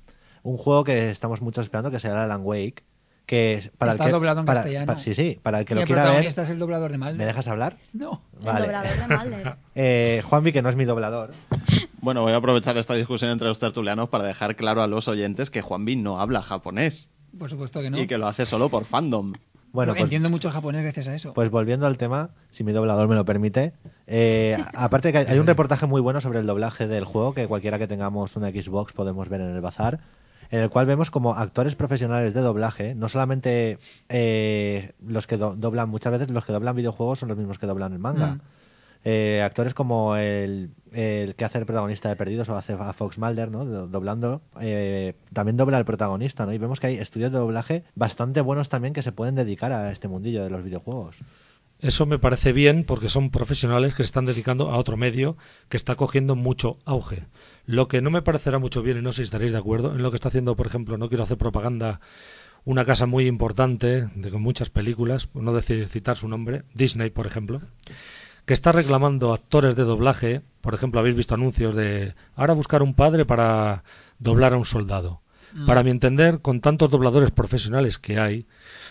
un 0.44 0.58
juego 0.58 0.84
que 0.84 1.12
estamos 1.12 1.42
muchos 1.42 1.64
esperando, 1.66 1.92
que 1.92 2.00
será 2.00 2.24
Alan 2.24 2.42
Wake, 2.44 2.84
que 3.28 3.72
para 3.78 3.92
Está 3.92 4.06
el 4.06 4.08
que... 4.10 4.12
doblado 4.14 4.40
en 4.42 4.46
para- 4.46 4.60
castellano. 4.62 4.86
para- 4.88 5.00
sí, 5.00 5.14
sí, 5.14 5.40
para 5.42 5.60
el 5.60 5.66
que 5.66 5.74
Y 5.74 5.76
lo 5.76 5.82
el 5.82 5.88
quiera 5.88 6.04
ver... 6.12 6.26
es 6.26 6.38
el 6.50 6.60
doblador 6.60 6.92
de 6.92 6.98
Malder. 6.98 7.18
¿Me 7.20 7.26
dejas 7.26 7.48
hablar? 7.48 7.78
No. 7.94 8.24
Vale. 8.44 8.66
doblador 8.66 9.08
de 9.08 9.16
Mulder. 9.18 9.56
Eh, 9.76 10.22
Juanvi, 10.26 10.52
que 10.52 10.62
no 10.62 10.68
es 10.70 10.76
mi 10.76 10.84
doblador. 10.84 11.32
Bueno, 12.02 12.24
voy 12.24 12.34
a 12.34 12.38
aprovechar 12.38 12.76
esta 12.78 12.94
discusión 12.96 13.32
entre 13.32 13.48
los 13.48 13.60
tertulianos 13.60 14.10
para 14.10 14.26
dejar 14.26 14.56
claro 14.58 14.82
a 14.82 14.88
los 14.88 15.08
oyentes 15.08 15.50
que 15.50 15.62
Juanvi 15.62 15.96
no 15.96 16.20
habla 16.20 16.42
japonés 16.42 17.10
Por 17.38 17.50
supuesto 17.50 17.82
que 17.82 17.90
no. 17.90 18.00
y 18.00 18.08
que 18.08 18.18
lo 18.18 18.28
hace 18.28 18.46
solo 18.46 18.70
por 18.70 18.86
fandom. 18.86 19.34
Bueno, 19.74 19.92
Porque 19.92 20.00
pues, 20.02 20.08
entiendo 20.08 20.30
mucho 20.30 20.52
japonés 20.52 20.82
gracias 20.84 21.08
a 21.08 21.16
eso. 21.16 21.34
pues 21.34 21.50
volviendo 21.50 21.88
al 21.88 21.98
tema, 21.98 22.32
si 22.50 22.66
mi 22.66 22.74
doblador 22.74 23.08
me 23.08 23.16
lo 23.16 23.24
permite. 23.24 23.72
eh, 24.06 24.58
aparte 24.76 25.14
que 25.14 25.20
hay 25.20 25.40
un 25.40 25.48
reportaje 25.48 25.88
muy 25.88 26.02
bueno 26.02 26.20
sobre 26.20 26.40
el 26.40 26.46
doblaje 26.46 26.88
del 26.88 27.06
juego 27.06 27.34
que 27.34 27.48
cualquiera 27.48 27.80
que 27.80 27.88
tengamos 27.88 28.36
una 28.36 28.50
Xbox 28.50 28.92
podemos 28.92 29.30
ver 29.30 29.40
en 29.40 29.56
el 29.56 29.62
bazar, 29.62 30.00
en 30.50 30.60
el 30.60 30.70
cual 30.70 30.86
vemos 30.88 31.10
como 31.10 31.34
actores 31.36 31.76
profesionales 31.76 32.34
de 32.34 32.42
doblaje, 32.42 32.96
no 32.96 33.08
solamente 33.08 33.78
eh, 34.10 34.92
los 35.08 35.26
que 35.26 35.38
do- 35.38 35.56
doblan, 35.56 35.88
muchas 35.88 36.12
veces 36.12 36.30
los 36.30 36.44
que 36.44 36.52
doblan 36.52 36.76
videojuegos 36.76 37.20
son 37.20 37.30
los 37.30 37.38
mismos 37.38 37.58
que 37.58 37.68
doblan 37.68 37.94
el 37.94 38.00
manga. 38.00 38.28
Mm. 38.28 38.42
Eh, 39.04 39.42
actores 39.44 39.74
como 39.74 40.16
el, 40.16 40.70
que 40.92 41.36
hace 41.44 41.58
el 41.58 41.66
protagonista 41.66 42.10
de 42.10 42.16
Perdidos 42.16 42.50
o 42.50 42.56
hace 42.56 42.74
a 42.74 42.94
Fox 42.94 43.18
Mulder, 43.18 43.50
¿no? 43.50 43.66
Do- 43.66 43.88
Doblando, 43.88 44.42
eh, 44.60 45.16
también 45.34 45.58
dobla 45.58 45.78
al 45.78 45.86
protagonista, 45.86 46.46
¿no? 46.46 46.54
Y 46.54 46.60
vemos 46.60 46.80
que 46.80 46.88
hay 46.88 46.98
estudios 46.98 47.32
de 47.32 47.40
doblaje 47.40 47.84
bastante 47.96 48.42
buenos 48.42 48.70
también 48.70 48.94
que 48.94 49.02
se 49.02 49.12
pueden 49.12 49.34
dedicar 49.34 49.72
a 49.72 49.92
este 49.92 50.08
mundillo 50.08 50.44
de 50.44 50.52
los 50.52 50.64
videojuegos. 50.64 51.18
Eso 51.80 52.06
me 52.06 52.20
parece 52.20 52.54
bien 52.54 52.84
porque 52.84 53.10
son 53.10 53.32
profesionales 53.32 53.96
que 53.96 54.04
se 54.04 54.08
están 54.08 54.26
dedicando 54.26 54.70
a 54.70 54.78
otro 54.78 54.98
medio 54.98 55.36
que 55.68 55.78
está 55.78 55.96
cogiendo 55.96 56.36
mucho 56.36 56.78
auge. 56.86 57.24
Lo 57.66 57.88
que 57.88 58.02
no 58.04 58.12
me 58.12 58.22
parecerá 58.22 58.60
mucho 58.60 58.84
bien, 58.84 59.00
y 59.00 59.02
no 59.02 59.12
sé 59.12 59.18
si 59.18 59.24
estaréis 59.24 59.52
de 59.52 59.58
acuerdo, 59.58 59.96
en 59.96 60.04
lo 60.04 60.12
que 60.12 60.16
está 60.16 60.28
haciendo, 60.28 60.56
por 60.56 60.68
ejemplo, 60.68 61.00
no 61.00 61.10
quiero 61.10 61.24
hacer 61.24 61.40
propaganda, 61.40 62.00
una 62.66 62.86
casa 62.86 63.08
muy 63.08 63.26
importante, 63.26 64.10
de 64.14 64.30
con 64.30 64.44
muchas 64.44 64.70
películas, 64.70 65.30
no 65.34 65.52
decir 65.54 65.88
citar 65.88 66.18
su 66.18 66.28
nombre, 66.28 66.62
Disney, 66.76 67.10
por 67.10 67.26
ejemplo, 67.26 67.62
que 68.52 68.54
está 68.54 68.74
reclamando 68.74 69.32
actores 69.32 69.78
de 69.78 69.86
doblaje, 69.86 70.42
por 70.60 70.74
ejemplo, 70.74 71.00
habéis 71.00 71.16
visto 71.16 71.34
anuncios 71.34 71.74
de 71.74 72.16
ahora 72.36 72.52
buscar 72.52 72.84
un 72.84 72.96
padre 72.96 73.24
para 73.24 73.86
doblar 74.20 74.52
a 74.52 74.58
un 74.58 74.66
soldado. 74.66 75.22
Mm. 75.54 75.68
Para 75.68 75.84
mi 75.84 75.92
entender, 75.92 76.42
con 76.42 76.60
tantos 76.60 76.90
dobladores 76.92 77.32
profesionales 77.32 77.98
que 77.98 78.20
hay, 78.20 78.48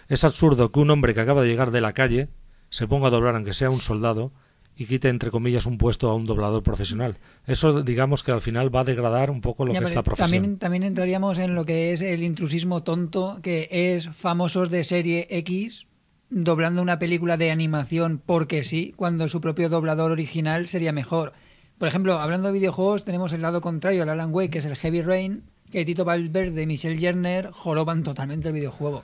es 0.08 0.24
absurdo 0.24 0.72
que 0.72 0.80
un 0.80 0.88
hombre 0.88 1.12
que 1.12 1.20
acaba 1.20 1.42
de 1.42 1.48
llegar 1.48 1.72
de 1.72 1.82
la 1.82 1.92
calle 1.92 2.30
se 2.70 2.88
ponga 2.88 3.08
a 3.08 3.10
doblar 3.10 3.34
aunque 3.34 3.52
sea 3.52 3.68
un 3.68 3.82
soldado 3.82 4.32
y 4.76 4.86
quite 4.86 5.10
entre 5.10 5.30
comillas 5.30 5.66
un 5.66 5.76
puesto 5.76 6.08
a 6.08 6.14
un 6.14 6.24
doblador 6.24 6.62
profesional. 6.62 7.18
Eso 7.46 7.82
digamos 7.82 8.22
que 8.22 8.32
al 8.32 8.40
final 8.40 8.74
va 8.74 8.80
a 8.80 8.84
degradar 8.84 9.30
un 9.30 9.42
poco 9.42 9.66
lo 9.66 9.74
Ya, 9.74 9.80
que 9.80 9.84
es 9.84 9.94
la 9.94 10.02
profesión. 10.02 10.30
También, 10.30 10.58
también 10.58 10.84
entraríamos 10.84 11.38
en 11.38 11.54
lo 11.54 11.66
que 11.66 11.92
es 11.92 12.00
el 12.00 12.22
intrusismo 12.22 12.82
tonto, 12.82 13.40
que 13.42 13.68
es 13.70 14.08
famosos 14.08 14.70
de 14.70 14.84
serie 14.84 15.26
X 15.28 15.86
doblando 16.30 16.80
una 16.82 16.98
película 16.98 17.36
de 17.36 17.50
animación 17.50 18.20
porque 18.24 18.62
sí, 18.62 18.94
cuando 18.96 19.28
su 19.28 19.40
propio 19.40 19.68
doblador 19.68 20.12
original 20.12 20.66
sería 20.68 20.92
mejor. 20.92 21.32
Por 21.78 21.88
ejemplo, 21.88 22.20
hablando 22.20 22.48
de 22.48 22.54
videojuegos, 22.54 23.04
tenemos 23.04 23.32
el 23.32 23.42
lado 23.42 23.60
contrario 23.60 24.02
al 24.02 24.08
Alan 24.10 24.32
Wake, 24.32 24.50
que 24.50 24.58
es 24.58 24.66
el 24.66 24.76
Heavy 24.76 25.02
Rain, 25.02 25.42
que 25.72 25.84
Tito 25.84 26.04
Valverde 26.04 26.62
y 26.62 26.66
Michelle 26.66 26.98
Yerner 26.98 27.50
joroban 27.52 28.02
totalmente 28.02 28.48
el 28.48 28.54
videojuego. 28.54 29.02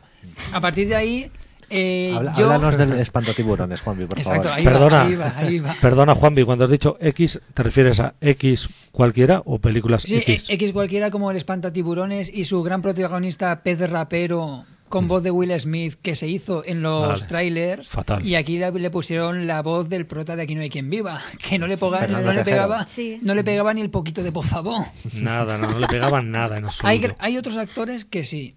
A 0.53 0.61
partir 0.61 0.89
de 0.89 0.95
ahí, 0.97 1.31
eh, 1.71 2.13
Habla- 2.15 2.35
yo... 2.37 2.47
Háblanos 2.53 2.77
del 2.77 2.93
espantotiburones, 2.95 3.81
Juanvi, 3.81 4.07
por 4.07 4.19
Exacto, 4.19 4.49
favor. 4.49 4.59
ahí 4.59 4.65
va, 4.65 4.73
Perdona, 4.73 5.03
ahí 5.03 5.15
va, 5.17 5.33
ahí 5.37 5.59
va. 5.59 5.77
perdona 5.81 6.15
Juanvi, 6.15 6.45
cuando 6.45 6.65
has 6.65 6.71
dicho 6.71 6.97
X, 7.01 7.41
¿te 7.55 7.63
refieres 7.63 7.99
a 8.01 8.15
X 8.21 8.69
cualquiera 8.93 9.43
o 9.47 9.59
películas 9.59 10.03
Sí, 10.03 10.17
X? 10.19 10.51
e- 10.51 10.55
X 10.55 10.73
cualquiera 10.73 11.11
como 11.11 11.31
el 11.31 11.37
espantatiburones 11.37 12.33
y 12.33 12.45
su 12.45 12.63
gran 12.63 12.83
protagonista 12.83 13.63
pez 13.63 13.89
rapero. 13.91 14.65
Con 14.89 15.09
voz 15.09 15.23
de 15.23 15.31
Will 15.31 15.53
Smith 15.61 15.95
que 16.01 16.15
se 16.15 16.29
hizo 16.29 16.65
en 16.65 16.83
los 16.83 17.09
Vale. 17.21 17.27
trailers 17.27 17.89
Fatal. 17.89 18.25
y 18.25 18.35
aquí 18.37 18.59
le, 18.59 18.91
pusieron 18.91 19.47
la 19.47 19.63
voz 19.63 19.89
del 19.89 20.07
prota 20.07 20.37
de 20.37 20.43
Aquí 20.45 20.55
no 20.55 20.63
hay 20.63 20.71
quien 20.71 20.89
viva 20.91 21.21
que 21.49 21.59
no 21.59 21.67
le, 21.67 21.77
poga- 21.77 21.99
Fernando 21.99 22.27
no 22.29 22.33
le 22.33 22.39
Tejero. 22.45 22.57
pegaba 22.57 22.87
Sí. 22.87 23.19
no 23.23 23.35
le 23.35 23.43
pegaba 23.45 23.75
ni 23.75 23.81
el 23.81 23.91
poquito 23.91 24.23
de 24.23 24.33
por 24.33 24.45
favor 24.45 24.85
Nada, 25.15 25.59
no, 25.59 25.71
no 25.71 25.79
le 25.81 25.89
pegaban 25.89 26.31
nada 26.31 26.59
en 26.59 26.65
absoluto. 26.67 26.89
hay, 26.89 27.07
hay 27.19 27.37
otros 27.39 27.57
actores 27.57 28.05
que 28.05 28.23
sí 28.25 28.55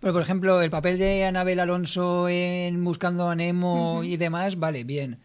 pero 0.00 0.12
por 0.12 0.22
ejemplo 0.22 0.62
el 0.62 0.70
papel 0.70 0.98
de 0.98 1.24
Anabel 1.24 1.60
Alonso 1.60 2.28
en 2.28 2.82
Buscando 2.84 3.28
a 3.28 3.34
Nemo 3.34 4.02
y 4.04 4.16
demás 4.16 4.58
vale 4.58 4.84
bien 4.84 5.18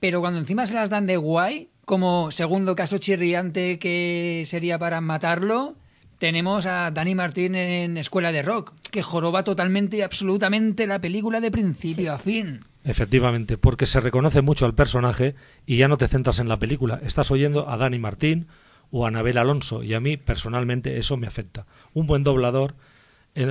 pero 0.00 0.20
cuando 0.20 0.38
encima 0.38 0.66
se 0.66 0.74
las 0.74 0.88
dan 0.88 1.06
de 1.06 1.16
guay, 1.18 1.68
como 1.84 2.30
segundo 2.30 2.74
caso 2.74 2.96
chirriante 2.98 3.78
que 3.78 4.44
sería 4.46 4.78
para 4.78 5.00
matarlo, 5.02 5.74
tenemos 6.20 6.66
a 6.66 6.90
Dani 6.90 7.14
Martín 7.14 7.54
en 7.54 7.96
Escuela 7.96 8.30
de 8.30 8.42
Rock, 8.42 8.74
que 8.92 9.02
joroba 9.02 9.42
totalmente 9.42 9.96
y 9.96 10.02
absolutamente 10.02 10.86
la 10.86 11.00
película 11.00 11.40
de 11.40 11.50
principio 11.50 12.12
a 12.12 12.18
fin. 12.18 12.60
Efectivamente, 12.84 13.56
porque 13.56 13.86
se 13.86 14.00
reconoce 14.00 14.42
mucho 14.42 14.66
al 14.66 14.74
personaje 14.74 15.34
y 15.64 15.78
ya 15.78 15.88
no 15.88 15.96
te 15.96 16.08
centras 16.08 16.38
en 16.38 16.48
la 16.48 16.58
película. 16.58 17.00
Estás 17.02 17.30
oyendo 17.30 17.70
a 17.70 17.78
Dani 17.78 17.98
Martín 17.98 18.48
o 18.90 19.06
a 19.06 19.08
Anabel 19.08 19.38
Alonso 19.38 19.82
y 19.82 19.94
a 19.94 20.00
mí 20.00 20.18
personalmente 20.18 20.98
eso 20.98 21.16
me 21.16 21.26
afecta. 21.26 21.64
Un 21.94 22.06
buen 22.06 22.22
doblador 22.22 22.74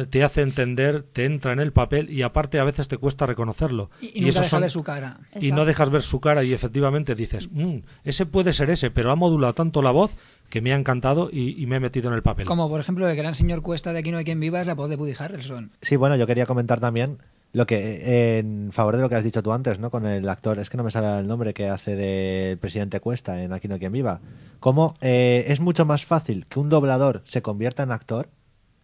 te 0.09 0.23
hace 0.23 0.41
entender, 0.41 1.03
te 1.03 1.25
entra 1.25 1.53
en 1.53 1.59
el 1.59 1.71
papel 1.71 2.09
y 2.11 2.21
aparte 2.21 2.59
a 2.59 2.63
veces 2.63 2.87
te 2.87 2.97
cuesta 2.97 3.25
reconocerlo. 3.25 3.89
Y, 4.01 4.07
y 4.07 4.21
nunca 4.21 4.29
esos 4.29 4.41
deja 4.41 4.49
son- 4.49 4.61
ver 4.61 4.71
su 4.71 4.83
cara. 4.83 5.19
y 5.39 5.51
no 5.51 5.65
dejas 5.65 5.89
ver 5.89 6.01
su 6.01 6.19
cara 6.19 6.43
y 6.43 6.53
efectivamente 6.53 7.15
dices, 7.15 7.49
"Mm, 7.51 7.77
ese 8.03 8.25
puede 8.25 8.53
ser 8.53 8.69
ese, 8.69 8.91
pero 8.91 9.11
ha 9.11 9.15
modulado 9.15 9.53
tanto 9.53 9.81
la 9.81 9.91
voz 9.91 10.11
que 10.49 10.61
me 10.61 10.73
ha 10.73 10.75
encantado 10.75 11.29
y, 11.31 11.61
y 11.61 11.65
me 11.67 11.77
he 11.77 11.79
metido 11.79 12.09
en 12.09 12.15
el 12.15 12.23
papel. 12.23 12.45
Como 12.45 12.67
por 12.69 12.79
ejemplo 12.81 13.07
el 13.07 13.15
gran 13.15 13.35
señor 13.35 13.61
Cuesta 13.61 13.93
de 13.93 13.99
Aquí 13.99 14.11
no 14.11 14.17
hay 14.17 14.25
quien 14.25 14.39
viva 14.39 14.59
es 14.61 14.67
la 14.67 14.73
voz 14.73 14.89
de 14.89 14.95
Woody 14.95 15.13
Harrelson. 15.17 15.71
Sí, 15.81 15.95
bueno, 15.95 16.15
yo 16.15 16.25
quería 16.27 16.45
comentar 16.45 16.79
también 16.79 17.17
lo 17.51 17.65
que 17.65 18.37
en 18.39 18.71
favor 18.71 18.95
de 18.95 19.01
lo 19.01 19.09
que 19.09 19.15
has 19.15 19.23
dicho 19.23 19.41
tú 19.41 19.51
antes, 19.53 19.79
¿no? 19.79 19.89
Con 19.89 20.05
el 20.05 20.27
actor, 20.29 20.59
es 20.59 20.69
que 20.69 20.77
no 20.77 20.83
me 20.83 20.91
sale 20.91 21.19
el 21.19 21.25
nombre 21.27 21.53
que 21.53 21.67
hace 21.67 21.95
del 21.95 22.57
presidente 22.59 22.99
Cuesta 22.99 23.41
en 23.41 23.53
Aquí 23.53 23.67
no 23.67 23.75
hay 23.75 23.79
quien 23.79 23.91
viva. 23.91 24.19
Cómo 24.59 24.93
eh, 25.01 25.45
es 25.47 25.59
mucho 25.59 25.85
más 25.85 26.05
fácil 26.05 26.45
que 26.47 26.59
un 26.59 26.69
doblador 26.69 27.23
se 27.25 27.41
convierta 27.41 27.81
en 27.83 27.91
actor 27.91 28.29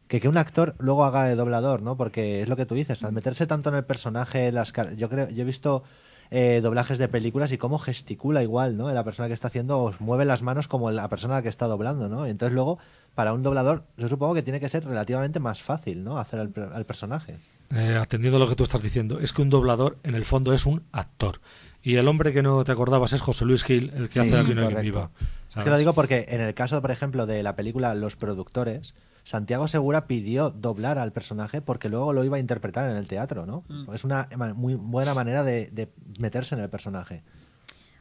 que 0.08 0.20
que 0.22 0.28
un 0.30 0.38
actor 0.38 0.76
luego 0.80 1.04
haga 1.06 1.26
de 1.26 1.36
doblador, 1.36 1.82
¿no? 1.82 1.98
Porque 1.98 2.42
es 2.42 2.48
lo 2.50 2.56
que 2.56 2.66
tú 2.66 2.76
dices, 2.76 3.04
al 3.04 3.12
meterse 3.12 3.48
tanto 3.48 3.70
en 3.70 3.76
el 3.76 3.84
personaje, 3.84 4.52
las 4.52 4.72
yo 4.98 5.10
creo, 5.10 5.30
yo 5.30 5.42
he 5.42 5.46
visto 5.46 5.84
eh, 6.32 6.60
doblajes 6.64 6.98
de 6.98 7.08
películas 7.08 7.52
y 7.52 7.58
cómo 7.58 7.78
gesticula 7.80 8.42
igual, 8.44 8.78
¿no? 8.78 8.92
La 8.92 9.04
persona 9.04 9.28
que 9.28 9.34
está 9.34 9.48
haciendo 9.48 9.82
os 9.84 10.02
mueve 10.02 10.26
las 10.26 10.42
manos 10.42 10.68
como 10.68 10.92
la 10.92 11.08
persona 11.10 11.42
que 11.42 11.50
está 11.50 11.68
doblando, 11.68 12.08
¿no? 12.10 12.26
Entonces 12.26 12.54
luego 12.54 12.78
para 13.14 13.34
un 13.34 13.44
doblador 13.44 13.84
yo 13.98 14.08
supongo 14.08 14.34
que 14.34 14.42
tiene 14.44 14.60
que 14.60 14.70
ser 14.70 14.86
relativamente 14.86 15.40
más 15.40 15.62
fácil, 15.62 16.04
¿no? 16.04 16.18
Hacer 16.20 16.40
al, 16.40 16.50
per- 16.50 16.72
al 16.74 16.86
personaje. 16.86 17.38
Eh, 17.76 17.98
atendiendo 18.00 18.38
a 18.38 18.40
lo 18.40 18.48
que 18.48 18.56
tú 18.56 18.64
estás 18.64 18.82
diciendo, 18.84 19.20
es 19.20 19.34
que 19.34 19.42
un 19.42 19.50
doblador 19.50 19.98
en 20.04 20.14
el 20.16 20.26
fondo 20.26 20.54
es 20.54 20.66
un 20.68 20.84
actor. 20.92 21.42
Y 21.82 21.96
el 21.96 22.08
hombre 22.08 22.32
que 22.34 22.42
no 22.44 22.64
te 22.64 22.72
acordabas 22.72 23.14
es 23.14 23.22
José 23.22 23.46
Luis 23.46 23.64
Gil, 23.64 23.92
el 23.96 24.08
que 24.08 24.14
Sí, 24.14 24.20
hace 24.20 24.54
correcto. 24.54 24.82
viva. 24.82 25.10
Es 25.56 25.64
que 25.64 25.70
lo 25.70 25.78
digo 25.78 25.94
porque 25.94 26.26
en 26.30 26.42
el 26.42 26.54
caso, 26.54 26.82
por 26.82 26.92
ejemplo, 26.92 27.26
de 27.28 27.42
la 27.44 27.56
película 27.56 27.94
Los 27.96 28.16
productores, 28.16 28.94
Santiago 29.26 29.68
Segura 29.68 30.06
pidió 30.06 30.52
doblar 30.52 31.00
al 31.00 31.12
personaje 31.12 31.60
porque 31.60 31.90
luego 31.90 32.14
lo 32.14 32.24
iba 32.24 32.38
a 32.38 32.40
interpretar 32.40 32.90
en 32.90 32.96
el 32.96 33.08
teatro, 33.08 33.46
¿no? 33.46 33.64
Mm. 33.68 33.94
Es 33.94 34.04
una 34.04 34.30
muy 34.56 34.76
buena 34.76 35.16
manera 35.16 35.44
de, 35.44 35.68
de 35.72 35.90
meterse 36.20 36.54
en 36.56 36.62
el 36.62 36.70
personaje. 36.70 37.24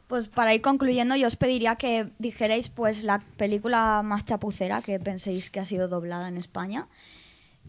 Pues 0.07 0.29
para 0.29 0.55
ir 0.55 0.61
concluyendo, 0.61 1.17
yo 1.17 1.27
os 1.27 1.37
pediría 1.37 1.77
que 1.77 2.11
dijerais 2.19 2.69
pues 2.69 3.05
la 3.05 3.23
película 3.39 4.03
más 4.05 4.27
chapucera 4.27 4.83
que 4.83 5.01
penséis 5.01 5.49
que 5.49 5.61
ha 5.61 5.65
sido 5.65 5.89
doblada 5.89 6.29
en 6.29 6.37
España. 6.37 6.89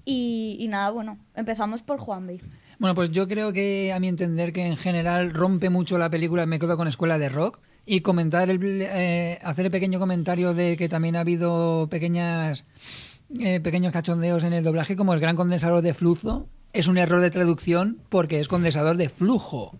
Y, 0.04 0.58
y 0.60 0.68
nada, 0.68 0.92
bueno, 0.92 1.18
empezamos 1.34 1.82
por 1.82 1.98
Juan 2.00 2.28
B. 2.28 2.42
Bueno, 2.78 2.94
pues 2.94 3.10
yo 3.12 3.26
creo 3.30 3.54
que 3.54 3.94
a 3.94 4.02
mi 4.02 4.10
entender 4.10 4.52
que 4.52 4.66
en 4.66 4.76
general 4.76 5.34
rompe 5.34 5.70
mucho 5.70 5.98
la 5.98 6.10
película 6.10 6.46
Me 6.46 6.60
quedo 6.60 6.76
con 6.76 6.90
Escuela 6.90 7.18
de 7.18 7.30
Rock 7.30 7.62
y 7.86 8.02
comentar 8.02 8.50
el, 8.50 8.60
eh, 8.82 9.40
hacer 9.42 9.68
el 9.68 9.72
pequeño 9.72 9.98
comentario 9.98 10.54
de 10.54 10.76
que 10.76 10.90
también 10.90 11.16
ha 11.16 11.22
habido 11.22 11.88
pequeñas 11.90 12.66
eh, 13.40 13.60
pequeños 13.60 13.94
cachondeos 13.94 14.44
en 14.44 14.54
el 14.54 14.64
doblaje 14.64 14.96
como 14.96 15.14
el 15.14 15.20
gran 15.20 15.36
condensador 15.36 15.82
de 15.82 15.94
flujo 15.94 16.48
es 16.74 16.88
un 16.88 16.98
error 16.98 17.22
de 17.22 17.32
traducción 17.32 18.00
porque 18.10 18.40
es 18.40 18.48
condensador 18.48 18.98
de 18.98 19.10
flujo. 19.10 19.80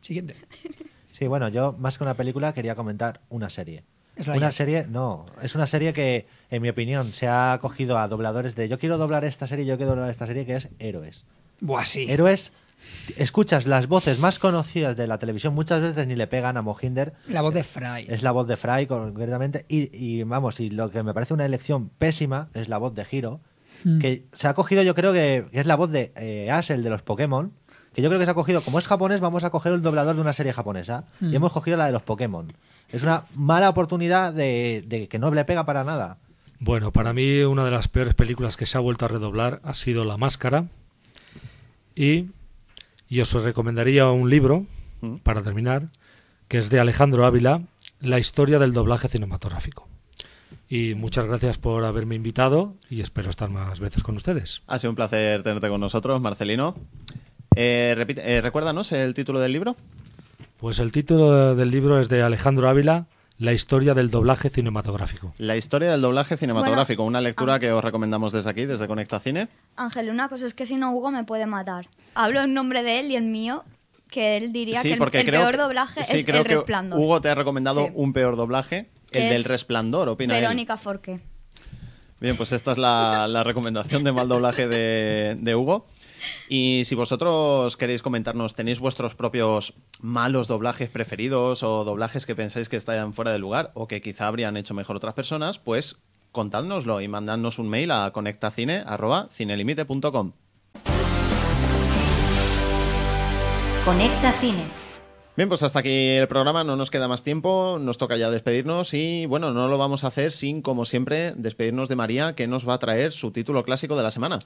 Siguiente. 0.00 0.36
Sí, 1.14 1.28
bueno, 1.28 1.48
yo 1.48 1.76
más 1.78 1.96
que 1.96 2.02
una 2.02 2.14
película 2.14 2.52
quería 2.52 2.74
comentar 2.74 3.20
una 3.28 3.48
serie. 3.48 3.84
Es 4.16 4.26
la 4.26 4.34
Una 4.34 4.50
serie, 4.50 4.84
no, 4.88 5.26
es 5.42 5.54
una 5.54 5.68
serie 5.68 5.92
que, 5.92 6.26
en 6.50 6.60
mi 6.60 6.68
opinión, 6.68 7.12
se 7.12 7.28
ha 7.28 7.56
cogido 7.60 7.98
a 7.98 8.08
dobladores 8.08 8.56
de 8.56 8.68
yo 8.68 8.80
quiero 8.80 8.98
doblar 8.98 9.24
esta 9.24 9.46
serie, 9.46 9.64
yo 9.64 9.76
quiero 9.76 9.90
doblar 9.92 10.10
esta 10.10 10.26
serie, 10.26 10.44
que 10.44 10.56
es 10.56 10.70
Héroes. 10.80 11.24
Buah, 11.60 11.84
sí. 11.84 12.06
Héroes, 12.08 12.52
escuchas 13.16 13.66
las 13.66 13.88
voces 13.88 14.18
más 14.18 14.38
conocidas 14.38 14.96
de 14.96 15.06
la 15.06 15.18
televisión, 15.18 15.54
muchas 15.54 15.80
veces 15.80 16.06
ni 16.06 16.16
le 16.16 16.26
pegan 16.26 16.56
a 16.56 16.62
Mohinder. 16.62 17.14
La 17.28 17.42
voz 17.42 17.54
de 17.54 17.64
Fry. 17.64 18.06
Es 18.08 18.22
la 18.22 18.32
voz 18.32 18.46
de 18.46 18.56
Fry, 18.56 18.86
concretamente. 18.86 19.64
Y, 19.68 19.96
y, 19.96 20.22
vamos, 20.22 20.60
y 20.60 20.70
lo 20.70 20.90
que 20.90 21.02
me 21.02 21.14
parece 21.14 21.34
una 21.34 21.44
elección 21.44 21.88
pésima 21.88 22.48
es 22.54 22.68
la 22.68 22.78
voz 22.78 22.94
de 22.94 23.06
Hiro. 23.10 23.40
Mm. 23.84 23.98
Que 23.98 24.24
se 24.32 24.48
ha 24.48 24.54
cogido, 24.54 24.82
yo 24.82 24.94
creo 24.94 25.12
que, 25.12 25.46
que 25.52 25.60
es 25.60 25.66
la 25.66 25.76
voz 25.76 25.90
de 25.90 26.12
eh, 26.16 26.50
Ash, 26.50 26.70
el 26.70 26.82
de 26.82 26.90
los 26.90 27.02
Pokémon. 27.02 27.52
Que 27.94 28.02
yo 28.02 28.08
creo 28.08 28.18
que 28.18 28.24
se 28.24 28.30
ha 28.32 28.34
cogido, 28.34 28.60
como 28.60 28.78
es 28.78 28.88
japonés, 28.88 29.20
vamos 29.20 29.44
a 29.44 29.50
coger 29.50 29.72
el 29.72 29.82
doblador 29.82 30.16
de 30.16 30.20
una 30.20 30.32
serie 30.32 30.52
japonesa. 30.52 31.04
Mm. 31.20 31.32
Y 31.32 31.36
hemos 31.36 31.52
cogido 31.52 31.76
la 31.76 31.86
de 31.86 31.92
los 31.92 32.02
Pokémon. 32.02 32.52
Es 32.90 33.02
una 33.02 33.24
mala 33.34 33.68
oportunidad 33.68 34.32
de, 34.32 34.84
de 34.86 35.08
que 35.08 35.18
no 35.18 35.30
le 35.30 35.44
pega 35.44 35.64
para 35.64 35.84
nada. 35.84 36.18
Bueno, 36.60 36.92
para 36.92 37.12
mí 37.12 37.40
una 37.42 37.64
de 37.64 37.70
las 37.70 37.88
peores 37.88 38.14
películas 38.14 38.56
que 38.56 38.66
se 38.66 38.78
ha 38.78 38.80
vuelto 38.80 39.04
a 39.04 39.08
redoblar 39.08 39.60
ha 39.64 39.74
sido 39.74 40.04
La 40.04 40.16
Máscara. 40.16 40.66
Y, 41.94 42.26
y 43.14 43.20
os 43.20 43.32
recomendaría 43.32 44.10
un 44.10 44.28
libro, 44.28 44.66
para 45.22 45.40
terminar, 45.42 45.88
que 46.48 46.58
es 46.58 46.68
de 46.70 46.80
Alejandro 46.80 47.26
Ávila, 47.26 47.62
La 48.00 48.18
historia 48.18 48.58
del 48.58 48.72
doblaje 48.72 49.08
cinematográfico. 49.08 49.88
Y 50.68 50.94
muchas 50.96 51.26
gracias 51.26 51.58
por 51.58 51.84
haberme 51.84 52.16
invitado 52.16 52.74
y 52.90 53.02
espero 53.02 53.30
estar 53.30 53.50
más 53.50 53.78
veces 53.78 54.02
con 54.02 54.16
ustedes. 54.16 54.62
Ha 54.66 54.78
sido 54.78 54.90
un 54.90 54.96
placer 54.96 55.42
tenerte 55.44 55.68
con 55.68 55.80
nosotros, 55.80 56.20
Marcelino. 56.20 56.74
Eh, 57.54 57.94
repite- 57.96 58.22
eh, 58.24 58.40
recuérdanos 58.40 58.90
el 58.90 59.14
título 59.14 59.38
del 59.38 59.52
libro. 59.52 59.76
Pues 60.56 60.80
el 60.80 60.90
título 60.90 61.54
del 61.54 61.70
libro 61.70 62.00
es 62.00 62.08
de 62.08 62.22
Alejandro 62.22 62.68
Ávila, 62.68 63.06
La 63.38 63.52
historia 63.52 63.94
del 63.94 64.10
doblaje 64.10 64.48
cinematográfico. 64.48 65.34
La 65.38 65.56
historia 65.56 65.90
del 65.90 66.00
doblaje 66.00 66.36
cinematográfico, 66.36 67.02
Bueno, 67.02 67.18
una 67.18 67.20
lectura 67.20 67.54
ah. 67.54 67.58
que 67.60 67.72
os 67.72 67.82
recomendamos 67.82 68.32
desde 68.32 68.48
aquí, 68.48 68.64
desde 68.64 68.86
Conecta 68.86 69.18
Cine. 69.18 69.48
Ángel, 69.74 70.10
una 70.10 70.28
cosa 70.28 70.46
es 70.46 70.54
que 70.54 70.66
si 70.66 70.76
no 70.76 70.92
Hugo 70.92 71.10
me 71.10 71.24
puede 71.24 71.46
matar. 71.46 71.88
Hablo 72.14 72.42
en 72.42 72.54
nombre 72.54 72.84
de 72.84 73.00
él 73.00 73.10
y 73.10 73.16
en 73.16 73.32
mío, 73.32 73.64
que 74.08 74.36
él 74.36 74.52
diría 74.52 74.80
Sí, 74.82 74.88
que 74.88 74.92
el, 74.94 74.98
porque 74.98 75.20
el 75.20 75.26
creo 75.26 75.40
peor 75.40 75.52
que- 75.52 75.58
doblaje 75.62 76.04
sí, 76.04 76.18
es 76.18 76.24
creo 76.26 76.42
El 76.42 76.46
que 76.46 76.54
Resplandor. 76.54 77.00
Hugo 77.00 77.20
te 77.20 77.28
ha 77.28 77.34
recomendado 77.34 77.86
Sí. 77.86 77.92
un 77.96 78.12
peor 78.12 78.36
doblaje, 78.36 78.88
el 79.10 79.22
Es 79.24 79.30
del 79.30 79.42
Resplandor, 79.44 80.08
opina 80.08 80.36
él. 80.36 80.42
Verónica 80.42 80.76
Forqué. 80.76 81.18
Bien, 82.20 82.36
pues 82.36 82.52
esta 82.52 82.70
es 82.72 82.78
la, 82.78 83.26
la 83.26 83.42
recomendación 83.42 84.04
de 84.04 84.12
mal 84.12 84.28
doblaje 84.28 84.68
de, 84.68 85.36
de 85.40 85.54
Hugo. 85.56 85.86
Y 86.48 86.82
si 86.84 86.94
vosotros 86.94 87.76
queréis 87.76 88.00
comentarnos, 88.02 88.54
¿tenéis 88.54 88.78
vuestros 88.80 89.14
propios 89.14 89.74
malos 90.00 90.48
doblajes 90.48 90.90
preferidos 90.90 91.62
o 91.62 91.84
doblajes 91.84 92.26
que 92.26 92.34
pensáis 92.34 92.68
que 92.68 92.76
están 92.76 93.14
fuera 93.14 93.32
de 93.32 93.38
lugar 93.38 93.70
o 93.74 93.86
que 93.86 94.02
quizá 94.02 94.26
habrían 94.26 94.56
hecho 94.56 94.74
mejor 94.74 94.96
otras 94.96 95.14
personas? 95.14 95.58
Pues 95.58 95.96
contádnoslo 96.32 97.00
y 97.00 97.06
mandadnos 97.08 97.58
un 97.58 97.68
mail 97.68 97.92
a 97.92 98.10
conectacine.cinelimite.com. 98.12 100.32
Conecta 103.84 104.32
Cine. 104.40 104.84
Bien, 105.36 105.48
pues 105.48 105.64
hasta 105.64 105.80
aquí 105.80 106.10
el 106.10 106.28
programa, 106.28 106.62
no 106.62 106.76
nos 106.76 106.92
queda 106.92 107.08
más 107.08 107.24
tiempo, 107.24 107.78
nos 107.80 107.98
toca 107.98 108.16
ya 108.16 108.30
despedirnos 108.30 108.94
y 108.94 109.26
bueno, 109.26 109.52
no 109.52 109.66
lo 109.66 109.78
vamos 109.78 110.04
a 110.04 110.06
hacer 110.06 110.30
sin, 110.30 110.62
como 110.62 110.84
siempre, 110.84 111.32
despedirnos 111.36 111.88
de 111.88 111.96
María, 111.96 112.36
que 112.36 112.46
nos 112.46 112.68
va 112.68 112.74
a 112.74 112.78
traer 112.78 113.10
su 113.10 113.32
título 113.32 113.64
clásico 113.64 113.96
de 113.96 114.04
la 114.04 114.12
semana. 114.12 114.38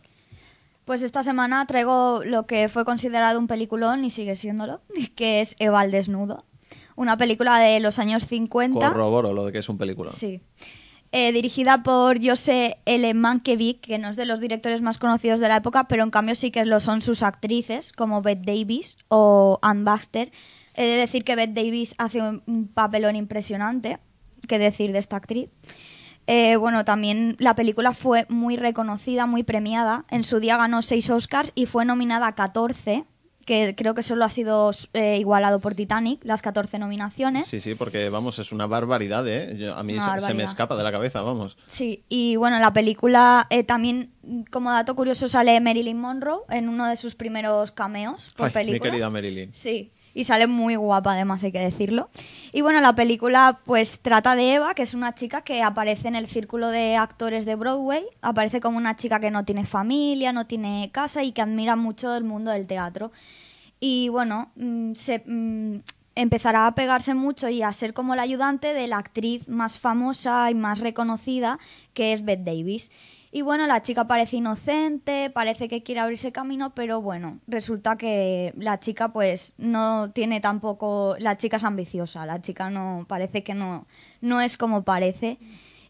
Pues 0.89 1.03
esta 1.03 1.23
semana 1.23 1.67
traigo 1.67 2.23
lo 2.25 2.47
que 2.47 2.71
fue 2.71 2.87
considerado 2.87 3.39
un 3.39 3.47
peliculón 3.47 4.05
y 4.05 4.11
sigue 4.11 4.37
siéndolo, 4.37 4.81
que 5.17 5.43
es 5.43 5.55
Eva 5.59 5.81
al 5.81 5.91
desnudo. 5.91 6.47
Una 6.97 7.19
película 7.19 7.59
de 7.59 7.79
los 7.79 7.99
años 7.99 8.27
50. 8.27 8.89
Corroboro 8.89 9.35
lo 9.35 9.45
de 9.45 9.53
que 9.53 9.59
es 9.59 9.69
un 9.69 9.77
película. 9.77 10.11
Sí. 10.11 10.41
Eh, 11.13 11.31
dirigida 11.33 11.83
por 11.83 12.25
Jose 12.25 12.79
L. 12.87 13.13
Mankiewicz, 13.13 13.83
que 13.83 13.99
no 13.99 14.09
es 14.09 14.17
de 14.17 14.25
los 14.25 14.41
directores 14.41 14.81
más 14.81 14.97
conocidos 14.97 15.41
de 15.41 15.49
la 15.49 15.57
época, 15.57 15.89
pero 15.89 16.05
en 16.05 16.11
cambio 16.11 16.35
sí 16.35 16.51
que 16.51 16.65
lo 16.65 16.81
son 16.81 17.03
sus 17.03 17.23
actrices, 17.23 17.93
como 17.93 18.23
Bette 18.23 18.47
Davis 18.47 18.97
o 19.09 19.59
Ann 19.61 19.85
Baxter. 19.85 20.33
He 20.73 20.87
de 20.87 20.97
decir 20.97 21.23
que 21.23 21.37
Bette 21.37 21.53
Davis 21.53 21.97
hace 21.99 22.23
un, 22.23 22.43
un 22.47 22.67
papelón 22.67 23.15
impresionante, 23.15 23.99
que 24.49 24.59
decir 24.59 24.93
de 24.93 25.01
esta 25.01 25.17
actriz. 25.17 25.51
Eh, 26.31 26.57
bueno, 26.57 26.85
también 26.85 27.37
la 27.39 27.55
película 27.55 27.93
fue 27.95 28.27
muy 28.29 28.57
reconocida, 28.59 29.25
muy 29.25 29.43
premiada. 29.45 30.05
En 30.11 30.25
su 30.25 30.41
día 30.41 30.59
ganó 30.59 30.83
seis 30.83 31.09
Oscars 31.09 31.53
y 31.55 31.65
fue 31.65 31.87
nominada 31.87 32.27
a 32.27 32.35
14, 32.35 33.05
que 33.47 33.75
creo 33.75 33.95
que 33.95 34.03
solo 34.03 34.27
ha 34.27 34.29
sido 34.29 34.71
eh, 34.93 35.17
igualado 35.19 35.59
por 35.59 35.75
Titanic, 35.75 36.21
las 36.23 36.43
14 36.43 36.79
nominaciones. 36.79 37.47
Sí, 37.47 37.61
sí, 37.61 37.75
porque 37.75 38.11
vamos, 38.11 38.39
es 38.39 38.53
una 38.53 38.67
barbaridad, 38.67 39.27
¿eh? 39.27 39.57
Yo- 39.59 39.75
a 39.75 39.83
mí 39.83 39.99
se, 39.99 40.21
se 40.21 40.35
me 40.35 40.43
escapa 40.43 40.77
de 40.77 40.85
la 40.85 40.93
cabeza, 40.93 41.23
vamos. 41.23 41.57
Sí, 41.67 42.05
y 42.11 42.37
bueno, 42.37 42.57
en 42.57 42.63
la 42.63 42.75
película 42.75 43.47
eh, 43.49 43.65
también, 43.65 44.13
como 44.51 44.71
dato 44.71 44.95
curioso, 44.95 45.29
sale 45.29 45.59
Marilyn 45.63 45.99
Monroe 45.99 46.41
en 46.51 46.69
uno 46.69 46.87
de 46.89 46.97
sus 46.97 47.15
primeros 47.15 47.73
cameos 47.73 48.35
por 48.37 48.49
Ay, 48.49 48.51
mi 48.51 48.53
películas. 48.53 48.83
querida 48.93 49.09
Marilyn. 49.09 49.55
Sí, 49.55 49.93
y 50.19 50.25
sale 50.25 50.49
muy 50.49 50.75
guapa 50.75 51.13
además, 51.13 51.45
hay 51.45 51.53
que 51.53 51.61
decirlo. 51.61 52.11
Y 52.53 52.61
bueno, 52.61 52.81
la 52.81 52.93
película 52.97 53.61
pues 53.65 54.01
trata 54.01 54.35
de 54.35 54.55
Eva, 54.55 54.75
que 54.75 54.83
es 54.83 54.93
una 54.93 55.15
chica 55.15 55.43
que 55.43 55.63
aparece 55.63 56.09
en 56.09 56.17
el 56.17 56.27
círculo 56.27 56.71
de 56.71 56.97
actores 56.97 57.47
de 57.47 57.55
Broadway, 57.55 58.05
aparece 58.21 58.61
como 58.61 58.79
una 58.79 58.97
chica 58.97 59.21
que 59.21 59.31
no 59.31 59.45
tiene 59.45 59.65
familia, 59.65 60.33
no 60.33 60.49
tiene 60.49 60.91
casa 60.91 61.23
y 61.23 61.31
que 61.31 61.41
admira 61.41 61.77
mucho 61.77 62.17
el 62.17 62.25
mundo 62.25 62.51
del 62.51 62.67
teatro. 62.67 63.13
Y 63.79 64.09
bueno, 64.09 64.51
mm, 64.57 64.95
se, 64.95 65.23
mm, 65.25 65.83
empezará 66.17 66.67
a 66.67 66.75
pegarse 66.75 67.15
mucho 67.15 67.49
y 67.49 67.63
a 67.63 67.73
ser 67.73 67.95
como 67.95 68.17
la 68.17 68.23
ayudante 68.23 68.75
de 68.75 68.89
la 68.89 68.99
actriz 68.99 69.49
más 69.49 69.79
famosa 69.79 70.51
y 70.51 70.57
más 70.57 70.81
reconocida, 70.81 71.61
que 71.95 72.13
es 72.13 72.25
Bette 72.25 72.45
Davis. 72.45 72.91
Y 73.31 73.43
bueno, 73.43 73.67
la 73.67 73.83
chica 73.83 74.07
parece 74.07 74.37
inocente, 74.39 75.31
parece 75.31 75.69
que 75.69 75.83
quiere 75.83 76.01
abrirse 76.01 76.33
camino, 76.33 76.75
pero 76.75 77.03
bueno, 77.03 77.41
resulta 77.47 77.97
que 77.97 78.55
la 78.57 78.81
chica 78.81 79.13
pues 79.13 79.55
no 79.59 80.11
tiene 80.13 80.41
tampoco, 80.41 81.15
la 81.19 81.37
chica 81.37 81.59
es 81.59 81.65
ambiciosa, 81.65 82.25
la 82.25 82.41
chica 82.41 82.71
no 82.71 83.05
parece 83.09 83.43
que 83.43 83.55
no 83.55 83.87
no 84.21 84.41
es 84.41 84.57
como 84.57 84.83
parece. 84.83 85.39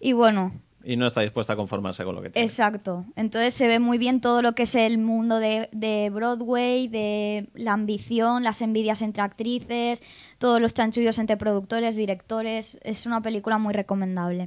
Y 0.01 0.13
bueno, 0.13 0.53
Y 0.85 0.97
no 0.97 1.07
está 1.07 1.21
dispuesta 1.23 1.53
a 1.53 1.57
conformarse 1.57 2.05
con 2.05 2.15
lo 2.15 2.23
que 2.23 2.31
tiene. 2.31 2.47
Exacto. 2.47 3.05
Entonces 3.17 3.53
se 3.55 3.67
ve 3.67 3.79
muy 3.79 3.99
bien 3.99 4.21
todo 4.21 4.43
lo 4.43 4.55
que 4.55 4.63
es 4.63 4.75
el 4.75 4.99
mundo 4.99 5.39
de, 5.39 5.69
de 5.73 6.09
Broadway, 6.11 6.89
de 6.89 7.49
la 7.55 7.73
ambición, 7.73 8.43
las 8.45 8.63
envidias 8.63 9.03
entre 9.03 9.23
actrices, 9.23 10.03
todos 10.39 10.61
los 10.61 10.75
chanchullos 10.75 11.19
entre 11.19 11.37
productores, 11.37 11.97
directores. 11.97 12.79
Es 12.83 13.07
una 13.07 13.21
película 13.23 13.59
muy 13.59 13.75
recomendable. 13.75 14.47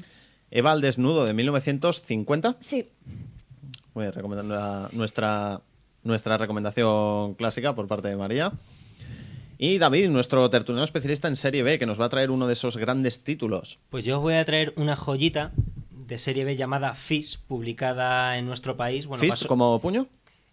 Eva 0.52 0.72
al 0.74 0.82
desnudo 0.82 1.26
de 1.26 1.34
1950. 1.34 2.58
Sí. 2.60 2.90
Voy 3.94 4.06
a 4.06 4.12
recomendar 4.12 4.46
la- 4.46 4.90
nuestra, 4.94 5.62
nuestra 6.04 6.38
recomendación 6.38 7.34
clásica 7.36 7.74
por 7.76 7.88
parte 7.88 8.10
de 8.10 8.16
María. 8.18 8.52
Y 9.58 9.78
David, 9.78 10.10
nuestro 10.10 10.50
tertuliano 10.50 10.84
especialista 10.84 11.28
en 11.28 11.36
Serie 11.36 11.62
B, 11.64 11.78
que 11.78 11.86
nos 11.86 12.00
va 12.00 12.06
a 12.06 12.10
traer 12.10 12.32
uno 12.32 12.48
de 12.48 12.54
esos 12.54 12.78
grandes 12.78 13.24
títulos. 13.24 13.78
Pues 13.90 14.04
yo 14.04 14.18
os 14.18 14.22
voy 14.24 14.34
a 14.34 14.44
traer 14.46 14.74
una 14.76 14.96
joyita 14.96 15.52
de 15.92 16.18
serie 16.18 16.44
B 16.46 16.56
llamada 16.56 16.96
Fist, 16.96 17.42
publicada 17.48 18.38
en 18.38 18.46
nuestro 18.48 18.76
país. 18.76 19.06
Bueno, 19.06 19.22
¿Fist 19.22 19.34
pasó- 19.34 19.48
como 19.48 19.80
puño? 19.80 20.08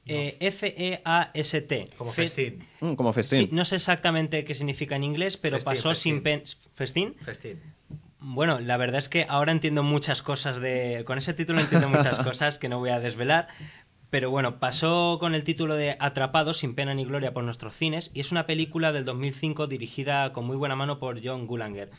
Eh, 0.06 0.36
F-E-A-S-T. 0.40 1.90
Como 1.98 2.12
Fe- 2.12 2.22
festín. 2.28 2.64
Mm, 2.80 2.94
como 2.94 3.12
festín. 3.12 3.48
Sí, 3.48 3.54
no 3.54 3.64
sé 3.64 3.76
exactamente 3.76 4.44
qué 4.44 4.54
significa 4.54 4.96
en 4.96 5.04
inglés, 5.04 5.36
pero 5.36 5.56
Festín, 5.56 5.74
pasó 5.74 5.94
sin 5.94 6.22
pen... 6.22 6.42
¿Festín? 6.74 7.14
Festín. 7.24 7.60
Bueno, 8.20 8.58
la 8.60 8.76
verdad 8.76 8.98
es 8.98 9.08
que 9.08 9.26
ahora 9.28 9.52
entiendo 9.52 9.82
muchas 9.82 10.22
cosas 10.22 10.60
de... 10.60 11.04
Con 11.06 11.18
ese 11.18 11.34
título 11.34 11.60
entiendo 11.60 11.88
muchas 11.88 12.18
cosas 12.24 12.58
que 12.58 12.68
no 12.68 12.78
voy 12.78 12.90
a 12.90 13.00
desvelar. 13.00 13.48
Pero 14.10 14.30
bueno, 14.30 14.58
pasó 14.58 15.18
con 15.20 15.34
el 15.34 15.44
título 15.44 15.76
de 15.76 15.96
Atrapado 16.00 16.54
sin 16.54 16.74
pena 16.74 16.94
ni 16.94 17.04
gloria 17.04 17.34
por 17.34 17.44
nuestros 17.44 17.76
cines 17.76 18.10
y 18.14 18.20
es 18.20 18.32
una 18.32 18.46
película 18.46 18.90
del 18.90 19.04
2005 19.04 19.66
dirigida 19.66 20.32
con 20.32 20.46
muy 20.46 20.56
buena 20.56 20.76
mano 20.76 20.98
por 20.98 21.22
John 21.22 21.46
Gulanger. 21.46 21.90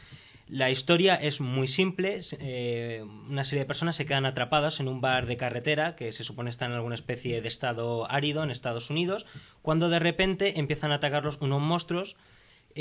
La 0.48 0.72
historia 0.72 1.14
es 1.14 1.42
muy 1.42 1.68
simple, 1.68 2.20
eh, 2.40 3.06
una 3.30 3.44
serie 3.44 3.62
de 3.62 3.68
personas 3.68 3.96
se 3.96 4.08
quedan 4.08 4.26
atrapadas 4.26 4.80
en 4.80 4.88
un 4.88 5.00
bar 5.00 5.28
de 5.28 5.38
carretera 5.38 5.96
que 5.96 6.12
se 6.12 6.24
supone 6.24 6.50
está 6.50 6.66
en 6.66 6.72
alguna 6.72 6.96
especie 6.96 7.40
de 7.40 7.48
estado 7.48 8.10
árido 8.10 8.44
en 8.44 8.50
Estados 8.50 8.90
Unidos, 8.90 9.28
cuando 9.62 9.90
de 9.90 10.00
repente 10.00 10.60
empiezan 10.60 10.92
a 10.92 10.96
atacarlos 10.96 11.38
unos 11.42 11.62
monstruos 11.62 12.16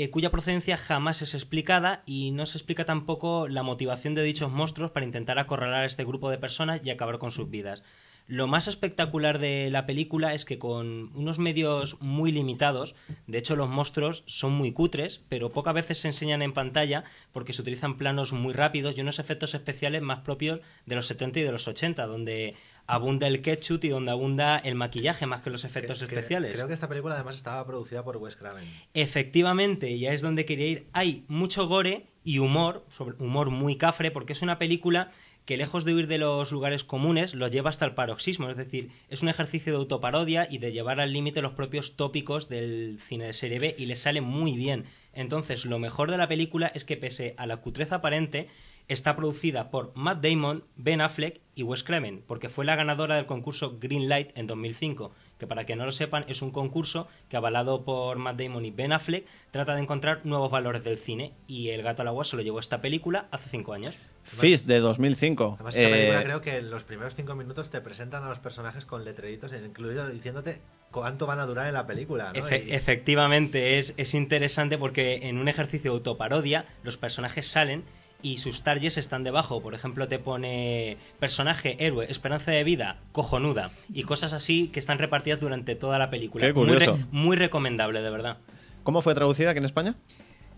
eh, 0.01 0.11
cuya 0.11 0.31
procedencia 0.31 0.77
jamás 0.77 1.21
es 1.21 1.33
explicada 1.33 2.03
y 2.05 2.31
no 2.31 2.45
se 2.45 2.57
explica 2.57 2.85
tampoco 2.85 3.49
la 3.49 3.63
motivación 3.63 4.15
de 4.15 4.23
dichos 4.23 4.49
monstruos 4.49 4.91
para 4.91 5.05
intentar 5.05 5.39
acorralar 5.39 5.81
a 5.83 5.85
este 5.85 6.05
grupo 6.05 6.29
de 6.29 6.37
personas 6.37 6.79
y 6.85 6.89
acabar 6.89 7.17
con 7.17 7.31
sus 7.31 7.49
vidas. 7.49 7.83
Lo 8.25 8.47
más 8.47 8.69
espectacular 8.69 9.39
de 9.39 9.69
la 9.69 9.85
película 9.85 10.33
es 10.33 10.45
que 10.45 10.57
con 10.57 11.11
unos 11.15 11.37
medios 11.37 11.99
muy 11.99 12.31
limitados, 12.31 12.95
de 13.27 13.39
hecho 13.39 13.57
los 13.57 13.67
monstruos 13.67 14.23
son 14.25 14.53
muy 14.53 14.71
cutres, 14.71 15.19
pero 15.27 15.51
pocas 15.51 15.73
veces 15.73 15.97
se 15.97 16.07
enseñan 16.07 16.43
en 16.43 16.53
pantalla 16.53 17.03
porque 17.33 17.51
se 17.51 17.61
utilizan 17.61 17.97
planos 17.97 18.31
muy 18.31 18.53
rápidos 18.53 18.95
y 18.95 19.01
unos 19.01 19.19
efectos 19.19 19.53
especiales 19.53 20.01
más 20.01 20.19
propios 20.19 20.61
de 20.85 20.95
los 20.95 21.07
70 21.07 21.39
y 21.39 21.43
de 21.43 21.51
los 21.51 21.67
80, 21.67 22.05
donde 22.05 22.55
abunda 22.89 23.27
el 23.27 23.43
ketchup 23.43 23.83
y 23.83 23.89
donde 23.89 24.09
abunda 24.09 24.57
el 24.57 24.73
maquillaje 24.73 25.27
más 25.27 25.41
que 25.41 25.51
los 25.51 25.63
efectos 25.63 26.01
especiales. 26.01 26.53
Creo 26.53 26.67
que 26.67 26.73
esta 26.73 26.89
película 26.89 27.13
además 27.13 27.35
estaba 27.35 27.63
producida 27.65 28.03
por 28.03 28.17
Wes 28.17 28.35
Craven. 28.35 28.65
Efectivamente, 28.95 29.97
ya 29.99 30.11
es 30.11 30.21
donde 30.21 30.45
quería 30.45 30.67
ir. 30.67 30.87
Hay 30.91 31.23
mucho 31.27 31.67
gore 31.67 32.07
y 32.23 32.39
humor, 32.39 32.83
sobre, 32.89 33.15
humor 33.23 33.51
muy 33.51 33.75
cafre, 33.75 34.09
porque 34.09 34.33
es 34.33 34.41
una 34.41 34.57
película 34.57 35.11
que 35.45 35.57
lejos 35.57 35.85
de 35.85 35.93
huir 35.93 36.07
de 36.07 36.17
los 36.17 36.51
lugares 36.51 36.83
comunes, 36.83 37.33
lo 37.33 37.47
lleva 37.47 37.69
hasta 37.69 37.85
el 37.85 37.93
paroxismo. 37.93 38.49
Es 38.49 38.57
decir, 38.57 38.89
es 39.09 39.21
un 39.21 39.29
ejercicio 39.29 39.71
de 39.71 39.79
autoparodia 39.79 40.47
y 40.49 40.57
de 40.57 40.71
llevar 40.71 40.99
al 40.99 41.13
límite 41.13 41.41
los 41.41 41.53
propios 41.53 41.95
tópicos 41.95 42.49
del 42.49 42.99
cine 42.99 43.25
de 43.25 43.33
serie 43.33 43.59
B 43.59 43.75
y 43.77 43.85
le 43.85 43.95
sale 43.95 44.21
muy 44.21 44.57
bien. 44.57 44.85
Entonces, 45.13 45.65
lo 45.65 45.79
mejor 45.79 46.09
de 46.11 46.17
la 46.17 46.27
película 46.27 46.71
es 46.73 46.85
que 46.85 46.97
pese 46.97 47.35
a 47.37 47.45
la 47.45 47.57
cutreza 47.57 47.95
aparente, 47.95 48.47
está 48.89 49.15
producida 49.15 49.71
por 49.71 49.91
Matt 49.95 50.21
Damon, 50.21 50.63
Ben 50.75 50.99
Affleck 50.99 51.39
y 51.55 51.63
Wes 51.63 51.83
Craven, 51.83 52.23
porque 52.27 52.49
fue 52.49 52.65
la 52.65 52.75
ganadora 52.75 53.15
del 53.15 53.25
concurso 53.27 53.77
Greenlight 53.79 54.35
en 54.37 54.47
2005, 54.47 55.11
que 55.37 55.47
para 55.47 55.65
que 55.65 55.75
no 55.75 55.85
lo 55.85 55.91
sepan 55.91 56.25
es 56.27 56.41
un 56.41 56.51
concurso 56.51 57.07
que 57.29 57.37
avalado 57.37 57.85
por 57.85 58.17
Matt 58.17 58.39
Damon 58.41 58.65
y 58.65 58.71
Ben 58.71 58.91
Affleck 58.91 59.25
trata 59.51 59.75
de 59.75 59.81
encontrar 59.81 60.21
nuevos 60.25 60.49
valores 60.51 60.83
del 60.83 60.97
cine 60.97 61.33
y 61.47 61.69
El 61.69 61.83
gato 61.83 62.01
al 62.01 62.07
agua 62.09 62.25
se 62.25 62.35
lo 62.35 62.41
llevó 62.41 62.59
esta 62.59 62.81
película 62.81 63.27
hace 63.31 63.49
cinco 63.49 63.73
años. 63.73 63.95
Fist 64.23 64.67
de 64.67 64.79
2005. 64.79 65.53
Además, 65.55 65.75
esta 65.75 65.89
película 65.89 66.21
Eh, 66.21 66.23
creo 66.23 66.41
que 66.41 66.57
en 66.57 66.69
los 66.69 66.83
primeros 66.83 67.15
cinco 67.15 67.35
minutos 67.35 67.69
te 67.69 67.81
presentan 67.81 68.23
a 68.23 68.29
los 68.29 68.39
personajes 68.39 68.85
con 68.85 69.05
letreritos, 69.05 69.53
incluido 69.53 70.07
diciéndote 70.09 70.61
cuánto 70.91 71.25
van 71.25 71.39
a 71.39 71.45
durar 71.45 71.67
en 71.67 71.73
la 71.73 71.87
película. 71.87 72.33
¿no? 72.33 72.39
Efe- 72.39 72.65
Y- 72.67 72.71
efectivamente, 72.73 73.79
es, 73.79 73.93
es 73.97 74.13
interesante 74.13 74.77
porque 74.77 75.27
en 75.29 75.37
un 75.37 75.47
ejercicio 75.47 75.91
de 75.91 75.97
autoparodia 75.97 76.65
los 76.83 76.97
personajes 76.97 77.47
salen 77.47 77.83
y 78.21 78.39
sus 78.39 78.63
targets 78.63 78.97
están 78.97 79.23
debajo. 79.23 79.61
Por 79.61 79.73
ejemplo, 79.73 80.07
te 80.07 80.19
pone 80.19 80.97
personaje, 81.19 81.77
héroe, 81.85 82.05
esperanza 82.09 82.51
de 82.51 82.63
vida, 82.63 82.97
cojonuda 83.11 83.71
y 83.93 84.03
cosas 84.03 84.33
así 84.33 84.67
que 84.67 84.79
están 84.79 84.97
repartidas 84.99 85.39
durante 85.39 85.75
toda 85.75 85.97
la 85.99 86.09
película. 86.09 86.45
Qué 86.45 86.53
Muy, 86.53 86.67
curioso. 86.67 86.97
re- 86.97 87.05
muy 87.11 87.37
recomendable, 87.37 88.01
de 88.01 88.09
verdad. 88.09 88.37
¿Cómo 88.83 89.01
fue 89.01 89.13
traducida 89.15 89.51
aquí 89.51 89.59
en 89.59 89.65
España? 89.65 89.95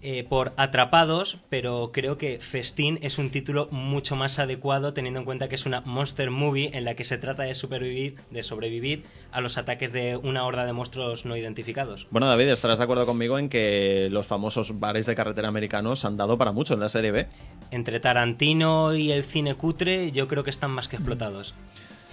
Eh, 0.03 0.25
por 0.27 0.53
Atrapados, 0.57 1.37
pero 1.49 1.91
creo 1.93 2.17
que 2.17 2.39
Festín 2.39 2.97
es 3.03 3.19
un 3.19 3.29
título 3.29 3.67
mucho 3.69 4.15
más 4.15 4.39
adecuado 4.39 4.93
teniendo 4.93 5.19
en 5.19 5.25
cuenta 5.25 5.47
que 5.47 5.53
es 5.53 5.67
una 5.67 5.81
monster 5.81 6.31
movie 6.31 6.71
en 6.73 6.85
la 6.85 6.95
que 6.95 7.03
se 7.03 7.19
trata 7.19 7.43
de 7.43 7.53
supervivir, 7.53 8.15
de 8.31 8.41
sobrevivir 8.41 9.03
a 9.31 9.41
los 9.41 9.59
ataques 9.59 9.93
de 9.93 10.17
una 10.17 10.43
horda 10.43 10.65
de 10.65 10.73
monstruos 10.73 11.25
no 11.25 11.37
identificados. 11.37 12.07
Bueno, 12.09 12.25
David, 12.25 12.47
estarás 12.47 12.79
de 12.79 12.83
acuerdo 12.83 13.05
conmigo 13.05 13.37
en 13.37 13.47
que 13.47 14.07
los 14.09 14.25
famosos 14.25 14.79
bares 14.79 15.05
de 15.05 15.13
carretera 15.13 15.49
americanos 15.49 16.03
han 16.03 16.17
dado 16.17 16.35
para 16.35 16.51
mucho 16.51 16.73
en 16.73 16.79
la 16.79 16.89
serie 16.89 17.11
B. 17.11 17.27
Entre 17.69 17.99
Tarantino 17.99 18.95
y 18.95 19.11
el 19.11 19.23
cine 19.23 19.53
cutre, 19.53 20.11
yo 20.11 20.27
creo 20.27 20.43
que 20.43 20.49
están 20.49 20.71
más 20.71 20.87
que 20.87 20.95
explotados. 20.95 21.53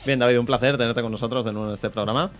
Bien, 0.05 0.19
David, 0.19 0.39
un 0.39 0.47
placer 0.47 0.77
tenerte 0.77 1.01
con 1.01 1.11
nosotros 1.11 1.43
de 1.47 1.53
nuevo 1.55 1.69
en 1.69 1.75
este 1.75 1.89
programa. 1.89 2.31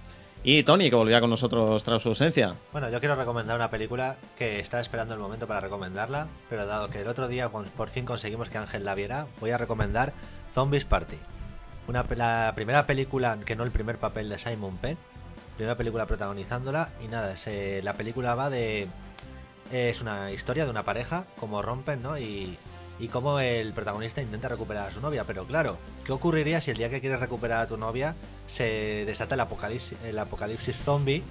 Y 0.45 0.63
Tony, 0.63 0.89
que 0.89 0.97
volvía 0.97 1.21
con 1.21 1.31
nosotros 1.31 1.83
tras 1.83 2.01
su 2.01 2.11
ausencia. 2.11 2.55
Bueno, 2.73 2.89
yo 2.91 3.01
quiero 3.01 3.17
recomendar 3.17 3.57
una 3.57 3.71
película 3.71 4.17
que 4.37 4.61
estaba 4.61 4.81
esperando 4.81 5.15
el 5.15 5.21
momento 5.21 5.47
para 5.47 5.61
recomendarla, 5.61 6.29
pero 6.49 6.65
dado 6.65 6.89
que 6.91 7.01
el 7.01 7.09
otro 7.09 7.29
día 7.29 7.51
por 7.51 7.91
fin 7.91 8.05
conseguimos 8.05 8.49
que 8.49 8.59
Ángel 8.59 8.85
la 8.85 8.95
viera, 8.95 9.27
voy 9.41 9.51
a 9.51 9.59
recomendar 9.59 10.13
Zombies 10.55 10.85
Party. 10.85 11.17
Una, 11.89 12.05
la 12.15 12.53
primera 12.55 12.87
película, 12.87 13.39
que 13.45 13.57
no 13.57 13.65
el 13.65 13.71
primer 13.73 13.99
papel 13.99 14.29
de 14.29 14.39
Simon 14.39 14.77
Pegg, 14.77 14.97
primera 15.57 15.77
película 15.77 16.07
protagonizándola, 16.07 16.91
y 17.05 17.09
nada, 17.09 17.35
la 17.83 17.95
película 17.95 18.35
va 18.35 18.49
de... 18.49 18.87
Es 19.73 20.01
una 20.01 20.31
historia 20.31 20.65
de 20.65 20.71
una 20.71 20.85
pareja, 20.85 21.25
como 21.39 21.61
rompen, 21.63 22.03
¿no? 22.03 22.19
Y, 22.19 22.57
y 22.99 23.09
cómo 23.09 23.41
el 23.41 23.73
protagonista 23.73 24.23
intenta 24.23 24.49
recuperar 24.49 24.89
a 24.89 24.93
su 24.93 25.01
novia. 25.01 25.25
Pero 25.25 25.47
claro, 25.47 25.79
¿qué 26.05 26.13
ocurriría 26.13 26.61
si 26.61 26.71
el 26.71 26.77
día 26.77 26.91
que 26.91 27.01
quieres 27.01 27.21
recuperar 27.21 27.63
a 27.63 27.67
tu 27.67 27.77
novia 27.77 28.15
se 28.47 29.05
desata 29.07 29.35
el 29.35 29.41
apocalipsis, 29.41 29.99
el 30.05 30.19
apocalipsis 30.19 30.77
zombie 30.77 31.23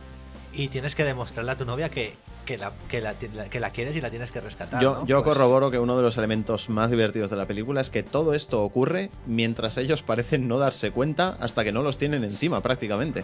y 0.53 0.69
tienes 0.69 0.95
que 0.95 1.03
demostrarle 1.03 1.51
a 1.51 1.57
tu 1.57 1.65
novia 1.65 1.89
que, 1.89 2.13
que, 2.45 2.57
la, 2.57 2.71
que, 2.89 3.01
la, 3.01 3.13
que 3.15 3.59
la 3.59 3.69
quieres 3.71 3.95
y 3.95 4.01
la 4.01 4.09
tienes 4.09 4.31
que 4.31 4.39
rescatar? 4.41 4.81
Yo, 4.81 4.93
¿no? 4.99 5.05
yo 5.05 5.21
Pues- 5.23 5.35
corroboro 5.35 5.69
que 5.69 5.77
uno 5.79 5.95
de 5.97 6.03
los 6.03 6.17
elementos 6.17 6.69
más 6.69 6.89
divertidos 6.89 7.29
de 7.29 7.35
la 7.35 7.45
película 7.45 7.81
es 7.81 7.89
que 7.89 8.01
todo 8.03 8.33
esto 8.33 8.63
ocurre 8.63 9.11
mientras 9.25 9.77
ellos 9.77 10.01
parecen 10.03 10.47
no 10.47 10.57
darse 10.57 10.91
cuenta 10.91 11.37
hasta 11.39 11.63
que 11.63 11.71
no 11.71 11.83
los 11.83 11.97
tienen 11.97 12.23
encima 12.23 12.61
prácticamente. 12.61 13.23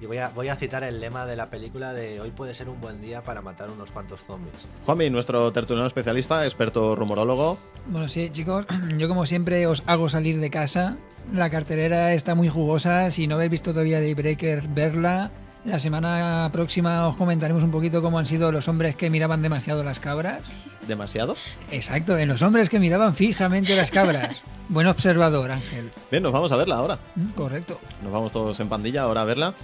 Y 0.00 0.06
voy 0.06 0.18
a, 0.18 0.28
voy 0.30 0.48
a 0.48 0.56
citar 0.56 0.82
el 0.84 1.00
lema 1.00 1.24
de 1.26 1.36
la 1.36 1.48
película 1.50 1.92
de 1.94 2.20
hoy 2.20 2.30
puede 2.30 2.52
ser 2.54 2.68
un 2.68 2.80
buen 2.80 3.00
día 3.00 3.22
para 3.22 3.40
matar 3.42 3.70
unos 3.70 3.90
cuantos 3.92 4.20
zombies. 4.24 4.66
Juanmi, 4.84 5.08
nuestro 5.10 5.52
tertuliano 5.52 5.86
especialista, 5.86 6.44
experto 6.44 6.94
rumorólogo. 6.96 7.58
Bueno, 7.86 8.08
sí, 8.08 8.30
chicos, 8.30 8.66
yo 8.98 9.08
como 9.08 9.24
siempre 9.26 9.66
os 9.66 9.82
hago 9.86 10.08
salir 10.08 10.40
de 10.40 10.50
casa. 10.50 10.96
La 11.32 11.50
cartelera 11.50 12.12
está 12.12 12.34
muy 12.34 12.48
jugosa. 12.48 13.10
Si 13.10 13.26
no 13.26 13.34
habéis 13.36 13.50
visto 13.50 13.72
todavía 13.72 14.00
Daybreaker, 14.00 14.68
verla. 14.68 15.30
La 15.66 15.80
semana 15.80 16.48
próxima 16.52 17.08
os 17.08 17.16
comentaremos 17.16 17.64
un 17.64 17.72
poquito 17.72 18.00
cómo 18.00 18.20
han 18.20 18.26
sido 18.26 18.52
los 18.52 18.68
hombres 18.68 18.94
que 18.94 19.10
miraban 19.10 19.42
demasiado 19.42 19.82
las 19.82 19.98
cabras. 19.98 20.42
¿Demasiado? 20.86 21.34
Exacto, 21.72 22.16
en 22.16 22.28
los 22.28 22.40
hombres 22.42 22.68
que 22.68 22.78
miraban 22.78 23.16
fijamente 23.16 23.74
las 23.74 23.90
cabras. 23.90 24.42
Buen 24.68 24.86
observador, 24.86 25.50
Ángel. 25.50 25.90
Bien, 26.08 26.22
nos 26.22 26.32
vamos 26.32 26.52
a 26.52 26.56
verla 26.56 26.76
ahora. 26.76 26.98
Mm, 27.16 27.30
Correcto. 27.30 27.80
Nos 28.02 28.12
vamos 28.12 28.30
todos 28.30 28.60
en 28.60 28.68
pandilla 28.68 29.02
ahora 29.02 29.22
a 29.22 29.24
verla. 29.24 29.54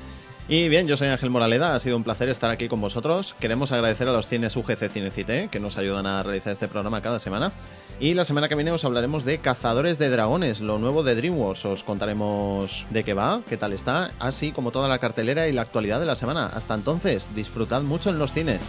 Y 0.49 0.69
bien, 0.69 0.89
yo 0.89 0.97
soy 0.97 1.09
Ángel 1.09 1.31
Moraleda, 1.31 1.75
ha 1.75 1.79
sido 1.79 1.97
un 1.97 2.03
placer 2.03 2.29
estar 2.29 2.51
aquí 2.51 2.67
con 2.67 2.81
vosotros. 2.81 3.35
Queremos 3.39 3.71
agradecer 3.71 4.09
a 4.09 4.13
los 4.13 4.27
cines 4.27 4.57
UGC 4.57 4.89
Cinecité, 4.89 5.49
que 5.51 5.61
nos 5.61 5.79
ayudan 5.79 6.05
a 6.07 6.23
realizar 6.23 6.53
este 6.53 6.67
programa 6.67 7.01
cada 7.01 7.21
semana. 7.21 7.53
Y 8.01 8.15
la 8.15 8.25
semana 8.25 8.49
que 8.49 8.57
viene 8.57 8.73
os 8.73 8.85
hablaremos 8.85 9.25
de 9.25 9.39
Cazadores 9.39 9.99
de 10.01 10.11
Dragones, 10.11 10.61
lo 10.61 10.79
nuevo 10.79 11.05
de 11.05 11.15
DreamWorks. 11.15 11.65
Os 11.67 11.85
contaremos 11.85 12.85
de 12.91 13.05
qué 13.05 13.15
va, 13.15 13.43
qué 13.49 13.57
tal 13.57 13.73
está, 13.73 14.11
así 14.19 14.51
como 14.51 14.73
toda 14.73 14.89
la 14.89 14.99
cartelera 14.99 15.47
y 15.47 15.53
la 15.53 15.63
actualidad 15.63 16.01
de 16.01 16.07
la 16.07 16.17
semana. 16.17 16.47
Hasta 16.47 16.75
entonces, 16.75 17.29
disfrutad 17.37 17.83
mucho 17.83 18.11
en 18.11 18.19
los 18.19 18.33
cines. 18.33 18.61